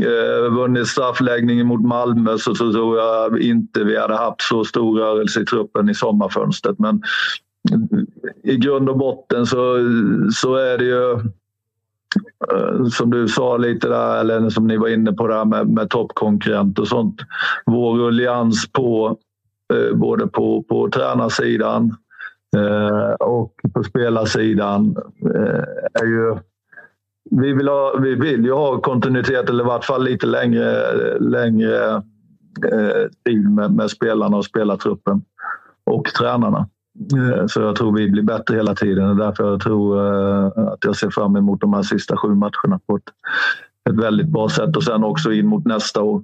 eh, 0.00 0.52
vunnit 0.52 0.88
straffläggningen 0.88 1.66
mot 1.66 1.84
Malmö 1.84 2.38
så, 2.38 2.54
så 2.54 2.72
tror 2.72 2.98
jag 2.98 3.40
inte 3.40 3.84
vi 3.84 3.98
hade 3.98 4.16
haft 4.16 4.42
så 4.42 4.64
stor 4.64 4.98
rörelse 4.98 5.40
i 5.40 5.44
truppen 5.44 5.90
i 5.90 5.94
sommarfönstret. 5.94 6.78
Men 6.78 7.02
i 8.42 8.56
grund 8.56 8.88
och 8.88 8.98
botten 8.98 9.46
så, 9.46 9.76
så 10.34 10.54
är 10.54 10.78
det 10.78 10.84
ju 10.84 11.12
eh, 12.52 12.84
som 12.90 13.10
du 13.10 13.28
sa 13.28 13.56
lite 13.56 13.88
där, 13.88 14.20
eller 14.20 14.50
som 14.50 14.66
ni 14.66 14.76
var 14.76 14.88
inne 14.88 15.12
på 15.12 15.26
där 15.26 15.44
med, 15.44 15.68
med 15.68 15.90
toppkonkurrent 15.90 16.78
och 16.78 16.88
sånt. 16.88 17.20
Vår 17.66 17.94
ruljans 17.94 18.72
på 18.72 19.18
Eh, 19.72 19.96
både 19.96 20.26
på, 20.26 20.62
på 20.62 20.88
tränarsidan 20.90 21.96
eh, 22.56 23.10
och 23.10 23.54
på 23.74 23.84
spelarsidan 23.84 24.96
eh, 25.34 25.64
är 26.02 26.06
ju 26.06 26.36
vi 27.30 27.52
vill, 27.52 27.68
ha, 27.68 27.98
vi 28.02 28.14
vill 28.14 28.44
ju 28.44 28.52
ha 28.52 28.80
kontinuitet 28.80 29.50
eller 29.50 29.64
i 29.64 29.66
vart 29.66 29.84
fall 29.84 30.04
lite 30.04 30.26
längre, 30.26 31.18
längre 31.18 31.94
eh, 32.72 33.08
tid 33.26 33.50
med, 33.50 33.72
med 33.72 33.90
spelarna 33.90 34.36
och 34.36 34.44
spelartruppen 34.44 35.22
och 35.84 36.04
tränarna. 36.04 36.68
Eh, 37.16 37.46
Så 37.46 37.60
jag 37.60 37.76
tror 37.76 37.96
vi 37.96 38.10
blir 38.10 38.22
bättre 38.22 38.56
hela 38.56 38.74
tiden. 38.74 39.16
Det 39.16 39.24
är 39.24 39.26
därför 39.26 39.50
jag 39.50 39.60
tror 39.60 39.98
eh, 39.98 40.46
att 40.46 40.84
jag 40.84 40.96
ser 40.96 41.10
fram 41.10 41.36
emot 41.36 41.60
de 41.60 41.74
här 41.74 41.82
sista 41.82 42.16
sju 42.16 42.28
matcherna 42.28 42.80
på 42.86 42.96
ett, 42.96 43.12
ett 43.90 44.04
väldigt 44.04 44.28
bra 44.28 44.48
sätt 44.48 44.76
och 44.76 44.84
sen 44.84 45.04
också 45.04 45.32
in 45.32 45.46
mot 45.46 45.64
nästa 45.64 46.02
år. 46.02 46.22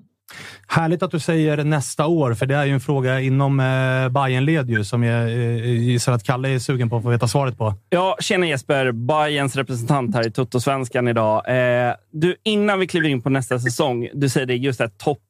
Härligt 0.67 1.03
att 1.03 1.11
du 1.11 1.21
säger 1.21 1.65
nästa 1.65 2.07
år, 2.07 2.35
för 2.35 2.47
det 2.47 2.55
är 2.55 2.65
ju 2.65 2.73
en 2.73 2.81
fråga 2.81 3.21
inom 3.21 3.61
eh, 3.61 4.09
Bayernled 4.09 4.71
ju 4.71 4.85
som 4.85 5.03
jag 5.03 5.23
eh, 5.23 5.67
gissar 5.67 6.13
att 6.13 6.25
Kalle 6.25 6.49
är 6.49 6.59
sugen 6.59 6.91
på 6.91 6.97
att 6.97 7.03
få 7.03 7.09
veta 7.11 7.29
svaret 7.29 7.59
på. 7.59 7.75
Ja, 7.91 8.17
tjena 8.21 8.47
Jesper, 8.47 8.93
Bayerns 8.93 9.57
representant 9.57 10.15
här 10.15 10.27
i 10.27 10.31
Toto-svenskan 10.31 11.09
idag. 11.09 11.49
Eh, 11.49 11.95
du, 12.13 12.37
innan 12.43 12.79
vi 12.79 12.87
kliver 12.87 13.09
in 13.09 13.23
på 13.23 13.31
nästa 13.31 13.59
säsong, 13.59 14.09
du 14.15 14.29
säger 14.29 14.47
det 14.47 14.55
just 14.55 14.79
det, 14.79 14.85
här, 14.85 14.91
topp 14.91 15.21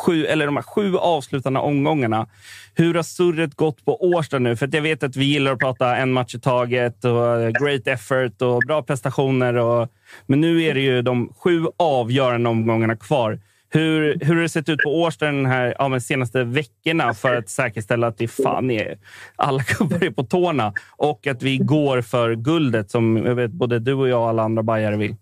sju, 0.00 0.26
eller 0.26 0.46
de 0.46 0.56
här 0.56 0.62
sju 0.62 0.96
avslutande 0.96 1.60
omgångarna. 1.60 2.26
Hur 2.74 2.94
har 2.94 3.02
surret 3.02 3.54
gått 3.54 3.84
på 3.84 4.04
Årsta 4.04 4.38
nu? 4.38 4.56
För 4.56 4.66
att 4.66 4.74
jag 4.74 4.82
vet 4.82 5.02
att 5.02 5.16
vi 5.16 5.24
gillar 5.24 5.52
att 5.52 5.58
prata 5.58 5.96
en 5.96 6.12
match 6.12 6.34
i 6.34 6.40
taget 6.40 7.04
och 7.04 7.40
eh, 7.40 7.50
great 7.50 7.86
effort 7.86 8.42
och 8.42 8.62
bra 8.66 8.82
prestationer. 8.82 9.54
Och, 9.54 9.88
men 10.26 10.40
nu 10.40 10.62
är 10.62 10.74
det 10.74 10.80
ju 10.80 11.02
de 11.02 11.32
sju 11.38 11.66
avgörande 11.76 12.48
omgångarna 12.48 12.96
kvar. 12.96 13.38
Hur, 13.72 14.18
hur 14.20 14.34
har 14.34 14.42
det 14.42 14.48
sett 14.48 14.68
ut 14.68 14.82
på 14.82 15.02
Årsta 15.02 15.26
den 15.26 15.46
här 15.46 15.74
ja, 15.78 15.88
men 15.88 16.00
senaste 16.00 16.44
veckorna 16.44 17.14
för 17.14 17.36
att 17.36 17.48
säkerställa 17.48 18.06
att 18.06 18.18
det 18.18 18.28
fan 18.28 18.70
är 18.70 18.98
alla 19.36 19.62
gubbar 19.78 20.04
är 20.04 20.10
på 20.10 20.24
tårna 20.24 20.72
och 20.96 21.26
att 21.26 21.42
vi 21.42 21.58
går 21.58 22.02
för 22.02 22.34
guldet 22.34 22.90
som 22.90 23.16
jag 23.16 23.34
vet 23.34 23.50
både 23.50 23.78
du 23.78 23.92
och 23.92 24.08
jag 24.08 24.20
och 24.22 24.28
alla 24.28 24.42
andra 24.42 24.62
bajare 24.62 24.96
vill? 24.96 25.16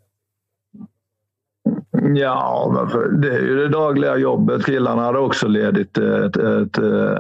Ja, 2.14 2.88
det 3.12 3.28
är 3.28 3.40
ju 3.40 3.56
det 3.56 3.68
dagliga 3.68 4.16
jobbet. 4.16 4.66
Killarna 4.66 5.02
hade 5.02 5.18
också 5.18 5.48
ledigt 5.48 5.98
eh, 5.98 6.14
ett, 6.14 6.36
ett, 6.36 6.78
eh, 6.78 7.12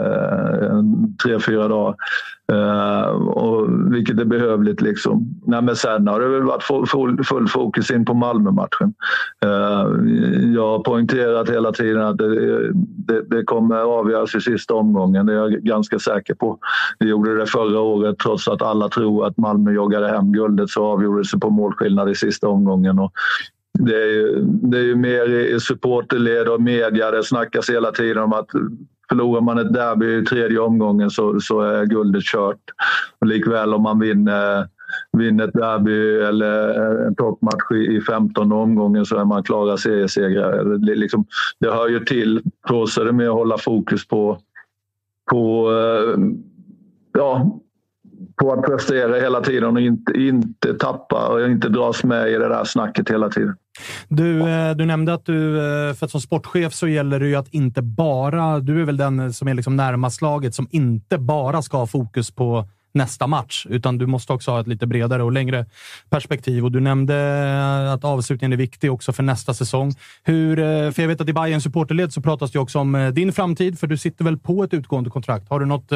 ett, 0.62 1.18
tre, 1.22 1.40
fyra 1.40 1.68
dagar. 1.68 1.94
Eh, 2.52 3.08
och, 3.10 3.66
vilket 3.92 4.20
är 4.20 4.24
behövligt. 4.24 4.80
Liksom. 4.80 5.40
Nej, 5.46 5.62
men 5.62 5.76
sen 5.76 6.08
har 6.08 6.20
det 6.20 6.28
väl 6.28 6.42
varit 6.42 6.62
full, 6.62 7.24
full, 7.24 7.48
fokus 7.48 7.90
in 7.90 8.04
på 8.04 8.14
Malmö-matchen. 8.14 8.94
Jag 10.54 10.68
har 10.68 10.82
poängterat 10.82 11.50
hela 11.50 11.72
tiden 11.72 12.02
att 12.02 12.18
det, 12.18 12.72
det, 12.82 13.22
det 13.22 13.44
kommer 13.44 13.76
avgöras 13.76 14.34
i 14.34 14.40
sista 14.40 14.74
omgången. 14.74 15.26
Det 15.26 15.32
är 15.32 15.36
jag 15.36 15.52
ganska 15.52 15.98
säker 15.98 16.34
på. 16.34 16.58
Vi 16.98 17.08
gjorde 17.08 17.38
det 17.38 17.46
förra 17.46 17.80
året 17.80 18.18
trots 18.18 18.48
att 18.48 18.62
alla 18.62 18.88
tror 18.88 19.26
att 19.26 19.36
Malmö 19.36 19.72
joggade 19.72 20.08
hem 20.08 20.32
guldet 20.32 20.70
så 20.70 20.84
avgjordes 20.84 21.30
det 21.30 21.38
på 21.38 21.50
målskillnad 21.50 22.10
i 22.10 22.14
sista 22.14 22.48
omgången. 22.48 22.98
Och 22.98 23.12
det 23.78 24.02
är 24.02 24.06
ju, 24.06 24.40
det 24.42 24.78
är 24.78 24.82
ju 24.82 24.94
mer 24.94 25.28
i 25.28 25.60
supporterled 25.60 26.48
och 26.48 26.62
media. 26.62 27.10
Det 27.10 27.22
snackas 27.22 27.70
hela 27.70 27.92
tiden 27.92 28.22
om 28.22 28.32
att 28.32 28.48
förlorar 29.08 29.40
man 29.40 29.58
ett 29.58 29.72
derby 29.72 30.18
i 30.18 30.24
tredje 30.24 30.58
omgången 30.58 31.10
så, 31.10 31.40
så 31.40 31.60
är 31.60 31.86
guldet 31.86 32.22
kört. 32.22 32.60
Och 33.18 33.26
likväl 33.26 33.74
om 33.74 33.82
man 33.82 34.00
vinner, 34.00 34.68
vinner 35.12 35.48
ett 35.48 35.54
derby 35.54 36.20
eller 36.20 36.74
en 37.06 37.14
toppmatch 37.14 37.70
i, 37.74 37.96
i 37.96 38.00
15 38.00 38.52
omgången 38.52 39.06
så 39.06 39.16
är 39.16 39.24
man 39.24 39.42
klara 39.42 39.76
seriesegrare. 39.76 40.78
Det, 40.78 40.94
liksom, 40.94 41.26
det 41.60 41.70
hör 41.70 41.88
ju 41.88 42.00
till. 42.00 42.42
För 42.68 42.74
oss 42.74 42.98
är 42.98 43.04
det 43.04 43.12
mer 43.12 43.28
att 43.28 43.32
hålla 43.32 43.58
fokus 43.58 44.08
på, 44.08 44.38
på 45.30 45.70
eh, 45.72 46.18
ja, 47.12 47.60
på 48.38 48.52
att 48.52 48.62
prestera 48.62 49.20
hela 49.20 49.40
tiden 49.40 49.76
och 49.76 49.82
inte, 49.82 50.12
inte 50.12 50.74
tappa 50.74 51.28
och 51.28 51.50
inte 51.50 51.68
dras 51.68 52.04
med 52.04 52.28
i 52.28 52.32
det 52.32 52.48
där 52.48 52.64
snacket 52.64 53.10
hela 53.10 53.28
tiden. 53.28 53.56
Du, 54.08 54.40
eh, 54.40 54.76
du 54.76 54.86
nämnde 54.86 55.14
att 55.14 55.24
du, 55.24 55.56
eh, 55.56 55.94
för 55.94 56.04
att 56.06 56.10
som 56.10 56.20
sportchef 56.20 56.74
så 56.74 56.88
gäller 56.88 57.20
det 57.20 57.26
ju 57.26 57.36
att 57.36 57.48
inte 57.48 57.82
bara... 57.82 58.60
Du 58.60 58.80
är 58.80 58.84
väl 58.84 58.96
den 58.96 59.20
eh, 59.20 59.30
som 59.30 59.48
är 59.48 59.54
liksom 59.54 59.76
närmast 59.76 60.22
laget 60.22 60.54
som 60.54 60.68
inte 60.70 61.18
bara 61.18 61.62
ska 61.62 61.76
ha 61.76 61.86
fokus 61.86 62.30
på 62.30 62.68
nästa 62.92 63.26
match, 63.26 63.66
utan 63.70 63.98
du 63.98 64.06
måste 64.06 64.32
också 64.32 64.50
ha 64.50 64.60
ett 64.60 64.66
lite 64.66 64.86
bredare 64.86 65.22
och 65.22 65.32
längre 65.32 65.66
perspektiv. 66.10 66.64
Och 66.64 66.72
Du 66.72 66.80
nämnde 66.80 67.92
att 67.92 68.04
avslutningen 68.04 68.52
är 68.52 68.56
viktig 68.56 68.92
också 68.92 69.12
för 69.12 69.22
nästa 69.22 69.54
säsong. 69.54 69.94
Hur, 70.22 70.56
för 70.92 71.02
jag 71.02 71.08
vet 71.08 71.20
att 71.20 71.28
i 71.28 71.32
Bayern 71.32 71.60
supporterled 71.60 72.12
så 72.12 72.20
pratas 72.20 72.50
det 72.50 72.58
också 72.58 72.78
om 72.78 73.10
din 73.14 73.32
framtid, 73.32 73.78
för 73.78 73.86
du 73.86 73.96
sitter 73.96 74.24
väl 74.24 74.38
på 74.38 74.64
ett 74.64 74.74
utgående 74.74 75.10
kontrakt. 75.10 75.48
Har 75.50 75.60
du 75.60 75.66
något, 75.66 75.92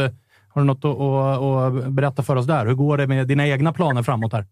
har 0.54 0.62
du 0.62 0.66
något 0.66 0.84
att, 0.84 1.00
att, 1.00 1.86
att 1.86 1.92
berätta 1.92 2.22
för 2.22 2.36
oss 2.36 2.46
där? 2.46 2.66
Hur 2.66 2.74
går 2.74 2.96
det 2.96 3.06
med 3.06 3.28
dina 3.28 3.46
egna 3.46 3.72
planer 3.72 4.02
framåt 4.02 4.32
här? 4.32 4.46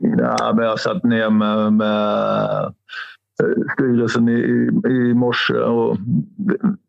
Ja, 0.00 0.52
men 0.56 0.64
jag 0.64 0.80
satt 0.80 1.04
ner 1.04 1.30
med, 1.30 1.72
med 1.72 2.64
eh, 3.42 3.62
styrelsen 3.74 4.28
i, 4.28 4.70
i 4.88 5.14
morse 5.14 5.54
och 5.54 5.96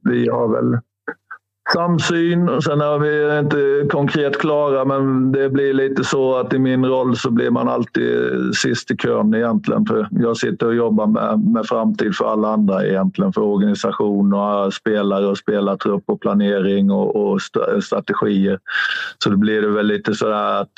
vi 0.03 0.29
har 0.29 0.47
väl 0.47 0.79
samsyn. 1.71 2.61
Sen 2.61 2.81
är 2.81 2.99
vi 2.99 3.39
inte 3.39 3.87
konkret 3.91 4.37
klara, 4.37 4.85
men 4.85 5.31
det 5.31 5.49
blir 5.49 5.73
lite 5.73 6.03
så 6.03 6.35
att 6.35 6.53
i 6.53 6.59
min 6.59 6.85
roll 6.85 7.15
så 7.15 7.31
blir 7.31 7.49
man 7.49 7.69
alltid 7.69 8.55
sist 8.55 8.91
i 8.91 8.97
kön 8.97 9.33
egentligen. 9.33 9.85
För 9.85 10.07
jag 10.11 10.37
sitter 10.37 10.67
och 10.67 10.75
jobbar 10.75 11.07
med, 11.07 11.39
med 11.39 11.65
framtid 11.65 12.15
för 12.15 12.31
alla 12.31 12.53
andra 12.53 12.85
egentligen. 12.85 13.33
För 13.33 13.41
organisation 13.41 14.33
och 14.33 14.73
spelare 14.73 15.27
och 15.27 15.37
spelartrupp 15.37 16.03
och 16.05 16.21
planering 16.21 16.91
och, 16.91 17.15
och 17.15 17.41
strategier. 17.83 18.59
Så 19.23 19.29
då 19.29 19.37
blir 19.37 19.61
det 19.61 19.69
väl 19.69 19.85
lite 19.85 20.13
sådär 20.13 20.61
att 20.61 20.73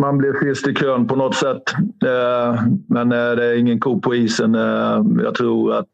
man 0.00 0.18
blir 0.18 0.32
sist 0.32 0.68
i 0.68 0.74
kön 0.74 1.06
på 1.06 1.16
något 1.16 1.34
sätt. 1.34 1.62
Eh, 2.04 2.62
men 2.86 3.12
eh, 3.12 3.30
det 3.30 3.44
är 3.44 3.58
ingen 3.58 3.80
ko 3.80 4.00
på 4.00 4.14
isen. 4.14 4.54
Eh, 4.54 5.02
jag 5.24 5.34
tror 5.34 5.74
att 5.74 5.88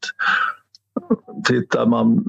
tittar 1.45 1.87
man 1.87 2.25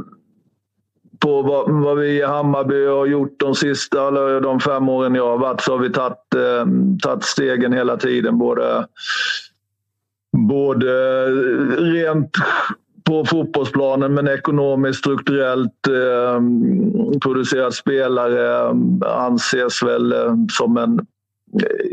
på 1.19 1.41
vad, 1.41 1.83
vad, 1.83 1.97
vi 1.97 2.07
i 2.07 2.25
Hammarby 2.25 2.85
har 2.85 3.05
gjort 3.05 3.39
de 3.39 3.55
sista 3.55 4.07
eller 4.07 4.41
de 4.41 4.59
fem 4.59 4.89
åren 4.89 5.15
jag 5.15 5.27
har 5.27 5.37
varit 5.37 5.61
så 5.61 5.71
har 5.71 5.79
vi 5.79 5.89
tagit, 5.89 6.35
eh, 6.35 6.65
tagit 7.03 7.23
stegen 7.23 7.73
hela 7.73 7.97
tiden. 7.97 8.37
Både, 8.37 8.87
både 10.31 11.25
rent 11.77 12.31
på 13.03 13.25
fotbollsplanen 13.25 14.13
men 14.13 14.27
ekonomiskt, 14.27 14.99
strukturellt. 14.99 15.87
Eh, 15.87 16.41
producerat 17.19 17.73
spelare 17.73 18.69
anses 19.05 19.83
väl 19.83 20.13
eh, 20.13 20.35
som 20.51 20.77
en 20.77 21.05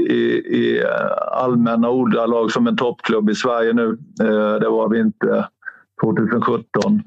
i, 0.09 0.23
i 0.37 0.83
eh, 0.83 1.43
allmänna 1.43 1.91
ordalag 1.91 2.51
som 2.51 2.67
en 2.67 2.77
toppklubb 2.77 3.31
i 3.31 3.35
Sverige 3.35 3.73
nu. 3.73 3.99
Eh, 4.21 4.61
det 4.61 4.69
var 4.69 4.89
vi 4.89 5.01
inte 5.01 5.49
2017. 6.03 7.03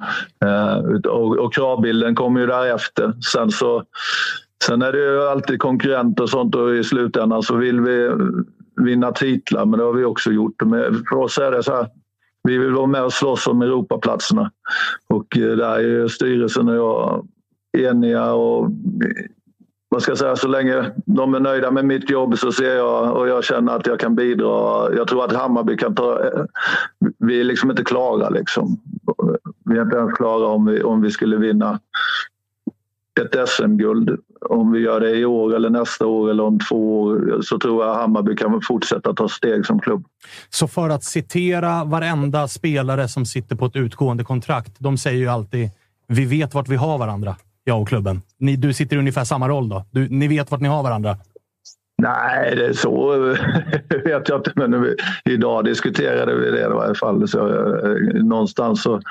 Eh, 0.46 0.78
och, 1.12 1.38
och 1.38 1.54
kravbilden 1.54 2.16
kommer 2.16 2.40
ju 2.40 2.48
därefter. 2.48 3.14
Sen, 3.34 3.52
så, 3.52 3.84
sen 4.66 4.82
är 4.82 4.92
det 4.92 5.00
ju 5.00 5.22
alltid 5.22 5.60
konkurrenter 5.60 6.24
och 6.24 6.30
sånt 6.30 6.56
och 6.56 6.76
i 6.76 6.84
slutändan 6.84 7.44
så 7.44 7.56
vill 7.56 7.82
vi 7.82 8.12
vinna 8.82 9.12
titlar, 9.12 9.66
men 9.66 9.80
det 9.80 9.86
har 9.86 9.94
vi 9.94 10.04
också 10.04 10.32
gjort. 10.32 10.62
Men 10.66 11.06
för 11.10 11.16
oss 11.16 11.38
är 11.38 11.52
det 11.52 11.64
så 11.64 11.76
här, 11.76 11.88
vi 12.44 12.58
vill 12.58 12.72
vara 12.72 12.88
med 12.88 13.04
och 13.04 13.14
slåss 13.14 13.48
om 13.48 13.62
Europaplatserna. 13.62 14.52
Och 15.08 15.38
eh, 15.38 15.58
där 15.58 15.80
är 15.80 16.08
styrelsen 16.08 16.70
och 16.70 16.76
jag 16.76 17.28
eniga 17.78 18.34
och 18.34 18.70
vad 19.90 20.02
ska 20.02 20.12
jag 20.12 20.18
säga, 20.18 20.36
så 20.36 20.48
länge 20.48 20.92
de 21.06 21.34
är 21.34 21.40
nöjda 21.40 21.72
med 21.72 21.86
mitt 21.86 22.10
jobb 22.10 22.38
så 22.38 22.52
ser 22.52 22.76
jag 22.76 23.18
och 23.18 23.28
jag 23.28 23.44
känner 23.44 23.76
att 23.76 23.88
jag 23.88 24.00
kan 24.00 24.16
bidra. 24.16 24.94
Jag 24.96 25.08
tror 25.08 25.26
att 25.26 25.34
Hammarby 25.34 25.78
kan 25.78 25.96
ta... 25.96 26.22
Vi 27.18 27.40
är 27.40 27.44
liksom 27.44 27.70
inte 27.70 27.84
klara. 27.84 28.30
Liksom. 28.30 28.82
Vi 29.66 29.78
är 29.78 29.82
inte 29.82 29.98
ens 29.98 30.14
klara 30.14 30.48
om 30.48 30.66
vi, 30.66 30.84
om 30.84 31.02
vi 31.02 31.12
skulle 31.12 31.38
vinna 31.38 31.80
ett 33.22 33.50
SM-guld. 33.50 34.20
Om 34.42 34.72
vi 34.72 34.80
gör 34.80 35.00
det 35.00 35.16
i 35.16 35.26
år 35.26 35.56
eller 35.56 35.70
nästa 35.70 36.06
år 36.06 36.30
eller 36.30 36.44
om 36.44 36.60
två 36.60 37.02
år 37.02 37.42
så 37.42 37.60
tror 37.60 37.86
jag 37.86 37.96
Hammarby 37.96 38.36
kan 38.36 38.62
fortsätta 38.62 39.14
ta 39.14 39.30
steg 39.30 39.66
som 39.66 39.80
klubb. 39.80 40.06
Så 40.50 40.68
för 40.68 40.90
att 40.90 41.04
citera 41.04 41.84
varenda 41.84 42.48
spelare 42.48 43.08
som 43.08 43.26
sitter 43.26 43.56
på 43.56 43.66
ett 43.66 43.76
utgående 43.76 44.24
kontrakt. 44.24 44.76
De 44.80 44.98
säger 44.98 45.20
ju 45.20 45.28
alltid 45.28 45.70
“Vi 46.08 46.26
vet 46.26 46.54
vart 46.54 46.68
vi 46.68 46.76
har 46.76 46.98
varandra” 46.98 47.36
jag 47.68 47.82
och 47.82 47.88
klubben. 47.88 48.22
Ni, 48.40 48.56
du 48.56 48.74
sitter 48.74 48.96
i 48.96 49.00
ungefär 49.00 49.24
samma 49.24 49.50
roll 49.50 49.70
då? 49.70 49.86
Du, 49.92 50.10
ni 50.10 50.28
vet 50.28 50.52
vart 50.52 50.62
ni 50.62 50.68
har 50.68 50.84
varandra? 50.84 51.18
Nej, 52.02 52.56
det 52.56 52.66
är 52.66 52.74
så 52.74 53.20
vet 54.06 54.30
jag 54.30 54.40
inte. 54.40 54.52
Men 54.56 54.82
vi, 54.82 54.96
idag 55.26 55.66
diskuterade 55.66 56.36
vi 56.36 56.52
det 56.52 56.66
i 56.66 56.68
varje 56.68 56.96
fall. 56.96 57.28
Så, 57.28 57.48
eh, 57.48 58.24
någonstans 58.24 58.84
så, 58.84 59.02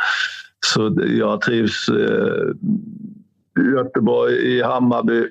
så 0.66 0.96
jag 1.06 1.40
trivs 1.40 1.88
eh, 1.88 2.48
i 3.64 3.70
Göteborg, 3.74 4.34
i 4.34 4.62
Hammarby 4.62 5.26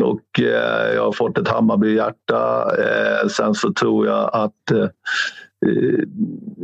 och 0.00 0.40
eh, 0.40 0.94
jag 0.94 1.04
har 1.04 1.12
fått 1.12 1.38
ett 1.38 1.48
Hammarby-hjärta. 1.48 2.70
Eh, 2.78 3.28
sen 3.28 3.54
så 3.54 3.72
tror 3.72 4.06
jag 4.06 4.30
att 4.32 4.70
eh, 4.70 4.88
Eh, 5.66 6.04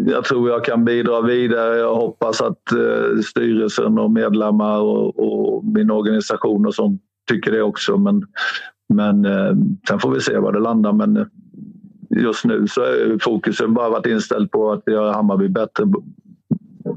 jag 0.07 0.25
tror 0.25 0.51
jag 0.51 0.65
kan 0.65 0.85
bidra 0.85 1.21
vidare. 1.21 1.77
Jag 1.77 1.95
hoppas 1.95 2.41
att 2.41 2.73
eh, 2.73 3.21
styrelsen 3.25 3.99
och 3.99 4.11
medlemmar 4.11 4.81
och, 4.81 5.19
och, 5.19 5.65
min 5.65 5.91
organisation 5.91 6.67
och 6.67 6.75
sånt 6.75 7.03
tycker 7.31 7.53
det 7.53 7.63
också. 7.63 7.97
Men, 7.97 8.27
men 8.89 9.25
eh, 9.25 9.57
sen 9.89 9.99
får 9.99 10.11
vi 10.11 10.21
se 10.21 10.39
var 10.39 10.53
det 10.53 10.61
landar. 10.61 10.93
Men 10.93 11.27
just 12.11 12.45
nu 12.45 12.67
så 12.67 12.81
är 12.81 13.19
fokuset 13.19 13.71
bara 13.71 13.91
varit 13.91 14.07
inställt 14.07 14.51
på 14.51 14.73
att 14.73 14.83
göra 14.87 15.13
Hammarby 15.13 15.49
bättre 15.49 15.85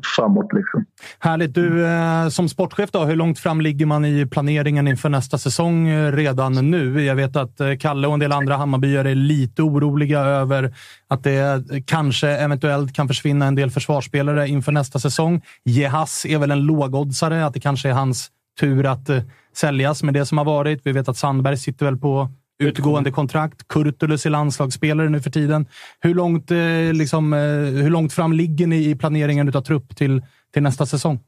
framåt. 0.04 0.54
Liksom. 0.54 0.86
Härligt. 1.20 1.54
Du, 1.54 1.86
eh, 1.86 2.30
som 2.30 2.50
sportchef, 2.50 2.92
då, 2.92 3.06
hur 3.06 3.16
långt 3.16 3.40
fram 3.40 3.62
ligger 3.62 3.86
man 3.86 4.06
i 4.06 4.26
planeringen 4.26 4.88
inför 4.88 5.10
nästa 5.10 5.38
säsong 5.38 5.88
eh, 5.88 6.12
redan 6.12 6.72
nu? 6.72 7.04
Jag 7.04 7.16
vet 7.16 7.36
att 7.36 7.60
eh, 7.60 7.76
Kalle 7.80 8.08
och 8.08 8.14
en 8.14 8.20
del 8.20 8.32
andra 8.32 8.58
Hammarbyare 8.58 9.12
är 9.12 9.16
lite 9.16 9.62
oroliga 9.62 10.20
över 10.20 10.76
att 11.08 11.24
det 11.24 11.64
kanske 11.86 12.30
eventuellt 12.30 12.94
kan 12.94 13.08
försvinna 13.08 13.46
en 13.46 13.56
del 13.56 13.72
försvarsspelare 13.72 14.48
inför 14.48 14.72
nästa 14.72 15.00
säsong. 15.00 15.42
Jehas 15.66 16.26
är 16.26 16.38
väl 16.38 16.52
en 16.52 16.62
lågoddsare, 16.62 17.46
att 17.46 17.54
det 17.54 17.60
kanske 17.60 17.90
är 17.90 17.94
hans 17.94 18.32
tur 18.60 18.86
att 18.86 19.10
säljas 19.56 20.04
med 20.04 20.14
det 20.14 20.26
som 20.26 20.38
har 20.38 20.46
varit. 20.46 20.82
Vi 20.84 20.92
vet 20.92 21.10
att 21.10 21.18
Sandberg 21.18 21.58
sitter 21.58 21.86
väl 21.86 21.98
på 21.98 22.30
utgående 22.60 23.12
kontrakt. 23.12 23.68
Kurtulus 23.68 24.26
är 24.26 24.30
landslagsspelare 24.30 25.10
nu 25.10 25.22
för 25.22 25.30
tiden. 25.30 25.66
Hur 26.00 26.14
långt, 26.14 26.52
eh, 26.52 26.94
liksom, 26.94 27.34
eh, 27.34 27.40
hur 27.84 27.90
långt 27.90 28.14
fram 28.14 28.34
ligger 28.34 28.68
ni 28.68 28.90
i 28.90 28.96
planeringen 28.96 29.56
av 29.56 29.62
trupp 29.62 29.96
till, 29.96 30.22
till 30.54 30.64
nästa 30.64 30.86
säsong? 30.86 31.20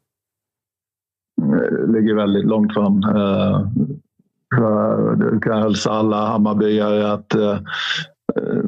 Eh, 1.42 1.94
ligger 1.94 2.16
väldigt 2.16 2.46
långt 2.46 2.74
fram. 2.74 3.02
Jag 4.52 5.44
kan 5.44 5.62
hälsa 5.62 5.92
alla 5.92 6.28
Hammarbyare 6.28 7.12
att 7.12 7.36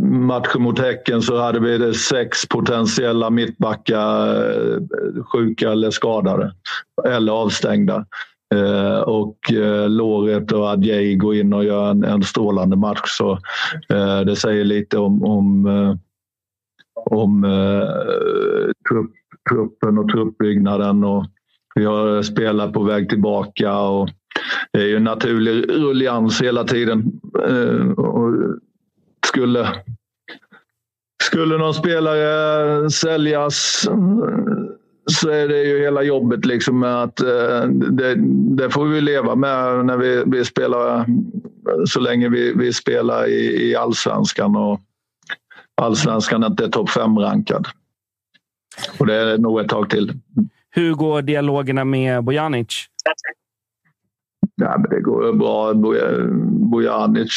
matchen 0.02 0.62
mot 0.62 0.80
Häcken 0.80 1.22
så 1.22 1.42
hade 1.42 1.60
vi 1.60 1.94
sex 1.94 2.48
potentiella 2.50 3.30
mittbackar 3.30 5.24
sjuka 5.24 5.72
eller 5.72 5.92
skadade 5.92 6.54
eller 7.06 7.32
avstängda. 7.32 8.06
Eh, 8.52 9.00
och 9.00 9.54
eh, 9.54 9.90
Loret 9.90 10.52
och 10.52 10.68
Adjei 10.68 11.16
går 11.16 11.36
in 11.36 11.54
och 11.54 11.64
gör 11.64 11.92
en, 11.92 12.04
en 12.04 12.24
strålande 12.24 12.76
match. 12.76 13.02
Så 13.06 13.32
eh, 13.90 14.22
det 14.22 14.36
säger 14.36 14.64
lite 14.64 14.98
om, 14.98 15.24
om, 15.24 15.66
eh, 15.66 15.96
om 16.96 17.44
eh, 17.44 17.88
trupp, 18.90 19.12
truppen 19.50 19.98
och 19.98 20.10
truppbyggnaden. 20.10 21.04
Och 21.04 21.26
vi 21.76 21.86
har 21.86 22.22
spelare 22.22 22.72
på 22.72 22.84
väg 22.84 23.10
tillbaka. 23.10 23.80
Och 23.80 24.10
det 24.74 24.80
är 24.80 24.88
ju 24.88 24.96
en 24.96 25.04
naturlig 25.04 25.70
rullians 25.70 26.42
hela 26.42 26.64
tiden. 26.64 27.22
Eh, 27.48 27.92
och 27.92 28.34
skulle, 29.28 29.68
skulle 31.24 31.58
någon 31.58 31.74
spelare 31.74 32.90
säljas 32.90 33.90
så 35.06 35.30
är 35.30 35.48
det 35.48 35.64
ju 35.64 35.80
hela 35.80 36.04
jobbet 36.04 36.46
liksom 36.46 36.80
med 36.80 37.04
att 37.04 37.20
eh, 37.20 37.64
det, 37.68 38.16
det, 38.56 38.70
får 38.70 38.86
vi 38.86 39.02
leva 39.02 39.36
med 39.36 39.86
när 39.86 39.98
vi, 39.98 40.24
vi 40.26 40.46
spelar 40.46 41.06
så 41.86 42.00
länge 42.00 42.30
vi, 42.30 42.54
vi 42.54 42.74
spelar 42.74 43.28
i, 43.28 43.70
i 43.70 43.76
allsvenskan 43.76 44.56
och 44.56 44.80
allsvenskan 45.82 46.44
inte 46.44 46.64
är 46.64 46.70
topp 46.70 46.90
fem 46.90 47.20
rankad. 47.20 47.68
Och 49.00 49.08
det 49.08 49.16
är 49.16 49.38
nog 49.38 49.60
ett 49.60 49.70
tag 49.70 49.90
till. 49.90 50.14
Hur 50.70 50.94
går 50.94 51.22
dialogerna 51.22 51.86
med 51.86 52.24
Bojanic? 52.24 52.86
Ja, 54.56 54.78
det 54.90 55.02
går 55.02 55.34
bra. 55.34 55.74
Bojanic 56.72 57.32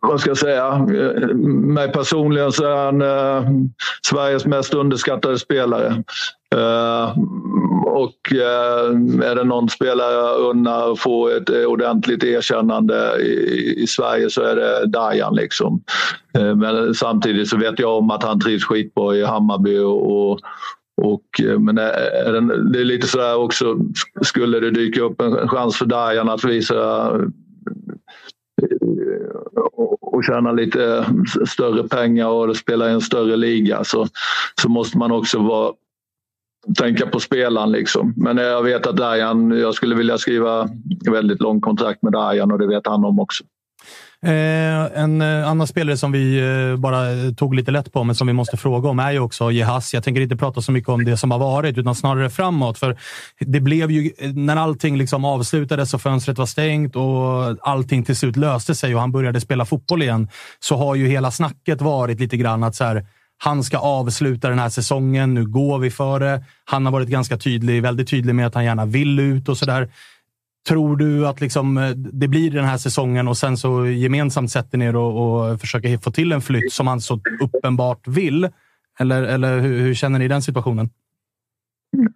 vad 0.00 0.20
ska 0.20 0.30
jag 0.30 0.38
säga, 0.38 0.66
eh, 0.66 1.34
mig 1.36 1.92
personligen 1.92 2.52
så 2.52 2.64
är 2.64 2.76
han 2.76 3.02
eh, 3.02 3.50
Sveriges 4.06 4.46
mest 4.46 4.74
underskattade 4.74 5.38
spelare. 5.38 6.02
Eh, 6.54 7.18
och 7.86 8.32
eh, 8.32 8.90
är 9.30 9.34
det 9.34 9.44
någon 9.44 9.68
spelare 9.68 10.12
jag 10.12 10.40
unnar 10.40 10.92
att 10.92 10.98
få 10.98 11.28
ett 11.28 11.50
ordentligt 11.66 12.24
erkännande 12.24 13.16
i, 13.20 13.82
i 13.82 13.86
Sverige 13.86 14.30
så 14.30 14.42
är 14.42 14.56
det 14.56 14.86
Dajan. 14.86 15.34
Liksom. 15.34 15.82
Eh, 16.38 16.54
men 16.54 16.94
samtidigt 16.94 17.48
så 17.48 17.56
vet 17.56 17.78
jag 17.78 17.98
om 17.98 18.10
att 18.10 18.22
han 18.22 18.40
trivs 18.40 18.64
skitbra 18.64 19.16
i 19.16 19.24
Hammarby. 19.24 19.78
Och, 19.78 20.30
och, 20.30 20.40
och 21.02 21.40
eh, 21.44 21.58
men 21.58 21.78
är 21.78 22.32
det, 22.32 22.72
det 22.72 22.80
är 22.80 22.84
lite 22.84 23.06
sådär 23.06 23.36
också, 23.36 23.76
skulle 24.22 24.60
det 24.60 24.70
dyka 24.70 25.02
upp 25.02 25.20
en 25.20 25.48
chans 25.48 25.76
för 25.76 25.86
Dajan 25.86 26.28
att 26.28 26.44
visa 26.44 27.10
och 30.00 30.24
tjäna 30.24 30.52
lite 30.52 31.06
större 31.48 31.88
pengar 31.88 32.26
och 32.26 32.56
spela 32.56 32.88
i 32.88 32.92
en 32.92 33.00
större 33.00 33.36
liga 33.36 33.84
så, 33.84 34.06
så 34.62 34.68
måste 34.68 34.98
man 34.98 35.12
också 35.12 35.38
vara 35.38 35.72
tänka 36.78 37.06
på 37.06 37.20
spelaren. 37.20 37.72
Liksom. 37.72 38.14
Men 38.16 38.36
jag 38.36 38.62
vet 38.62 38.86
att 38.86 38.96
Dajan, 38.96 39.50
jag 39.50 39.74
skulle 39.74 39.94
vilja 39.94 40.18
skriva 40.18 40.68
väldigt 41.10 41.40
lång 41.40 41.60
kontrakt 41.60 42.02
med 42.02 42.12
Dajan 42.12 42.52
och 42.52 42.58
det 42.58 42.66
vet 42.66 42.86
han 42.86 43.04
om 43.04 43.20
också. 43.20 43.44
Eh, 44.26 45.02
en 45.02 45.22
eh, 45.22 45.48
annan 45.48 45.66
spelare 45.66 45.96
som 45.96 46.12
vi 46.12 46.38
eh, 46.38 46.76
bara 46.76 47.10
eh, 47.12 47.32
tog 47.32 47.54
lite 47.54 47.70
lätt 47.70 47.92
på, 47.92 48.04
men 48.04 48.14
som 48.14 48.26
vi 48.26 48.32
måste 48.32 48.56
fråga 48.56 48.88
om, 48.88 48.98
är 48.98 49.12
ju 49.12 49.18
också 49.18 49.50
Jehas. 49.50 49.94
Jag 49.94 50.04
tänker 50.04 50.20
inte 50.20 50.36
prata 50.36 50.62
så 50.62 50.72
mycket 50.72 50.88
om 50.88 51.04
det 51.04 51.16
som 51.16 51.30
har 51.30 51.38
varit, 51.38 51.78
utan 51.78 51.94
snarare 51.94 52.30
framåt. 52.30 52.78
För 52.78 52.96
det 53.40 53.60
blev 53.60 53.90
ju, 53.90 54.12
eh, 54.18 54.32
när 54.32 54.56
allting 54.56 54.98
liksom 54.98 55.24
avslutades 55.24 55.94
och 55.94 56.02
fönstret 56.02 56.38
var 56.38 56.46
stängt 56.46 56.96
och 56.96 57.68
allting 57.68 58.04
till 58.04 58.16
slut 58.16 58.36
löste 58.36 58.74
sig 58.74 58.94
och 58.94 59.00
han 59.00 59.12
började 59.12 59.40
spela 59.40 59.64
fotboll 59.64 60.02
igen, 60.02 60.28
så 60.60 60.76
har 60.76 60.94
ju 60.94 61.08
hela 61.08 61.30
snacket 61.30 61.80
varit 61.80 62.20
lite 62.20 62.36
grann 62.36 62.62
att 62.62 62.74
så 62.74 62.84
här, 62.84 63.06
han 63.38 63.64
ska 63.64 63.78
avsluta 63.78 64.48
den 64.48 64.58
här 64.58 64.68
säsongen. 64.68 65.34
Nu 65.34 65.46
går 65.46 65.78
vi 65.78 65.90
för 65.90 66.20
det. 66.20 66.44
Han 66.64 66.84
har 66.84 66.92
varit 66.92 67.08
ganska 67.08 67.36
tydlig, 67.36 67.82
väldigt 67.82 68.08
tydlig 68.08 68.34
med 68.34 68.46
att 68.46 68.54
han 68.54 68.64
gärna 68.64 68.86
vill 68.86 69.18
ut 69.18 69.48
och 69.48 69.58
sådär. 69.58 69.88
Tror 70.68 70.96
du 70.96 71.26
att 71.26 71.40
liksom, 71.40 71.78
eh, 71.78 71.90
det 71.90 72.28
blir 72.28 72.50
den 72.50 72.64
här 72.64 72.78
säsongen 72.78 73.28
och 73.28 73.36
sen 73.36 73.56
så 73.56 73.86
gemensamt 73.86 74.50
sätter 74.50 74.78
ner 74.78 74.96
och, 74.96 75.50
och 75.52 75.60
försöker 75.60 75.98
få 75.98 76.10
till 76.10 76.32
en 76.32 76.40
flytt 76.40 76.72
som 76.72 76.86
han 76.86 77.00
så 77.00 77.20
uppenbart 77.40 78.08
vill? 78.08 78.48
Eller, 78.98 79.22
eller 79.22 79.60
hur, 79.60 79.80
hur 79.80 79.94
känner 79.94 80.18
ni 80.18 80.24
i 80.24 80.28
den 80.28 80.42
situationen? 80.42 80.90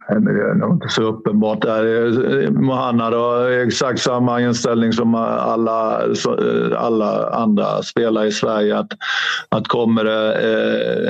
Det 0.08 0.14
är 0.14 0.54
nog 0.54 0.72
inte 0.72 0.88
så 0.88 1.02
uppenbart. 1.02 1.64
Eh, 1.64 2.50
Mohanna 2.50 3.04
har 3.04 3.50
exakt 3.50 4.00
samma 4.00 4.40
inställning 4.40 4.92
som 4.92 5.14
alla, 5.14 6.04
eh, 6.04 6.82
alla 6.82 7.30
andra 7.30 7.82
spelare 7.82 8.26
i 8.26 8.32
Sverige. 8.32 8.78
Att, 8.78 8.92
att 9.48 9.68
kommer 9.68 10.04
det 10.04 10.34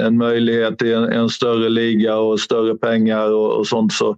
en 0.06 0.16
möjlighet 0.16 0.82
i 0.82 0.92
en, 0.92 1.04
en 1.04 1.28
större 1.28 1.68
liga 1.68 2.16
och 2.16 2.40
större 2.40 2.74
pengar 2.76 3.32
och, 3.32 3.58
och 3.58 3.66
sånt 3.66 3.92
så, 3.92 4.16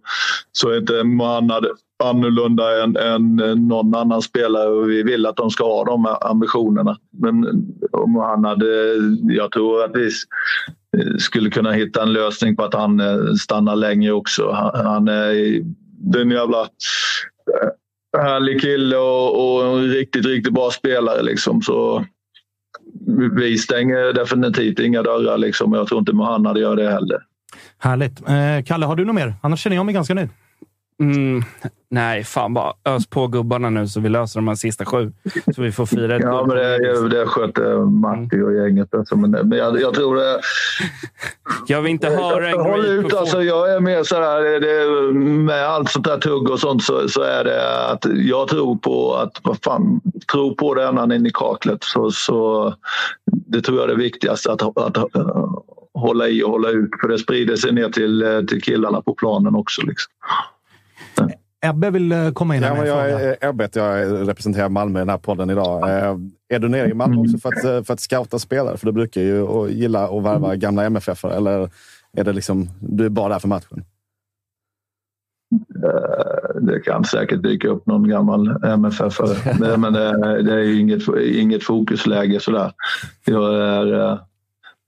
så 0.52 0.70
är 0.70 0.78
inte 0.78 1.04
Mohanna 1.04 1.60
annorlunda 2.04 2.82
än, 2.82 2.96
än 2.96 3.40
eh, 3.40 3.54
någon 3.54 3.94
annan 3.94 4.22
spelare 4.22 4.68
och 4.68 4.90
vi 4.90 5.02
vill 5.02 5.26
att 5.26 5.36
de 5.36 5.50
ska 5.50 5.64
ha 5.64 5.84
de 5.84 6.16
ambitionerna. 6.20 6.98
Men 7.22 7.44
eh, 7.44 8.00
om 8.00 8.16
han 8.16 8.44
hade, 8.44 8.66
jag 9.22 9.52
tror 9.52 9.84
att 9.84 9.90
vi, 9.94 10.06
eh, 10.96 11.16
skulle 11.18 11.50
kunna 11.50 11.72
hitta 11.72 12.02
en 12.02 12.12
lösning 12.12 12.56
på 12.56 12.64
att 12.64 12.74
han 12.74 13.02
stannar 13.38 13.76
längre 13.76 14.12
också. 14.12 14.50
Han, 14.50 14.86
han 14.86 15.08
är 15.08 15.60
den 16.00 16.22
en 16.22 16.30
jävla 16.30 16.66
härlig 18.18 18.60
kille 18.60 18.96
och, 18.96 19.56
och 19.56 19.78
en 19.78 19.90
riktigt, 19.90 20.26
riktigt 20.26 20.54
bra 20.54 20.70
spelare. 20.70 21.22
Liksom. 21.22 21.62
Så 21.62 22.04
vi 23.36 23.58
stänger 23.58 24.12
definitivt 24.12 24.78
inga 24.78 25.02
dörrar. 25.02 25.38
Liksom. 25.38 25.72
Jag 25.72 25.86
tror 25.86 25.98
inte 25.98 26.12
Mohanad 26.12 26.58
gör 26.58 26.76
det 26.76 26.90
heller. 26.90 27.18
Härligt. 27.78 28.20
Eh, 28.20 28.64
Kalle, 28.66 28.86
har 28.86 28.96
du 28.96 29.04
något 29.04 29.14
mer? 29.14 29.34
Annars 29.42 29.60
känner 29.60 29.76
jag 29.76 29.86
mig 29.86 29.94
ganska 29.94 30.14
nöjd. 30.14 30.28
Mm, 31.00 31.42
nej, 31.90 32.24
fan 32.24 32.54
bara 32.54 32.72
ös 32.84 33.06
på 33.06 33.26
gubbarna 33.26 33.70
nu 33.70 33.88
så 33.88 34.00
vi 34.00 34.08
löser 34.08 34.40
de 34.40 34.48
här 34.48 34.54
sista 34.54 34.84
sju. 34.84 35.12
Så 35.54 35.62
vi 35.62 35.72
får 35.72 35.86
fira 35.86 36.16
ett 36.16 36.22
Ja, 36.22 36.44
men 36.46 36.56
det, 36.56 37.08
det 37.08 37.26
sköter 37.26 37.84
Matti 37.84 38.40
och 38.40 38.54
gänget. 38.54 38.94
Alltså. 38.94 39.16
Men, 39.16 39.30
men 39.30 39.58
jag, 39.58 39.80
jag 39.80 39.94
tror 39.94 40.16
det... 40.16 40.40
Jag 41.66 41.82
vill 41.82 41.90
inte 41.90 42.08
höra 42.08 42.50
en 42.50 42.60
Håll 42.60 42.86
ut, 42.86 43.14
alltså, 43.14 43.42
jag 43.42 43.72
är 43.72 43.80
mer 43.80 44.42
det, 44.42 44.58
det, 44.60 45.12
med 45.18 45.68
allt 45.68 45.90
sånt 45.90 46.04
där 46.04 46.18
tugg 46.18 46.50
och 46.50 46.60
sånt 46.60 46.82
så, 46.82 47.08
så 47.08 47.22
är 47.22 47.44
det 47.44 47.88
att 47.90 48.06
jag 48.14 48.48
tror 48.48 48.76
på 48.76 49.14
att, 49.14 49.40
vad 49.42 49.58
fan, 49.64 50.00
tro 50.32 50.54
på 50.54 50.74
det 50.74 50.86
ända 50.86 51.14
in 51.14 51.26
i 51.26 51.30
kaklet. 51.34 51.84
Så, 51.84 52.10
så, 52.10 52.74
det 53.32 53.60
tror 53.60 53.78
jag 53.78 53.84
är 53.84 53.88
det 53.88 54.02
viktigaste, 54.02 54.52
att, 54.52 54.78
att, 54.78 54.96
äh, 54.96 55.52
hålla 55.94 56.28
i 56.28 56.42
och 56.42 56.50
hålla 56.50 56.68
ut. 56.68 56.90
För 57.00 57.08
det 57.08 57.18
sprider 57.18 57.56
sig 57.56 57.72
ner 57.72 57.88
till, 57.88 58.22
eh, 58.22 58.40
till 58.40 58.62
killarna 58.62 59.00
på 59.02 59.14
planen 59.14 59.54
också. 59.54 59.82
Liksom. 59.82 60.12
Ebbe 61.66 61.90
vill 61.90 62.12
eh, 62.12 62.30
komma 62.30 62.56
in 62.56 62.62
Ja, 62.62 62.68
här 62.68 62.74
med 62.76 62.86
jag 62.88 63.10
fråga. 63.10 63.36
är 63.36 63.48
Ebbet, 63.48 63.76
jag 63.76 64.28
representerar 64.28 64.68
Malmö 64.68 64.98
i 64.98 65.00
den 65.00 65.08
här 65.08 65.18
podden 65.18 65.50
idag. 65.50 65.82
Eh, 65.90 66.16
är 66.48 66.58
du 66.58 66.68
nere 66.68 66.90
i 66.90 66.94
Malmö 66.94 67.16
också 67.20 67.38
för 67.38 67.48
att, 67.48 67.64
eh, 67.64 67.82
för 67.82 67.92
att 67.94 68.00
scouta 68.00 68.38
spelare? 68.38 68.76
För 68.76 68.86
du 68.86 68.92
brukar 68.92 69.20
ju 69.20 69.42
och 69.42 69.70
gilla 69.70 70.04
att 70.04 70.22
värva 70.24 70.56
gamla 70.56 70.84
MFF 70.84 71.24
eller 71.24 71.70
är 72.16 72.24
det 72.24 72.32
liksom, 72.32 72.68
du 72.80 73.04
är 73.04 73.08
bara 73.08 73.28
där 73.28 73.38
för 73.38 73.48
matchen? 73.48 73.84
Eh, 75.84 76.60
Det 76.60 76.80
kan 76.80 77.04
säkert 77.04 77.42
dyka 77.42 77.68
upp 77.68 77.86
någon 77.86 78.08
gammal 78.08 78.64
MFF. 78.64 79.18
Men 79.78 79.92
det, 79.92 80.52
är 80.52 80.58
ju 80.58 80.80
inget, 80.80 81.02
inget 81.22 81.64
fokusläge 81.64 82.40
sådär. 82.40 82.72
Jag 83.24 83.54
är... 83.54 83.92
eh, 83.94 84.18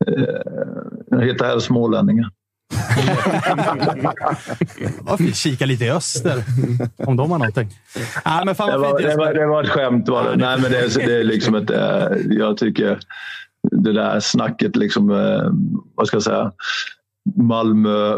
eh, 0.06 0.40
Jag 1.06 1.20
hittar 1.22 1.46
helst 1.46 1.66
smålänningar. 1.66 2.30
Varför 5.00 5.24
kika 5.24 5.66
lite 5.66 5.84
i 5.84 5.90
öster? 5.90 6.44
Om 7.06 7.16
de 7.16 7.30
har 7.30 7.38
någonting. 7.38 7.68
Nej, 8.24 8.44
men 8.44 8.54
fan 8.54 8.70
Det 8.70 8.78
var, 8.78 9.00
det, 9.02 9.16
var, 9.16 9.34
det 9.34 9.46
var 9.46 9.62
ett 9.64 9.68
skämt. 9.68 10.08
Var 10.08 10.24
det. 10.30 10.36
Nej, 10.36 10.58
men 10.62 10.70
det, 10.70 10.78
är- 10.78 11.06
det 11.06 11.20
är 11.20 11.24
liksom 11.24 11.54
ett... 11.54 11.70
eh, 11.70 12.06
Jag 12.30 12.56
tycker 12.56 12.98
det 13.70 13.92
där 13.92 14.20
snacket, 14.20 14.76
liksom, 14.76 15.10
eh, 15.10 15.50
vad 15.94 16.06
ska 16.06 16.14
jag 16.16 16.22
säga, 16.22 16.52
Malmö 17.36 18.16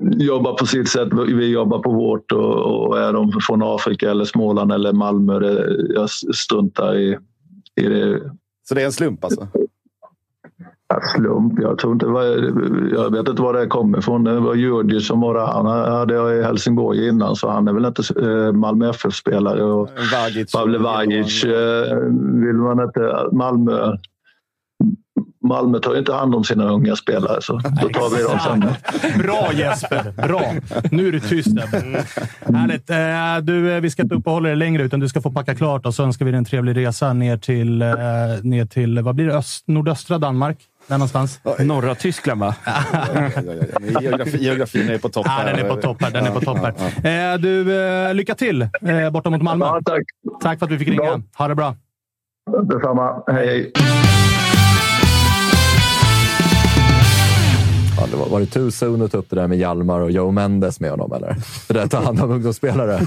jobbar 0.00 0.52
på 0.54 0.66
sitt 0.66 0.88
sätt, 0.88 1.08
vi 1.28 1.46
jobbar 1.50 1.78
på 1.78 1.90
vårt 1.92 2.32
och, 2.32 2.86
och 2.86 2.98
är 3.00 3.12
de 3.12 3.32
från 3.46 3.62
Afrika 3.62 4.10
eller 4.10 4.24
Småland 4.24 4.72
eller 4.72 4.92
Malmö, 4.92 5.38
det, 5.38 5.76
jag 5.94 6.10
struntar 6.10 6.96
i, 6.96 7.18
i 7.80 7.82
det. 7.88 8.20
Så 8.68 8.74
det 8.74 8.80
är 8.82 8.86
en 8.86 8.92
slump 8.92 9.24
alltså? 9.24 9.48
Ja, 10.88 11.00
slump. 11.16 11.58
Jag, 11.60 11.78
tror 11.78 11.92
inte, 11.92 12.06
jag 12.96 13.12
vet 13.12 13.28
inte 13.28 13.42
var 13.42 13.52
det 13.52 13.66
kommer 13.66 13.98
ifrån. 13.98 14.24
Det 14.24 14.40
var 14.40 14.54
Djurdjic 14.54 15.06
som 15.06 15.20
var 15.20 15.34
där. 15.34 15.46
Han 15.46 15.66
hade 15.66 16.14
jag 16.14 16.36
i 16.36 16.42
Helsingborg 16.42 17.08
innan 17.08 17.36
så 17.36 17.50
han 17.50 17.68
är 17.68 17.72
väl 17.72 17.84
inte 17.84 18.02
eh, 18.22 18.52
Malmö 18.52 18.90
FF-spelare. 18.90 19.86
Pavle 20.52 20.78
Vagic 20.78 21.44
eh, 21.44 21.96
vill 22.44 22.56
man 22.56 22.80
inte... 22.82 23.28
Malmö, 23.32 23.96
Malmö 25.48 25.78
tar 25.78 25.92
ju 25.92 25.98
inte 25.98 26.12
hand 26.12 26.34
om 26.34 26.44
sina 26.44 26.68
unga 26.70 26.96
spelare 26.96 27.42
så 27.42 27.52
då 27.52 27.88
tar 27.88 28.16
vi 28.16 28.22
dem 28.22 28.38
sen. 28.38 29.20
Bra 29.22 29.52
Jesper! 29.52 30.28
Bra! 30.28 30.42
Nu 30.90 31.08
är 31.08 31.12
du 31.12 31.20
tyst. 31.20 31.58
Härligt. 31.60 32.90
Eh, 32.90 33.44
Du, 33.44 33.72
eh, 33.72 33.80
vi 33.80 33.90
ska 33.90 34.02
inte 34.02 34.14
uppehålla 34.14 34.48
dig 34.48 34.56
längre, 34.56 34.82
utan 34.82 35.00
du 35.00 35.08
ska 35.08 35.20
få 35.20 35.30
packa 35.30 35.54
klart 35.54 35.86
och 35.86 35.94
så 35.94 36.02
önskar 36.02 36.24
vi 36.24 36.30
dig 36.30 36.38
en 36.38 36.44
trevlig 36.44 36.76
resa 36.76 37.12
ner 37.12 37.36
till, 37.36 37.82
eh, 37.82 37.88
ner 38.42 38.66
till 38.66 39.00
vad 39.02 39.14
blir 39.14 39.26
det? 39.26 39.34
Öst, 39.36 39.64
nordöstra 39.68 40.18
Danmark? 40.18 40.58
Där 40.88 40.98
någonstans? 40.98 41.40
Norra 41.58 41.94
Tyskland, 41.94 42.40
va? 42.40 42.54
Ja, 42.66 42.72
ja, 42.92 43.30
ja, 43.34 43.52
ja. 43.52 43.78
Men 43.80 44.02
Geografi, 44.02 44.38
geografin 44.44 44.88
är 44.90 44.98
på 44.98 45.08
topp. 45.08 45.26
Ja, 45.28 45.44
den 45.44 45.58
är 45.58 45.68
på 45.68 45.76
topp. 45.76 45.98
Den 46.12 46.26
är 46.26 46.30
på 46.30 46.40
topp. 46.40 46.58
Eh, 46.58 47.40
Du, 47.40 47.80
eh, 48.08 48.14
lycka 48.14 48.34
till 48.34 48.62
eh, 48.62 49.10
borta 49.12 49.30
mot 49.30 49.42
Malmö. 49.42 49.64
Ja, 49.66 49.80
tack. 49.84 50.02
Tack 50.42 50.58
för 50.58 50.66
att 50.66 50.72
vi 50.72 50.78
fick 50.78 50.88
ringa. 50.88 51.22
Ha 51.38 51.48
det 51.48 51.54
bra. 51.54 51.76
Detsamma. 52.62 53.22
Hej, 53.26 53.46
hej. 53.46 53.72
Ja, 57.98 58.06
det 58.10 58.16
var, 58.16 58.28
var 58.28 58.40
det 58.40 59.08
ta 59.08 59.18
upp 59.18 59.30
det 59.30 59.36
där 59.36 59.46
med 59.48 59.58
Hjalmar 59.58 60.00
och 60.00 60.10
Joe 60.10 60.30
Mendes 60.30 60.80
med 60.80 60.90
honom? 60.90 61.12
Eller? 61.12 61.36
Det 61.68 61.74
där 61.74 61.82
att 61.84 61.90
ta 61.90 62.00
hand 62.00 62.20
om 62.20 62.30
ungdomsspelare. 62.30 63.00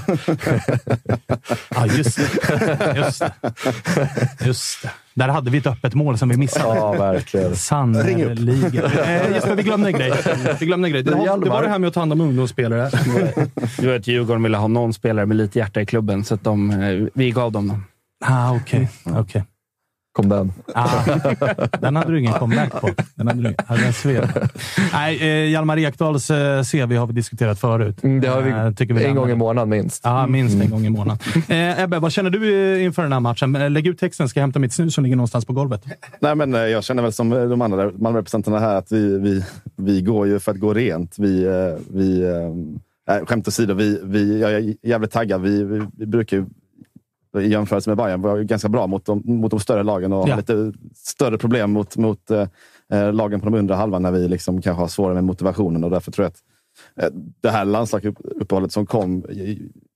Ja, 1.74 1.86
just 1.86 2.16
det. 2.16 2.96
Just 2.96 3.18
det. 3.20 3.32
Just 4.46 4.82
det. 4.82 4.90
Där 5.20 5.28
hade 5.28 5.50
vi 5.50 5.58
ett 5.58 5.66
öppet 5.66 5.94
mål 5.94 6.18
som 6.18 6.28
vi 6.28 6.36
missade. 6.36 6.76
Ja, 6.76 6.92
verkligen. 6.92 7.56
Sannerligen. 7.56 8.30
Eh, 9.00 9.32
Jesper, 9.32 9.56
vi 9.56 9.62
glömde 9.62 9.88
en 9.88 9.94
grej. 9.94 10.12
Vi 10.60 10.66
glömde 10.66 10.88
en 10.88 10.92
grej. 10.92 11.02
Det, 11.02 11.10
var, 11.10 11.38
det 11.38 11.50
var 11.50 11.62
det 11.62 11.68
här 11.68 11.78
med 11.78 11.88
att 11.88 11.94
ta 11.94 12.00
hand 12.00 12.12
om 12.12 12.20
ungdomsspelare. 12.20 12.90
Du 13.78 13.86
vet, 13.86 14.06
Djurgården 14.06 14.42
ville 14.42 14.56
ha 14.56 14.68
någon 14.68 14.92
spelare 14.92 15.26
med 15.26 15.36
lite 15.36 15.58
hjärta 15.58 15.80
i 15.80 15.86
klubben, 15.86 16.24
så 16.24 16.34
att 16.34 16.44
de, 16.44 16.70
eh, 16.70 17.06
vi 17.14 17.30
gav 17.30 17.52
dem 17.52 17.68
dem. 17.68 17.84
Ah, 18.24 18.52
Okej. 18.52 18.88
okej. 19.04 19.44
Kom 20.12 20.28
den. 20.28 20.52
Ah, 20.74 21.04
den 21.80 21.96
hade 21.96 22.12
du 22.12 22.18
ingen 22.18 22.32
comeback 22.32 22.80
på. 22.80 22.90
Den 23.14 23.28
hade 23.28 23.42
du 23.42 23.54
hade 23.66 23.82
den 23.82 23.92
sved. 23.92 24.48
Nej, 24.92 25.20
eh, 25.20 25.50
Hjalmar 25.50 25.78
Ekdals 25.78 26.30
eh, 26.30 26.62
CV 26.62 26.96
har 26.96 27.06
vi 27.06 27.12
diskuterat 27.12 27.60
förut. 27.60 28.04
Mm, 28.04 28.20
det 28.20 28.28
har 28.28 28.42
vi, 28.42 28.50
Eh, 28.50 28.72
tycker 28.72 28.94
vi 28.94 29.04
en 29.04 29.14
gång 29.14 29.30
i 29.30 29.34
månaden 29.34 29.68
minst. 29.68 30.00
Ja, 30.04 30.26
minst 30.26 30.60
en 30.62 30.70
gång 30.70 30.86
i 30.86 30.90
månaden. 30.90 31.18
Eh, 31.48 31.82
Ebbe, 31.82 31.98
vad 31.98 32.12
känner 32.12 32.30
du 32.30 32.80
inför 32.82 33.02
den 33.02 33.12
här 33.12 33.20
matchen? 33.20 33.52
Lägg 33.72 33.86
ut 33.86 33.98
texten, 33.98 34.28
ska 34.28 34.40
jag 34.40 34.42
hämta 34.42 34.58
mitt 34.58 34.72
snus 34.72 34.94
som 34.94 35.04
ligger 35.04 35.16
någonstans 35.16 35.44
på 35.44 35.52
golvet. 35.52 35.84
Nej, 36.20 36.34
men 36.34 36.52
jag 36.52 36.84
känner 36.84 37.02
väl 37.02 37.12
som 37.12 37.30
de 37.30 37.60
andra 37.62 37.90
Malmörepresentanterna 37.98 38.58
här 38.58 38.76
att 38.76 38.92
vi, 38.92 39.18
vi, 39.18 39.44
vi 39.76 40.02
går 40.02 40.26
ju 40.26 40.38
för 40.38 40.52
att 40.52 40.58
gå 40.58 40.74
rent. 40.74 41.14
Vi, 41.18 41.46
vi, 41.90 42.22
äh, 43.10 43.24
skämt 43.26 43.48
åsido, 43.48 43.74
vi, 43.74 44.00
vi, 44.04 44.40
jag 44.40 44.52
är 44.52 44.74
jävligt 44.82 45.10
taggad. 45.10 45.40
Vi, 45.42 45.64
vi, 45.64 45.86
vi 45.96 46.06
brukar 46.06 46.36
ju 46.36 46.46
i 47.38 47.48
jämförelse 47.48 47.90
med 47.90 47.96
Bayern 47.96 48.22
vara 48.22 48.42
ganska 48.42 48.68
bra 48.68 48.86
mot 48.86 49.04
de, 49.04 49.22
mot 49.24 49.50
de 49.50 49.60
större 49.60 49.82
lagen 49.82 50.12
och 50.12 50.28
Ja. 50.28 50.36
lite 50.36 50.72
större 50.94 51.38
problem 51.38 51.70
mot, 51.72 51.96
mot 51.96 52.30
eh, 52.30 52.48
eh, 52.92 53.12
lagen 53.12 53.40
på 53.40 53.50
de 53.50 53.58
undre 53.58 53.76
halvan 53.76 54.02
när 54.02 54.10
vi 54.12 54.28
liksom 54.28 54.62
kanske 54.62 54.82
har 54.82 54.88
svårare 54.88 55.14
med 55.14 55.24
motivationen. 55.24 55.84
Och 55.84 55.90
därför 55.90 56.12
tror 56.12 56.24
jag 56.24 56.30
att 56.30 56.42
eh, 57.02 57.18
det 57.40 57.50
här 57.50 57.64
landslagsuppehållet 57.64 58.72
som 58.72 58.86
kom 58.86 59.24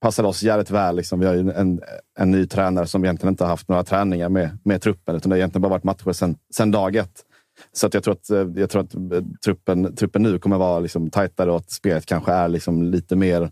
passade 0.00 0.28
oss 0.28 0.42
jävligt 0.42 0.70
väl. 0.70 0.96
Liksom. 0.96 1.20
Vi 1.20 1.26
har 1.26 1.34
ju 1.34 1.50
en, 1.50 1.80
en 2.18 2.30
ny 2.30 2.46
tränare 2.46 2.86
som 2.86 3.04
egentligen 3.04 3.32
inte 3.32 3.44
har 3.44 3.48
haft 3.48 3.68
några 3.68 3.84
träningar 3.84 4.28
med, 4.28 4.58
med 4.64 4.82
truppen, 4.82 5.16
utan 5.16 5.30
det 5.30 5.34
har 5.34 5.38
egentligen 5.38 5.62
bara 5.62 5.70
varit 5.70 5.84
matcher 5.84 6.12
sen, 6.12 6.36
sen 6.54 6.70
dag 6.70 6.96
ett. 6.96 7.24
Så 7.72 7.86
att 7.86 7.94
jag 7.94 8.02
tror 8.04 8.14
att, 8.14 8.30
eh, 8.30 8.48
jag 8.56 8.70
tror 8.70 8.82
att 8.82 8.94
eh, 8.94 9.00
truppen, 9.44 9.96
truppen 9.96 10.22
nu 10.22 10.38
kommer 10.38 10.58
vara 10.58 10.80
liksom 10.80 11.10
tajtare 11.10 11.50
och 11.50 11.56
att 11.56 11.70
spelet 11.70 12.06
kanske 12.06 12.32
är 12.32 12.48
liksom 12.48 12.82
lite 12.82 13.16
mer 13.16 13.50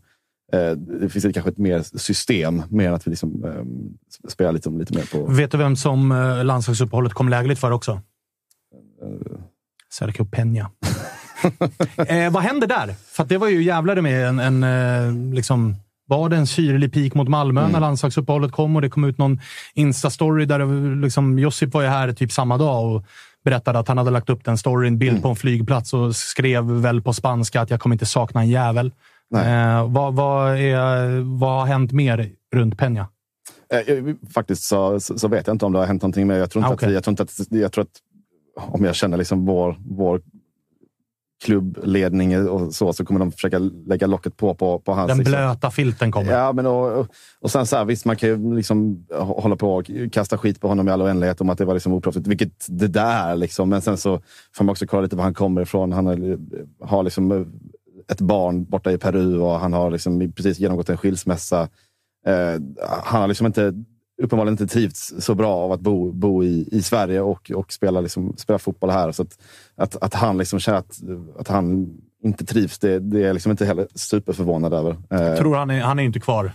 det 0.77 1.09
finns 1.09 1.25
kanske 1.35 1.51
ett 1.51 1.59
mer 1.59 1.99
system, 1.99 2.63
mer 2.69 2.93
att 2.93 3.07
vi 3.07 3.11
liksom, 3.11 3.45
eh, 3.45 4.29
spelar 4.29 4.53
lite, 4.53 4.71
lite 4.71 4.95
mer 4.95 5.13
på... 5.13 5.27
Vet 5.27 5.51
du 5.51 5.59
vem 5.59 5.77
som 5.77 6.13
eh, 6.13 6.45
landslagsuppehållet 6.45 7.13
kom 7.13 7.29
lägligt 7.29 7.59
för 7.59 7.71
också? 7.71 8.01
Sergio 9.93 10.25
Peña. 10.25 10.67
eh, 12.09 12.33
vad 12.33 12.43
händer 12.43 12.67
där? 12.67 12.95
För 13.07 13.25
det 13.25 13.39
var 13.39 13.49
ju 13.49 13.63
jävlar 13.63 14.01
med 14.01 14.29
en, 14.29 14.39
en 14.39 14.63
eh, 14.63 15.35
liksom, 15.35 15.77
var 16.07 16.29
det 16.29 16.37
en 16.37 16.47
syrlig 16.47 16.93
peak 16.93 17.15
mot 17.15 17.29
Malmö 17.29 17.69
när 17.69 17.81
landslagsuppehållet 17.81 18.53
kom 18.53 18.77
och 18.77 18.83
det 18.83 18.89
kom 18.89 19.05
ut 19.05 19.19
någon 19.19 19.41
Insta-story 19.75 20.45
där 20.45 20.59
det, 20.59 20.65
var 20.65 21.03
liksom, 21.03 21.39
Josip 21.39 21.75
var 21.75 21.83
ju 21.83 21.89
här 21.89 22.13
typ 22.13 22.33
samma 22.33 22.59
dag 22.59 22.95
och 22.95 23.05
berättade 23.45 23.79
att 23.79 23.89
han 23.89 23.99
hade 23.99 24.11
lagt 24.11 24.31
upp 24.31 24.45
den 24.45 24.59
storyn, 24.59 24.99
bild 24.99 25.23
på 25.23 25.29
en 25.29 25.37
flygplats 25.37 25.95
och 25.95 26.17
skrev 26.17 26.65
väl 26.65 27.03
på 27.03 27.13
spanska 27.13 27.61
att 27.61 27.71
jag 27.71 27.81
kommer 27.81 27.95
inte 27.95 28.07
sakna 28.07 28.41
en 28.41 28.49
jävel. 28.49 28.93
Eh, 29.35 29.91
vad, 29.93 30.15
vad, 30.15 30.57
är, 30.57 31.39
vad 31.39 31.61
har 31.61 31.67
hänt 31.67 31.93
mer 31.93 32.31
runt 32.55 32.75
Peña? 32.75 33.07
Eh, 33.73 34.15
Faktiskt 34.35 34.63
så, 34.63 35.01
så 35.01 35.19
så 35.19 35.29
vet 35.29 35.47
jag 35.47 35.55
inte 35.55 35.67
om 35.67 35.73
det 35.73 35.79
har 35.79 35.87
hänt 35.87 36.03
någonting 36.03 36.27
mer. 36.27 36.37
Jag 36.37 36.51
tror 36.51 36.61
inte, 36.65 36.71
Ah, 36.71 36.75
okej. 36.75 36.87
att, 36.87 36.93
jag 36.95 37.05
tror 37.05 37.13
inte 37.13 37.23
att, 37.23 37.53
jag 37.53 37.73
tror 37.73 37.83
att 37.83 38.01
om 38.73 38.85
jag 38.85 38.95
känner 38.95 39.17
liksom 39.17 39.47
vår, 39.47 39.77
vår 39.87 40.21
klubbledning 41.45 42.49
och 42.49 42.75
så, 42.75 42.93
så 42.93 43.05
kommer 43.05 43.21
de 43.21 43.33
försöka 43.33 43.59
lägga 43.59 44.07
locket 44.07 44.37
på 44.37 44.55
på, 44.55 44.79
på 44.79 44.93
hans... 44.93 45.09
Den 45.09 45.19
liksom, 45.19 45.33
blöta 45.33 45.71
filten 45.71 46.13
kommer. 46.13 46.33
Ja, 46.33 46.53
men 46.53 46.67
och, 46.67 47.07
och, 47.41 47.51
sen 47.51 47.67
så 47.67 47.77
här, 47.77 47.85
visst, 47.85 48.05
man 48.05 48.17
kan 48.17 48.29
ju 48.29 48.55
liksom 48.57 49.07
hålla 49.19 49.57
på 49.57 49.75
och 49.75 49.91
kasta 50.13 50.39
skit 50.39 50.61
på 50.61 50.69
honom 50.69 50.89
i 50.89 50.91
all 50.91 51.03
oändlighet 51.03 51.41
om 51.41 51.51
att 51.51 51.59
det 51.59 51.65
var 51.65 51.75
liksom 51.75 51.93
oproffsigt, 51.93 52.27
vilket 52.27 52.67
det 52.69 52.89
där 52.89 53.31
är. 53.31 53.37
Liksom. 53.37 53.69
Men 53.69 53.81
sen 53.83 53.97
så 53.97 54.21
får 54.57 54.65
man 54.65 54.73
också 54.73 54.87
kolla 54.87 55.03
lite 55.03 55.17
var 55.17 55.25
han 55.25 55.35
kommer 55.35 55.63
ifrån. 55.63 55.93
Han 55.93 56.07
har, 56.07 56.39
har 56.87 57.03
liksom 57.03 57.53
ett 58.09 58.21
barn 58.21 58.65
borta 58.65 58.93
i 58.93 58.99
Peru 58.99 59.39
och 59.39 59.61
han 59.61 59.73
har 59.73 59.91
liksom 59.91 60.33
precis 60.33 60.59
genomgått 60.59 60.89
en 60.89 60.97
skilsmässa. 60.97 61.69
Eh, 62.27 62.61
han 63.05 63.21
har 63.21 63.29
liksom 63.29 63.47
inte 63.47 63.75
uppenbarligen 64.23 64.53
inte 64.55 64.67
trivts 64.67 65.15
så 65.19 65.35
bra 65.35 65.55
av 65.55 65.73
att 65.73 65.81
bo, 65.81 66.13
bo 66.13 66.45
i, 66.45 66.69
i 66.73 66.83
Sverige 66.83 67.21
och, 67.21 67.51
och 67.55 67.73
spela, 67.73 68.01
liksom, 68.01 68.35
spela 68.37 68.59
fotboll 68.59 68.91
här. 68.91 69.13
Så 69.13 69.23
att, 69.23 69.39
att, 69.77 70.03
att 70.03 70.15
han 70.15 70.39
liksom 70.39 70.59
känner 70.61 70.79
att, 70.79 71.01
att 71.39 71.49
han 71.49 71.89
inte 72.25 72.45
trivs, 72.45 72.79
det, 72.79 72.99
det 72.99 73.23
är 73.23 73.27
jag 73.27 73.35
liksom 73.35 73.51
inte 73.51 73.65
heller 73.65 73.87
superförvånad 73.95 74.75
över. 74.75 74.91
Eh, 75.11 75.23
Jag 75.23 75.39
tror 75.39 75.57
han 75.57 75.71
är, 75.71 75.81
han 75.81 75.99
är 75.99 76.03
inte 76.03 76.21
kvar. 76.21 76.53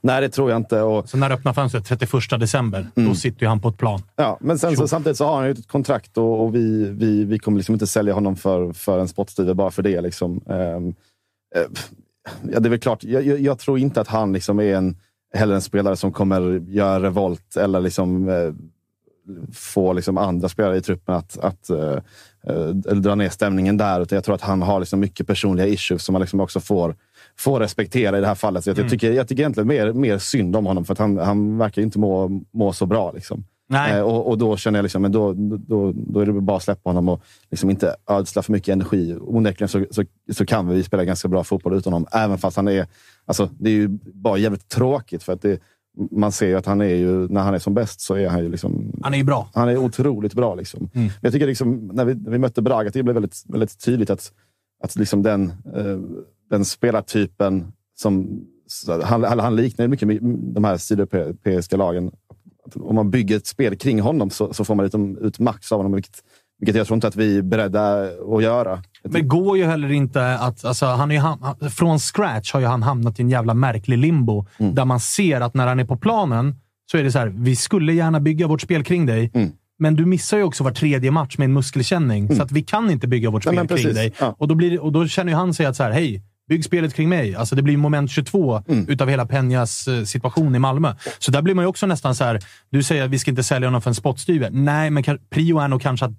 Nej, 0.00 0.20
det 0.20 0.28
tror 0.28 0.50
jag 0.50 0.56
inte. 0.56 0.80
Och, 0.82 1.08
Så 1.08 1.16
när 1.16 1.30
öppnar 1.30 1.52
fönstret 1.52 1.84
31 1.86 2.10
december, 2.40 2.86
Mm. 2.96 3.08
då 3.08 3.14
sitter 3.14 3.42
ju 3.42 3.48
han 3.48 3.60
på 3.60 3.68
ett 3.68 3.78
plan. 3.78 4.02
Ja, 4.16 4.38
men 4.40 4.58
sen 4.58 4.76
så, 4.76 4.88
samtidigt 4.88 5.16
så 5.16 5.24
har 5.24 5.36
han 5.36 5.44
ju 5.44 5.50
ett 5.50 5.68
kontrakt 5.68 6.18
och, 6.18 6.44
och 6.44 6.54
vi, 6.54 6.90
vi, 6.90 7.24
vi 7.24 7.38
kommer 7.38 7.58
liksom 7.58 7.72
inte 7.72 7.86
sälja 7.86 8.14
honom 8.14 8.36
för, 8.36 8.72
för 8.72 8.98
en 8.98 9.08
spottstyver 9.08 9.54
bara 9.54 9.70
för 9.70 9.82
det. 9.82 10.00
Liksom. 10.00 10.40
Eh, 10.48 10.80
ja, 12.52 12.60
det 12.60 12.68
är 12.68 12.70
väl 12.70 12.78
klart, 12.78 13.04
jag, 13.04 13.26
jag, 13.26 13.40
jag 13.40 13.58
tror 13.58 13.78
inte 13.78 14.00
att 14.00 14.08
han 14.08 14.32
liksom 14.32 14.60
är 14.60 14.74
en, 14.74 14.96
heller 15.34 15.54
en 15.54 15.62
spelare 15.62 15.96
som 15.96 16.12
kommer 16.12 16.60
göra 16.68 17.02
revolt 17.02 17.56
eller 17.56 17.80
liksom, 17.80 18.28
eh, 18.28 18.52
få 19.54 19.92
liksom 19.92 20.18
andra 20.18 20.48
spelare 20.48 20.76
i 20.76 20.80
truppen 20.80 21.14
att, 21.14 21.38
att 21.38 21.70
eh, 21.70 21.96
eh, 22.46 22.66
dra 22.74 23.14
ner 23.14 23.28
stämningen 23.28 23.76
där. 23.76 24.00
Utan 24.00 24.16
jag 24.16 24.24
tror 24.24 24.34
att 24.34 24.40
han 24.40 24.62
har 24.62 24.80
liksom 24.80 25.00
mycket 25.00 25.26
personliga 25.26 25.66
issues 25.66 26.04
som 26.04 26.12
man 26.12 26.20
liksom 26.20 26.40
också 26.40 26.60
får, 26.60 26.96
får 27.40 27.60
respektera 27.60 28.18
i 28.18 28.20
det 28.20 28.26
här 28.26 28.34
fallet. 28.34 28.64
Så 28.64 28.70
jag, 28.70 28.78
Mm. 28.78 28.90
tycker, 28.90 29.12
jag 29.12 29.28
tycker 29.28 29.42
egentligen 29.42 29.68
mer, 29.68 29.92
mer 29.92 30.18
synd 30.18 30.56
om 30.56 30.66
honom 30.66 30.84
för 30.84 30.92
att 30.92 30.98
han, 30.98 31.18
han 31.18 31.58
verkar 31.58 31.82
inte 31.82 31.98
må, 31.98 32.42
må 32.50 32.72
så 32.72 32.86
bra. 32.86 33.12
Liksom. 33.12 33.44
Nej. 33.68 33.92
Eh, 33.92 34.02
och, 34.02 34.28
och 34.28 34.38
då 34.38 34.56
känner 34.56 34.78
jag 34.78 34.82
liksom, 34.82 35.02
men 35.02 35.12
då, 35.12 35.32
då, 35.58 35.92
då 35.94 36.20
är 36.20 36.26
det 36.26 36.32
bara 36.32 36.56
att 36.56 36.62
släppa 36.62 36.90
honom 36.90 37.08
och 37.08 37.22
liksom 37.50 37.70
inte 37.70 37.96
ödsla 38.10 38.42
för 38.42 38.52
mycket 38.52 38.72
energi. 38.72 39.16
Onekligen 39.20 39.68
så, 39.68 39.84
så, 39.90 40.04
så 40.32 40.46
kan 40.46 40.68
vi 40.68 40.82
spela 40.82 41.04
ganska 41.04 41.28
bra 41.28 41.44
fotboll 41.44 41.74
utan 41.74 41.92
honom, 41.92 42.08
även 42.12 42.38
fast 42.38 42.56
han 42.56 42.68
är... 42.68 42.86
Alltså, 43.24 43.48
det 43.58 43.70
är 43.70 43.74
ju 43.74 43.88
bara 44.14 44.38
jävligt 44.38 44.68
tråkigt 44.68 45.22
för 45.22 45.32
att 45.32 45.42
det, 45.42 45.60
man 46.10 46.32
ser 46.32 46.46
ju 46.46 46.54
att 46.56 46.66
han 46.66 46.80
är 46.80 46.94
ju, 46.94 47.28
när 47.28 47.40
han 47.40 47.54
är 47.54 47.58
som 47.58 47.74
bäst 47.74 48.00
så 48.00 48.14
är 48.14 48.28
han 48.28 48.42
ju 48.42 48.48
liksom... 48.48 48.92
Han 49.02 49.14
är 49.14 49.18
ju 49.18 49.24
bra. 49.24 49.48
Han 49.54 49.68
är 49.68 49.76
otroligt 49.76 50.34
bra. 50.34 50.54
Liksom. 50.54 50.88
Mm. 50.94 51.08
Jag 51.20 51.32
tycker 51.32 51.46
liksom, 51.46 51.90
när, 51.92 52.04
vi, 52.04 52.14
när 52.14 52.30
vi 52.30 52.38
mötte 52.38 52.62
Braga, 52.62 52.90
det 52.92 53.02
blev 53.02 53.14
väldigt, 53.14 53.44
väldigt 53.48 53.84
tydligt 53.84 54.10
att, 54.10 54.32
att 54.84 54.96
liksom 54.96 55.22
den, 55.22 55.52
eh, 55.74 55.98
den 56.50 56.64
spelartypen 56.64 57.72
som... 57.98 58.40
Han, 59.02 59.24
han, 59.24 59.56
liknar 59.56 59.88
mycket 59.88 60.08
med 60.08 60.18
de 60.54 60.64
här 60.64 60.76
sydeuropeiska 60.76 61.76
lagen. 61.76 62.10
Om 62.74 62.94
man 62.94 63.10
bygger 63.10 63.36
ett 63.36 63.46
spel 63.46 63.76
kring 63.76 64.00
honom 64.00 64.30
så, 64.30 64.52
så 64.52 64.64
får 64.64 64.74
man 64.74 64.84
liksom 64.84 65.18
ut 65.18 65.38
max 65.38 65.72
av 65.72 65.78
honom, 65.78 65.92
vilket, 65.92 66.22
vilket 66.58 66.76
jag 66.76 66.86
tror 66.86 66.94
inte 66.94 67.08
att 67.08 67.16
vi 67.16 67.38
är 67.38 67.42
beredda 67.42 68.08
att 68.36 68.42
göra. 68.42 68.82
Men 69.02 69.12
det 69.12 69.20
går 69.20 69.58
ju 69.58 69.64
heller 69.64 69.92
inte 69.92 70.34
att... 70.34 70.64
Alltså, 70.64 70.86
han 70.86 71.10
är 71.10 71.20
ham- 71.20 71.68
från 71.68 71.98
scratch 71.98 72.52
har 72.52 72.60
ju 72.60 72.66
han 72.66 72.82
hamnat 72.82 73.18
i 73.18 73.22
en 73.22 73.30
jävla 73.30 73.54
märklig 73.54 73.98
limbo. 73.98 74.46
Mm. 74.58 74.74
Där 74.74 74.84
man 74.84 75.00
ser 75.00 75.40
att 75.40 75.54
när 75.54 75.66
han 75.66 75.80
är 75.80 75.84
på 75.84 75.96
planen 75.96 76.54
så 76.90 76.98
är 76.98 77.04
det 77.04 77.12
så 77.12 77.18
här, 77.18 77.26
vi 77.36 77.56
skulle 77.56 77.92
gärna 77.92 78.20
bygga 78.20 78.46
vårt 78.46 78.60
spel 78.60 78.84
kring 78.84 79.06
dig. 79.06 79.30
Mm. 79.34 79.52
Men 79.78 79.96
du 79.96 80.06
missar 80.06 80.36
ju 80.36 80.42
också 80.42 80.64
var 80.64 80.70
tredje 80.70 81.10
match 81.10 81.38
med 81.38 81.44
en 81.44 81.52
muskelkänning. 81.52 82.36
Så 82.36 82.42
att 82.42 82.52
vi 82.52 82.62
kan 82.62 82.90
inte 82.90 83.08
bygga 83.08 83.30
vårt 83.30 83.46
Nej, 83.46 83.54
spel 83.54 83.66
men 83.68 83.78
kring 83.78 83.94
dig. 83.94 84.12
Ja. 84.20 84.34
Och, 84.38 84.48
då 84.48 84.54
blir, 84.54 84.80
och 84.80 84.92
då 84.92 85.06
känner 85.06 85.32
ju 85.32 85.36
han 85.36 85.54
sig 85.54 85.66
att 85.66 85.76
så 85.76 85.82
här, 85.82 85.90
hej, 85.90 86.22
bygg 86.50 86.64
spelet 86.64 86.94
kring 86.94 87.08
mig. 87.08 87.34
Alltså 87.34 87.54
det 87.56 87.62
blir 87.62 87.76
moment 87.76 88.10
22 88.10 88.62
Mm. 88.68 88.88
utav 88.88 89.08
hela 89.08 89.24
Peñas 89.24 89.88
eh, 89.98 90.04
situation 90.04 90.54
i 90.54 90.58
Malmö. 90.58 90.94
Så 91.18 91.30
där 91.30 91.42
blir 91.42 91.54
man 91.54 91.62
ju 91.64 91.68
också 91.68 91.86
nästan 91.86 92.14
så 92.14 92.24
här, 92.24 92.38
du 92.70 92.82
säger 92.82 93.04
att 93.04 93.10
vi 93.10 93.18
ska 93.18 93.30
inte 93.30 93.42
sälja 93.42 93.68
honom 93.68 93.82
för 93.82 93.90
en 93.90 93.94
spottstyver. 93.94 94.50
Nej, 94.52 94.90
men 94.90 95.02
prio 95.30 95.58
är 95.58 95.68
nog 95.68 95.82
kanske 95.82 96.06
att 96.06 96.12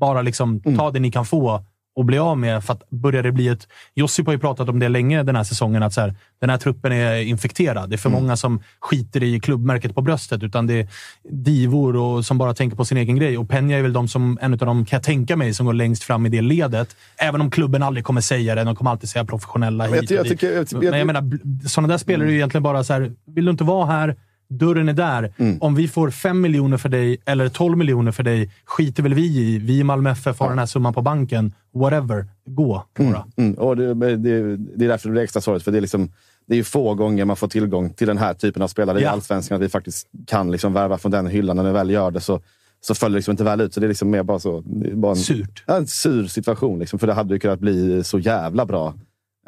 bara 0.00 0.22
liksom 0.22 0.62
Mm. 0.64 0.78
ta 0.78 0.90
det 0.90 1.00
ni 1.00 1.10
kan 1.10 1.24
få 1.26 1.64
och 1.98 2.04
bli 2.04 2.18
av 2.18 2.38
med. 2.38 2.64
För 2.64 2.72
att 2.72 2.90
börjar 2.90 3.22
det 3.22 3.32
bli 3.32 3.48
ett... 3.48 3.68
Josip 3.94 4.26
har 4.26 4.32
ju 4.32 4.38
pratat 4.38 4.68
om 4.68 4.78
det 4.78 4.88
länge 4.88 5.22
den 5.22 5.36
här 5.36 5.44
säsongen, 5.44 5.82
att 5.82 5.92
så 5.92 6.00
här, 6.00 6.14
den 6.40 6.50
här 6.50 6.56
truppen 6.58 6.92
är 6.92 7.16
infekterad. 7.20 7.90
Det 7.90 7.96
är 7.96 7.98
för 7.98 8.08
Mm. 8.08 8.22
många 8.22 8.36
som 8.36 8.62
skiter 8.80 9.22
i 9.22 9.40
klubbmärket 9.40 9.94
på 9.94 10.02
bröstet, 10.02 10.42
utan 10.42 10.66
det 10.66 10.74
är 10.80 10.88
divor 11.30 11.96
och 11.96 12.24
som 12.24 12.38
bara 12.38 12.54
tänker 12.54 12.76
på 12.76 12.84
sin 12.84 12.98
egen 12.98 13.16
grej. 13.16 13.38
Och 13.38 13.46
Peña 13.50 13.72
är 13.78 13.82
väl 13.82 13.92
de 13.92 14.08
som, 14.08 14.38
en 14.40 14.52
av 14.52 14.58
dem, 14.58 14.84
kan 14.84 14.96
jag 14.96 15.02
tänka 15.04 15.36
mig, 15.36 15.54
som 15.54 15.66
går 15.66 15.72
längst 15.72 16.02
fram 16.04 16.26
i 16.26 16.28
det 16.28 16.40
ledet. 16.42 16.96
Även 17.16 17.40
om 17.40 17.50
klubben 17.50 17.82
aldrig 17.82 18.04
kommer 18.04 18.20
säga 18.20 18.54
det. 18.54 18.64
De 18.64 18.76
kommer 18.76 18.90
alltid 18.90 19.08
säga 19.08 19.24
professionella 19.24 19.88
jag 19.88 20.00
hit 20.00 20.10
jag 20.10 20.26
jag 20.26 20.40
jag- 20.42 20.74
Men 20.90 20.98
jag 20.98 21.06
menar, 21.06 21.38
sådana 21.68 21.88
där 21.88 21.98
spelare 21.98 22.28
är 22.28 22.30
ju 22.30 22.36
egentligen 22.36 22.62
bara 22.62 22.84
så 22.84 22.92
här, 22.92 23.12
vill 23.26 23.44
du 23.44 23.50
inte 23.50 23.64
vara 23.64 23.86
här, 23.86 24.16
dörren 24.50 24.88
är 24.88 24.92
där. 24.92 25.32
Mm. 25.36 25.58
Om 25.60 25.74
vi 25.74 25.88
får 25.88 26.10
5 26.10 26.40
miljoner 26.40 26.76
för 26.76 26.88
dig 26.88 27.18
eller 27.24 27.48
12 27.48 27.78
miljoner 27.78 28.12
för 28.12 28.22
dig, 28.22 28.50
skiter 28.64 29.02
väl 29.02 29.14
vi 29.14 29.26
i. 29.26 29.58
Vi 29.58 29.78
i 29.78 29.84
Malmö 29.84 30.10
FF 30.10 30.40
har 30.40 30.48
den 30.48 30.58
här 30.58 30.66
summan 30.66 30.94
på 30.94 31.02
banken. 31.02 31.52
Whatever. 31.74 32.26
Gå, 32.46 32.84
bara. 32.98 33.26
Mm. 33.36 33.54
Och 33.54 33.76
det, 33.76 33.94
det, 33.94 34.16
det 34.56 34.84
är 34.84 34.88
därför 34.88 35.08
det 35.08 35.12
blir 35.12 35.22
extra 35.22 35.40
sorgligt, 35.40 35.64
för 35.64 35.72
det 35.72 35.78
är, 35.78 35.80
liksom, 35.80 36.12
det 36.46 36.54
är 36.54 36.56
ju 36.56 36.64
få 36.64 36.94
gånger 36.94 37.24
man 37.24 37.36
får 37.36 37.48
tillgång 37.48 37.90
till 37.90 38.06
den 38.06 38.18
här 38.18 38.34
typen 38.34 38.62
av 38.62 38.68
spelare 38.68 39.00
i 39.00 39.02
Ja. 39.02 39.10
Allsvenskan. 39.10 39.56
Att 39.56 39.62
vi 39.62 39.68
faktiskt 39.68 40.06
kan 40.26 40.50
liksom 40.50 40.72
värva 40.72 40.98
från 40.98 41.12
den 41.12 41.26
hyllan. 41.26 41.56
När 41.56 41.64
vi 41.64 41.72
väl 41.72 41.90
gör 41.90 42.10
det 42.10 42.20
så, 42.20 42.40
så 42.80 42.94
följer 42.94 43.14
det 43.14 43.18
liksom 43.18 43.32
inte 43.32 43.44
väl 43.44 43.60
ut. 43.60 43.74
Så 43.74 43.80
det 43.80 43.86
är 43.86 43.88
liksom 43.88 44.10
mer 44.10 44.22
bara 44.22 44.38
så... 44.38 44.62
bara 44.94 45.12
en, 45.12 45.16
Surt. 45.16 45.64
Ja, 45.66 45.76
en 45.76 45.86
sur 45.86 46.26
situation, 46.26 46.78
liksom, 46.78 46.98
för 46.98 47.06
det 47.06 47.12
hade 47.12 47.34
ju 47.34 47.40
kunnat 47.40 47.60
bli 47.60 48.04
så 48.04 48.18
jävla 48.18 48.66
bra. 48.66 48.94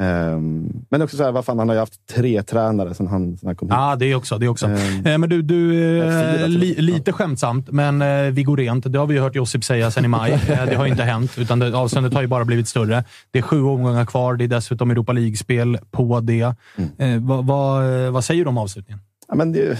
Ehm, 0.00 0.79
men 0.90 1.02
också 1.02 1.16
så 1.16 1.24
här, 1.24 1.32
vad 1.32 1.44
fan, 1.44 1.58
han 1.58 1.68
har 1.68 1.74
ju 1.74 1.80
haft 1.80 2.06
tre 2.06 2.42
tränare 2.42 2.94
sedan 2.94 3.06
han, 3.06 3.36
sedan 3.36 3.46
han 3.46 3.56
kom 3.56 3.68
hit. 3.68 3.74
Ja, 3.74 3.96
det 3.96 4.06
är 4.06 4.14
också. 4.14 4.38
Det 4.38 4.48
också. 4.48 4.66
Ehm. 4.66 5.06
Eh, 5.06 5.18
men 5.18 5.28
du, 5.28 5.42
du 5.42 5.72
fyra 6.00 6.40
eh, 6.40 6.48
li, 6.48 6.74
lite 6.74 7.12
skämtsamt, 7.12 7.70
men 7.70 8.02
eh, 8.02 8.32
vi 8.32 8.42
går 8.42 8.56
rent. 8.56 8.92
Det 8.92 8.98
har 8.98 9.06
vi 9.06 9.14
ju 9.14 9.20
hört 9.20 9.34
Josip 9.34 9.64
säga 9.64 9.90
sedan 9.90 10.04
i 10.04 10.08
maj. 10.08 10.32
Eh, 10.50 10.66
det 10.66 10.74
har 10.74 10.86
inte 10.86 11.02
hänt, 11.02 11.38
utan 11.38 11.58
det, 11.58 11.74
avståndet 11.76 12.14
har 12.14 12.20
ju 12.20 12.26
bara 12.26 12.44
blivit 12.44 12.68
större. 12.68 13.04
Det 13.30 13.38
är 13.38 13.42
sju 13.42 13.62
omgångar 13.62 14.06
kvar. 14.06 14.34
Det 14.34 14.44
är 14.44 14.48
dessutom 14.48 14.90
Europa 14.90 15.12
League-spel 15.12 15.78
på 15.90 16.20
det. 16.20 16.54
Mm. 16.76 16.90
Eh, 16.98 17.28
vad, 17.28 17.46
vad, 17.46 17.84
vad 18.12 18.24
säger 18.24 18.44
du 18.44 18.48
om 18.48 18.58
avslutningen? 18.58 19.00
Ja, 19.28 19.34
men 19.34 19.52
det, 19.52 19.78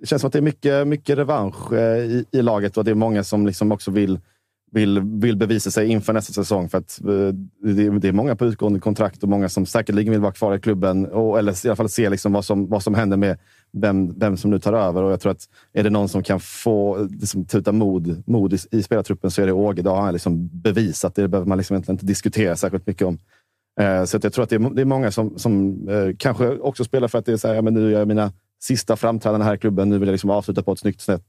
det 0.00 0.06
känns 0.06 0.22
som 0.22 0.26
att 0.26 0.32
det 0.32 0.38
är 0.38 0.42
mycket, 0.42 0.86
mycket 0.86 1.18
revansch 1.18 1.72
i, 1.72 2.24
i 2.32 2.42
laget 2.42 2.76
och 2.76 2.84
det 2.84 2.90
är 2.90 2.94
många 2.94 3.24
som 3.24 3.46
liksom 3.46 3.72
också 3.72 3.90
vill, 3.90 4.18
vill, 4.72 5.00
vill 5.00 5.36
bevisa 5.36 5.70
sig 5.70 5.88
inför 5.88 6.12
nästa 6.12 6.32
säsong. 6.32 6.68
För 6.68 6.78
att, 6.78 7.00
eh, 7.00 7.34
det, 7.74 7.98
det 7.98 8.08
är 8.08 8.12
många 8.12 8.36
på 8.36 8.46
utgående 8.46 8.80
kontrakt 8.80 9.22
och 9.22 9.28
många 9.28 9.48
som 9.48 9.66
säkerligen 9.66 10.10
vill 10.12 10.20
vara 10.20 10.32
kvar 10.32 10.54
i 10.54 10.60
klubben. 10.60 11.06
Och, 11.06 11.38
eller 11.38 11.66
i 11.66 11.68
alla 11.68 11.76
fall 11.76 11.88
se 11.88 12.10
liksom 12.10 12.32
vad, 12.32 12.44
som, 12.44 12.68
vad 12.68 12.82
som 12.82 12.94
händer 12.94 13.16
med 13.16 13.38
vem, 13.72 14.18
vem 14.18 14.36
som 14.36 14.50
nu 14.50 14.58
tar 14.58 14.72
över. 14.72 15.02
Och 15.02 15.12
jag 15.12 15.20
tror 15.20 15.32
att 15.32 15.48
är 15.72 15.82
det 15.82 15.90
någon 15.90 16.08
som 16.08 16.22
kan 16.22 16.40
få 16.40 17.08
liksom, 17.20 17.44
tuta 17.44 17.72
mod, 17.72 18.22
mod 18.26 18.52
i, 18.52 18.58
i 18.70 18.82
spelartruppen 18.82 19.30
så 19.30 19.42
är 19.42 19.46
det 19.46 19.52
Åge. 19.52 19.82
Det 19.82 19.90
har 19.90 20.02
han 20.02 20.12
liksom 20.12 20.48
bevisat. 20.52 21.14
Det 21.14 21.28
behöver 21.28 21.48
man 21.48 21.58
liksom 21.58 21.74
egentligen 21.74 21.94
inte 21.94 22.06
diskutera 22.06 22.56
särskilt 22.56 22.86
mycket 22.86 23.06
om. 23.06 23.18
Eh, 23.80 24.04
Så 24.04 24.16
att 24.16 24.24
jag 24.24 24.32
tror 24.32 24.42
att 24.42 24.50
det 24.50 24.56
är, 24.56 24.74
det 24.74 24.80
är 24.82 24.84
många 24.86 25.10
som, 25.10 25.38
som 25.38 25.88
eh, 25.88 26.16
kanske 26.18 26.58
också 26.58 26.84
spelar 26.84 27.08
för 27.08 27.18
att 27.18 27.26
det 27.26 27.32
är 27.32 27.36
så 27.36 27.48
här, 27.48 27.54
ja, 27.54 27.62
men 27.62 27.74
nu 27.74 27.90
gör 27.90 27.98
jag 27.98 28.08
mina 28.08 28.32
sista 28.62 28.96
framträdanden 28.96 29.46
här 29.46 29.54
i 29.54 29.58
klubben. 29.58 29.88
Nu 29.88 29.98
vill 29.98 30.08
jag 30.08 30.12
liksom 30.12 30.30
avsluta 30.30 30.62
på 30.62 30.72
ett 30.72 30.78
snyggt 30.78 31.00
sätt. 31.00 31.24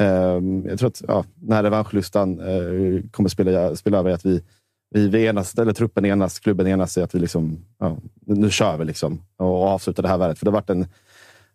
Ehm, 0.00 0.66
jag 0.68 0.78
tror 0.78 0.88
att 0.88 1.02
ja, 1.08 1.24
den 1.34 1.52
här 1.52 1.62
revanschlustan 1.62 2.40
eh, 2.40 3.02
kommer 3.10 3.28
spela, 3.28 3.76
spela 3.76 3.98
över 3.98 4.10
i 4.10 4.12
att 4.12 4.26
vi, 4.26 4.42
vi, 4.90 5.08
vi 5.08 5.26
enas, 5.26 5.54
eller 5.54 5.72
truppen 5.72 6.04
enas, 6.04 6.38
klubben 6.38 6.66
enas 6.66 6.98
i 6.98 7.02
att 7.02 7.14
vi 7.14 7.18
liksom, 7.18 7.64
ja, 7.78 7.96
nu, 8.26 8.50
kör 8.50 8.78
vi 8.78 8.84
liksom 8.84 9.22
och 9.36 9.62
avslutar 9.62 10.02
det 10.02 10.08
här 10.08 10.18
värdet. 10.18 10.38
För 10.38 10.46
det 10.46 10.50
har 10.50 10.60
varit 10.60 10.70
en, 10.70 10.86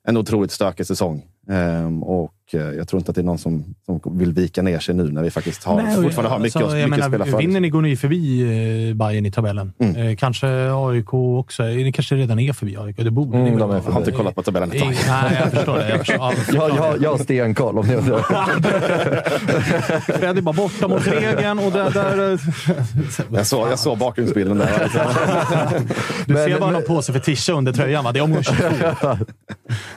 en 0.03 0.17
otroligt 0.17 0.51
stökig 0.51 0.85
säsong. 0.85 1.25
Ehm, 1.47 2.03
och 2.03 2.33
jag 2.53 2.87
tror 2.87 2.99
inte 2.99 3.11
att 3.11 3.15
det 3.15 3.21
är 3.21 3.25
någon 3.25 3.37
som, 3.37 3.63
som 3.85 4.01
vill 4.17 4.33
vika 4.33 4.61
ner 4.61 4.79
sig 4.79 4.95
nu 4.95 5.11
när 5.11 5.23
vi 5.23 5.31
faktiskt 5.31 5.63
har, 5.63 5.81
Nej, 5.81 5.95
fortfarande 5.95 6.29
har 6.29 6.39
mycket, 6.39 6.61
alltså, 6.61 6.77
att- 6.77 6.89
mycket 6.89 7.05
att 7.05 7.11
menar, 7.11 7.25
spela 7.25 7.25
för. 7.25 7.37
Vinner 7.37 7.59
ni 7.59 7.69
går 7.69 7.81
ni 7.81 7.95
förbi 7.97 8.41
eh, 8.89 8.95
Bayern 8.95 9.25
i 9.25 9.31
tabellen. 9.31 9.73
Mm. 9.79 9.95
Eh, 9.95 10.15
kanske 10.15 10.47
AIK 10.73 11.13
också. 11.13 11.63
Eh, 11.63 11.69
Ni 11.75 11.91
kanske 11.91 12.15
redan 12.15 12.39
är 12.39 12.53
förbi 12.53 12.77
AIK. 12.77 12.95
Det 12.97 13.11
borde 13.11 13.37
Mm, 13.37 13.53
ni. 13.53 13.59
Jag 13.59 13.67
har 13.67 13.99
inte 13.99 14.11
kollat 14.11 14.35
på 14.35 14.43
tabellen 14.43 14.71
ett 14.71 14.79
tag. 14.79 14.91
Eh, 14.91 14.97
Nej, 15.07 15.37
jag 15.43 15.51
förstår 15.51 15.77
det. 15.77 15.89
Jag, 15.89 15.99
förstår. 15.99 16.17
Ja, 16.17 16.33
Jag, 16.53 16.69
jag, 16.77 17.01
jag 17.03 17.11
har 17.11 17.17
stenkoll 17.17 17.77
om 17.77 17.87
ni 17.87 17.95
undrar. 17.95 18.19
Fred 20.19 20.37
är 20.37 20.41
bara 20.41 20.53
borta 20.55 20.87
mot 20.87 21.07
regeln 21.07 21.59
och 21.59 21.71
där... 21.71 21.89
där 21.91 22.33
eh, 22.33 22.39
Jag 23.33 23.47
såg, 23.47 23.67
jag 23.71 23.79
såg 23.79 23.97
bakgrundsbilden 23.97 24.57
där. 24.57 24.67
du 26.25 26.33
Men- 26.33 26.45
ser 26.45 26.59
bara 26.59 26.65
men- 26.65 26.73
någon 26.73 26.83
påse 26.83 27.13
för 27.13 27.19
tisha 27.19 27.53
under 27.53 27.73
tröjan, 27.73 28.03
va? 28.03 28.11
Det 28.11 28.19
är 28.19 28.23
omgång 28.23 28.43
22. 28.43 28.57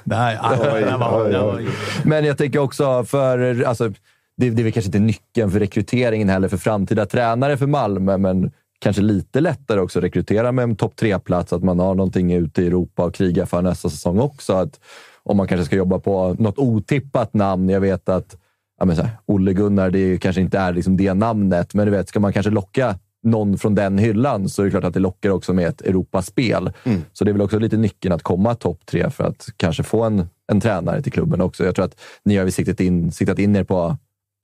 Nej, 0.04 0.38
Oj, 0.42 0.56
det 0.60 0.66
var, 0.96 1.28
det 1.28 1.38
var, 1.38 1.54
oj, 1.56 1.66
Men 2.04 2.24
jag 2.24 2.38
tänker 2.44 2.58
också 2.58 3.04
för... 3.04 3.62
Alltså, 3.62 3.88
det, 4.36 4.50
det 4.50 4.62
är 4.62 4.64
väl 4.64 4.72
kanske 4.72 4.88
inte 4.88 4.98
nyckeln 4.98 5.50
för 5.50 5.60
rekryteringen 5.60 6.28
heller 6.28 6.48
för 6.48 6.56
framtida 6.56 7.06
tränare 7.06 7.56
för 7.56 7.66
Malmö, 7.66 8.16
men 8.18 8.50
kanske 8.80 9.02
lite 9.02 9.40
lättare 9.40 9.80
också 9.80 9.98
att 9.98 10.04
rekrytera 10.04 10.52
med 10.52 10.62
en 10.62 10.76
topp 10.76 10.96
tre-plats, 10.96 11.52
att 11.52 11.62
man 11.62 11.78
har 11.78 11.94
någonting 11.94 12.32
ute 12.32 12.62
i 12.62 12.66
Europa 12.66 13.04
och 13.04 13.14
kriga 13.14 13.46
för 13.46 13.62
nästa 13.62 13.90
säsong 13.90 14.18
också. 14.18 14.52
Att 14.52 14.80
om 15.22 15.36
man 15.36 15.48
kanske 15.48 15.64
ska 15.64 15.76
jobba 15.76 15.98
på 15.98 16.36
något 16.38 16.58
otippat 16.58 17.34
namn. 17.34 17.68
Jag 17.68 17.80
vet 17.80 18.08
att 18.08 18.36
ja, 18.78 18.84
men 18.84 18.96
så 18.96 19.02
här, 19.02 19.10
Olle 19.26 19.52
Gunnar, 19.52 19.90
det 19.90 19.98
är- 19.98 20.16
kanske 20.16 20.40
inte 20.40 20.58
är 20.58 20.72
liksom 20.72 20.96
det 20.96 21.14
namnet, 21.14 21.74
men 21.74 21.86
du 21.86 21.90
vet, 21.90 22.08
ska 22.08 22.20
man 22.20 22.32
kanske 22.32 22.50
locka 22.50 22.98
någon 23.24 23.58
från 23.58 23.74
den 23.74 23.98
hyllan 23.98 24.48
så 24.48 24.62
är 24.62 24.64
det 24.64 24.70
klart 24.70 24.84
att 24.84 24.94
det 24.94 25.00
lockar 25.00 25.30
också 25.30 25.52
med 25.52 25.66
ett 25.66 25.80
Europaspel. 25.80 26.72
Så 27.12 27.24
det 27.24 27.30
är 27.30 27.32
väl 27.32 27.42
också 27.42 27.58
lite 27.58 27.76
nyckeln 27.76 28.14
att 28.14 28.22
komma 28.22 28.54
topp 28.54 28.86
tre 28.86 29.10
för 29.10 29.24
att 29.24 29.48
kanske 29.56 29.82
få 29.82 30.02
en, 30.02 30.26
en 30.52 30.60
tränare 30.60 31.02
till 31.02 31.12
klubben 31.12 31.40
också. 31.40 31.64
Jag 31.64 31.74
tror 31.74 31.84
att 31.84 32.00
ni 32.24 32.36
har 32.36 32.50
siktat 32.50 32.80
in, 32.80 33.12
siktat 33.12 33.38
in 33.38 33.56
er 33.56 33.64
på 33.64 33.96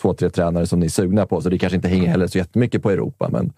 två, 0.02 0.14
tre 0.14 0.30
tränare 0.30 0.66
som 0.66 0.80
ni 0.80 0.86
är 0.86 0.90
sugna 0.90 1.26
på, 1.26 1.40
så 1.40 1.48
det 1.48 1.58
kanske 1.58 1.76
inte 1.76 1.88
hänger 1.88 2.08
heller 2.08 2.26
så 2.26 2.38
jättemycket 2.38 2.82
på 2.82 2.90
Europa. 2.90 3.28
Men 3.32 3.52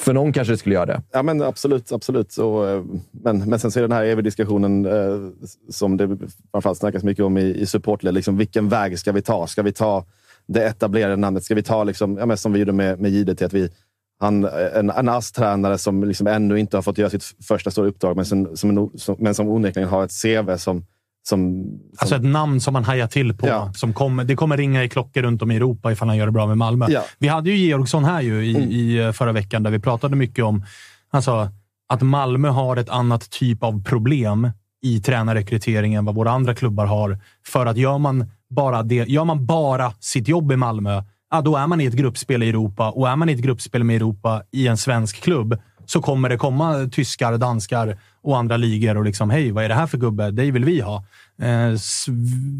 För 0.00 0.12
någon 0.12 0.32
kanske 0.32 0.52
det 0.52 0.58
skulle 0.58 0.74
göra 0.74 0.86
det. 0.86 1.02
Ja, 1.12 1.22
men 1.22 1.42
absolut. 1.42 1.92
absolut. 1.92 2.32
Så, 2.32 2.68
eh, 2.68 2.84
men, 3.10 3.38
men 3.38 3.58
sen 3.58 3.70
så 3.70 3.78
är 3.78 3.82
den 3.82 3.92
här 3.92 4.04
eviga 4.04 4.22
diskussionen 4.22 4.86
eh, 4.86 5.30
som 5.70 5.96
det 5.96 6.18
framförallt 6.50 6.78
snackas 6.78 7.02
mycket 7.04 7.24
om 7.24 7.38
i, 7.38 7.54
i 7.54 7.66
supportled. 7.66 8.14
Liksom, 8.14 8.36
vilken 8.36 8.68
väg 8.68 8.98
ska 8.98 9.12
vi 9.12 9.22
ta? 9.22 9.46
Ska 9.46 9.62
vi 9.62 9.72
ta 9.72 10.04
det 10.46 10.64
etablerade 10.64 11.16
namnet? 11.16 11.44
Ska 11.44 11.54
vi 11.54 11.62
ta, 11.62 11.84
liksom, 11.84 12.16
ja, 12.18 12.26
men 12.26 12.36
som 12.36 12.52
vi 12.52 12.58
gjorde 12.58 12.72
med, 12.72 13.00
med 13.00 13.10
JDT, 13.10 13.42
att 13.42 13.52
vi, 13.52 13.70
han, 14.20 14.44
en, 14.74 14.90
en 14.90 15.08
ASS-tränare 15.08 15.78
som 15.78 16.04
liksom 16.04 16.26
ännu 16.26 16.58
inte 16.60 16.76
har 16.76 16.82
fått 16.82 16.98
göra 16.98 17.10
sitt 17.10 17.24
första 17.48 17.70
stora 17.70 17.88
uppdrag, 17.88 18.16
men 18.16 18.24
som, 18.24 18.56
som, 18.56 18.70
en- 18.70 18.98
som, 18.98 19.16
men 19.18 19.34
som 19.34 19.48
onekligen 19.48 19.88
har 19.88 20.04
ett 20.04 20.12
CV 20.22 20.56
som... 20.56 20.84
som, 21.28 21.64
Alltså 21.98 22.16
ett 22.16 22.24
namn 22.24 22.60
som 22.60 22.72
man 22.72 22.84
hajar 22.84 23.06
till 23.06 23.34
på. 23.34 23.46
Ja. 23.48 23.72
Som 23.74 23.92
kommer, 23.92 24.24
det 24.24 24.36
kommer 24.36 24.56
ringa 24.56 24.84
i 24.84 24.88
klockor 24.88 25.22
runt 25.22 25.42
om 25.42 25.50
i 25.50 25.56
Europa 25.56 25.92
ifall 25.92 26.08
han 26.08 26.16
gör 26.16 26.26
det 26.26 26.32
bra 26.32 26.46
med 26.46 26.58
Malmö. 26.58 26.86
Ja. 26.88 27.02
Vi 27.18 27.28
hade 27.28 27.50
ju 27.50 27.56
Georgsson 27.56 28.04
här 28.04 28.20
ju 28.22 28.44
i, 28.46 28.56
Mm. 28.56 28.70
i 28.70 28.96
eh, 28.98 29.12
förra 29.12 29.32
veckan 29.32 29.62
där 29.62 29.70
vi 29.70 29.78
pratade 29.78 30.16
mycket 30.16 30.44
om 30.44 30.64
alltså, 31.10 31.48
att 31.88 32.02
Malmö 32.02 32.48
har 32.48 32.76
ett 32.76 32.88
annat 32.88 33.30
typ 33.30 33.62
av 33.62 33.84
problem 33.84 34.50
i 34.82 35.00
tränarrekryteringen 35.00 35.98
än 35.98 36.04
vad 36.04 36.14
våra 36.14 36.30
andra 36.30 36.54
klubbar 36.54 36.86
har. 36.86 37.18
För 37.46 37.66
att 37.66 37.76
gör 37.76 37.98
man 37.98 38.30
bara, 38.50 38.82
det, 38.82 38.94
gör 39.08 39.24
man 39.24 39.46
bara 39.46 39.92
sitt 40.00 40.28
jobb 40.28 40.52
i 40.52 40.56
Malmö, 40.56 41.02
ja, 41.34 41.40
då 41.40 41.56
är 41.56 41.66
man 41.66 41.80
i 41.80 41.84
ett 41.84 41.94
gruppspel 41.94 42.42
i 42.42 42.48
Europa. 42.48 42.90
Och 42.90 43.08
är 43.08 43.16
man 43.16 43.28
i 43.28 43.32
ett 43.32 43.38
gruppspel 43.38 43.84
med 43.84 43.96
Europa 43.96 44.42
i 44.50 44.66
en 44.66 44.76
svensk 44.76 45.22
klubb 45.22 45.58
så 45.86 46.00
kommer 46.00 46.28
det 46.28 46.36
komma 46.36 46.88
tyskar, 46.92 47.38
danskar 47.38 47.98
och 48.22 48.38
andra 48.38 48.56
ligor 48.56 48.96
och 48.96 49.04
liksom 49.04 49.30
hej, 49.30 49.50
vad 49.50 49.64
är 49.64 49.68
det 49.68 49.74
här 49.74 49.86
för 49.86 49.98
gubbe? 49.98 50.30
Dig 50.30 50.50
vill 50.50 50.64
vi 50.64 50.80
ha. 50.80 50.96
Eh, 51.38 51.78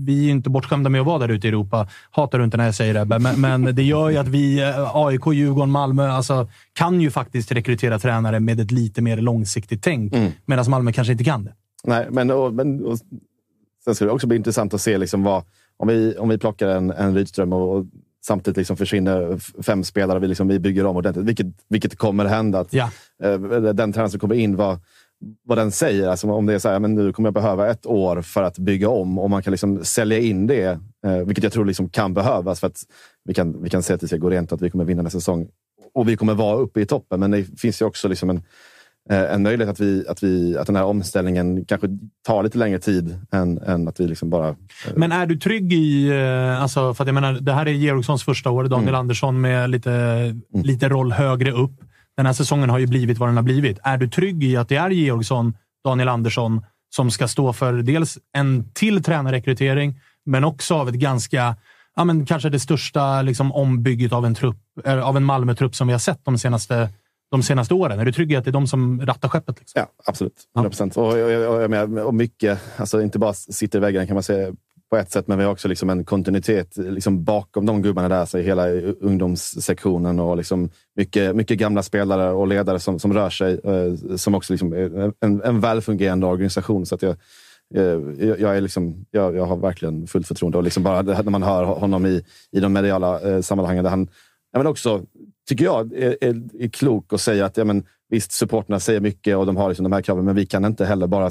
vi 0.07 0.27
är 0.27 0.31
inte 0.31 0.51
bortskämda 0.51 0.91
med 0.91 1.01
att 1.01 1.07
vara 1.07 1.19
där 1.19 1.29
ute 1.29 1.47
i 1.47 1.51
Europa. 1.51 1.89
Hatar 2.11 2.39
du 2.39 2.45
inte 2.45 2.57
när 2.57 2.65
jag 2.65 2.75
säger 2.75 2.95
det, 2.95 3.19
men, 3.19 3.41
men 3.41 3.75
det 3.75 3.83
gör 3.83 4.11
ju 4.11 4.17
att 4.17 4.29
vi, 4.29 4.63
eh, 4.63 4.97
AIK, 4.97 5.27
Djurgården, 5.33 5.71
Malmö, 5.71 6.09
alltså, 6.09 6.49
kan 6.73 7.01
ju 7.01 7.11
faktiskt 7.11 7.53
rekrytera 7.53 7.99
tränare 7.99 8.41
med 8.41 8.61
ett 8.61 8.71
lite 8.71 9.03
mer 9.03 9.17
långsiktigt 9.17 9.83
tänk. 9.83 10.15
Mm. 10.15 10.33
Medan 10.47 10.71
Malmö 10.71 10.93
kanske 10.93 11.13
inte 11.13 11.25
kan 11.25 11.45
det. 11.45 11.55
Nej, 11.85 12.07
men, 12.11 12.31
och, 12.31 12.55
men 12.55 12.85
och, 12.85 12.99
sen 13.85 13.95
ska 13.95 14.05
det 14.05 14.11
också 14.11 14.27
bli 14.27 14.37
intressant 14.37 14.75
att 14.75 14.81
se 14.81 14.99
liksom 14.99 15.23
vad, 15.23 15.43
om, 15.77 15.89
vi, 15.89 16.17
om 16.19 16.29
vi 16.29 16.39
plockar 16.39 16.69
en, 16.69 16.91
en 16.91 17.15
Rydström 17.15 17.53
och, 17.53 17.77
och 17.77 17.87
samtidigt 18.27 18.57
liksom 18.57 18.77
försvinner 18.77 19.39
fem 19.63 19.85
spelare 19.85 20.19
vi, 20.19 20.29
liksom, 20.29 20.49
vi 20.49 20.59
bygger 20.59 20.87
om 20.87 20.97
ordentligt. 20.97 21.27
Vilket, 21.27 21.47
vilket 21.69 21.99
kommer 21.99 22.25
hända. 22.25 22.59
Att, 22.61 22.73
Ja. 22.73 22.91
eh, 23.23 23.39
den 23.61 23.93
tränaren 23.93 24.11
som 24.11 24.21
kommer 24.21 24.35
in, 24.35 24.57
vad, 24.57 24.79
vad 25.47 25.59
den 25.59 25.71
säger. 25.71 26.09
Alltså 26.09 26.31
om 26.31 26.47
det 26.47 26.55
är 26.55 26.59
så 26.59 26.69
här, 26.69 26.79
men 26.81 26.95
nu 26.95 27.13
kommer 27.13 27.27
jag 27.27 27.35
behöva 27.35 27.71
ett 27.71 27.87
år 27.87 28.23
för 28.23 28.43
att 28.43 28.59
bygga 28.59 28.89
om 28.89 29.19
och 29.19 29.31
man 29.31 29.43
kan 29.43 29.51
liksom 29.51 29.85
sälja 29.85 30.19
in 30.19 30.47
det, 30.47 30.79
eh, 31.07 31.17
vilket 31.27 31.45
jag 31.45 31.53
tror 31.53 31.65
liksom 31.65 31.89
kan 31.89 32.15
behövas 32.15 32.61
för 32.61 32.67
att 32.67 32.83
vi 33.25 33.35
kan, 33.35 33.63
vi 33.63 33.71
kan 33.71 33.83
se 33.83 33.97
rent 33.97 34.53
och 34.53 34.57
att 34.57 34.63
vi 34.63 34.71
kommer 34.71 34.85
vinna 34.85 35.03
nästa 35.03 35.21
säsong. 35.21 35.49
Och 35.95 36.09
vi 36.09 36.17
kommer 36.17 36.35
vara 36.35 36.57
uppe 36.57 36.81
i 36.81 36.87
toppen, 36.87 37.21
men 37.21 37.31
det 37.31 37.61
finns 37.61 37.83
ju 37.83 37.87
också 37.87 38.09
liksom 38.09 38.31
en, 38.31 38.43
en 39.11 39.43
möjlighet 39.43 39.73
att, 39.73 39.81
vi, 39.81 40.09
att, 40.09 40.23
vi, 40.23 40.59
att 40.59 40.67
den 40.67 40.77
här 40.77 40.85
omställningen 40.85 41.65
kanske 41.65 41.89
tar 42.27 42.43
lite 42.43 42.59
längre 42.59 42.79
tid 42.79 43.19
än, 43.33 43.59
än 43.59 43.89
att 43.89 44.01
vi 44.01 44.07
liksom 44.07 44.31
bara... 44.31 44.57
Men 44.97 45.13
är 45.13 45.27
du 45.27 45.37
trygg 45.37 45.73
i... 45.73 46.09
eh, 46.09 46.63
Alltså, 46.63 46.95
för 46.95 47.05
att 47.05 47.09
jag 47.09 47.15
menar, 47.15 47.33
det 47.33 47.53
här 47.53 47.67
är 47.67 47.73
Georgssons 47.73 48.25
första 48.25 48.51
år. 48.51 48.65
Daniel 48.65 48.89
Mm. 48.89 49.01
Andersson 49.01 49.41
med 49.41 49.71
lite, 49.71 50.35
lite 50.53 50.89
roll 50.89 51.13
högre 51.13 51.53
upp. 51.53 51.81
Den 52.17 52.27
här 52.27 52.33
säsongen 52.33 52.71
har 52.71 52.79
ju 52.79 52.87
blivit 52.87 53.19
vad 53.19 53.29
den 53.29 53.37
har 53.37 53.43
blivit. 53.43 53.79
Är 53.83 53.97
du 53.97 54.09
trygg 54.09 54.45
i 54.45 54.57
att 54.57 54.69
det 54.69 54.77
är 54.77 54.91
Georgsson, 54.91 55.55
Daniel 55.85 56.09
Andersson, 56.09 56.65
som 56.97 57.11
ska 57.11 57.29
stå 57.29 57.53
för 57.53 57.73
dels 57.73 58.19
en 58.37 58.71
till 58.73 59.03
tränarrekrytering, 59.03 60.01
men 60.27 60.45
också 60.45 60.75
av 60.75 60.89
ett 60.89 60.95
ganska... 60.95 61.57
Ja, 61.97 62.05
men 62.05 62.27
kanske 62.27 62.49
det 62.49 62.61
största 62.61 63.23
liksom, 63.23 63.53
ombygget 63.53 64.13
av 64.13 64.27
en, 64.27 64.35
trupp, 64.35 64.57
eh, 64.85 65.09
av 65.09 65.17
en 65.17 65.25
Malmö-trupp 65.25 65.75
som 65.75 65.87
vi 65.87 65.93
har 65.93 65.99
sett 65.99 66.21
de 66.25 66.39
senaste, 66.39 66.89
de 67.31 67.43
senaste 67.43 67.75
åren. 67.75 68.01
Är 68.01 68.05
du 68.05 68.13
trygg 68.13 68.33
i 68.33 68.37
att 68.37 68.45
det 68.45 68.51
är 68.51 68.53
de 68.53 68.67
som 68.67 69.07
rattar 69.07 69.29
skeppet? 69.29 69.59
Liksom? 69.59 69.81
Ja, 69.81 69.87
absolut. 70.05 70.49
100 70.57 70.71
procent. 70.71 70.97
Och, 70.97 71.07
och, 71.07 71.13
och, 71.13 71.63
jag 71.63 71.71
menar, 71.71 72.03
och 72.03 72.15
mycket, 72.15 72.61
alltså 72.77 73.03
inte 73.03 73.19
bara 73.19 73.33
sitter 73.35 73.79
i 73.79 73.81
väggarna 73.81 74.07
kan 74.07 74.15
man 74.15 74.23
säga 74.23 74.55
på 74.91 74.97
ett 74.97 75.11
sätt, 75.11 75.29
men 75.29 75.39
vi 75.39 75.45
har 75.45 75.53
också 75.53 75.69
liksom 75.69 75.91
en 75.91 76.05
kontinuitet 76.05 76.77
liksom 76.77 77.25
bakom 77.25 77.67
de 77.67 77.83
gubbarna 77.83 78.09
där, 78.09 78.27
så 78.27 78.39
i 78.39 78.43
hela 78.43 78.69
ungdomssektionen 79.01 80.21
och 80.21 80.37
liksom 80.37 80.71
mycket, 80.97 81.37
mycket 81.37 81.59
gamla 81.59 81.83
spelare 81.83 82.31
och 82.31 82.47
ledare 82.47 82.81
som, 82.81 82.99
som 82.99 83.13
rör 83.13 83.31
sig, 83.31 83.61
eh, 83.65 84.17
som 84.17 84.35
också 84.35 84.53
liksom 84.53 84.73
är 84.73 85.13
en, 85.21 85.43
en 85.43 85.61
välfungerande 85.61 86.27
organisation. 86.27 86.87
Så 86.87 86.95
att 86.95 87.03
jag, 87.03 87.17
eh, 87.75 88.27
jag, 88.27 88.41
jag 88.41 88.57
är 88.57 88.61
liksom, 88.61 89.07
jag, 89.11 89.37
jag 89.37 89.45
har 89.45 89.57
verkligen 89.57 90.07
fullt 90.07 90.29
förtroende. 90.29 90.59
Och 90.59 90.65
liksom 90.65 90.83
bara 90.83 91.03
när 91.03 91.31
man 91.31 91.43
hör 91.43 91.65
honom 91.65 92.07
i, 92.07 92.25
i 92.53 92.61
de 92.61 92.73
mediala 92.73 93.21
eh, 93.21 93.41
sammanhangen, 93.41 93.85
där 93.85 93.91
han 93.91 94.09
ja, 94.55 94.59
men 94.59 94.67
också, 94.67 95.03
tycker 95.49 95.65
jag, 95.65 95.93
är, 95.93 96.17
är, 96.21 96.43
är 96.59 96.69
klok 96.69 97.13
och 97.13 97.21
säger 97.21 97.45
att 97.45 97.57
ja, 97.57 97.65
men, 97.65 97.87
visst, 98.09 98.33
supporterna 98.33 98.81
säger 98.81 99.01
mycket 99.01 99.37
och 99.37 99.47
de 99.47 99.57
har 99.57 99.69
liksom 99.69 99.85
de 99.85 99.93
här 99.93 100.03
kraven, 100.03 100.25
men 100.25 100.35
vi 100.35 100.47
kan 100.47 100.65
inte 100.65 100.85
heller 100.85 101.07
bara 101.07 101.31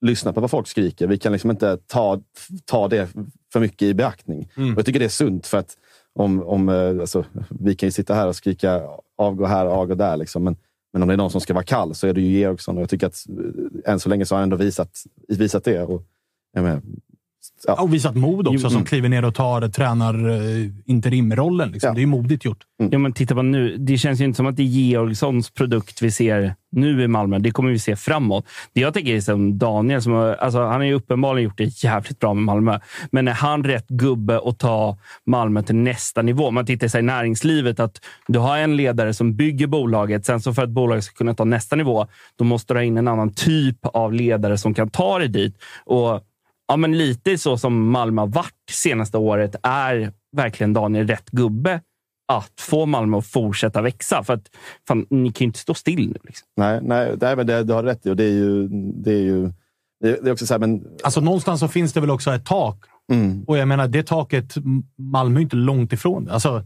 lyssna 0.00 0.32
på 0.32 0.40
vad 0.40 0.50
folk 0.50 0.68
skriker. 0.68 1.06
Vi 1.06 1.18
kan 1.18 1.32
liksom 1.32 1.50
inte 1.50 1.76
ta, 1.76 2.20
ta 2.64 2.88
det 2.88 3.08
för 3.52 3.60
mycket 3.60 3.82
i 3.82 3.94
beaktning. 3.94 4.48
Mm. 4.56 4.74
Jag 4.76 4.86
tycker 4.86 4.98
det 4.98 5.04
är 5.04 5.08
sunt 5.08 5.46
för 5.46 5.58
att 5.58 5.76
om, 6.14 6.42
om, 6.42 6.68
eh, 6.68 7.00
alltså, 7.00 7.24
vi 7.50 7.74
kan 7.74 7.86
ju 7.86 7.90
sitta 7.90 8.14
här 8.14 8.28
och 8.28 8.36
skrika 8.36 8.82
avgå 9.18 9.46
här 9.46 9.66
och 9.66 9.72
avgå 9.72 9.94
där. 9.94 10.16
Liksom, 10.16 10.44
men, 10.44 10.56
men 10.92 11.02
om 11.02 11.08
det 11.08 11.14
är 11.14 11.18
någon 11.18 11.30
som 11.30 11.40
ska 11.40 11.54
vara 11.54 11.64
kall 11.64 11.94
så 11.94 12.06
är 12.06 12.12
det 12.12 12.20
ju 12.20 12.38
Georgsson. 12.38 12.76
Och 12.76 12.82
jag 12.82 12.90
tycker 12.90 13.06
att 13.06 13.26
eh, 13.84 13.92
än 13.92 14.00
så 14.00 14.08
länge 14.08 14.26
så 14.26 14.34
har 14.34 14.40
han 14.40 14.42
ändå 14.42 14.56
visat, 14.56 15.02
visat 15.28 15.64
det. 15.64 15.82
Och, 15.82 16.02
menar, 16.54 16.82
ja. 17.66 17.82
Och 17.82 17.94
visat 17.94 18.14
mod 18.16 18.48
också, 18.48 18.66
Mm. 18.66 18.70
som 18.70 18.84
kliver 18.84 19.08
ner 19.08 19.24
och 19.24 19.34
tar 19.34 19.68
tränar 19.68 20.28
eh, 20.30 20.66
interimrollen. 20.86 21.70
Liksom. 21.70 21.94
Det 21.94 21.98
är 21.98 22.02
ju 22.02 22.06
modigt 22.06 22.44
gjort. 22.44 22.58
Ja, 22.90 22.98
men 22.98 23.12
titta 23.12 23.34
på 23.34 23.42
nu. 23.42 23.76
Det 23.78 23.98
känns 23.98 24.20
ju 24.20 24.24
inte 24.24 24.36
som 24.36 24.46
att 24.46 24.56
det 24.56 24.62
är 24.62 24.66
Georgssons 24.66 25.50
produkt 25.50 26.02
vi 26.02 26.10
ser 26.10 26.54
nu 26.72 27.02
i 27.02 27.08
Malmö. 27.08 27.38
Det 27.38 27.50
kommer 27.50 27.70
vi 27.70 27.78
se 27.78 27.96
framåt. 27.96 28.44
Det 28.72 28.80
jag 28.80 28.94
tänker 28.94 29.14
är 29.14 29.20
som 29.20 29.58
Daniel, 29.58 30.02
som 30.02 30.12
har, 30.12 30.34
alltså, 30.34 30.58
han 30.60 30.72
har 30.72 30.82
ju 30.84 30.94
uppenbarligen 30.94 31.44
gjort 31.44 31.58
det 31.58 31.84
jävligt 31.84 32.18
bra 32.18 32.34
med 32.34 32.44
Malmö. 32.44 32.78
Men 33.10 33.28
är 33.28 33.32
han 33.32 33.64
rätt 33.64 33.88
gubbe 33.88 34.40
att 34.44 34.58
ta 34.58 34.98
Malmö 35.26 35.62
till 35.62 35.76
nästa 35.76 36.22
nivå? 36.22 36.50
Man 36.50 36.66
tittar 36.66 36.88
sig 36.88 36.98
i 37.00 37.02
näringslivet 37.02 37.80
att 37.80 38.00
du 38.28 38.38
har 38.38 38.58
en 38.58 38.76
ledare 38.76 39.14
som 39.14 39.36
bygger 39.36 39.66
bolaget. 39.66 40.26
Sen 40.26 40.40
så 40.40 40.54
för 40.54 40.62
att 40.62 40.70
bolaget 40.70 41.04
ska 41.04 41.14
kunna 41.14 41.34
ta 41.34 41.44
nästa 41.44 41.76
nivå, 41.76 42.06
då 42.38 42.44
måste 42.44 42.74
du 42.74 42.78
ha 42.78 42.84
in 42.84 42.96
en 42.98 43.08
annan 43.08 43.34
typ 43.34 43.78
av 43.82 44.12
ledare 44.12 44.58
som 44.58 44.74
kan 44.74 44.90
ta 44.90 45.18
dig 45.18 45.28
dit. 45.28 45.56
Och 45.84 46.20
Ja, 46.72 46.76
men 46.76 46.98
lite 46.98 47.38
så 47.38 47.58
som 47.58 47.90
Malmö 47.90 48.22
har 48.22 48.26
varit 48.26 48.70
senaste 48.70 49.18
året 49.18 49.56
är 49.62 50.12
verkligen 50.36 50.72
Daniel 50.72 51.06
rätt 51.06 51.30
gubbe 51.30 51.80
att 52.32 52.52
få 52.60 52.86
Malmö 52.86 53.16
att 53.18 53.26
fortsätta 53.26 53.82
växa. 53.82 54.24
För 54.24 54.34
att 54.34 54.50
fan, 54.88 55.06
ni 55.10 55.32
kan 55.32 55.44
ju 55.44 55.46
inte 55.46 55.58
stå 55.58 55.74
still 55.74 56.08
nu. 56.08 56.16
Liksom. 56.24 56.48
Nej, 56.56 56.80
nej, 56.82 57.14
nej 57.20 57.36
men 57.36 57.46
det, 57.46 57.64
du 57.64 57.72
har 57.72 57.82
rätt 57.82 58.06
i. 58.06 58.10
Och 58.10 58.16
det 58.16 58.24
är 58.24 58.30
ju... 58.32 58.68
Det 58.94 59.10
är, 59.12 59.22
ju 59.22 59.52
det 60.00 60.08
är 60.08 60.32
också 60.32 60.46
så 60.46 60.54
här, 60.54 60.58
men... 60.58 60.84
Alltså 61.04 61.20
någonstans 61.20 61.60
så 61.60 61.68
finns 61.68 61.92
det 61.92 62.00
väl 62.00 62.10
också 62.10 62.30
ett 62.34 62.44
tak. 62.44 62.84
Mm. 63.12 63.44
Och 63.46 63.58
jag 63.58 63.68
menar, 63.68 63.88
det 63.88 64.06
taket, 64.06 64.54
Malmö 64.98 65.40
är 65.40 65.42
inte 65.42 65.56
långt 65.56 65.92
ifrån. 65.92 66.28
Alltså, 66.30 66.64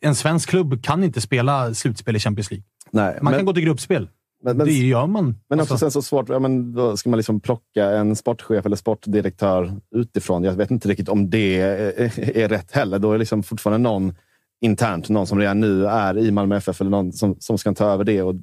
en 0.00 0.14
svensk 0.14 0.48
klubb 0.48 0.82
kan 0.82 1.04
inte 1.04 1.20
spela 1.20 1.74
slutspel 1.74 2.16
i 2.16 2.18
Champions 2.18 2.50
League. 2.50 2.64
Nej, 2.90 3.18
Man 3.22 3.30
men- 3.30 3.38
kan 3.38 3.46
gå 3.46 3.52
till 3.52 3.64
gruppspel. 3.64 4.08
Men, 4.42 4.56
men, 4.56 4.66
det 4.66 4.72
gör 4.72 5.06
man. 5.06 5.34
Men 5.48 5.60
Alltså, 5.60 5.74
också 5.74 5.84
sen 5.84 5.90
så 5.90 6.02
svårt, 6.02 6.28
ja, 6.28 6.38
men 6.38 6.72
då 6.72 6.96
ska 6.96 7.10
man 7.10 7.16
liksom 7.16 7.40
plocka 7.40 7.90
en 7.90 8.16
sportchef 8.16 8.66
eller 8.66 8.76
sportdirektör 8.76 9.72
utifrån. 9.94 10.44
Jag 10.44 10.52
vet 10.52 10.70
inte 10.70 10.88
riktigt 10.88 11.08
om 11.08 11.30
det 11.30 11.60
är, 11.60 12.36
är 12.36 12.48
rätt 12.48 12.72
heller. 12.72 12.98
Då 12.98 13.08
är 13.08 13.12
det 13.12 13.18
liksom 13.18 13.42
fortfarande 13.42 13.90
någon 13.90 14.14
internt, 14.60 15.08
någon 15.08 15.26
som 15.26 15.38
redan 15.38 15.60
nu 15.60 15.86
är 15.86 16.18
i 16.18 16.30
Malmö 16.30 16.56
FF 16.56 16.80
eller 16.80 16.90
någon 16.90 17.12
som, 17.12 17.36
som 17.38 17.58
ska 17.58 17.74
ta 17.74 17.84
över 17.84 18.04
det. 18.04 18.22
Och 18.22 18.34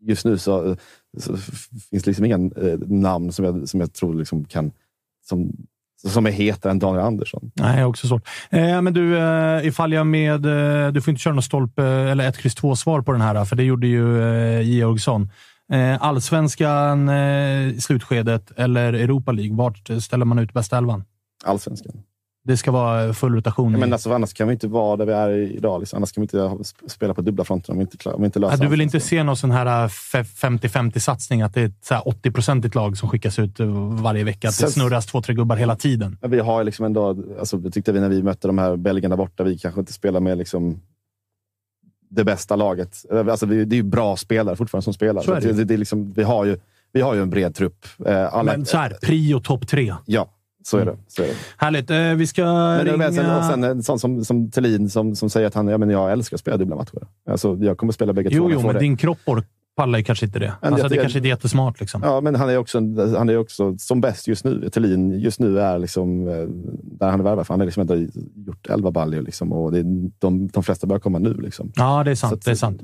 just 0.00 0.24
nu 0.24 0.38
så, 0.38 0.76
så 1.18 1.36
finns 1.90 2.02
det 2.02 2.06
liksom 2.06 2.24
inga 2.24 2.36
eh, 2.36 2.78
namn 2.86 3.32
som 3.32 3.44
jag, 3.44 3.68
som 3.68 3.80
jag 3.80 3.92
tror 3.92 4.14
liksom 4.14 4.44
kan, 4.44 4.72
som, 5.28 5.52
som 6.06 6.26
är 6.26 6.30
hetare 6.30 6.70
än 6.70 6.78
Daniel 6.78 7.04
Andersson. 7.04 7.50
Nej, 7.54 7.84
också 7.84 8.08
svårt. 8.08 8.28
Eh, 8.50 8.82
men 8.82 8.94
du, 8.94 9.18
eh, 9.18 9.66
ifall 9.66 9.92
jag 9.92 10.06
med... 10.06 10.46
Eh, 10.46 10.92
du 10.92 11.00
får 11.00 11.10
inte 11.10 11.22
köra 11.22 11.34
någon 11.34 11.42
stolpe 11.42 11.84
eller 11.84 12.28
ett 12.28 12.38
kryss 12.38 12.54
två 12.54 12.76
svar 12.76 13.02
på 13.02 13.12
den 13.12 13.20
här, 13.20 13.44
för 13.44 13.56
det 13.56 13.62
gjorde 13.62 13.86
ju 13.86 14.22
eh, 14.22 14.60
Georgsson. 14.62 15.30
Eh, 15.72 16.02
allsvenskan 16.02 17.08
eh, 17.08 17.74
slutskedet 17.78 18.52
eller 18.56 18.92
Europa 18.92 19.32
League? 19.32 19.56
Vart 19.56 19.90
ställer 20.02 20.24
man 20.24 20.38
ut 20.38 20.52
bästa 20.52 20.78
elvan? 20.78 21.04
Allsvenskan. 21.44 21.92
Det 22.48 22.56
ska 22.56 22.70
vara 22.70 23.14
full 23.14 23.34
rotation. 23.34 23.74
i- 23.74 23.78
Men 23.78 23.92
alltså, 23.92 24.12
annars 24.12 24.32
kan 24.32 24.48
vi 24.48 24.52
inte 24.52 24.68
vara 24.68 24.96
där 24.96 25.06
vi 25.06 25.12
är 25.12 25.30
idag. 25.56 25.80
Liksom. 25.80 25.96
Annars 25.96 26.12
kan 26.12 26.20
vi 26.20 26.24
inte 26.24 26.64
spela 26.86 27.14
på 27.14 27.20
dubbla 27.22 27.44
fronter 27.44 27.72
om 27.72 27.78
vi 27.78 27.82
inte, 27.82 27.96
klar, 27.96 28.12
om 28.12 28.20
vi 28.22 28.26
inte 28.26 28.38
löser 28.38 28.56
Ja, 28.56 28.62
du 28.62 28.68
vill 28.70 28.80
inte 28.80 29.00
se 29.00 29.22
någon 29.22 29.36
sån 29.36 29.50
här 29.50 29.66
eh, 29.84 29.88
fe- 29.88 30.24
50-50-satsning? 30.24 31.42
Att 31.42 31.54
det 31.54 31.60
är 31.60 31.64
ett 31.66 31.84
så 31.84 31.94
här 31.94 32.02
80-procentigt 32.02 32.74
lag 32.74 32.96
som 32.98 33.08
skickas 33.08 33.38
ut 33.38 33.60
eh, 33.60 33.66
varje 34.02 34.24
vecka? 34.24 34.48
Att 34.48 34.58
det 34.60 34.70
snurras 34.70 35.06
två, 35.06 35.22
tre 35.22 35.34
gubbar 35.34 35.56
hela 35.56 35.76
tiden? 35.76 36.16
Men 36.20 36.30
vi 36.30 36.38
har 36.38 36.64
liksom 36.64 36.84
ändå, 36.84 37.24
alltså, 37.38 37.56
det 37.56 37.70
tyckte 37.70 37.92
vi 37.92 38.00
när 38.00 38.08
vi 38.08 38.22
mötte 38.22 38.46
de 38.48 38.58
här 38.58 38.76
belgarna 38.76 39.16
borta, 39.16 39.42
vi 39.44 39.58
kanske 39.58 39.80
inte 39.80 39.92
spelar 39.92 40.20
med 40.20 40.38
liksom 40.38 40.80
det 42.10 42.24
bästa 42.24 42.56
laget. 42.56 43.04
Alltså, 43.30 43.46
det 43.46 43.56
är 43.56 43.74
ju 43.74 43.82
bra 43.82 44.16
spelare 44.16 44.56
fortfarande 44.56 44.84
som 44.84 44.94
spelar. 44.94 45.22
Så 45.22 45.32
är 45.32 45.36
att 45.36 45.42
det. 45.42 45.52
det, 45.52 45.64
det 45.64 45.74
är 45.74 45.78
liksom, 45.78 46.12
vi, 46.12 46.22
har 46.22 46.44
ju, 46.44 46.58
vi 46.92 47.00
har 47.00 47.14
ju 47.14 47.22
en 47.22 47.30
bred 47.30 47.54
trupp. 47.54 47.86
Eh, 48.06 48.34
Alla, 48.34 48.52
Men 48.52 48.66
så 48.66 48.76
här, 48.76 48.96
prio 49.02 49.40
topp 49.40 49.66
tre. 49.68 49.94
Ja. 50.06 50.28
Så 50.70 50.78
är 50.78 50.84
det. 50.84 50.96
Så 51.08 51.22
är 51.22 51.26
det. 51.26 51.34
Härligt. 51.56 51.90
Eh, 51.90 51.98
vi 52.14 52.26
ska 52.26 52.44
Men, 52.44 52.84
ringa... 52.86 53.12
sen, 53.12 53.36
och 53.36 53.44
sen 53.44 53.64
en 53.64 53.82
sån 53.82 53.98
som, 53.98 54.24
som 54.24 54.50
Thelin 54.50 54.90
som, 54.90 55.14
som 55.16 55.30
säger 55.30 55.46
att 55.46 55.54
han, 55.54 55.68
ja, 55.68 55.78
men 55.78 55.90
jag 55.90 56.12
älskar 56.12 56.34
att 56.36 56.40
spela 56.40 56.56
dubbla 56.56 56.76
matcher. 56.76 57.06
Alltså, 57.30 57.56
jag 57.60 57.78
kommer 57.78 57.92
spela 57.92 58.12
bägge. 58.12 58.28
Jo, 58.32 58.50
jo, 58.52 58.60
men 58.62 58.74
det. 58.74 58.80
din 58.80 58.96
kropp 58.96 59.18
pallar 59.76 59.98
ju 59.98 60.04
kanske 60.04 60.26
inte 60.26 60.38
det. 60.38 60.52
Men 60.62 60.72
Alltså, 60.72 60.84
jag- 60.84 60.90
det 60.90 60.94
jag- 60.96 61.02
kanske 61.02 61.18
inte 61.18 61.28
är 61.28 61.30
jättesmart. 61.30 61.80
Liksom. 61.80 62.00
Ja, 62.04 62.20
men 62.20 62.34
han 62.34 62.50
är 62.50 62.56
också, 62.58 62.78
han 63.18 63.28
är 63.28 63.36
också 63.38 63.78
som 63.78 64.00
bäst 64.00 64.28
just 64.28 64.44
nu. 64.44 64.70
Thelin 64.70 65.18
just 65.20 65.40
nu 65.40 65.60
är 65.60 65.78
liksom, 65.78 66.28
eh, 66.28 66.34
där 66.82 67.10
han 67.10 67.20
är 67.20 67.24
värvad. 67.24 67.46
Han 67.48 67.60
har 67.60 67.64
liksom 67.66 67.80
inte 67.80 68.08
gjort 68.46 68.66
elva 68.68 68.90
baljor 68.90 69.22
liksom, 69.22 69.52
och 69.52 69.72
det 69.72 69.78
är, 69.78 69.84
de, 70.18 70.48
de 70.48 70.62
flesta 70.62 70.86
börjar 70.86 71.00
komma 71.00 71.18
nu. 71.18 71.34
Liksom. 71.34 71.72
Ja, 71.76 72.04
det 72.04 72.10
är 72.10 72.14
sant. 72.14 72.30
Så 72.30 72.34
att- 72.34 72.44
det 72.44 72.50
är 72.50 72.54
sant. 72.54 72.82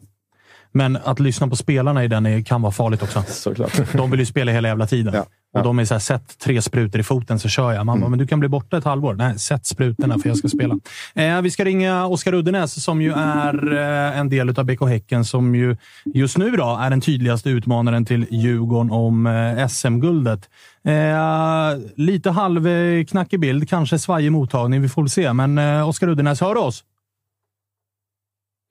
Men 0.76 0.96
att 1.04 1.20
lyssna 1.20 1.48
på 1.48 1.56
spelarna 1.56 2.04
i 2.04 2.08
den 2.08 2.26
är, 2.26 2.40
kan 2.42 2.62
vara 2.62 2.72
farligt 2.72 3.02
också. 3.02 3.22
Såklart. 3.28 3.72
De 3.92 4.10
vill 4.10 4.20
ju 4.20 4.26
spela 4.26 4.52
hela 4.52 4.68
jävla 4.68 4.86
tiden. 4.86 5.14
Ja. 5.14 5.24
Och 5.58 5.62
de 5.64 5.78
är 5.78 5.84
så 5.84 5.94
här, 5.94 5.98
sätt 5.98 6.38
tre 6.38 6.62
sprutor 6.62 7.00
i 7.00 7.04
foten 7.04 7.38
så 7.38 7.48
kör 7.48 7.72
jag. 7.72 7.86
Man 7.86 7.94
Mm. 7.94 8.00
bara, 8.00 8.10
men 8.10 8.18
du 8.18 8.26
kan 8.26 8.40
bli 8.40 8.48
borta 8.48 8.76
ett 8.76 8.84
halvår. 8.84 9.14
Nej, 9.14 9.38
sätt 9.38 9.66
sprutorna 9.66 10.18
för 10.18 10.28
jag 10.28 10.38
ska 10.38 10.48
spela. 10.48 10.74
Eh, 11.14 11.40
vi 11.42 11.50
ska 11.50 11.64
ringa 11.64 12.06
Oskar 12.06 12.34
Uddenäs 12.34 12.84
som 12.84 13.02
ju 13.02 13.12
är 13.12 13.72
eh, 13.72 14.18
en 14.18 14.28
del 14.28 14.58
av 14.58 14.64
BK 14.64 14.80
Häcken 14.88 15.24
som 15.24 15.54
ju 15.54 15.76
just 16.04 16.38
nu 16.38 16.50
då 16.50 16.78
är 16.80 16.90
den 16.90 17.00
tydligaste 17.00 17.50
utmanaren 17.50 18.04
till 18.04 18.26
Djurgården 18.30 18.90
om 18.90 19.26
eh, 19.26 19.66
SM-guldet. 19.68 20.48
Eh, 20.84 21.78
lite 21.96 22.30
halvknackig 22.30 23.40
bild, 23.40 23.68
kanske 23.68 23.98
svajig 23.98 24.32
mottagning. 24.32 24.82
Vi 24.82 24.88
får 24.88 25.02
väl 25.02 25.10
se. 25.10 25.32
Men 25.32 25.58
eh, 25.58 25.88
Oskar 25.88 26.08
Uddenäs, 26.08 26.40
hör 26.40 26.54
du 26.54 26.60
oss? 26.60 26.84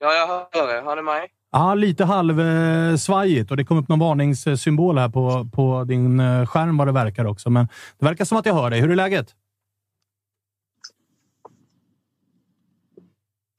Ja, 0.00 0.12
jag 0.14 0.26
hör 0.26 0.78
er. 0.78 0.82
Hör 0.84 0.96
ni 0.96 1.02
mig? 1.02 1.28
Ja, 1.56 1.74
lite 1.74 2.04
halvsvajigt 2.04 3.50
och 3.50 3.56
det 3.56 3.64
kom 3.64 3.78
upp 3.78 3.88
någon 3.88 3.98
varningssymbol 3.98 4.98
här 4.98 5.08
på, 5.08 5.48
på 5.52 5.84
din 5.84 6.20
eh, 6.20 6.46
skärm 6.46 6.76
vad 6.76 6.88
det 6.88 6.92
verkar 6.92 7.24
också. 7.24 7.50
Men 7.50 7.68
det 7.98 8.06
verkar 8.06 8.24
som 8.24 8.38
att 8.38 8.46
jag 8.46 8.54
hör 8.54 8.70
dig. 8.70 8.80
Hur 8.80 8.90
är 8.90 8.96
läget? 8.96 9.34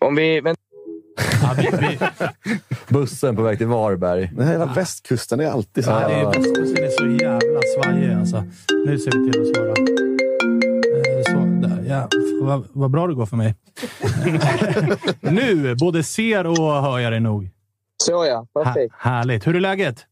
Om 0.06 0.16
vi... 0.16 0.42
Men... 0.42 0.56
Ja, 1.42 1.56
vi, 1.58 1.70
vi, 1.88 2.00
Bussen 2.88 3.36
på 3.36 3.42
väg 3.42 3.58
till 3.58 3.68
Varberg. 3.68 4.32
Den 4.36 4.46
här 4.46 4.52
jävla 4.52 4.74
västkusten 4.74 5.40
är 5.40 5.48
alltid 5.48 5.86
så 5.86 5.92
ja, 5.92 6.00
här. 6.00 6.10
det 6.10 6.16
är, 6.16 6.26
västkusten 6.26 6.84
är 6.84 6.90
så 6.90 7.24
jävla 7.24 7.60
svajig 7.76 8.14
alltså. 8.14 8.44
Nu 8.86 9.00
ser 9.00 9.12
vi 9.12 9.32
till 9.32 9.42
att 9.42 9.56
svara. 9.56 9.70
Eh, 9.70 11.34
Så, 11.34 11.68
där, 11.68 11.86
ja. 11.90 12.08
vad, 12.42 12.68
vad 12.74 12.92
bra 12.92 13.08
det 13.08 13.14
går 13.14 13.26
för 13.26 13.38
mig. 13.38 13.56
nu 15.20 15.76
både 15.76 16.04
ser 16.04 16.48
och 16.48 16.82
hör 16.82 17.00
jag 17.00 17.14
dig 17.14 17.20
nog. 17.20 17.55
Så 18.04 18.26
ja, 18.26 18.48
perfekt. 18.54 18.96
härligt. 18.98 19.48
Hur 19.48 19.56
är 19.56 19.60
läget? 19.60 20.06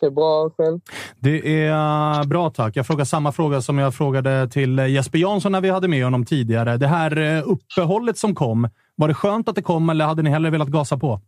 Det 0.00 0.06
är 0.06 0.10
bra 0.10 0.50
själv. 0.50 0.80
Det 1.18 1.64
är 1.66 2.24
bra 2.24 2.50
tack. 2.50 2.76
Jag 2.76 2.86
frågar 2.86 3.04
samma 3.04 3.32
fråga 3.32 3.60
som 3.62 3.78
jag 3.78 3.94
frågade 3.94 4.48
till 4.48 4.78
Jesper 4.78 5.18
Jansson 5.18 5.52
när 5.52 5.60
vi 5.60 5.70
hade 5.70 5.88
med 5.88 6.04
honom 6.04 6.24
tidigare. 6.24 6.76
Det 6.76 6.86
här 6.86 7.18
eh, 7.18 7.42
uppehållet 7.46 8.18
som 8.18 8.34
kom, 8.34 8.68
var 8.94 9.08
det 9.08 9.14
skönt 9.14 9.48
att 9.48 9.54
det 9.54 9.62
kom 9.62 9.90
eller 9.90 10.04
hade 10.04 10.22
ni 10.22 10.30
hellre 10.30 10.50
velat 10.50 10.68
gasa 10.68 10.98
på? 10.98 11.20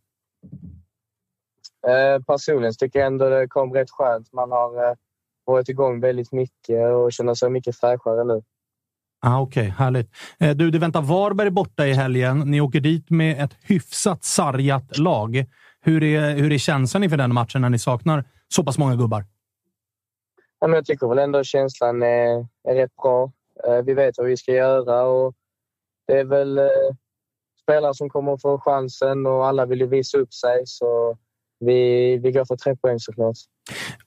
Eh, 1.89 2.23
personligen 2.23 2.75
tycker 2.79 2.99
jag 2.99 3.07
ändå 3.07 3.29
det 3.29 3.49
kom 3.49 3.73
rätt 3.75 3.91
skönt. 3.91 4.33
Man 4.33 4.51
har 4.51 4.89
eh, 4.91 4.95
varit 5.45 5.69
igång 5.69 6.01
väldigt 6.01 6.33
mycket 6.33 6.93
och 6.95 7.12
känner 7.12 7.35
sig 7.35 7.51
mycket 7.51 7.77
fräschare 7.77 8.25
nu. 8.25 8.43
Ah, 9.23 9.41
Okej, 9.41 9.75
härligt. 9.79 10.11
Eh, 10.39 10.51
Du, 10.57 10.71
det 10.71 10.79
väntar 10.79 11.03
Varberg 11.03 11.51
borta 11.51 11.87
i 11.87 11.93
helgen. 11.93 12.39
Ni 12.39 12.61
åker 12.61 12.81
dit 12.81 13.11
med 13.11 13.45
ett 13.45 13.57
hyfsat 13.62 14.25
sargat 14.25 14.99
lag. 14.99 15.45
Hur 15.82 16.02
är, 16.02 16.36
hur 16.36 16.52
är 16.52 16.59
känslan 16.59 17.05
inför 17.05 17.16
den 17.16 17.35
matchen 17.35 17.61
när 17.61 17.70
ni 17.70 17.78
saknar 17.78 18.24
så 18.48 18.65
pass 18.65 18.78
många 18.78 18.97
gubbar? 18.97 19.24
Ja, 20.61 20.66
men 20.66 20.74
jag 20.74 20.85
tycker 20.85 21.09
väl 21.09 21.19
ändå 21.19 21.44
känslan 21.44 22.02
är, 22.02 22.47
är 22.69 22.74
rätt 22.74 22.97
bra. 23.02 23.32
Eh, 23.66 23.82
vi 23.85 23.94
vet 23.94 24.19
vad 24.19 24.27
vi 24.27 24.36
ska 24.36 24.52
göra 24.52 25.02
och 25.02 25.35
det 26.07 26.19
är 26.19 26.24
väl 26.24 26.59
eh, 26.59 26.65
spelare 27.62 27.94
som 27.94 28.11
kommer 28.11 28.32
att 28.32 28.43
få 28.43 28.59
chansen 28.59 29.27
och 29.27 29.47
alla 29.47 29.66
vill 29.66 29.81
ju 29.81 29.86
visa 29.86 30.19
upp 30.19 30.35
sig. 30.35 30.62
Så 30.65 31.16
vi, 31.61 32.16
vi 32.16 32.32
går 32.32 32.44
för 32.44 32.57
tre 32.57 32.77
poäng 32.77 32.98
såklart. 32.98 33.36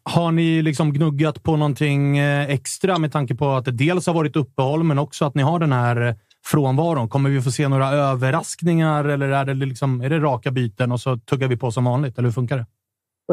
Har 0.03 0.31
ni 0.31 0.61
liksom 0.61 0.93
gnuggat 0.93 1.43
på 1.43 1.55
någonting 1.55 2.17
eh, 2.17 2.49
extra 2.49 2.97
med 2.97 3.11
tanke 3.11 3.35
på 3.35 3.49
att 3.49 3.65
det 3.65 3.71
dels 3.71 4.07
har 4.07 4.13
varit 4.13 4.35
uppehåll, 4.35 4.83
men 4.83 4.99
också 4.99 5.25
att 5.25 5.35
ni 5.35 5.43
har 5.43 5.59
den 5.59 5.71
här 5.71 6.15
frånvaron? 6.45 7.09
Kommer 7.09 7.29
vi 7.29 7.41
få 7.41 7.51
se 7.51 7.67
några 7.67 7.89
överraskningar 7.89 9.05
eller 9.05 9.29
är 9.29 9.45
det, 9.45 9.53
liksom, 9.53 10.01
är 10.01 10.09
det 10.09 10.19
raka 10.19 10.51
byten 10.51 10.91
och 10.91 10.99
så 10.99 11.17
tuggar 11.17 11.47
vi 11.47 11.57
på 11.57 11.71
som 11.71 11.85
vanligt? 11.85 12.17
Eller 12.17 12.27
hur 12.27 12.33
funkar 12.33 12.57
det? 12.57 12.65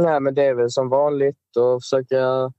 Nej, 0.01 0.20
men 0.20 0.35
det 0.35 0.45
är 0.45 0.55
väl 0.55 0.70
som 0.70 0.89
vanligt 0.89 1.57
och 1.59 1.82
försöka 1.82 2.53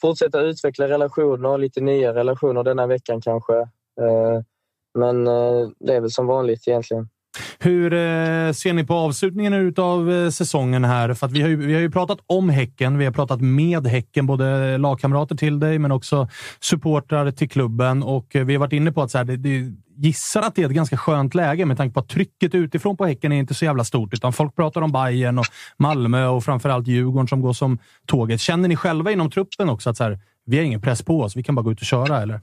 fortsätta 0.00 0.40
utveckla 0.40 0.88
relationer, 0.88 1.58
lite 1.58 1.80
nya 1.80 2.14
relationer 2.14 2.62
denna 2.62 2.86
veckan 2.86 3.20
kanske. 3.20 3.58
Eh, 4.00 4.40
men 4.98 5.26
eh, 5.26 5.68
det 5.78 5.94
är 5.94 6.00
väl 6.00 6.10
som 6.10 6.26
vanligt 6.26 6.68
egentligen. 6.68 7.08
Hur 7.58 7.92
eh, 7.92 8.52
ser 8.52 8.72
ni 8.72 8.84
på 8.84 8.94
avslutningen 8.94 9.74
av 9.76 10.12
eh, 10.12 10.30
säsongen 10.30 10.84
här? 10.84 11.14
För 11.14 11.26
att 11.26 11.32
vi, 11.32 11.42
har 11.42 11.48
ju, 11.48 11.56
vi 11.56 11.74
har 11.74 11.80
ju 11.80 11.90
pratat 11.90 12.18
om 12.26 12.48
Häcken, 12.48 12.98
vi 12.98 13.04
har 13.04 13.12
pratat 13.12 13.40
med 13.40 13.86
Häcken, 13.86 14.26
både 14.26 14.78
lagkamrater 14.78 15.36
till 15.36 15.60
dig 15.60 15.78
men 15.78 15.92
också 15.92 16.28
supportrar 16.60 17.30
till 17.30 17.48
klubben. 17.48 18.02
Och 18.02 18.36
eh, 18.36 18.44
vi 18.44 18.54
har 18.54 18.60
varit 18.60 18.72
inne 18.72 18.92
på 18.92 19.02
att 19.02 19.10
så 19.10 19.18
här, 19.18 19.24
det, 19.24 19.36
det, 19.36 19.72
gissar 20.00 20.42
att 20.42 20.54
det 20.54 20.62
är 20.62 20.66
ett 20.66 20.72
ganska 20.72 20.96
skönt 20.96 21.34
läge 21.34 21.66
med 21.66 21.76
tanke 21.76 21.94
på 21.94 22.00
att 22.00 22.08
trycket 22.08 22.54
utifrån 22.54 22.96
på 22.96 23.06
Häcken 23.06 23.32
är 23.32 23.36
inte 23.36 23.54
så 23.54 23.64
jävla 23.64 23.84
stort. 23.84 24.14
Utan 24.14 24.32
folk 24.32 24.56
pratar 24.56 24.80
om 24.80 24.92
Bayern 24.92 25.38
och 25.38 25.46
Malmö 25.76 26.26
och 26.26 26.44
framförallt 26.44 26.86
Djurgården 26.86 27.28
som 27.28 27.40
går 27.40 27.52
som 27.52 27.78
tåget. 28.06 28.40
Känner 28.40 28.68
ni 28.68 28.76
själva 28.76 29.12
inom 29.12 29.30
truppen 29.30 29.68
också 29.68 29.90
att 29.90 29.96
så 29.96 30.04
här, 30.04 30.18
vi 30.46 30.56
har 30.56 30.64
ingen 30.64 30.80
press 30.80 31.02
på 31.02 31.20
oss, 31.20 31.36
vi 31.36 31.42
kan 31.42 31.54
bara 31.54 31.62
gå 31.62 31.72
ut 31.72 31.80
och 31.80 31.86
köra? 31.86 32.22
Eller? 32.22 32.40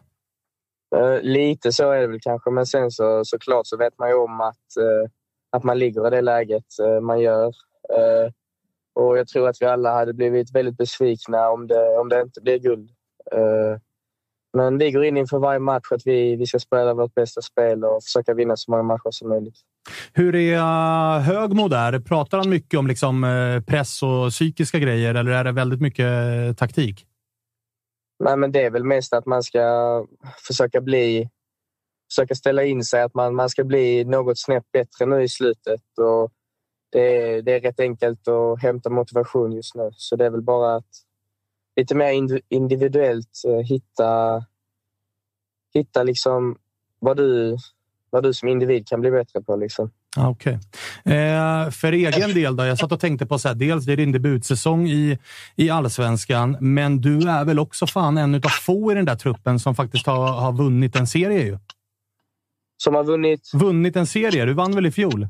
Eh, 0.95 1.21
lite 1.21 1.71
så 1.71 1.91
är 1.91 2.01
det 2.01 2.07
väl 2.07 2.19
kanske, 2.21 2.49
men 2.51 2.65
sen 2.65 2.91
så 2.91 3.25
såklart 3.25 3.67
så 3.67 3.77
vet 3.77 3.99
man 3.99 4.09
ju 4.09 4.15
om 4.15 4.41
att, 4.41 4.77
eh, 4.79 5.09
att 5.51 5.63
man 5.63 5.79
ligger 5.79 6.07
i 6.07 6.09
det 6.09 6.21
läget 6.21 6.65
eh, 6.83 7.01
man 7.01 7.19
gör. 7.19 7.47
Eh, 7.97 8.31
Och 8.99 9.17
jag 9.17 9.27
tror 9.27 9.49
att 9.49 9.61
vi 9.61 9.65
alla 9.65 9.93
hade 9.93 10.13
blivit 10.13 10.55
väldigt 10.55 10.77
besvikna 10.77 11.49
om 11.49 11.67
det, 11.67 11.97
om 11.99 12.09
det 12.09 12.21
inte 12.21 12.41
blir 12.41 12.59
guld. 12.59 12.89
Eh, 13.31 13.79
Men 14.57 14.77
vi 14.77 14.91
går 14.91 15.05
in 15.05 15.17
inför 15.17 15.39
varje 15.39 15.59
match 15.59 15.91
att 15.91 16.01
vi, 16.07 16.35
vi 16.35 16.45
ska 16.45 16.59
spela 16.59 16.93
vårt 16.93 17.15
bästa 17.15 17.41
spel 17.41 17.83
och 17.83 18.03
försöka 18.03 18.33
vinna 18.33 18.55
så 18.57 18.71
många 18.71 18.83
matcher 18.83 19.11
som 19.11 19.29
möjligt. 19.29 19.55
Hur 20.13 20.35
är 20.35 20.55
eh, 20.55 21.21
Högmo 21.21 21.67
där? 21.67 21.99
Pratar 21.99 22.37
han 22.37 22.49
mycket 22.49 22.79
om 22.79 22.87
liksom, 22.87 23.23
eh, 23.23 23.61
press 23.61 24.03
och 24.03 24.29
psykiska 24.29 24.79
grejer 24.79 25.15
eller 25.15 25.31
är 25.31 25.43
det 25.43 25.51
väldigt 25.51 25.81
mycket 25.81 26.07
taktik? 26.57 27.05
Nej, 28.19 28.37
men 28.37 28.51
det 28.51 28.61
är 28.61 28.69
väl 28.69 28.83
mest 28.83 29.13
att 29.13 29.25
man 29.25 29.43
ska 29.43 30.05
försöka 30.47 30.81
bli 30.81 31.29
försöka 32.09 32.35
ställa 32.35 32.63
in 32.63 32.83
sig 32.83 33.01
att 33.01 33.13
man, 33.13 33.35
man 33.35 33.49
ska 33.49 33.63
bli 33.63 34.03
något 34.03 34.39
snäpp 34.39 34.71
bättre 34.71 35.05
nu 35.05 35.23
i 35.23 35.29
slutet. 35.29 35.81
Och 35.97 36.31
det, 36.91 37.17
är, 37.17 37.41
det 37.41 37.51
är 37.51 37.61
rätt 37.61 37.79
enkelt 37.79 38.27
att 38.27 38.61
hämta 38.61 38.89
motivation 38.89 39.51
just 39.51 39.75
nu. 39.75 39.89
Så 39.93 40.15
det 40.15 40.25
är 40.25 40.29
väl 40.29 40.41
bara 40.41 40.75
att 40.75 40.89
lite 41.75 41.95
mer 41.95 42.41
individuellt 42.49 43.41
eh, 43.47 43.59
hitta, 43.59 44.43
hitta 45.73 46.03
liksom 46.03 46.57
vad, 46.99 47.17
du, 47.17 47.57
vad 48.09 48.23
du 48.23 48.33
som 48.33 48.49
individ 48.49 48.87
kan 48.87 49.01
bli 49.01 49.11
bättre 49.11 49.41
på. 49.41 49.55
Liksom. 49.55 49.91
Ah, 50.17 50.27
Okej. 50.29 50.53
Eh, 51.05 51.69
för 51.71 51.91
egen 51.91 52.33
del 52.33 52.55
då? 52.55 52.65
Jag 52.65 52.77
satt 52.77 52.91
och 52.91 52.99
tänkte 52.99 53.25
på 53.25 53.39
så 53.39 53.47
här, 53.47 53.55
dels 53.55 53.85
det 53.85 53.93
är 53.93 53.97
din 53.97 54.11
debutsäsong 54.11 54.87
i, 54.89 55.19
i 55.55 55.69
allsvenskan, 55.69 56.57
men 56.59 57.01
du 57.01 57.29
är 57.29 57.45
väl 57.45 57.59
också 57.59 57.87
fan 57.87 58.17
en 58.17 58.35
av 58.35 58.41
få 58.49 58.91
i 58.91 58.95
den 58.95 59.05
där 59.05 59.15
truppen 59.15 59.59
som 59.59 59.75
faktiskt 59.75 60.05
har, 60.07 60.27
har 60.27 60.51
vunnit 60.53 60.95
en 60.95 61.07
serie 61.07 61.43
ju. 61.43 61.57
Som 62.83 62.95
har 62.95 63.03
vunnit? 63.03 63.51
Vunnit 63.53 63.95
en 63.95 64.07
serie. 64.07 64.45
Du 64.45 64.53
vann 64.53 64.75
väl 64.75 64.85
i 64.85 64.91
fjol? 64.91 65.27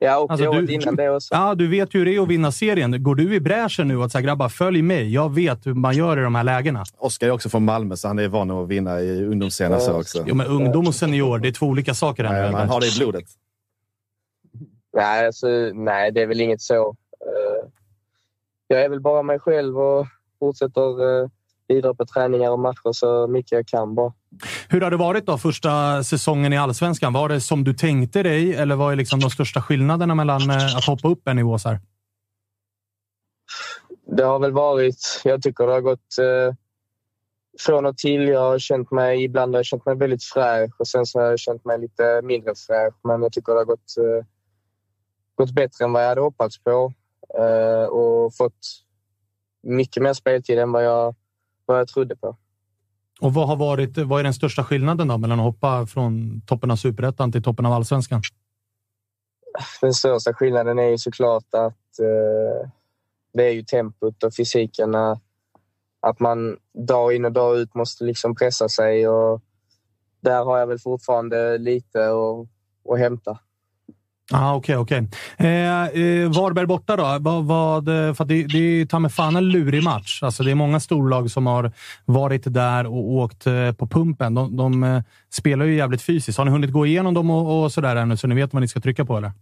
Ja, 0.00 0.18
och 0.18 0.30
Alltså, 0.30 0.46
året 0.48 0.66
du- 0.66 0.72
innan 0.72 0.96
det 0.96 1.10
också. 1.10 1.34
Ja, 1.34 1.54
du 1.54 1.66
vet 1.68 1.94
ju 1.94 1.98
hur 1.98 2.06
det 2.06 2.14
är 2.16 2.22
att 2.22 2.28
vinna 2.28 2.52
serien. 2.52 3.02
Går 3.02 3.14
du 3.14 3.34
i 3.34 3.40
bräschen 3.40 3.88
nu 3.88 3.96
och 3.96 4.10
säger 4.12 4.26
grabbar, 4.26 4.48
följ 4.48 4.82
mig. 4.82 5.12
Jag 5.14 5.34
vet 5.34 5.66
hur 5.66 5.74
man 5.74 5.96
gör 5.96 6.18
i 6.18 6.22
de 6.22 6.34
här 6.34 6.44
lägena. 6.44 6.84
Oskar 6.98 7.26
är 7.26 7.30
också 7.30 7.48
från 7.48 7.64
Malmö, 7.64 7.96
så 7.96 8.08
han 8.08 8.18
är 8.18 8.28
van 8.28 8.50
att 8.50 8.68
vinna 8.68 9.00
i 9.00 9.24
ungdomsscenen 9.24 9.80
så 9.80 9.92
också. 9.92 10.24
Jo, 10.26 10.34
men 10.34 10.46
ungdom 10.46 10.86
och 10.86 10.94
senior, 10.94 11.38
det 11.38 11.48
är 11.48 11.52
två 11.52 11.66
olika 11.66 11.94
saker. 11.94 12.24
här. 12.24 12.42
Nej, 12.42 12.52
man 12.52 12.68
har 12.68 12.80
det 12.80 12.86
i 12.86 12.98
blodet. 12.98 13.24
Nej, 14.98 15.26
alltså, 15.26 15.46
nej, 15.74 16.12
det 16.12 16.22
är 16.22 16.26
väl 16.26 16.40
inget 16.40 16.60
så. 16.60 16.96
Eh, 17.26 17.68
Jag 18.66 18.82
är 18.82 18.88
väl 18.88 19.00
bara 19.00 19.22
mig 19.22 19.38
själv 19.38 19.78
och 19.78 20.06
fortsätter 20.38 21.20
eh, 21.22 21.28
bidra 21.68 21.94
på 21.94 22.06
träningar 22.06 22.50
och 22.50 22.58
matcher 22.58 22.92
så 22.92 23.26
mycket 23.26 23.52
jag 23.52 23.66
kan 23.66 23.94
bara. 23.94 24.12
Hur 24.68 24.80
har 24.80 24.90
det 24.90 24.96
varit 24.96 25.26
då 25.26 25.38
första 25.38 26.04
säsongen 26.04 26.52
i 26.52 26.58
Allsvenskan? 26.58 27.12
Var 27.12 27.28
det 27.28 27.40
som 27.40 27.64
du 27.64 27.74
tänkte 27.74 28.22
dig 28.22 28.54
eller 28.54 28.76
vad 28.76 28.92
är 28.92 28.96
liksom 28.96 29.20
de 29.20 29.30
största 29.30 29.62
skillnaderna 29.62 30.14
mellan 30.14 30.50
eh, 30.50 30.76
att 30.76 30.84
hoppa 30.84 31.08
upp 31.08 31.28
en 31.28 31.36
nivå? 31.36 31.58
Så 31.58 31.68
här? 31.68 31.80
Det 34.06 34.24
har 34.24 34.38
väl 34.38 34.52
varit... 34.52 35.20
Jag 35.24 35.42
tycker 35.42 35.66
det 35.66 35.72
har 35.72 35.80
gått 35.80 36.18
eh, 36.20 36.54
från 37.60 37.86
och 37.86 37.96
till. 37.96 38.28
Jag 38.28 38.40
har 38.40 38.58
känt 38.58 38.90
mig, 38.90 39.24
ibland 39.24 39.54
har 39.54 39.58
jag 39.58 39.66
känt 39.66 39.86
mig 39.86 39.96
väldigt 39.96 40.24
fräsch 40.24 40.80
och 40.80 40.88
sen 40.88 41.06
så 41.06 41.18
har 41.20 41.26
jag 41.26 41.38
känt 41.38 41.64
mig 41.64 41.78
lite 41.78 42.22
mindre 42.22 42.54
fräsch. 42.66 42.94
Men 43.04 43.22
jag 43.22 43.32
tycker 43.32 43.52
det 43.52 43.58
har 43.58 43.64
gått, 43.64 43.96
eh, 43.98 44.26
gått 45.38 45.50
bättre 45.50 45.84
än 45.84 45.92
vad 45.92 46.02
jag 46.02 46.08
hade 46.08 46.20
hoppats 46.20 46.58
på 46.58 46.92
eh, 47.38 47.84
och 47.84 48.34
fått 48.34 48.84
mycket 49.62 50.02
mer 50.02 50.12
speltid 50.12 50.58
än 50.58 50.72
vad 50.72 50.84
jag, 50.84 51.14
vad 51.66 51.78
jag 51.78 51.88
trodde 51.88 52.16
på. 52.16 52.36
Och 53.20 53.34
vad 53.34 53.48
har 53.48 53.56
varit, 53.56 53.98
vad 53.98 54.20
är 54.20 54.24
den 54.24 54.34
största 54.34 54.64
skillnaden 54.64 55.08
då 55.08 55.18
mellan 55.18 55.40
att 55.40 55.44
hoppa 55.44 55.86
från 55.86 56.40
toppen 56.46 56.70
av 56.70 56.76
superettan 56.76 57.32
till 57.32 57.42
toppen 57.42 57.66
av 57.66 57.72
allsvenskan? 57.72 58.22
Den 59.80 59.94
största 59.94 60.34
skillnaden 60.34 60.78
är 60.78 60.88
ju 60.88 60.98
såklart 60.98 61.54
att 61.54 61.98
eh, 61.98 62.70
det 63.32 63.44
är 63.44 63.50
ju 63.50 63.62
tempot 63.62 64.22
och 64.22 64.34
fysiken. 64.34 64.94
Att 66.00 66.20
man 66.20 66.56
dag 66.88 67.14
in 67.14 67.24
och 67.24 67.32
dag 67.32 67.58
ut 67.58 67.74
måste 67.74 68.04
liksom 68.04 68.34
pressa 68.34 68.68
sig 68.68 69.08
och 69.08 69.42
där 70.20 70.44
har 70.44 70.58
jag 70.58 70.66
väl 70.66 70.78
fortfarande 70.78 71.58
lite 71.58 72.08
att, 72.08 72.48
att 72.92 72.98
hämta. 72.98 73.38
Ah, 74.32 74.54
Okej, 74.54 74.76
okej. 74.76 75.08
Eh, 75.36 75.84
eh, 75.86 76.30
Varberg 76.30 76.66
borta 76.66 76.96
då? 76.96 77.18
Vad, 77.20 77.44
vad, 77.44 77.88
eh, 77.88 78.14
för 78.14 78.24
det, 78.24 78.42
det 78.42 78.58
är 78.58 78.62
ju 78.62 78.86
ta 78.86 78.98
mig 78.98 79.10
fan 79.10 79.36
en 79.36 79.48
lurig 79.48 79.82
match. 79.82 80.22
Alltså, 80.22 80.42
det 80.42 80.50
är 80.50 80.54
många 80.54 80.80
storlag 80.80 81.30
som 81.30 81.46
har 81.46 81.72
varit 82.04 82.54
där 82.54 82.86
och 82.86 83.10
åkt 83.12 83.46
eh, 83.46 83.72
på 83.72 83.86
pumpen. 83.86 84.34
De, 84.34 84.56
de 84.56 84.84
eh, 84.84 85.02
spelar 85.30 85.66
ju 85.66 85.76
jävligt 85.76 86.02
fysiskt. 86.02 86.38
Har 86.38 86.44
ni 86.44 86.50
hunnit 86.50 86.72
gå 86.72 86.86
igenom 86.86 87.14
dem 87.14 87.30
och, 87.30 87.62
och 87.62 87.72
sådär 87.72 87.96
ännu, 87.96 88.16
så 88.16 88.26
ni 88.26 88.34
vet 88.34 88.52
vad 88.52 88.62
ni 88.62 88.68
ska 88.68 88.80
trycka 88.80 89.04
på? 89.04 89.16
Eller? 89.16 89.32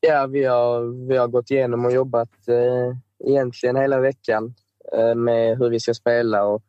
Ja, 0.00 0.26
vi 0.26 0.44
har, 0.44 1.08
vi 1.08 1.16
har 1.16 1.28
gått 1.28 1.50
igenom 1.50 1.84
och 1.84 1.92
jobbat 1.92 2.48
eh, 2.48 3.28
egentligen 3.30 3.76
hela 3.76 4.00
veckan 4.00 4.54
eh, 4.96 5.14
med 5.14 5.58
hur 5.58 5.70
vi 5.70 5.80
ska 5.80 5.94
spela. 5.94 6.44
Och 6.44 6.62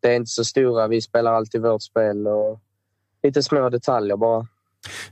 det 0.00 0.08
är 0.08 0.16
inte 0.16 0.30
så 0.30 0.44
stora. 0.44 0.88
Vi 0.88 1.00
spelar 1.00 1.32
alltid 1.32 1.62
vårt 1.62 1.82
spel 1.82 2.26
och 2.26 2.60
lite 3.22 3.42
små 3.42 3.68
detaljer 3.70 4.16
bara. 4.16 4.46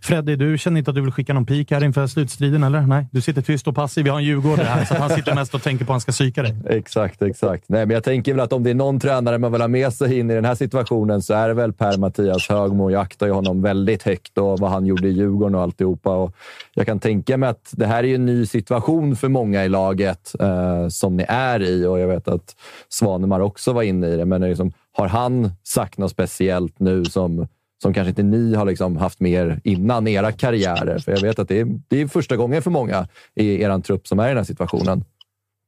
Freddy, 0.00 0.36
du 0.36 0.58
känner 0.58 0.78
inte 0.78 0.90
att 0.90 0.94
du 0.94 1.00
vill 1.00 1.12
skicka 1.12 1.32
någon 1.32 1.46
pik 1.46 1.70
här 1.70 1.84
inför 1.84 2.06
slutstriden, 2.06 2.62
eller? 2.62 2.80
Nej, 2.80 3.06
du 3.10 3.20
sitter 3.20 3.42
tyst 3.42 3.68
och 3.68 3.74
passiv. 3.74 4.04
Vi 4.04 4.10
har 4.10 4.18
en 4.18 4.24
djurgårdare 4.24 4.66
här, 4.66 4.84
så 4.84 4.94
att 4.94 5.00
han 5.00 5.10
sitter 5.10 5.34
mest 5.34 5.54
och 5.54 5.62
tänker 5.62 5.84
på 5.84 5.92
att 5.92 5.94
han 5.94 6.00
ska 6.00 6.12
psyka 6.12 6.42
dig. 6.42 6.56
Exakt, 6.68 7.22
exakt. 7.22 7.64
Nej, 7.66 7.86
men 7.86 7.94
jag 7.94 8.04
tänker 8.04 8.32
väl 8.32 8.40
att 8.40 8.52
om 8.52 8.62
det 8.62 8.70
är 8.70 8.74
någon 8.74 9.00
tränare 9.00 9.38
man 9.38 9.52
vill 9.52 9.60
ha 9.60 9.68
med 9.68 9.92
sig 9.92 10.18
in 10.18 10.30
i 10.30 10.34
den 10.34 10.44
här 10.44 10.54
situationen 10.54 11.22
så 11.22 11.34
är 11.34 11.48
det 11.48 11.54
väl 11.54 11.72
Per-Mattias 11.72 12.48
Högmo. 12.48 12.90
Jag 12.90 13.02
aktar 13.02 13.26
ju 13.26 13.32
honom 13.32 13.62
väldigt 13.62 14.02
högt 14.02 14.38
och 14.38 14.58
vad 14.58 14.70
han 14.70 14.86
gjorde 14.86 15.08
i 15.08 15.12
Djurgården 15.12 15.54
och 15.54 15.62
alltihopa. 15.62 16.16
Och 16.16 16.36
jag 16.74 16.86
kan 16.86 17.00
tänka 17.00 17.36
mig 17.36 17.48
att 17.48 17.70
det 17.72 17.86
här 17.86 18.04
är 18.04 18.14
en 18.14 18.26
ny 18.26 18.46
situation 18.46 19.16
för 19.16 19.28
många 19.28 19.64
i 19.64 19.68
laget 19.68 20.34
eh, 20.40 20.88
som 20.88 21.16
ni 21.16 21.24
är 21.28 21.62
i 21.62 21.86
och 21.86 21.98
jag 21.98 22.08
vet 22.08 22.28
att 22.28 22.56
Svanemar 22.88 23.40
också 23.40 23.72
var 23.72 23.82
inne 23.82 24.06
i 24.06 24.16
det. 24.16 24.24
Men 24.24 24.40
det 24.40 24.46
är 24.46 24.48
liksom, 24.48 24.72
har 24.92 25.08
han 25.08 25.50
sagt 25.62 25.98
något 25.98 26.10
speciellt 26.10 26.78
nu 26.78 27.04
som 27.04 27.46
som 27.82 27.94
kanske 27.94 28.08
inte 28.08 28.22
ni 28.22 28.54
har 28.54 28.64
liksom 28.64 28.96
haft 28.96 29.20
mer 29.20 29.60
innan 29.64 30.08
era 30.08 30.32
karriärer? 30.32 30.98
För 30.98 31.12
jag 31.12 31.20
vet 31.20 31.38
att 31.38 31.48
det 31.48 31.60
är, 31.60 31.66
det 31.88 32.00
är 32.00 32.06
första 32.06 32.36
gången 32.36 32.62
för 32.62 32.70
många 32.70 33.08
i 33.34 33.62
er 33.62 33.80
trupp 33.80 34.08
som 34.08 34.18
är 34.18 34.24
i 34.24 34.28
den 34.28 34.36
här 34.36 34.44
situationen. 34.44 35.04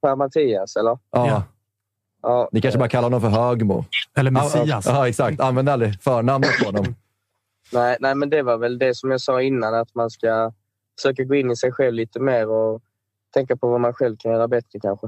Per 0.03 0.17
Mattias, 0.17 0.77
eller? 0.77 0.99
Ja. 1.11 1.43
Ja, 2.23 2.49
Ni 2.53 2.61
kanske 2.61 2.79
bara 2.79 2.89
kallar 2.89 3.07
honom 3.07 3.21
för 3.21 3.29
Högmo. 3.29 3.85
Eller 4.17 4.31
Ja, 4.31 4.43
Messias. 4.43 4.87
Ja, 4.87 5.09
exakt. 5.09 5.41
Använd 5.41 5.69
aldrig 5.69 6.03
förnamnet 6.03 6.51
på 6.59 6.67
honom. 6.67 6.95
Nej, 7.73 7.97
nej, 8.01 8.15
men 8.15 8.31
det 8.31 8.43
var 8.43 8.59
väl 8.59 8.79
det 8.79 8.95
som 8.95 9.11
jag 9.11 9.21
sa 9.21 9.43
innan, 9.43 9.75
att 9.75 9.95
man 9.95 10.11
ska 10.11 10.53
försöka 10.99 11.25
gå 11.25 11.35
in 11.35 11.51
i 11.51 11.57
sig 11.57 11.73
själv 11.73 11.95
lite 11.95 12.21
mer 12.21 12.49
och 12.49 12.83
tänka 13.35 13.57
på 13.57 13.69
vad 13.69 13.81
man 13.81 13.95
själv 13.95 14.17
kan 14.19 14.33
göra 14.33 14.49
bättre 14.49 14.81
kanske. 14.81 15.07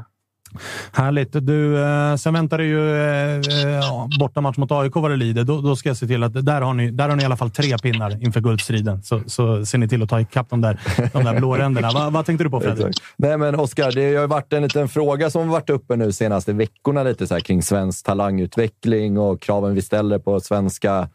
Härligt. 0.92 1.32
Du, 1.32 1.82
eh, 1.82 2.16
sen 2.16 2.34
väntar 2.34 2.58
det 2.58 2.64
ju 2.64 2.96
eh, 2.96 3.34
eh 3.34 4.06
bortamatch 4.18 4.56
mot 4.56 4.72
AIK 4.72 4.94
vad 4.94 5.10
det 5.10 5.16
lider. 5.16 5.44
Då, 5.44 5.60
då 5.60 5.76
ska 5.76 5.88
jag 5.88 5.96
se 5.96 6.06
till 6.06 6.22
att 6.22 6.46
där 6.46 6.60
har, 6.60 6.74
ni, 6.74 6.90
där 6.90 7.08
har 7.08 7.16
ni 7.16 7.22
i 7.22 7.26
alla 7.26 7.36
fall 7.36 7.50
tre 7.50 7.78
pinnar 7.78 8.24
inför 8.24 8.40
guldstriden. 8.40 9.02
Så, 9.02 9.20
så 9.26 9.66
ser 9.66 9.78
ni 9.78 9.88
till 9.88 10.02
att 10.02 10.08
ta 10.08 10.20
ikapp 10.20 10.50
de 10.50 10.60
där, 10.60 10.80
de 11.12 11.24
där 11.24 11.38
blåränderna. 11.38 11.90
Va, 11.90 12.10
vad 12.10 12.26
tänkte 12.26 12.44
du 12.44 12.50
på 12.50 12.60
Fredrik? 12.60 12.96
Nej, 13.16 13.36
men 13.38 13.54
Oskar, 13.54 13.92
det 13.92 14.14
har 14.14 14.22
ju 14.22 14.26
varit 14.26 14.52
en 14.52 14.62
liten 14.62 14.88
fråga 14.88 15.30
som 15.30 15.40
har 15.40 15.48
varit 15.48 15.70
uppe 15.70 15.96
nu 15.96 16.12
senaste 16.12 16.52
veckorna 16.52 17.02
lite 17.02 17.26
så 17.26 17.34
här, 17.34 17.40
kring 17.40 17.62
svensk 17.62 18.06
talangutveckling 18.06 19.18
och 19.18 19.40
kraven 19.40 19.74
vi 19.74 19.82
ställer 19.82 20.18
på 20.18 20.40
svenska 20.40 21.08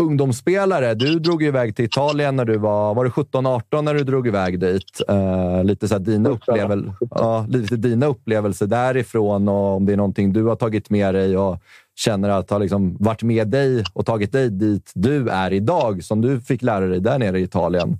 ungdomsspelare. 0.00 0.94
Du 0.94 1.18
drog 1.18 1.42
ju 1.42 1.48
iväg 1.48 1.76
till 1.76 1.84
Italien 1.84 2.36
när 2.36 2.44
du 2.44 2.58
var, 2.58 2.94
var 2.94 3.04
det 3.04 3.10
17-18 3.10 3.82
när 3.82 3.94
du 3.94 4.04
drog 4.04 4.26
iväg 4.26 4.60
dit. 4.60 5.00
Eh, 5.08 5.64
lite, 5.64 5.88
så 5.88 5.98
dina 5.98 6.28
upplevel, 6.28 6.92
ja, 7.10 7.46
lite 7.48 7.76
dina 7.76 8.06
upplevelser 8.06 8.66
därifrån 8.66 9.48
och 9.48 9.76
om 9.76 9.86
det 9.86 9.92
är 9.92 9.96
någonting 9.96 10.32
du 10.32 10.44
har 10.44 10.56
tagit 10.56 10.90
med 10.90 11.14
dig 11.14 11.36
och 11.36 11.58
känner 11.96 12.28
att 12.28 12.50
har 12.50 12.58
liksom 12.58 12.96
varit 13.00 13.22
med 13.22 13.48
dig 13.48 13.84
och 13.92 14.06
tagit 14.06 14.32
dig 14.32 14.50
dit 14.50 14.92
du 14.94 15.28
är 15.28 15.52
idag, 15.52 16.04
som 16.04 16.20
du 16.20 16.40
fick 16.40 16.62
lära 16.62 16.86
dig 16.86 17.00
där 17.00 17.18
nere 17.18 17.40
i 17.40 17.42
Italien. 17.42 17.98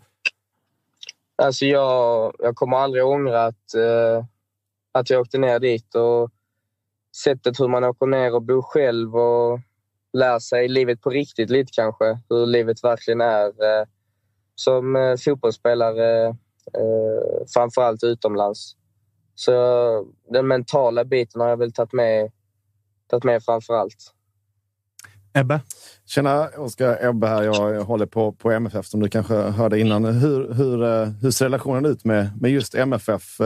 Alltså 1.43 1.65
jag, 1.65 2.35
jag 2.39 2.57
kommer 2.57 2.77
aldrig 2.77 3.05
ångra 3.05 3.45
att, 3.45 3.75
eh, 3.75 4.25
att 4.93 5.11
jag 5.11 5.21
åkte 5.21 5.39
ner 5.39 5.59
dit 5.59 5.95
och 5.95 6.31
sättet 7.25 7.61
hur 7.61 7.69
man 7.69 7.85
åker 7.85 8.07
ner 8.07 8.35
och 8.35 8.43
bor 8.43 8.63
själv 8.63 9.17
och 9.17 9.61
lär 10.13 10.39
sig 10.39 10.69
livet 10.69 11.01
på 11.01 11.11
riktigt 11.11 11.51
lite 11.51 11.73
kanske. 11.73 12.19
Hur 12.29 12.47
livet 12.47 12.85
verkligen 12.85 13.21
är 13.21 13.47
eh, 13.47 13.87
som 14.55 14.97
eh, 14.97 15.17
fotbollsspelare, 15.17 16.27
eh, 16.27 17.47
framförallt 17.55 18.05
utomlands. 18.05 18.77
Så 19.35 19.53
den 20.29 20.49
mentala 20.49 21.05
biten 21.05 21.41
har 21.41 21.49
jag 21.49 21.57
väl 21.57 21.73
tagit 21.73 21.93
med, 21.93 22.31
tagit 23.11 23.25
med 23.25 23.45
framför 23.45 23.75
allt. 23.75 24.15
Ebbe? 25.33 25.61
Tjena, 26.07 26.49
Oskar 26.57 27.09
Ebbe 27.09 27.27
här. 27.27 27.43
Jag 27.43 27.85
håller 27.85 28.07
på, 28.07 28.33
på 28.33 28.51
MFF 28.51 28.87
som 28.87 29.01
du 29.01 29.09
kanske 29.09 29.35
hörde 29.35 29.81
innan. 29.81 30.05
Hur, 30.05 30.53
hur, 30.55 31.05
hur 31.23 31.31
ser 31.31 31.45
relationen 31.45 31.87
ut 31.87 32.05
med, 32.05 32.31
med 32.41 32.51
just 32.51 32.75
MFF? 32.75 33.41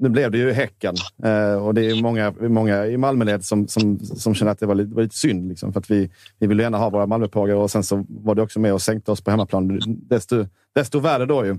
Nu 0.00 0.08
blev 0.08 0.30
det 0.30 0.38
ju 0.38 0.52
Häcken 0.52 0.94
eh, 1.22 1.66
och 1.66 1.74
det 1.74 1.90
är 1.90 2.02
många, 2.02 2.34
många 2.40 2.86
i 2.86 2.96
Malmöled 2.96 3.44
som, 3.44 3.68
som, 3.68 3.98
som 3.98 4.34
känner 4.34 4.52
att 4.52 4.58
det 4.58 4.66
var 4.66 4.74
lite, 4.74 4.94
var 4.94 5.02
lite 5.02 5.16
synd. 5.16 5.48
Liksom, 5.48 5.72
för 5.72 5.80
att 5.80 5.90
vi, 5.90 6.10
vi 6.38 6.46
vill 6.46 6.58
gärna 6.58 6.78
ha 6.78 6.90
våra 6.90 7.06
Malmöpågar 7.06 7.54
och 7.54 7.70
sen 7.70 7.84
så 7.84 8.04
var 8.08 8.34
det 8.34 8.42
också 8.42 8.60
med 8.60 8.72
och 8.72 8.82
sänkte 8.82 9.12
oss 9.12 9.20
på 9.20 9.30
hemmaplan. 9.30 9.80
Desto, 9.86 10.46
desto 10.74 10.98
värre 10.98 11.26
då 11.26 11.46
ju. 11.46 11.50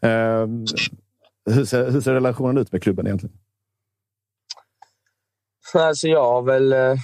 Eh, 0.00 0.46
hur, 1.50 1.64
ser, 1.64 1.90
hur 1.90 2.00
ser 2.00 2.12
relationen 2.12 2.58
ut 2.58 2.72
med 2.72 2.82
klubben 2.82 3.06
egentligen? 3.06 3.36
Alltså 5.74 6.08
jag 6.08 6.24
har 6.24 6.42
väl 6.42 6.72
eh, 6.72 6.94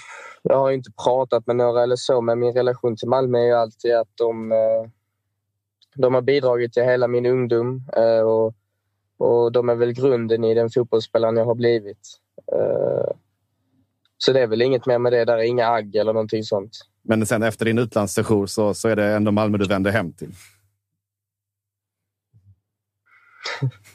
jag 0.42 0.56
har 0.56 0.70
inte 0.70 0.90
pratat 1.04 1.46
med 1.46 1.56
några 1.56 1.82
eller 1.82 1.96
så, 1.96 2.20
men 2.20 2.38
min 2.38 2.52
relation 2.52 2.96
till 2.96 3.08
Malmö 3.08 3.38
är 3.38 3.46
ju 3.46 3.52
alltid 3.52 3.94
att 3.94 4.08
de, 4.14 4.52
eh, 4.52 4.90
de 5.94 6.14
har 6.14 6.22
bidragit 6.22 6.72
till 6.72 6.82
hela 6.82 7.08
min 7.08 7.26
ungdom 7.26 7.84
eh, 7.96 8.20
och, 8.20 8.54
och 9.22 9.52
de 9.52 9.68
är 9.68 9.74
väl 9.74 9.92
grunden 9.92 10.44
i 10.44 10.54
den 10.54 10.70
fotbollsspelaren 10.70 11.36
jag 11.36 11.44
har 11.44 11.54
blivit. 11.54 12.18
Eh, 12.52 13.10
Så 14.18 14.32
det 14.32 14.40
är 14.40 14.46
väl 14.46 14.62
inget 14.62 14.86
mer 14.86 14.98
med 14.98 15.12
det. 15.12 15.24
Där 15.24 15.38
är 15.38 15.42
inga 15.42 15.66
agg 15.68 15.96
eller 15.96 16.12
någonting 16.12 16.44
sånt. 16.44 16.78
Men 17.04 17.26
sen 17.26 17.42
efter 17.42 17.64
din 17.64 17.78
utlandssession 17.78 18.48
så, 18.48 18.74
så 18.74 18.88
är 18.88 18.96
det 18.96 19.04
ändå 19.04 19.30
Malmö 19.32 19.58
du 19.58 19.66
vänder 19.66 19.90
hem 19.90 20.12
till. 20.12 20.30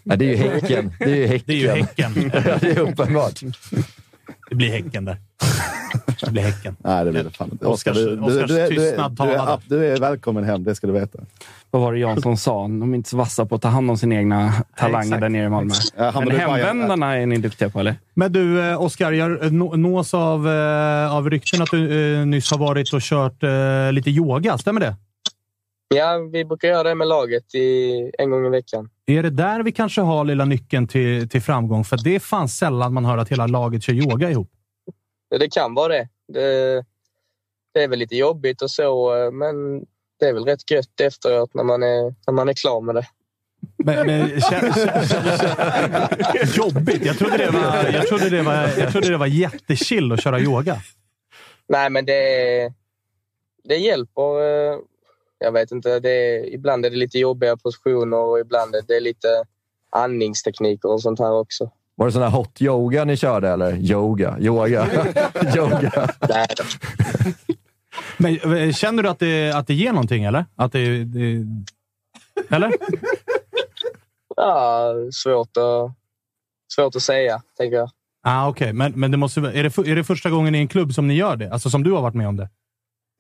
Ja, 0.04 0.16
det 0.16 0.26
är 0.26 0.30
ju 0.30 0.36
Häcken. 0.36 0.94
Det 1.00 1.06
är 1.12 1.16
ju 1.16 1.28
Häcken. 1.28 1.44
Det 1.48 1.54
är 1.54 1.58
ju 1.58 1.68
Häcken. 1.70 2.12
Ja, 2.34 2.58
det 2.62 2.72
är 2.72 2.80
uppenbart. 2.80 3.40
Det 4.50 4.56
blir 4.56 4.70
Häcken 4.70 5.06
där. 5.06 5.18
Det 6.26 6.32
blir 6.32 6.42
Häcken. 6.44 6.76
Nej, 6.80 7.06
det 7.06 7.12
blir 7.12 7.24
det 7.24 7.30
fan 7.30 7.50
inte. 7.52 7.66
Oskar, 7.66 7.92
Oskars- 7.92 7.96
du, 8.06 8.16
du, 8.16 8.22
Oskars 8.22 8.48
du, 8.52 8.68
tystnad 8.68 9.20
är- 9.20 9.26
du, 9.26 9.32
är, 9.34 9.38
talade. 9.38 9.62
du 9.68 9.86
är 9.86 9.98
välkommen 10.00 10.44
hem, 10.44 10.64
det 10.64 10.76
ska 10.76 10.88
du 10.88 10.94
veta. 10.94 11.20
Vad 11.72 11.82
var 11.82 11.94
det 11.94 12.00
Jansson 12.00 12.38
sa? 12.38 12.62
De 12.62 12.92
är 12.94 12.96
inte 12.96 13.10
så 13.10 13.18
vassa 13.18 13.46
på 13.46 13.56
att 13.56 13.62
ta 13.62 13.68
hand 13.68 13.90
om 13.92 13.98
sina 13.98 14.16
egna 14.16 14.54
talanger 14.78 15.20
där 15.20 15.30
nere 15.30 15.46
i 15.46 15.50
Malmö. 15.50 15.74
Ja, 15.98 16.14
Men 16.26 16.32
hemvändarna 16.32 17.18
är 17.18 17.26
ni 17.26 17.38
duktiga 17.38 17.70
på, 17.70 17.80
eller? 17.80 17.96
Men 18.14 18.32
du, 18.34 18.62
eh, 18.70 18.82
Oskar, 18.82 19.12
jag 19.12 19.54
nå- 19.54 19.76
nås 19.76 20.14
av, 20.14 20.48
eh, 20.50 21.16
av 21.16 21.30
rykten 21.30 21.62
att 21.62 21.72
du 21.72 22.16
eh, 22.20 22.26
nyss 22.26 22.52
har 22.52 22.58
varit 22.58 22.94
och 22.94 23.02
kört 23.02 23.44
eh, 23.44 23.92
lite 23.92 24.10
yoga. 24.10 24.58
Stämmer 24.58 24.82
det? 24.82 24.96
Ja, 25.96 26.18
vi 26.34 26.46
brukar 26.46 26.68
göra 26.68 26.84
det 26.84 26.96
med 26.96 27.08
laget 27.08 27.56
i, 27.56 27.92
en 28.20 28.30
gång 28.30 28.46
i 28.46 28.50
veckan. 28.50 28.90
Är 29.06 29.24
det 29.24 29.30
där 29.30 29.64
vi 29.64 29.72
kanske 29.72 30.02
har 30.02 30.24
lilla 30.26 30.46
nyckeln 30.46 30.88
till, 30.88 31.30
till 31.30 31.42
framgång? 31.42 31.84
För 31.86 31.98
det 32.04 32.16
är 32.16 32.20
fan 32.20 32.50
sällan 32.50 32.94
man 32.94 33.06
hör 33.06 33.18
att 33.18 33.30
hela 33.30 33.48
laget 33.48 33.84
kör 33.84 33.94
yoga 33.94 34.30
ihop. 34.30 34.50
Det 35.30 35.54
kan 35.54 35.74
vara 35.74 35.94
det. 35.94 36.10
det. 36.28 36.86
Det 37.74 37.84
är 37.84 37.88
väl 37.88 38.00
lite 38.00 38.16
jobbigt 38.16 38.62
och 38.62 38.72
så, 38.72 39.16
eh, 39.16 39.32
men 39.32 39.80
det 40.20 40.26
är 40.26 40.34
väl 40.34 40.46
rätt 40.46 40.72
gött 40.72 41.00
efteråt 41.02 41.54
när 41.54 41.64
man 41.64 41.84
är, 41.84 42.16
när 42.28 42.32
man 42.34 42.50
är 42.50 42.54
klar 42.54 42.82
med 42.82 42.96
det. 42.96 43.08
Men, 43.78 44.08
men, 44.08 44.30
jobbigt? 46.56 47.06
Jag 47.06 47.18
trodde, 47.18 47.38
det 47.38 47.52
var, 47.52 47.90
jag, 47.94 48.08
trodde 48.08 48.30
det 48.30 48.42
var, 48.42 48.70
jag 48.78 48.92
trodde 48.92 49.10
det 49.10 49.18
var 49.18 49.28
jättechill 49.28 50.12
att 50.12 50.24
köra 50.24 50.40
yoga. 50.40 50.82
Nej, 51.68 51.90
men 51.90 52.06
det, 52.06 52.74
det 53.64 53.76
hjälper. 53.76 54.42
eh, 54.42 54.80
Jag 55.40 55.52
vet 55.52 55.72
inte. 55.72 56.00
Det 56.00 56.48
ibland 56.54 56.86
är 56.86 56.90
det 56.90 56.96
lite 56.98 57.20
jobbiga 57.20 57.58
positioner 57.58 58.18
och 58.18 58.40
ibland 58.40 58.76
är 58.76 58.82
det 58.88 59.00
lite 59.00 59.28
andningstekniker 59.90 60.90
och 60.92 61.02
sånt 61.02 61.20
här 61.20 61.34
också. 61.34 61.72
Var 62.00 62.06
det 62.06 62.12
sån 62.12 62.22
här 62.22 62.30
hot 62.30 62.62
yoga 62.62 63.06
ni 63.06 63.18
körde 63.18 63.50
eller? 63.50 63.76
Yoga? 63.92 64.38
Yoga? 64.40 64.88
yoga? 65.56 66.10
Men 68.18 68.58
eh, 68.58 68.74
känner 68.74 69.04
du 69.04 69.10
att 69.10 69.20
det, 69.20 69.52
att 69.52 69.68
det 69.68 69.74
ger 69.74 69.92
någonting, 69.92 70.24
eller? 70.24 70.46
Att 70.56 70.72
det, 70.72 71.04
det, 71.04 71.46
eller? 72.50 72.72
Ja, 74.36 74.94
svårt, 75.14 75.58
att, 75.58 75.92
svårt 76.76 76.96
att 76.96 77.02
säga, 77.02 77.42
tänker 77.58 77.78
jag. 77.78 77.90
Ah, 78.24 78.50
Okej, 78.50 78.74
men, 78.74 78.92
men 78.96 79.12
det 79.12 79.18
måste, 79.18 79.42
vara- 79.42 79.54
är, 79.54 79.64
det, 79.64 79.78
är 79.92 79.96
det 79.96 80.04
första 80.04 80.30
gången 80.30 80.56
i 80.56 80.58
en 80.58 80.68
klubb 80.68 80.94
som 80.94 81.08
ni 81.08 81.14
gör 81.14 81.36
det? 81.36 81.52
Alltså 81.54 81.70
som 81.70 81.84
du 81.84 81.92
har 81.92 82.02
varit 82.02 82.16
med 82.16 82.28
om 82.28 82.36
det? 82.38 82.50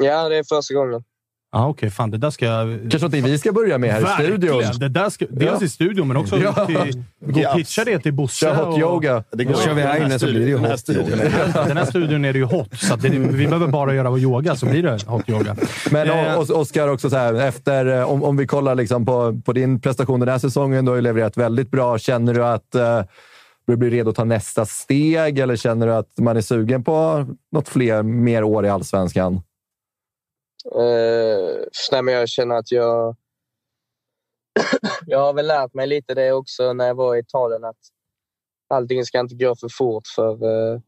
Ja, 0.03 0.29
det 0.29 0.37
är 0.37 0.43
första 0.43 0.73
gången. 0.73 1.03
Ja, 1.51 1.59
ah, 1.59 1.67
okej. 1.67 1.89
Fan, 1.89 2.11
det 2.11 2.17
där 2.17 2.29
ska 2.29 2.45
jag... 2.45 2.79
Kanske 2.91 3.05
inte 3.05 3.21
vi 3.21 3.37
ska 3.37 3.51
börja 3.51 3.77
med 3.77 3.91
här 3.91 4.01
i 4.01 4.23
studion. 4.23 4.57
Verkligen! 4.57 4.79
Det 4.79 4.99
där 4.99 5.09
ska, 5.09 5.25
dels 5.29 5.61
Ja. 5.61 5.65
i 5.65 5.69
studion, 5.69 6.07
men 6.07 6.17
också 6.17 6.37
Ja. 6.37 6.65
till, 6.65 7.03
gå 7.25 7.39
och 7.49 7.53
pitcha 7.55 7.83
det 7.85 7.99
till 7.99 8.13
Bosse. 8.13 8.45
Kör 8.45 8.55
hot 8.55 8.73
och- 8.73 8.79
yoga. 8.79 9.23
Det 9.31 9.43
går 9.43 9.53
Kör 9.53 9.73
vi 9.73 9.81
här 9.81 10.05
inne 10.05 10.19
så 10.19 10.25
blir 10.25 10.39
det 10.39 10.45
ju 10.45 10.53
Den 10.55 10.63
här 10.63 10.71
hot 10.71 10.79
studion. 10.79 11.09
yoga. 11.09 11.63
Den 11.67 11.77
här 11.77 11.85
studion 11.85 12.25
är 12.25 12.33
det 12.33 12.39
ju 12.39 12.45
hot, 12.45 12.79
så 12.79 12.93
att 12.93 13.01
det, 13.01 13.09
vi 13.09 13.47
behöver 13.47 13.67
bara 13.67 13.93
göra 13.95 14.17
yoga 14.17 14.55
så 14.55 14.65
blir 14.65 14.83
det 14.83 15.03
hot 15.07 15.29
yoga. 15.29 15.55
Men 15.91 16.09
Eh, 16.09 16.39
Oskar, 16.39 16.87
också 16.87 17.09
så 17.09 17.17
här, 17.17 17.33
efter, 17.33 17.85
eh, 17.99 18.09
om, 18.11 18.23
om 18.23 18.37
vi 18.37 18.47
kollar 18.47 18.75
liksom 18.75 19.05
på, 19.05 19.41
på 19.45 19.53
din 19.53 19.81
prestation 19.81 20.19
den 20.19 20.29
här 20.29 20.37
säsongen, 20.39 20.85
du 20.85 20.91
har 20.91 20.95
ju 20.95 21.01
levererat 21.01 21.37
väldigt 21.37 21.71
bra. 21.71 21.97
Känner 21.97 22.33
du 22.33 22.45
att 22.45 22.75
eh, 22.75 23.01
du 23.67 23.77
blir 23.77 23.89
redo 23.91 24.09
att 24.09 24.15
ta 24.15 24.23
nästa 24.23 24.65
steg 24.65 25.39
eller 25.39 25.55
känner 25.55 25.87
du 25.87 25.93
att 25.93 26.09
man 26.19 26.37
är 26.37 26.41
sugen 26.41 26.83
på 26.83 27.25
något 27.51 27.69
fler, 27.69 28.03
mer 28.03 28.43
år 28.43 28.65
i 28.65 28.69
allsvenskan? 28.69 29.41
Eh, 30.75 31.63
nej, 31.91 32.01
men 32.01 32.13
jag 32.13 32.29
känner 32.29 32.55
att 32.55 32.71
jag... 32.71 33.15
jag 35.05 35.19
har 35.19 35.33
väl 35.33 35.47
lärt 35.47 35.73
mig 35.73 35.87
lite 35.87 36.13
det 36.13 36.31
också 36.31 36.73
när 36.73 36.87
jag 36.87 36.95
var 36.95 37.15
i 37.15 37.19
Italien 37.19 37.63
att 37.63 37.77
allting 38.69 39.05
ska 39.05 39.19
inte 39.19 39.35
gå 39.35 39.55
för 39.55 39.69
fort 39.77 40.07
för 40.15 40.31
eh, 40.33 40.79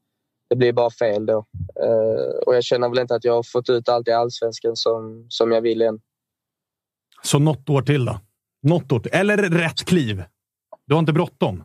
det 0.50 0.56
blir 0.56 0.74
bara 0.74 0.90
fel 0.90 1.26
då. 1.26 1.46
Eh, 1.84 2.40
och 2.46 2.56
jag 2.56 2.64
känner 2.64 2.90
väl 2.90 3.00
inte 3.00 3.16
att 3.16 3.24
jag 3.24 3.34
har 3.34 3.44
fått 3.44 3.70
ut 3.70 3.90
allt 3.90 4.08
i 4.08 4.12
allsvenskan 4.12 4.76
som, 4.76 5.26
som 5.30 5.52
jag 5.52 5.62
vill 5.62 5.82
än. 5.82 6.00
Så 7.24 7.40
något 7.40 7.70
år 7.70 7.82
till 7.82 8.06
då? 8.06 8.20
Något 8.62 8.92
år 8.92 9.00
till. 9.00 9.12
Eller 9.14 9.38
rätt 9.38 9.86
kliv. 9.86 10.24
Du 10.86 10.94
har 10.94 11.00
inte 11.00 11.14
bråttom? 11.14 11.64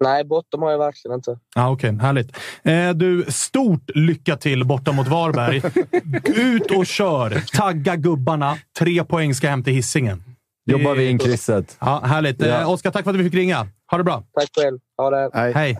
Nej, 0.00 0.24
bottom 0.24 0.62
har 0.62 0.70
jag 0.70 0.78
verkligen 0.78 1.14
inte. 1.14 1.38
Ja, 1.54 1.70
Okej, 1.70 1.98
härligt. 2.02 2.36
Eh, 2.62 2.90
du, 2.90 3.24
stort 3.28 3.90
lycka 3.94 4.36
till 4.36 4.64
borta 4.64 4.92
mot 4.92 5.08
Varberg. 5.08 5.62
Ut 6.24 6.70
och 6.70 6.86
kör! 6.86 7.42
Tagga 7.56 7.96
gubbarna. 7.96 8.56
Tre 8.78 9.04
poäng 9.04 9.34
ska 9.34 9.48
hem 9.48 9.64
till 9.64 9.72
hissingen. 9.72 10.22
Jobbar 10.66 10.94
vi 10.94 11.08
in 11.10 11.18
krysset. 11.18 11.76
Ja, 11.80 12.00
härligt. 12.04 12.40
Ja. 12.40 12.46
Eh, 12.60 12.70
Oskar, 12.70 12.90
tack 12.90 13.04
för 13.04 13.10
att 13.10 13.16
vi 13.16 13.24
fick 13.24 13.34
ringa. 13.34 13.66
Ha 13.90 13.98
det 13.98 14.04
bra. 14.04 14.22
Tack 14.40 14.48
själv. 14.64 14.78
Ha 14.98 15.10
det. 15.10 15.30
Hej. 15.54 15.78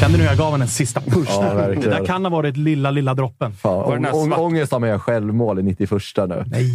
Kände 0.00 0.18
nu 0.18 0.22
hur 0.24 0.30
jag 0.30 0.38
gav 0.38 0.46
honom 0.46 0.62
en 0.62 0.68
sista 0.68 1.00
push 1.00 1.28
Ja, 1.30 1.54
där. 1.54 1.74
Det 1.74 1.90
där 1.90 2.04
kan 2.06 2.24
ha 2.24 2.30
varit 2.30 2.56
lilla, 2.56 2.90
lilla 2.90 3.14
droppen. 3.14 3.52
Fan, 3.52 3.72
Var 3.76 3.94
den 3.94 4.04
här 4.04 4.14
å- 4.14 4.16
å- 4.16 4.24
svart- 4.26 4.38
ångest 4.38 4.72
har 4.72 4.80
man 4.80 4.88
gör 4.88 4.98
självmål 4.98 5.58
i 5.58 5.62
91 5.62 5.90
nu. 6.28 6.44
Nej. 6.46 6.70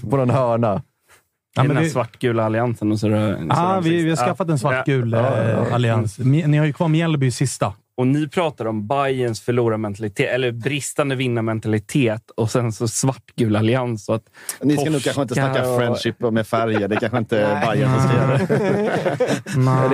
på 0.10 0.16
någon 0.16 0.30
hörna. 0.30 0.82
Ja, 1.56 1.62
men 1.62 1.68
den 1.68 1.76
här 1.76 1.84
det- 1.84 1.90
svartgula 1.90 2.44
alliansen. 2.44 2.92
Och 2.92 3.00
så 3.00 3.06
är 3.06 3.10
det, 3.10 3.38
Ah, 3.50 3.80
vi, 3.80 4.02
vi 4.02 4.08
har 4.10 4.16
skaffat 4.16 4.48
en 4.48 4.58
svartgul 4.58 5.12
Ja. 5.12 5.42
eh, 5.42 5.74
allians. 5.74 6.18
Ni 6.18 6.56
har 6.58 6.66
ju 6.66 6.72
kvar 6.72 6.88
Mjällby 6.88 7.30
sista. 7.30 7.72
Och 7.96 8.06
ni 8.06 8.28
pratar 8.28 8.64
om 8.64 8.86
Bayerns 8.86 9.40
förlorarmentalitet, 9.40 10.28
eller 10.34 10.52
bristande 10.52 11.14
vinnarmentalitet 11.16 12.30
och 12.36 12.50
sen 12.50 12.72
så 12.72 12.88
svartgul 12.88 13.56
allians. 13.56 14.04
Så 14.04 14.12
att 14.14 14.22
Ni 14.62 14.76
ska 14.76 14.90
nog 14.90 15.02
kanske 15.02 15.22
inte 15.22 15.34
snacka 15.34 15.68
och- 15.70 15.78
friendship 15.78 16.20
med 16.20 16.46
färger. 16.46 16.88
Det 16.88 16.96
kanske 16.96 17.18
inte 17.18 17.40
är 17.40 17.66
Bajen 17.66 17.90
som 17.94 18.08
ska 18.08 18.16
göra 18.16 18.38
det. 18.38 18.54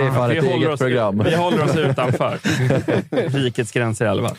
Är 0.07 0.11
fan 0.11 0.31
Vi 0.31 0.37
ett 0.37 0.45
håller, 0.45 0.57
eget 0.57 0.69
oss, 0.69 0.81
program. 0.81 1.23
vi 1.25 1.37
håller 1.37 1.65
oss 1.65 1.77
utanför 1.77 2.39
rikets 3.39 3.73
gränser 3.73 4.05
i 4.05 4.09
alla 4.09 4.29
fall. 4.29 4.37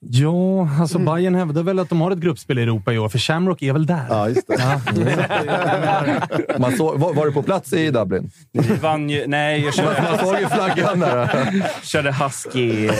Ja, 0.00 0.68
alltså 0.80 0.98
Bayern 0.98 1.34
hävdar 1.34 1.62
väl 1.62 1.78
att 1.78 1.88
de 1.88 2.00
har 2.00 2.10
ett 2.10 2.18
gruppspel 2.18 2.58
i 2.58 2.62
Europa 2.62 2.92
i 2.92 2.98
år, 2.98 3.08
för 3.08 3.18
Shamrock 3.18 3.62
är 3.62 3.72
väl 3.72 3.86
där. 3.86 4.06
Ja, 4.08 4.28
just 4.28 4.46
det. 4.46 4.80
Man 6.58 6.76
såg, 6.76 6.98
var, 6.98 7.14
var 7.14 7.26
du 7.26 7.32
på 7.32 7.42
plats 7.42 7.72
i 7.72 7.90
Dublin? 7.90 8.30
Vi 8.52 8.74
vann 8.74 9.10
ju... 9.10 9.26
Nej, 9.26 9.64
jag 9.64 9.84
Man 9.84 9.94
körde, 9.94 10.18
såg 10.18 10.40
ju 10.40 10.46
flaggan 10.46 11.00
där. 11.00 11.62
körde 11.82 12.12
Husky 12.12 12.90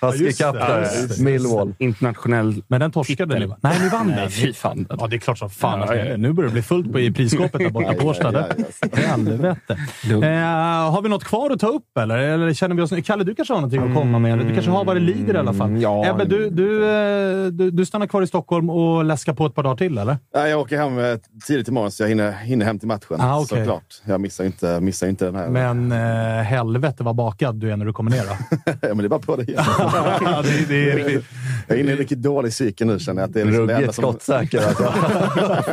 det. 0.00 0.38
Cup 0.38 0.56
Ja, 0.60 0.76
det. 1.08 1.20
Millwall. 1.20 1.74
internationell... 1.78 2.62
Men 2.68 2.80
den 2.80 2.92
torskade 2.92 3.38
ni 3.38 3.46
va? 3.46 3.56
Nej, 3.60 3.78
ni 3.82 3.88
vann 3.88 4.06
Nej, 4.06 4.16
den. 4.16 4.30
fy 4.30 4.52
fan. 4.52 4.86
Ja, 4.98 5.06
det 5.06 5.16
är 5.16 5.18
klart 5.20 5.38
som 5.38 5.50
fan. 5.50 5.80
Ja, 5.80 5.94
ja, 5.94 6.04
ja. 6.04 6.16
Nu 6.16 6.32
börjar 6.32 6.48
det 6.48 6.52
bli 6.52 6.62
fullt 6.62 6.92
på 6.92 7.00
i 7.00 7.10
prisskåpet 7.12 7.60
där 7.60 7.70
borta 7.70 7.92
på 7.94 8.06
Årsta. 8.06 8.46
Helvete. 8.92 9.78
Eh, 10.10 10.90
har 10.92 11.02
vi 11.02 11.08
något 11.08 11.24
kvar 11.24 11.50
att 11.50 11.60
ta 11.60 11.66
upp 11.66 11.98
eller? 11.98 12.18
eller 12.18 12.52
känner 12.52 12.74
vi 12.76 12.82
oss... 12.82 12.92
Kalle, 13.04 13.24
du 13.24 13.34
kanske 13.34 13.54
har 13.54 13.60
någonting 13.60 13.82
att 13.88 13.94
komma 13.94 14.18
med? 14.18 14.32
Eller? 14.32 14.44
Du 14.44 14.52
kanske 14.54 14.70
har 14.70 14.84
varit 14.84 15.02
leader 15.02 15.34
i 15.34 15.38
alla 15.38 15.52
fall. 15.54 15.68
Mm, 15.68 15.80
ja. 15.80 16.06
Ebbe, 16.10 16.24
du, 16.24 16.50
du, 16.50 16.84
eh, 16.84 17.46
du, 17.46 17.70
du 17.70 17.86
stannar 17.86 18.06
kvar 18.06 18.22
i 18.22 18.26
Stockholm 18.26 18.70
och 18.70 19.04
läskar 19.04 19.32
på 19.32 19.46
ett 19.46 19.54
par 19.54 19.62
dagar 19.62 19.76
till, 19.76 19.98
eller? 19.98 20.18
Ja, 20.34 20.48
jag 20.48 20.60
åker 20.60 20.76
hem 20.78 20.98
eh, 20.98 21.16
tidigt 21.46 21.68
imorgon 21.68 21.90
så 21.90 22.02
jag 22.02 22.08
hinner, 22.08 22.32
hinner 22.32 22.66
hem 22.66 22.78
till 22.78 22.88
matchen. 22.88 23.16
Ah, 23.20 23.36
okej. 23.40 23.58
Såklart. 23.58 24.02
Jag 24.04 24.20
missar 24.20 24.44
inte, 24.44 24.80
missar 24.80 25.06
inte 25.06 25.24
den 25.24 25.34
här. 25.34 25.48
Men 25.48 25.92
eh, 25.92 26.42
helvete 26.42 27.02
vad 27.04 27.14
bakad 27.16 27.54
du 27.54 27.72
är 27.72 27.76
när 27.76 27.86
du 27.86 27.92
kommer 27.92 28.10
ner. 28.10 28.22
Då. 28.24 28.56
ja, 28.80 28.88
men 28.88 28.98
det 28.98 29.04
är 29.04 29.08
bara 29.08 29.20
på 29.20 29.36
det 29.36 29.42
igen. 29.42 29.64
Ja, 29.94 30.42
det, 30.42 30.68
det 30.68 30.90
är 30.90 30.96
riktigt... 30.96 31.24
Jag 31.68 31.76
är 31.76 31.80
inne 31.80 31.90
i 31.90 31.92
en 31.92 31.98
riktigt 31.98 32.22
dålig 32.22 32.52
psyke 32.52 32.84
nu 32.84 32.98
känner 32.98 33.22
jag. 33.22 33.28
Att 33.28 33.34
det 33.34 33.40
är 33.40 33.44
liksom 33.44 33.66
det 33.66 33.74
Ruggigt 33.74 33.94
som... 33.94 34.02
skottsäker 34.02 34.66
alltså. 34.66 34.94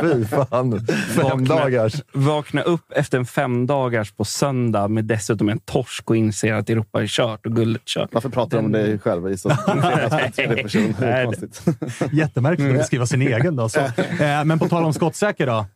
Fy 0.00 0.24
fan. 0.24 0.86
Fem 1.08 1.44
dagars. 1.44 1.94
Vakna 2.12 2.62
upp 2.62 2.92
efter 2.92 3.18
en 3.18 3.26
fem 3.26 3.66
dagars 3.66 4.12
på 4.12 4.24
söndag 4.24 4.88
med 4.88 5.04
dessutom 5.04 5.48
en 5.48 5.58
torsk 5.58 6.10
och 6.10 6.16
inser 6.16 6.54
att 6.54 6.70
Europa 6.70 7.02
är 7.02 7.06
kört 7.06 7.46
och 7.46 7.56
guldet 7.56 7.84
kört. 7.86 8.08
Varför 8.12 8.28
pratar 8.28 8.58
du 8.58 8.64
om 8.64 8.72
dig 8.72 8.98
själv 8.98 9.32
i 9.32 9.36
så 9.38 9.48
person? 10.62 10.94
Jättemärkligt 12.12 12.70
att 12.70 12.76
beskriva 12.76 13.06
sin 13.06 13.22
egen. 13.22 13.56
Då, 13.56 13.68
så. 13.68 13.80
Eh, 13.80 14.44
men 14.44 14.58
på 14.58 14.68
tal 14.68 14.84
om 14.84 14.92
skottsäker 14.92 15.46
då. 15.46 15.66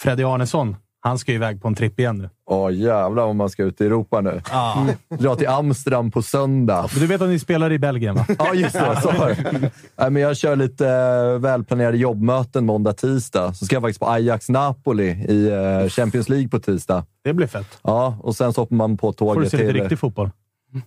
Freddy 0.00 0.24
Arnesson. 0.24 0.76
Han 1.06 1.18
ska 1.18 1.32
ju 1.32 1.36
iväg 1.36 1.62
på 1.62 1.68
en 1.68 1.74
tripp 1.74 2.00
igen 2.00 2.18
nu. 2.18 2.30
Åh 2.46 2.74
jävlar 2.74 3.22
om 3.24 3.36
man 3.36 3.50
ska 3.50 3.62
ut 3.62 3.80
i 3.80 3.84
Europa 3.84 4.20
nu. 4.20 4.42
Ah. 4.50 4.86
Dra 5.18 5.36
till 5.36 5.48
Amsterdam 5.48 6.10
på 6.10 6.22
söndag. 6.22 6.88
Du 6.94 7.06
vet 7.06 7.22
att 7.22 7.28
ni 7.28 7.38
spelar 7.38 7.72
i 7.72 7.78
Belgien, 7.78 8.14
va? 8.14 8.26
Ja, 8.38 8.54
just 8.54 8.72
det. 8.72 9.00
Så. 9.02 9.12
Nej, 9.96 10.10
men 10.10 10.22
jag 10.22 10.36
kör 10.36 10.56
lite 10.56 10.88
eh, 10.88 11.38
välplanerade 11.38 11.96
jobbmöten 11.96 12.66
måndag, 12.66 12.92
tisdag. 12.92 13.54
Så 13.54 13.64
ska 13.64 13.76
jag 13.76 13.82
faktiskt 13.82 14.00
på 14.00 14.06
Ajax-Napoli 14.06 15.26
i 15.28 15.48
eh, 15.48 15.88
Champions 15.88 16.28
League 16.28 16.48
på 16.48 16.58
tisdag. 16.58 17.04
Det 17.24 17.32
blir 17.32 17.46
fett. 17.46 17.78
Ja, 17.82 18.18
och 18.22 18.36
sen 18.36 18.52
så 18.52 18.60
hoppar 18.60 18.76
man 18.76 18.96
på 18.96 19.12
Får 19.12 19.34
du 19.34 19.34
tåget 19.34 19.50
se 19.50 19.56
lite 19.56 19.72
till, 19.72 19.82
riktig 19.82 19.98
fotboll. 19.98 20.30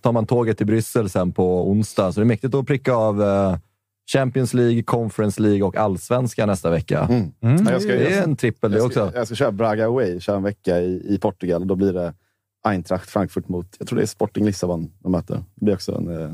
tar 0.00 0.12
man 0.12 0.26
tåget 0.26 0.56
till 0.56 0.66
Bryssel 0.66 1.10
sen 1.10 1.32
på 1.32 1.70
onsdag. 1.70 2.12
Så 2.12 2.20
det 2.20 2.24
är 2.24 2.26
mäktigt 2.26 2.54
att 2.54 2.66
pricka 2.66 2.94
av 2.94 3.22
eh, 3.22 3.56
Champions 4.12 4.54
League, 4.54 4.82
Conference 4.82 5.42
League 5.42 5.62
och 5.62 5.76
allsvenskan 5.76 6.48
nästa 6.48 6.70
vecka. 6.70 7.00
Mm. 7.10 7.32
Mm. 7.42 7.64
Ja, 7.66 7.72
jag 7.72 7.82
ska, 7.82 7.92
Det 7.92 8.12
är 8.14 8.22
en 8.22 8.36
trippel 8.36 8.72
det 8.72 8.80
också. 8.80 9.12
jag 9.14 9.26
ska 9.26 9.34
köra 9.36 9.52
Braga 9.52 9.86
Away, 9.86 10.20
köra 10.20 10.36
en 10.36 10.42
vecka 10.42 10.78
i, 10.80 11.14
i 11.14 11.18
Portugal. 11.18 11.66
Då 11.66 11.74
blir 11.76 11.92
det 11.92 12.14
Eintracht 12.64 13.10
Frankfurt 13.10 13.48
mot, 13.48 13.66
jag 13.78 13.88
tror 13.88 13.96
det 13.96 14.02
är 14.04 14.06
Sporting 14.06 14.44
Lissabon 14.44 14.90
de 14.98 15.12
möter. 15.12 15.34
Det 15.54 15.64
blir 15.64 15.74
också 15.74 15.94
en... 15.94 16.22
Eh, 16.22 16.30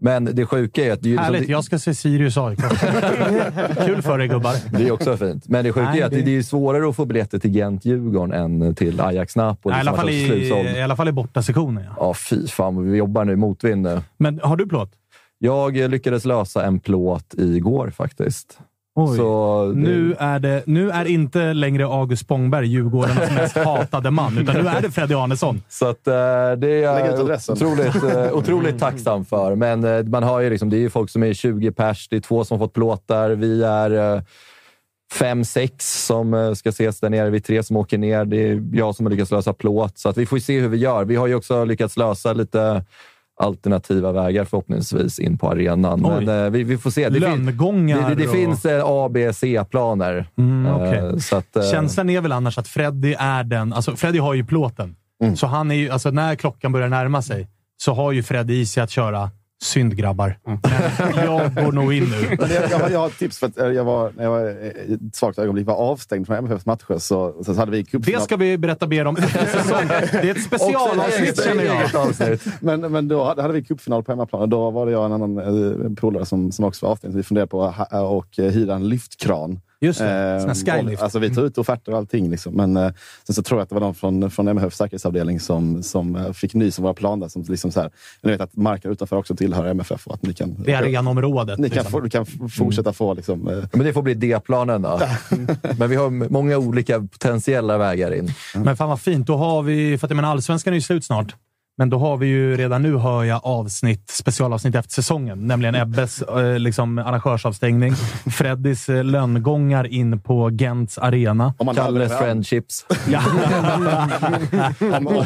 Men 0.00 0.24
det 0.24 0.46
sjuka 0.46 0.84
är 0.84 0.92
att 0.92 1.02
det, 1.02 1.08
är 1.08 1.10
ju 1.10 1.18
Härligt. 1.18 1.40
liksom, 1.40 1.52
Jag 1.52 1.64
ska 1.64 1.78
se 1.78 1.94
Sirius 1.94 2.36
AIK. 2.38 2.58
Kul 3.86 4.02
för 4.02 4.20
er 4.20 4.26
gubbar. 4.26 4.52
det, 4.72 4.78
det 4.78 4.88
är 4.88 4.92
också 4.92 5.16
fint. 5.16 5.48
Men 5.48 5.64
det 5.64 5.72
sjuka 5.72 5.90
Nej, 5.90 6.00
är 6.00 6.04
att 6.04 6.10
det, 6.10 6.16
det- 6.16 6.22
det 6.22 6.36
är 6.36 6.42
svårare 6.42 6.88
att 6.88 6.96
få 6.96 7.04
biljetter 7.04 7.38
till 7.38 7.50
Gent-Djurgården 7.56 8.32
än 8.62 8.74
till 8.74 9.00
Ajax-Napoli. 9.00 9.74
I 9.76 9.78
alla, 9.80 9.94
fall 9.96 10.10
i. 10.10 10.48
I 10.76 10.82
alla 10.82 10.96
fall 10.96 11.08
i 11.08 11.12
bortasektionen. 11.12 11.84
Ja. 11.84 11.90
Ja, 11.96 12.14
fy 12.14 12.46
fan. 12.46 12.90
Vi 12.90 12.98
jobbar 12.98 13.24
nu 13.24 13.36
motvind 13.36 13.82
nu. 13.82 14.00
Men 14.16 14.40
har 14.42 14.56
du 14.56 14.66
plåt? 14.66 14.92
Jag 15.42 15.76
lyckades 15.76 16.24
lösa 16.24 16.64
en 16.64 16.80
plåt 16.80 17.34
igår 17.38 17.90
faktiskt. 17.96 18.58
Oj. 18.94 19.16
Så 19.16 19.72
det- 19.74 19.80
Nu 19.80 20.14
är, 20.18 20.38
det, 20.38 20.62
nu 20.66 20.90
är 20.90 21.04
inte 21.04 21.52
längre 21.52 21.84
August 21.86 22.22
Spångberg 22.22 22.66
Djurgårdarnas 22.66 23.30
mest 23.34 23.56
hatade 23.56 24.10
man, 24.10 24.38
utan 24.38 24.62
nu 24.62 24.68
är 24.68 24.82
det 24.82 24.90
Freddy 24.90 25.14
Arnesson. 25.14 25.62
Så 25.68 25.86
att, 25.86 26.06
eh, 26.06 26.12
det 26.58 26.68
är 26.68 26.82
jag 26.82 27.20
otroligt, 27.50 28.02
eh, 28.02 28.32
otroligt 28.36 28.78
tacksam 28.78 29.24
för. 29.24 29.54
Men 29.54 29.84
eh, 29.84 30.02
man 30.04 30.22
har 30.22 30.40
ju 30.40 30.50
liksom, 30.50 30.70
det 30.70 30.76
är 30.76 30.80
ju 30.80 30.90
folk 30.90 31.10
som 31.10 31.22
är 31.22 31.32
20 31.32 31.72
pers. 31.72 32.08
Det 32.08 32.16
är 32.16 32.20
två 32.20 32.44
som 32.44 32.58
har 32.60 32.66
fått 32.66 32.74
plåtar. 32.74 33.30
Vi 33.30 33.62
är 33.62 34.22
fem, 35.12 35.44
sex 35.44 36.06
som 36.06 36.54
ska 36.56 36.68
ses 36.68 37.00
där 37.00 37.10
nere. 37.10 37.30
Vi 37.30 37.36
är 37.36 37.40
tre 37.40 37.62
som 37.62 37.76
åker 37.76 37.98
ner. 37.98 38.24
Det 38.24 38.36
är 38.36 38.62
jag 38.72 38.94
som 38.94 39.06
har 39.06 39.10
lyckats 39.10 39.30
lösa 39.30 39.52
plåt. 39.52 39.98
Så 39.98 40.08
att 40.08 40.16
vi 40.16 40.26
får 40.26 40.38
se 40.38 40.60
hur 40.60 40.68
vi 40.68 40.76
gör. 40.76 41.04
Vi 41.04 41.16
har 41.16 41.26
ju 41.26 41.34
också 41.34 41.64
lyckats 41.64 41.96
lösa 41.96 42.32
lite 42.32 42.84
alternativa 43.40 44.12
vägar 44.12 44.44
förhoppningsvis 44.44 45.18
in 45.18 45.38
på 45.38 45.48
arenan. 45.50 46.06
Oj. 46.06 46.24
Men 46.24 46.44
eh, 46.44 46.50
vi, 46.50 46.62
vi 46.62 46.78
får 46.78 46.90
se. 46.90 47.08
Det, 47.08 47.20
fin- 47.20 47.46
Lönngångar 47.46 48.08
det, 48.08 48.14
det, 48.14 48.22
det 48.22 48.28
och- 48.28 48.34
finns 48.34 48.64
eh, 48.64 48.82
A, 48.86 49.08
B, 49.10 49.32
C-planer. 49.32 50.26
Mm. 50.38 50.66
Eh, 50.66 51.16
så 51.16 51.36
att, 51.36 51.56
eh, 51.56 51.62
Känslan 51.70 52.10
är 52.10 52.20
väl 52.20 52.32
annars 52.32 52.58
att 52.58 52.68
Freddy 52.68 53.14
är 53.18 53.44
den... 53.44 53.72
Alltså 53.72 53.96
Freddy 53.96 54.18
har 54.18 54.34
ju 54.34 54.44
plåten. 54.44 54.96
Mm. 55.22 55.36
Så 55.36 55.46
han 55.46 55.70
är 55.70 55.74
ju, 55.74 55.90
alltså 55.90 56.10
när 56.10 56.34
klockan 56.34 56.72
börjar 56.72 56.88
närma 56.88 57.22
sig 57.22 57.48
så 57.76 57.94
har 57.94 58.12
ju 58.12 58.22
Freddy 58.22 58.60
i 58.60 58.66
sig 58.66 58.82
att 58.82 58.90
köra 58.90 59.30
synd 59.62 59.96
grabbar. 59.96 60.38
Mm. 60.46 60.58
Men 60.98 61.24
jag 61.24 61.54
går 61.54 61.72
nog 61.72 61.92
in 61.92 62.04
nu. 62.04 62.36
Jag, 62.40 62.70
jag, 62.70 62.78
har, 62.78 62.90
jag 62.90 62.98
har 62.98 63.06
ett 63.06 63.18
tips. 63.18 63.38
För 63.38 63.46
att 63.46 63.58
eh, 63.58 63.66
jag 63.66 63.84
var, 63.84 64.12
när 64.16 64.24
jag 64.24 64.30
var 64.30 64.48
eh, 64.48 64.90
i 64.90 64.98
ett 65.06 65.16
svagt 65.16 65.38
ögonblick 65.38 65.66
var 65.66 65.74
avstängd 65.74 66.26
från 66.26 66.36
MFFs 66.36 66.66
matcher 66.66 66.98
så, 66.98 67.44
så 67.44 67.54
hade 67.54 67.70
vi. 67.70 67.82
Det 67.92 68.22
ska 68.22 68.36
vi 68.36 68.58
berätta 68.58 68.86
mer 68.86 69.04
om. 69.04 69.14
Det 69.14 70.14
är 70.14 70.30
ett 70.30 70.42
specialavsnitt 70.42 71.44
känner 71.44 71.64
jag. 71.64 72.38
Men, 72.60 72.92
men 72.92 73.08
då 73.08 73.24
hade 73.24 73.42
hade 73.42 73.54
vi 73.54 73.64
cupfinal 73.64 74.02
på 74.02 74.12
hemmaplan 74.12 74.42
och 74.42 74.48
då 74.48 74.70
var 74.70 74.86
det 74.86 74.92
jag 74.92 75.00
och 75.00 75.06
en 75.06 75.12
annan 75.12 75.38
eh, 75.38 75.94
polare 75.94 76.26
som, 76.26 76.52
som 76.52 76.64
också 76.64 76.86
var 76.86 76.92
avstängd. 76.92 77.12
Så 77.14 77.16
vi 77.16 77.22
funderade 77.22 77.50
på 77.50 77.64
att 77.64 78.38
eh, 78.38 78.44
hyra 78.44 78.74
en 78.74 78.88
lyftkran 78.88 79.60
Just 79.82 79.98
det, 79.98 80.10
Eh, 80.10 80.44
och- 80.96 81.02
Alltså, 81.02 81.18
vi 81.18 81.34
tog 81.34 81.44
ut 81.44 81.58
offerter 81.58 81.92
och 81.92 81.98
allting. 81.98 82.30
Liksom. 82.30 82.54
Men 82.54 82.76
eh, 82.76 82.90
sen 83.26 83.34
så 83.34 83.42
tror 83.42 83.60
jag 83.60 83.62
att 83.62 83.68
det 83.68 83.74
var 83.74 83.80
någon 83.82 83.94
från, 83.94 84.30
från 84.30 84.48
MHFs 84.48 84.76
säkerhetsavdelning 84.76 85.40
som, 85.40 85.82
som 85.82 86.16
eh, 86.16 86.32
fick 86.32 86.54
nys 86.54 86.78
om 86.78 86.82
våra 86.84 86.94
planer. 86.94 87.28
Som 87.28 87.42
liksom 87.48 87.72
så 87.72 87.80
här, 87.80 87.90
ni 88.22 88.30
vet 88.30 88.40
att 88.40 88.56
marken 88.56 88.90
utanför 88.90 89.16
också 89.16 89.36
tillhör 89.36 89.66
MFF. 89.66 90.06
Och 90.06 90.14
att 90.14 90.22
ni 90.22 90.34
kan, 90.34 90.62
Det 90.62 90.72
är 90.72 90.78
arenområdet. 90.82 91.58
ni 91.58 91.68
kan, 91.70 91.74
liksom. 91.76 91.92
få, 91.92 92.00
ni 92.00 92.10
kan 92.10 92.22
f- 92.22 92.52
fortsätta 92.58 92.92
få... 92.92 93.14
Liksom, 93.14 93.48
eh, 93.48 93.64
Men 93.72 93.86
det 93.86 93.92
får 93.92 94.02
bli 94.02 94.14
D-planen 94.14 94.82
då. 94.82 95.00
Men 95.78 95.90
vi 95.90 95.96
har 95.96 96.10
många 96.32 96.58
olika 96.58 97.00
potentiella 97.00 97.78
vägar 97.78 98.14
in. 98.14 98.32
Men 98.54 98.76
fan 98.76 98.88
vad 98.88 99.00
fint. 99.00 99.26
Då 99.26 99.36
har 99.36 99.62
vi, 99.62 99.98
för 99.98 100.06
att 100.06 100.10
jag 100.10 100.16
menar, 100.16 100.30
allsvenskan 100.30 100.72
är 100.72 100.76
ju 100.76 100.80
slut 100.82 101.04
snart. 101.04 101.34
Men 101.78 101.90
då 101.90 101.98
har 101.98 102.16
vi 102.16 102.26
ju 102.26 102.56
redan 102.56 102.82
nu, 102.82 102.96
hör 102.96 103.24
jag, 103.24 103.40
avsnitt, 103.44 104.10
specialavsnitt 104.10 104.74
efter 104.74 104.92
säsongen. 104.92 105.46
Nämligen 105.46 105.74
Ebbes 105.74 106.22
eh, 106.22 106.58
liksom, 106.58 106.98
arrangörsavstängning, 106.98 107.94
Freddys 108.30 108.88
eh, 108.88 109.04
lönngångar 109.04 109.86
in 109.86 110.20
på 110.20 110.50
Gents 110.50 110.98
arena. 110.98 111.54
om 111.58 111.66
man 111.66 111.74
Kalles 111.74 112.18
friendships. 112.18 112.86
Ja. 113.08 113.20
om, 114.96 115.06
om, 115.06 115.24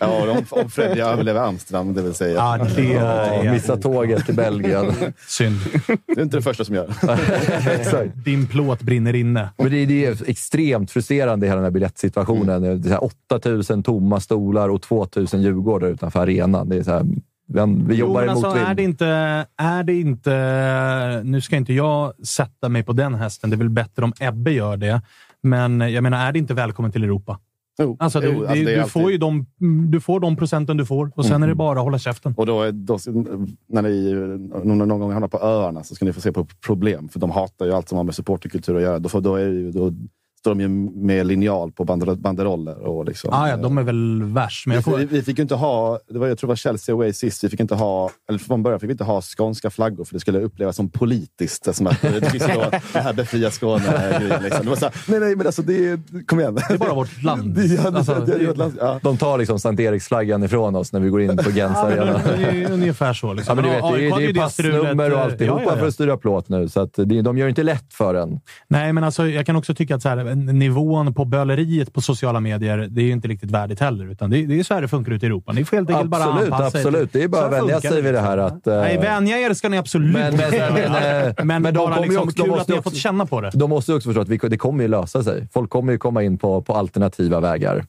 ja, 0.00 0.30
om, 0.30 0.44
om 0.62 0.70
Freddy 0.70 1.00
överlever 1.00 1.40
Amsterdam, 1.40 1.94
det 1.94 2.02
vill 2.02 2.14
säga. 2.14 2.34
ja, 2.34 2.66
det 2.76 2.82
Ja, 2.82 3.00
är 3.02 3.52
missa 3.52 3.76
tåget 3.76 4.26
till 4.26 4.34
Belgien. 4.34 4.92
synd. 5.28 5.56
Det 6.06 6.20
är 6.20 6.22
inte 6.22 6.36
det 6.36 6.42
första 6.42 6.64
som 6.64 6.74
gör. 6.74 6.88
Exakt. 7.80 8.10
Din 8.24 8.46
plåt 8.46 8.82
brinner 8.82 9.14
inne. 9.14 9.48
Men 9.56 9.70
det, 9.70 9.86
det 9.86 10.04
är 10.06 10.30
extremt 10.30 10.90
frustrerande, 10.90 11.46
hela 11.46 11.56
den 11.56 11.64
här 11.64 11.70
biljettsituationen. 11.70 12.82
Så 12.82 12.88
här 12.88 13.04
8000 13.04 13.82
tomma 13.82 14.20
stolar 14.20 14.68
och 14.68 14.82
2000 14.82 15.42
Djurgårdar 15.42 15.93
utanför 15.94 16.20
arenan. 16.20 16.68
Det 16.68 16.76
är 16.76 16.82
så 16.82 16.90
här, 16.90 17.06
vi, 17.46 17.84
vi 17.86 17.94
jobbar 17.94 18.22
jo, 18.22 18.30
emot 18.30 18.44
alltså, 18.44 18.58
vind. 18.58 18.68
är 18.68 18.74
det, 18.74 18.82
inte, 18.82 19.06
är 19.56 19.82
det 19.82 19.94
inte... 20.00 21.22
Nu 21.24 21.40
ska 21.40 21.56
inte 21.56 21.72
jag 21.72 22.26
sätta 22.26 22.68
mig 22.68 22.82
på 22.82 22.92
den 22.92 23.14
hästen. 23.14 23.50
Det 23.50 23.56
är 23.56 23.58
väl 23.58 23.70
bättre 23.70 24.04
om 24.04 24.12
Ebbe 24.20 24.50
gör 24.52 24.76
det. 24.76 25.02
Men 25.42 25.80
jag 25.80 26.02
menar, 26.02 26.26
är 26.26 26.32
det 26.32 26.38
inte 26.38 26.54
välkommen 26.54 26.92
till 26.92 27.04
Europa? 27.04 27.38
Jo, 27.78 27.96
Alltså, 28.00 28.20
du, 28.20 28.26
jo, 28.26 28.40
alltså, 28.40 28.54
du, 28.54 28.78
alltid- 28.78 28.92
får 28.92 29.12
ju 29.12 29.18
de, 29.18 29.46
du 29.90 30.00
får 30.00 30.20
de 30.20 30.36
procenten 30.36 30.76
du 30.76 30.86
får 30.86 31.10
och 31.14 31.26
sen 31.26 31.42
är 31.42 31.48
det 31.48 31.54
bara 31.54 31.78
att 31.78 31.84
hålla 31.84 31.98
käften. 31.98 32.34
Och 32.36 32.46
då, 32.46 32.70
då, 32.70 32.98
när 33.68 33.82
ni 33.82 34.12
någon, 34.64 34.78
någon 34.78 35.00
gång 35.00 35.12
hamnar 35.12 35.28
på 35.28 35.38
öarna 35.38 35.84
så 35.84 35.94
ska 35.94 36.04
ni 36.04 36.12
få 36.12 36.20
se 36.20 36.32
på 36.32 36.46
problem. 36.66 37.08
För 37.08 37.20
de 37.20 37.30
hatar 37.30 37.66
ju 37.66 37.72
allt 37.72 37.88
som 37.88 37.96
har 37.98 38.04
med 38.04 38.14
supporterkultur 38.14 38.76
att 38.76 38.82
göra. 38.82 38.98
Då, 38.98 39.08
får, 39.08 39.20
då, 39.20 39.36
är 39.36 39.46
det 39.46 39.52
ju, 39.52 39.72
då 39.72 39.92
står 40.44 40.54
de 40.54 40.60
ju 40.60 40.68
med 41.06 41.26
linjal 41.26 41.72
på 41.72 41.84
bander- 41.84 42.14
banderoller. 42.16 42.78
Och 42.86 43.04
liksom, 43.04 43.30
Ah, 43.32 43.48
ja, 43.48 43.56
de 43.56 43.78
är 43.78 43.82
väl 43.82 44.22
värst. 44.22 44.66
Men 44.66 44.74
jag 44.74 44.80
vi, 44.80 44.84
får, 44.90 44.98
vi, 44.98 45.04
vi 45.04 45.22
fick 45.22 45.38
ju 45.38 45.42
inte 45.42 45.54
ha, 45.54 45.98
det 46.08 46.18
var, 46.18 46.26
jag 46.26 46.38
tror 46.38 46.48
det 46.48 46.50
var 46.50 46.56
Chelsea 46.56 46.94
away 46.94 47.12
sist, 47.12 47.44
vi 47.44 47.48
fick 47.48 47.60
inte 47.60 47.74
ha, 47.74 48.10
eller 48.28 48.38
från 48.38 48.62
början 48.62 48.80
fick 48.80 48.88
vi 48.88 48.92
inte 48.92 49.04
ha 49.04 49.20
skånska 49.22 49.70
flaggor 49.70 50.04
för 50.04 50.14
det 50.14 50.20
skulle 50.20 50.40
upplevas 50.40 50.76
som 50.76 50.88
politiskt. 50.90 51.74
Som 51.74 51.86
att 51.86 52.02
det, 52.20 52.30
finns 52.30 52.46
då, 52.54 52.64
det 52.92 52.98
här 53.00 53.12
befria 53.12 53.50
Skåne-grejen. 53.50 54.42
Liksom. 54.42 54.64
Det 54.64 54.70
var 54.70 54.76
så 54.76 54.84
här, 54.84 54.94
nej, 55.08 55.20
nej, 55.20 55.36
men 55.36 55.46
alltså 55.46 55.62
det 55.62 55.88
är, 55.88 55.98
kom 56.26 56.40
igen. 56.40 56.54
det 56.54 56.74
är 56.74 56.78
bara 56.78 56.94
vårt 56.94 57.22
land. 57.22 57.58
Ja, 57.84 57.90
det, 57.90 57.98
Alltså, 57.98 58.14
det, 58.26 58.38
det, 58.38 58.52
det, 58.52 58.72
ja. 58.80 59.00
De 59.02 59.16
tar 59.16 59.38
liksom 59.38 59.58
Sankt 59.58 59.80
Eriksflaggan 59.80 60.42
ifrån 60.42 60.76
oss 60.76 60.92
när 60.92 61.00
vi 61.00 61.08
går 61.08 61.22
in 61.22 61.36
på 61.36 61.50
Gens 61.50 61.56
Ja, 61.56 61.86
arena. 61.86 62.20
det 62.36 62.44
är 62.64 62.70
ungefär 62.72 63.12
så. 63.12 63.32
Liksom. 63.32 63.58
Ja, 63.58 63.62
men 63.62 63.64
du 63.64 63.70
vet, 63.70 63.94
det, 63.94 64.06
är, 64.08 64.16
det 64.18 64.22
ju 64.22 64.28
är 64.30 64.34
passnummer 64.34 65.10
och 65.12 65.18
eh, 65.18 65.24
alltihopa 65.24 65.60
ja, 65.62 65.66
ja, 65.66 65.72
ja. 65.74 65.78
för 65.78 65.86
att 65.88 65.94
styra 65.94 66.16
plåt 66.16 66.48
nu. 66.48 66.68
Så 66.68 66.80
att 66.80 66.92
det, 66.94 67.22
de 67.22 67.38
gör 67.38 67.46
det 67.46 67.48
inte 67.48 67.62
lätt 67.62 67.94
för 67.94 68.14
en. 68.14 68.40
Nej, 68.68 68.92
men 68.92 69.04
alltså, 69.04 69.28
jag 69.28 69.46
kan 69.46 69.56
också 69.56 69.74
tycka 69.74 69.94
att 69.94 70.02
så 70.02 70.08
här, 70.08 70.33
nivån 70.34 71.14
på 71.14 71.24
böleriet 71.24 71.92
på 71.92 72.00
sociala 72.00 72.40
medier, 72.40 72.86
det 72.90 73.00
är 73.00 73.04
ju 73.04 73.12
inte 73.12 73.28
riktigt 73.28 73.50
värdigt 73.50 73.80
heller. 73.80 74.10
Utan 74.10 74.30
det, 74.30 74.46
det 74.46 74.58
är 74.58 74.62
så 74.62 74.74
här 74.74 74.82
det 74.82 74.88
funkar 74.88 75.12
ute 75.12 75.26
i 75.26 75.28
Europa. 75.28 75.52
Ni 75.52 75.64
får 75.64 75.76
helt 75.76 75.90
enkelt 75.90 76.10
bara 76.10 76.24
Absolut, 76.24 76.52
anpassa 76.52 76.78
er 76.78 76.86
absolut. 76.86 77.12
Det 77.12 77.22
är 77.22 77.28
bara 77.28 77.40
Så 77.40 77.46
att 77.46 77.52
vänja 77.52 77.74
funkar 77.74 77.88
sig 77.90 78.02
vid 78.02 78.04
det 78.14 78.18
liksom. 78.20 78.26
här 78.26 78.38
att, 78.38 78.66
eh, 78.66 78.74
Nej, 78.76 78.98
vänja 78.98 79.38
er 79.38 79.54
ska 79.54 79.68
ni 79.68 79.78
absolut 79.78 80.12
Men- 80.12 80.36
men- 80.36 80.44
inte 80.54 80.70
men- 80.74 81.34
men- 81.46 81.62
men, 81.62 81.74
bara 81.74 82.00
liksom, 82.00 82.22
också- 82.22 82.36
de 82.42 82.50
kul 82.50 82.60
att 82.60 82.68
ni 82.68 82.72
har 82.74 82.78
också- 82.78 82.90
fått 82.90 82.98
känna 82.98 83.26
på 83.26 83.40
det. 83.40 83.50
De 83.54 83.70
måste 83.70 83.92
ju 83.92 83.96
också 83.96 84.08
förstå 84.08 84.20
att 84.20 84.28
vi, 84.28 84.36
det 84.48 84.56
kommer 84.58 84.82
ju 84.84 84.88
lösa 84.88 85.22
sig. 85.22 85.48
Folk 85.52 85.70
kommer 85.70 85.92
ju 85.92 85.98
komma 85.98 86.22
in 86.22 86.38
på, 86.38 86.62
på 86.62 86.74
alternativa 86.74 87.40
vägar. 87.40 87.84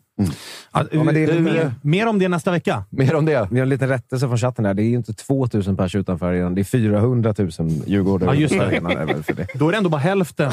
Ja, 0.74 0.84
men 0.92 1.14
det 1.14 1.24
är- 1.24 1.40
mer, 1.40 1.72
mer 1.82 2.08
om 2.08 2.20
det 2.20 2.28
nästa 2.28 2.52
vecka. 2.52 2.84
Mer 2.90 3.16
om 3.16 3.26
det. 3.26 3.48
Vi 3.52 3.60
har 3.60 3.64
en 3.64 3.70
liten 3.70 3.90
rättelse 3.90 4.28
från 4.28 4.38
chatten 4.38 4.66
här. 4.66 4.74
Det 4.74 4.82
är 4.84 4.86
ju 4.86 4.96
inte 4.96 5.14
2000 5.14 5.78
pers 5.78 5.96
utanför 5.96 6.26
arenan. 6.26 6.56
Det 6.56 6.62
är 6.62 6.64
400 6.64 7.34
000 7.38 7.50
Djurgårdare 7.86 8.30
Ja, 8.30 8.36
just 8.42 8.54
det. 8.54 9.24
för. 9.36 9.58
Då 9.60 9.68
är 9.68 9.72
det 9.72 9.78
ändå 9.78 9.90
bara 9.90 9.98
hälften. 10.02 10.52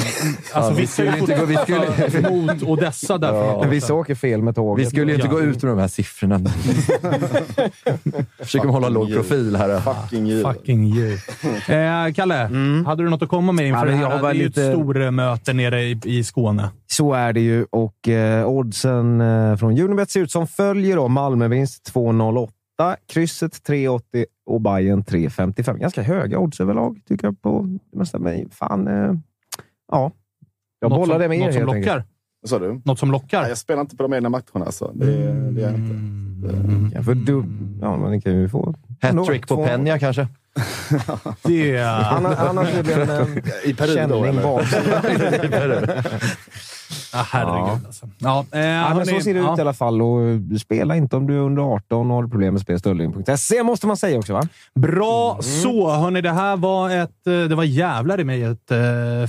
Alltså, 0.52 0.74
vi 0.74 0.80
vissa 0.80 0.92
skulle 0.92 1.18
inte 1.18 1.34
gå- 1.38 1.44
vi 1.44 1.56
skulle- 1.56 1.81
mot 2.30 2.62
Odessa 2.62 3.18
där. 3.18 3.32
Ja. 3.34 3.58
Men 3.60 3.70
vissa 3.70 3.94
åker 3.94 4.14
fel 4.14 4.42
med 4.42 4.54
tåget. 4.54 4.86
Vi 4.86 4.90
skulle 4.90 5.12
ju 5.12 5.16
inte 5.16 5.28
gå 5.28 5.40
ut 5.40 5.62
med 5.62 5.72
de 5.72 5.78
här 5.78 5.88
siffrorna. 5.88 6.38
Försöker 8.38 8.68
hålla 8.68 8.88
låg 8.88 9.08
you. 9.10 9.16
profil 9.18 9.56
här. 9.56 9.80
Fucking 9.80 10.26
you. 10.26 10.52
Fucking 10.54 10.84
you. 10.84 11.12
Eh, 11.68 12.12
Kalle, 12.14 12.50
hade 12.86 13.02
du 13.02 13.10
något 13.10 13.22
att 13.22 13.28
komma 13.28 13.52
med 13.52 13.68
inför 13.68 13.86
Mm. 13.86 14.00
Ja, 14.00 14.08
det 14.08 14.14
jag 14.14 14.16
här? 14.18 14.22
det 14.22 14.28
är 14.28 14.34
ju 14.34 14.44
lite- 14.44 14.62
ett 14.62 14.72
stormöte 14.72 15.52
nere 15.52 15.82
i, 15.82 16.00
i 16.04 16.24
Skåne. 16.24 16.68
Så 16.86 17.12
är 17.12 17.32
det 17.32 17.40
ju 17.40 17.66
och 17.70 18.08
eh, 18.08 18.46
oddsen 18.48 19.20
eh, 19.20 19.56
från 19.56 19.78
Unibet 19.80 20.10
ser 20.10 20.20
ut 20.20 20.30
som 20.30 20.46
följer. 20.46 20.96
Då. 20.96 21.08
Malmövinst 21.08 21.90
2,08, 21.94 22.96
krysset 23.12 23.52
3,80 23.68 24.24
och 24.46 24.60
Bayern 24.60 25.02
3,55. 25.04 25.78
Ganska 25.78 26.02
höga 26.02 26.38
odds 26.38 26.60
överlag 26.60 27.00
tycker 27.08 27.26
jag 27.26 27.42
på 27.42 27.78
det 27.92 27.98
mesta. 27.98 28.18
Men 28.18 28.50
fan, 28.50 28.88
eh, 28.88 29.12
ja. 29.92 30.10
Jag 30.82 30.90
något 30.90 30.98
bollar 30.98 31.14
som, 31.14 31.22
det 31.22 31.28
med 31.28 31.38
er 31.38 31.44
Något 31.44 31.54
som 31.54 31.68
helt 31.68 31.78
lockar. 31.78 32.04
Vad 32.40 32.50
sa 32.50 32.58
du? 32.58 32.80
Något 32.84 32.98
som 32.98 33.10
lockar. 33.10 33.40
Nej, 33.40 33.48
jag 33.48 33.58
spelar 33.58 33.80
inte 33.80 33.96
på 33.96 34.02
de 34.02 34.14
egna 34.14 34.28
matcherna. 34.28 34.66
Alltså. 34.66 34.90
Det, 34.94 35.06
det 35.50 35.62
är 35.62 35.66
jag 35.66 35.74
inte. 35.74 35.94
Mm. 36.56 36.92
Ja, 36.94 37.02
för 37.02 37.14
du, 37.14 37.44
ja, 37.80 37.96
men 37.96 38.10
ni 38.10 38.20
kan 38.20 38.32
ju 38.32 38.48
få... 38.48 38.74
Hattrick 39.02 39.48
på 39.48 39.66
Peña 39.66 39.98
kanske? 39.98 40.28
Det 41.42 41.76
är... 41.76 42.14
Annars, 42.48 42.72
blir 42.82 42.96
det 42.96 43.02
en 43.02 43.10
eh, 43.10 43.52
I 43.64 43.74
Peru 43.74 44.06
då, 44.08 44.24
känning 44.64 45.52
eller? 45.52 46.04
Ah, 47.14 47.26
herregud 47.30 47.68
Ja. 47.68 47.80
alltså. 47.86 48.08
Ja, 48.18 48.44
eh, 48.52 48.60
Ja, 48.60 48.94
men 48.94 49.06
så 49.06 49.20
ser 49.20 49.34
det 49.34 49.40
ja. 49.40 49.52
ut 49.52 49.58
i 49.58 49.60
alla 49.60 49.72
fall. 49.72 50.02
Och 50.02 50.20
spela 50.60 50.96
inte 50.96 51.16
om 51.16 51.26
du 51.26 51.34
är 51.34 51.38
under 51.40 51.62
18 51.62 52.10
och 52.10 52.16
har 52.16 52.28
problem 52.28 52.54
med 52.54 52.60
spelstöldling.se 52.62 53.62
måste 53.62 53.86
man 53.86 53.96
säga 53.96 54.18
också 54.18 54.32
va? 54.32 54.42
Bra 54.74 55.30
Mm. 55.32 55.42
så! 55.42 55.90
Hörni, 55.90 56.20
det 56.20 56.30
här 56.32 56.56
var 56.56 56.90
ett... 56.90 57.26
eh, 57.26 57.32
Det 57.32 57.54
var 57.54 57.64
jävlar 57.64 58.20
i 58.20 58.24
mig 58.24 58.42
ett 58.42 58.70
eh, 58.70 58.78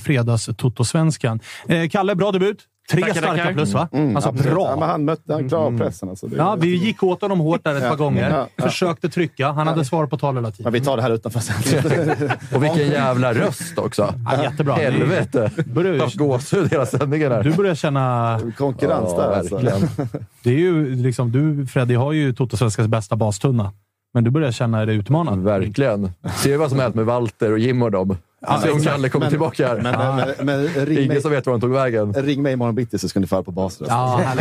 fredags 0.03 0.45
Toto-svenskan. 0.57 1.39
Eh, 1.67 1.89
Kalle, 1.89 2.15
bra 2.15 2.31
debut. 2.31 2.57
Tre 2.91 3.01
Tackar, 3.01 3.13
starka 3.15 3.37
tackar. 3.37 3.53
plus, 3.53 3.73
va? 3.73 3.87
Mm, 3.91 4.15
alltså 4.15 4.29
absolut. 4.29 4.53
bra. 4.53 4.69
Ja, 4.69 4.79
men 4.79 4.89
han 4.89 5.05
mötte, 5.05 5.33
han 5.33 5.49
klarade 5.49 5.77
pressen. 5.77 6.09
Alltså. 6.09 6.27
Det, 6.27 6.35
Ja, 6.35 6.55
vi 6.59 6.75
gick 6.75 7.03
åt 7.03 7.21
honom 7.21 7.39
hårt 7.39 7.63
där 7.63 7.75
ett 7.75 7.89
par 7.89 7.95
gånger. 7.95 8.29
ja, 8.29 8.47
ja. 8.55 8.63
Försökte 8.63 9.09
trycka. 9.09 9.51
Han 9.51 9.67
hade 9.67 9.85
svar 9.85 10.07
på 10.07 10.17
tal 10.17 10.35
hela 10.35 10.51
tiden. 10.51 10.63
Men 10.63 10.73
vi 10.73 10.81
tar 10.85 10.97
det 10.97 11.03
här 11.03 11.09
utanför 11.11 11.39
sen. 11.39 11.55
Och 12.55 12.63
vilken 12.63 12.87
jävla 12.91 13.33
röst 13.33 13.77
också. 13.77 14.13
Ja, 14.31 14.43
jättebra. 14.43 14.73
Helvete! 14.73 15.51
Börjar 15.65 15.99
Haft 15.99 16.15
gåshud 16.17 16.71
hela 16.71 16.85
sändningen 16.85 17.31
här. 17.31 17.43
Du 17.43 17.53
börjar 17.53 17.75
känna... 17.75 18.39
Konkurrens 18.57 19.09
Ja, 19.17 19.21
där 19.21 19.37
alltså. 19.37 19.59
Det 20.43 20.49
är 20.49 20.59
ju 20.59 20.95
liksom, 20.95 21.31
du, 21.31 21.65
Freddy, 21.67 21.95
har 21.95 22.11
ju 22.11 22.33
Toto-svenskans 22.33 22.87
bästa 22.87 23.15
bastunna. 23.15 23.71
Men 24.13 24.23
du 24.23 24.31
börjar 24.31 24.51
känna 24.51 24.85
dig 24.85 24.95
utmanad. 24.95 25.39
Verkligen. 25.39 26.11
Ser 26.35 26.49
du 26.51 26.57
vad 26.57 26.69
som 26.69 26.79
hänt 26.79 26.95
med 26.95 27.05
Walter 27.05 27.51
och 27.51 27.59
Jim 27.59 27.81
och 27.81 27.91
dem? 27.91 28.17
Se 28.63 28.71
om 28.71 28.79
Kalle 28.81 29.09
kommer 29.09 29.25
Men- 29.25 29.29
tillbaka 29.31 29.67
här. 29.67 29.75
Men, 29.81 30.15
men, 30.15 30.45
men 30.45 30.63
ring, 30.85 30.97
Ingen 30.97 31.07
mig, 31.07 31.21
som 31.21 31.31
vet 31.31 31.45
var 31.45 31.53
han 31.53 31.61
tog 31.61 31.71
vägen. 31.71 32.13
ring 32.13 32.41
mig 32.41 32.53
imorgon 32.53 32.75
bitti 32.75 32.99
så 32.99 33.09
ska 33.09 33.19
ni 33.19 33.27
föra 33.27 33.43
på 33.43 33.51
basröst. 33.51 33.91
Ja. 33.91 34.21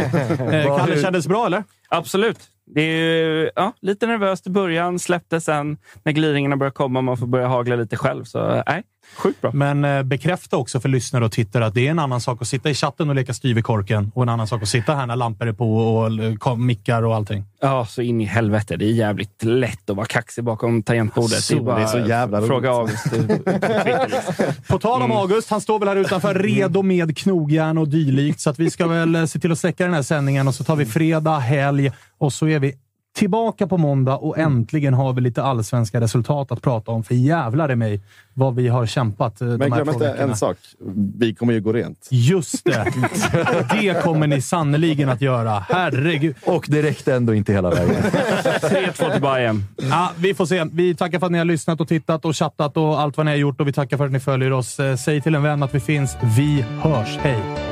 Eh, 0.52 0.78
Kalle, 0.78 1.02
kändes 1.02 1.26
bra 1.28 1.46
eller? 1.46 1.64
Absolut. 1.88 2.38
Det 2.74 2.80
är 2.80 2.86
ju, 3.26 3.50
ja, 3.56 3.72
lite 3.80 4.06
nervöst 4.06 4.46
i 4.46 4.50
början, 4.50 4.98
släppte 4.98 5.40
sen 5.40 5.76
när 6.04 6.12
gliringarna 6.12 6.56
börjar 6.56 6.70
komma 6.70 7.00
man 7.00 7.16
får 7.16 7.26
börja 7.26 7.46
hagla 7.46 7.76
lite 7.76 7.96
själv. 7.96 8.24
Så 8.24 8.62
nej, 8.66 8.82
sjukt 9.16 9.40
bra. 9.40 9.50
Men 9.54 9.84
eh, 9.84 10.02
bekräfta 10.02 10.56
också 10.56 10.80
för 10.80 10.88
lyssnare 10.88 11.24
och 11.24 11.32
tittare 11.32 11.66
att 11.66 11.74
det 11.74 11.86
är 11.86 11.90
en 11.90 11.98
annan 11.98 12.20
sak 12.20 12.42
att 12.42 12.48
sitta 12.48 12.70
i 12.70 12.74
chatten 12.74 13.08
och 13.08 13.14
leka 13.14 13.34
styv 13.34 13.58
i 13.58 13.62
korken 13.62 14.12
och 14.14 14.22
en 14.22 14.28
annan 14.28 14.46
sak 14.46 14.62
att 14.62 14.68
sitta 14.68 14.94
här 14.94 15.06
när 15.06 15.16
lampor 15.16 15.48
är 15.48 15.52
på 15.52 15.76
och 15.76 16.46
eh, 16.46 16.56
mickar 16.56 17.02
och 17.02 17.14
allting. 17.14 17.44
Ja, 17.60 17.86
så 17.86 18.02
in 18.02 18.20
i 18.20 18.24
helvete. 18.24 18.76
Det 18.76 18.84
är 18.84 18.92
jävligt 18.92 19.42
lätt 19.44 19.90
att 19.90 19.96
vara 19.96 20.06
kaxig 20.06 20.44
bakom 20.44 20.82
tangentbordet. 20.82 21.44
Så, 21.44 21.74
det 21.76 21.82
är 21.82 21.86
så 21.86 21.98
jävla 21.98 22.38
roligt. 22.38 22.48
Fråga 22.48 22.70
August. 22.70 23.06
På 24.68 24.78
tal 24.78 25.02
om 25.02 25.12
Mm. 25.12 25.16
August, 25.22 25.50
han 25.50 25.60
står 25.60 25.78
väl 25.78 25.88
här 25.88 25.96
utanför 25.96 26.34
redo 26.34 26.82
med 26.82 27.16
knogjärn 27.16 27.78
och 27.78 27.88
dylikt. 27.88 28.40
Så 28.40 28.50
att 28.50 28.58
vi 28.58 28.70
ska 28.70 28.86
väl 28.86 29.14
eh, 29.14 29.24
se 29.24 29.38
till 29.38 29.52
att 29.52 29.58
släcka 29.58 29.84
den 29.84 29.94
här 29.94 30.02
sändningen 30.02 30.48
och 30.48 30.54
så 30.54 30.64
tar 30.64 30.76
vi 30.76 30.86
fredag, 30.86 31.38
helg 31.38 31.92
och 32.18 32.32
så 32.32 32.48
är 32.48 32.58
vi 32.58 32.74
tillbaka 33.14 33.66
på 33.66 33.78
måndag 33.78 34.16
och 34.16 34.38
Mm. 34.38 34.52
äntligen 34.52 34.94
har 34.94 35.12
vi 35.12 35.20
lite 35.20 35.42
allsvenska 35.42 36.00
resultat 36.00 36.52
att 36.52 36.62
prata 36.62 36.90
om. 36.90 37.04
För 37.04 37.14
jävlar 37.14 37.70
i 37.72 37.76
mig 37.76 38.00
vad 38.34 38.54
vi 38.54 38.68
har 38.68 38.86
kämpat 38.86 39.40
eh, 39.40 39.48
de 39.48 39.56
Men 39.56 39.72
här 39.72 39.82
glöm 39.82 39.94
inte 39.94 40.08
en 40.12 40.36
sak. 40.36 40.56
Vi 41.18 41.34
kommer 41.34 41.52
ju 41.52 41.60
gå 41.60 41.72
rent. 41.72 42.08
Just 42.10 42.64
det! 42.64 42.86
det 43.80 44.02
kommer 44.02 44.26
ni 44.26 44.42
sannoliken 44.42 45.08
att 45.08 45.20
göra. 45.20 45.64
Herregud. 45.68 46.34
Och 46.46 46.64
det 46.68 46.82
räckte 46.82 47.14
ändå 47.14 47.34
inte 47.34 47.52
hela 47.52 47.70
vägen. 47.70 48.02
3-2 48.02 49.12
till 49.12 49.22
Bayern. 49.22 49.64
Ja, 49.76 50.10
vi 50.18 50.34
får 50.34 50.46
se. 50.46 50.64
Vi 50.72 50.94
tackar 50.94 51.18
för 51.18 51.26
att 51.26 51.32
ni 51.32 51.38
har 51.38 51.44
lyssnat 51.44 51.80
och 51.80 51.88
tittat 51.88 52.24
och 52.24 52.36
chattat 52.36 52.76
och 52.76 53.00
allt 53.00 53.16
vad 53.16 53.26
ni 53.26 53.32
har 53.32 53.38
gjort 53.38 53.60
och 53.60 53.68
vi 53.68 53.72
tackar 53.72 53.96
för 53.96 54.06
att 54.06 54.12
ni 54.12 54.20
följer 54.20 54.52
oss. 54.52 54.80
Eh, 54.80 54.96
Säg 54.96 55.20
till 55.20 55.34
en 55.34 55.42
vän 55.42 55.62
att 55.62 55.74
vi 55.74 55.80
finns. 55.80 56.16
Vi 56.36 56.64
hörs. 56.82 57.16
Hej! 57.18 57.71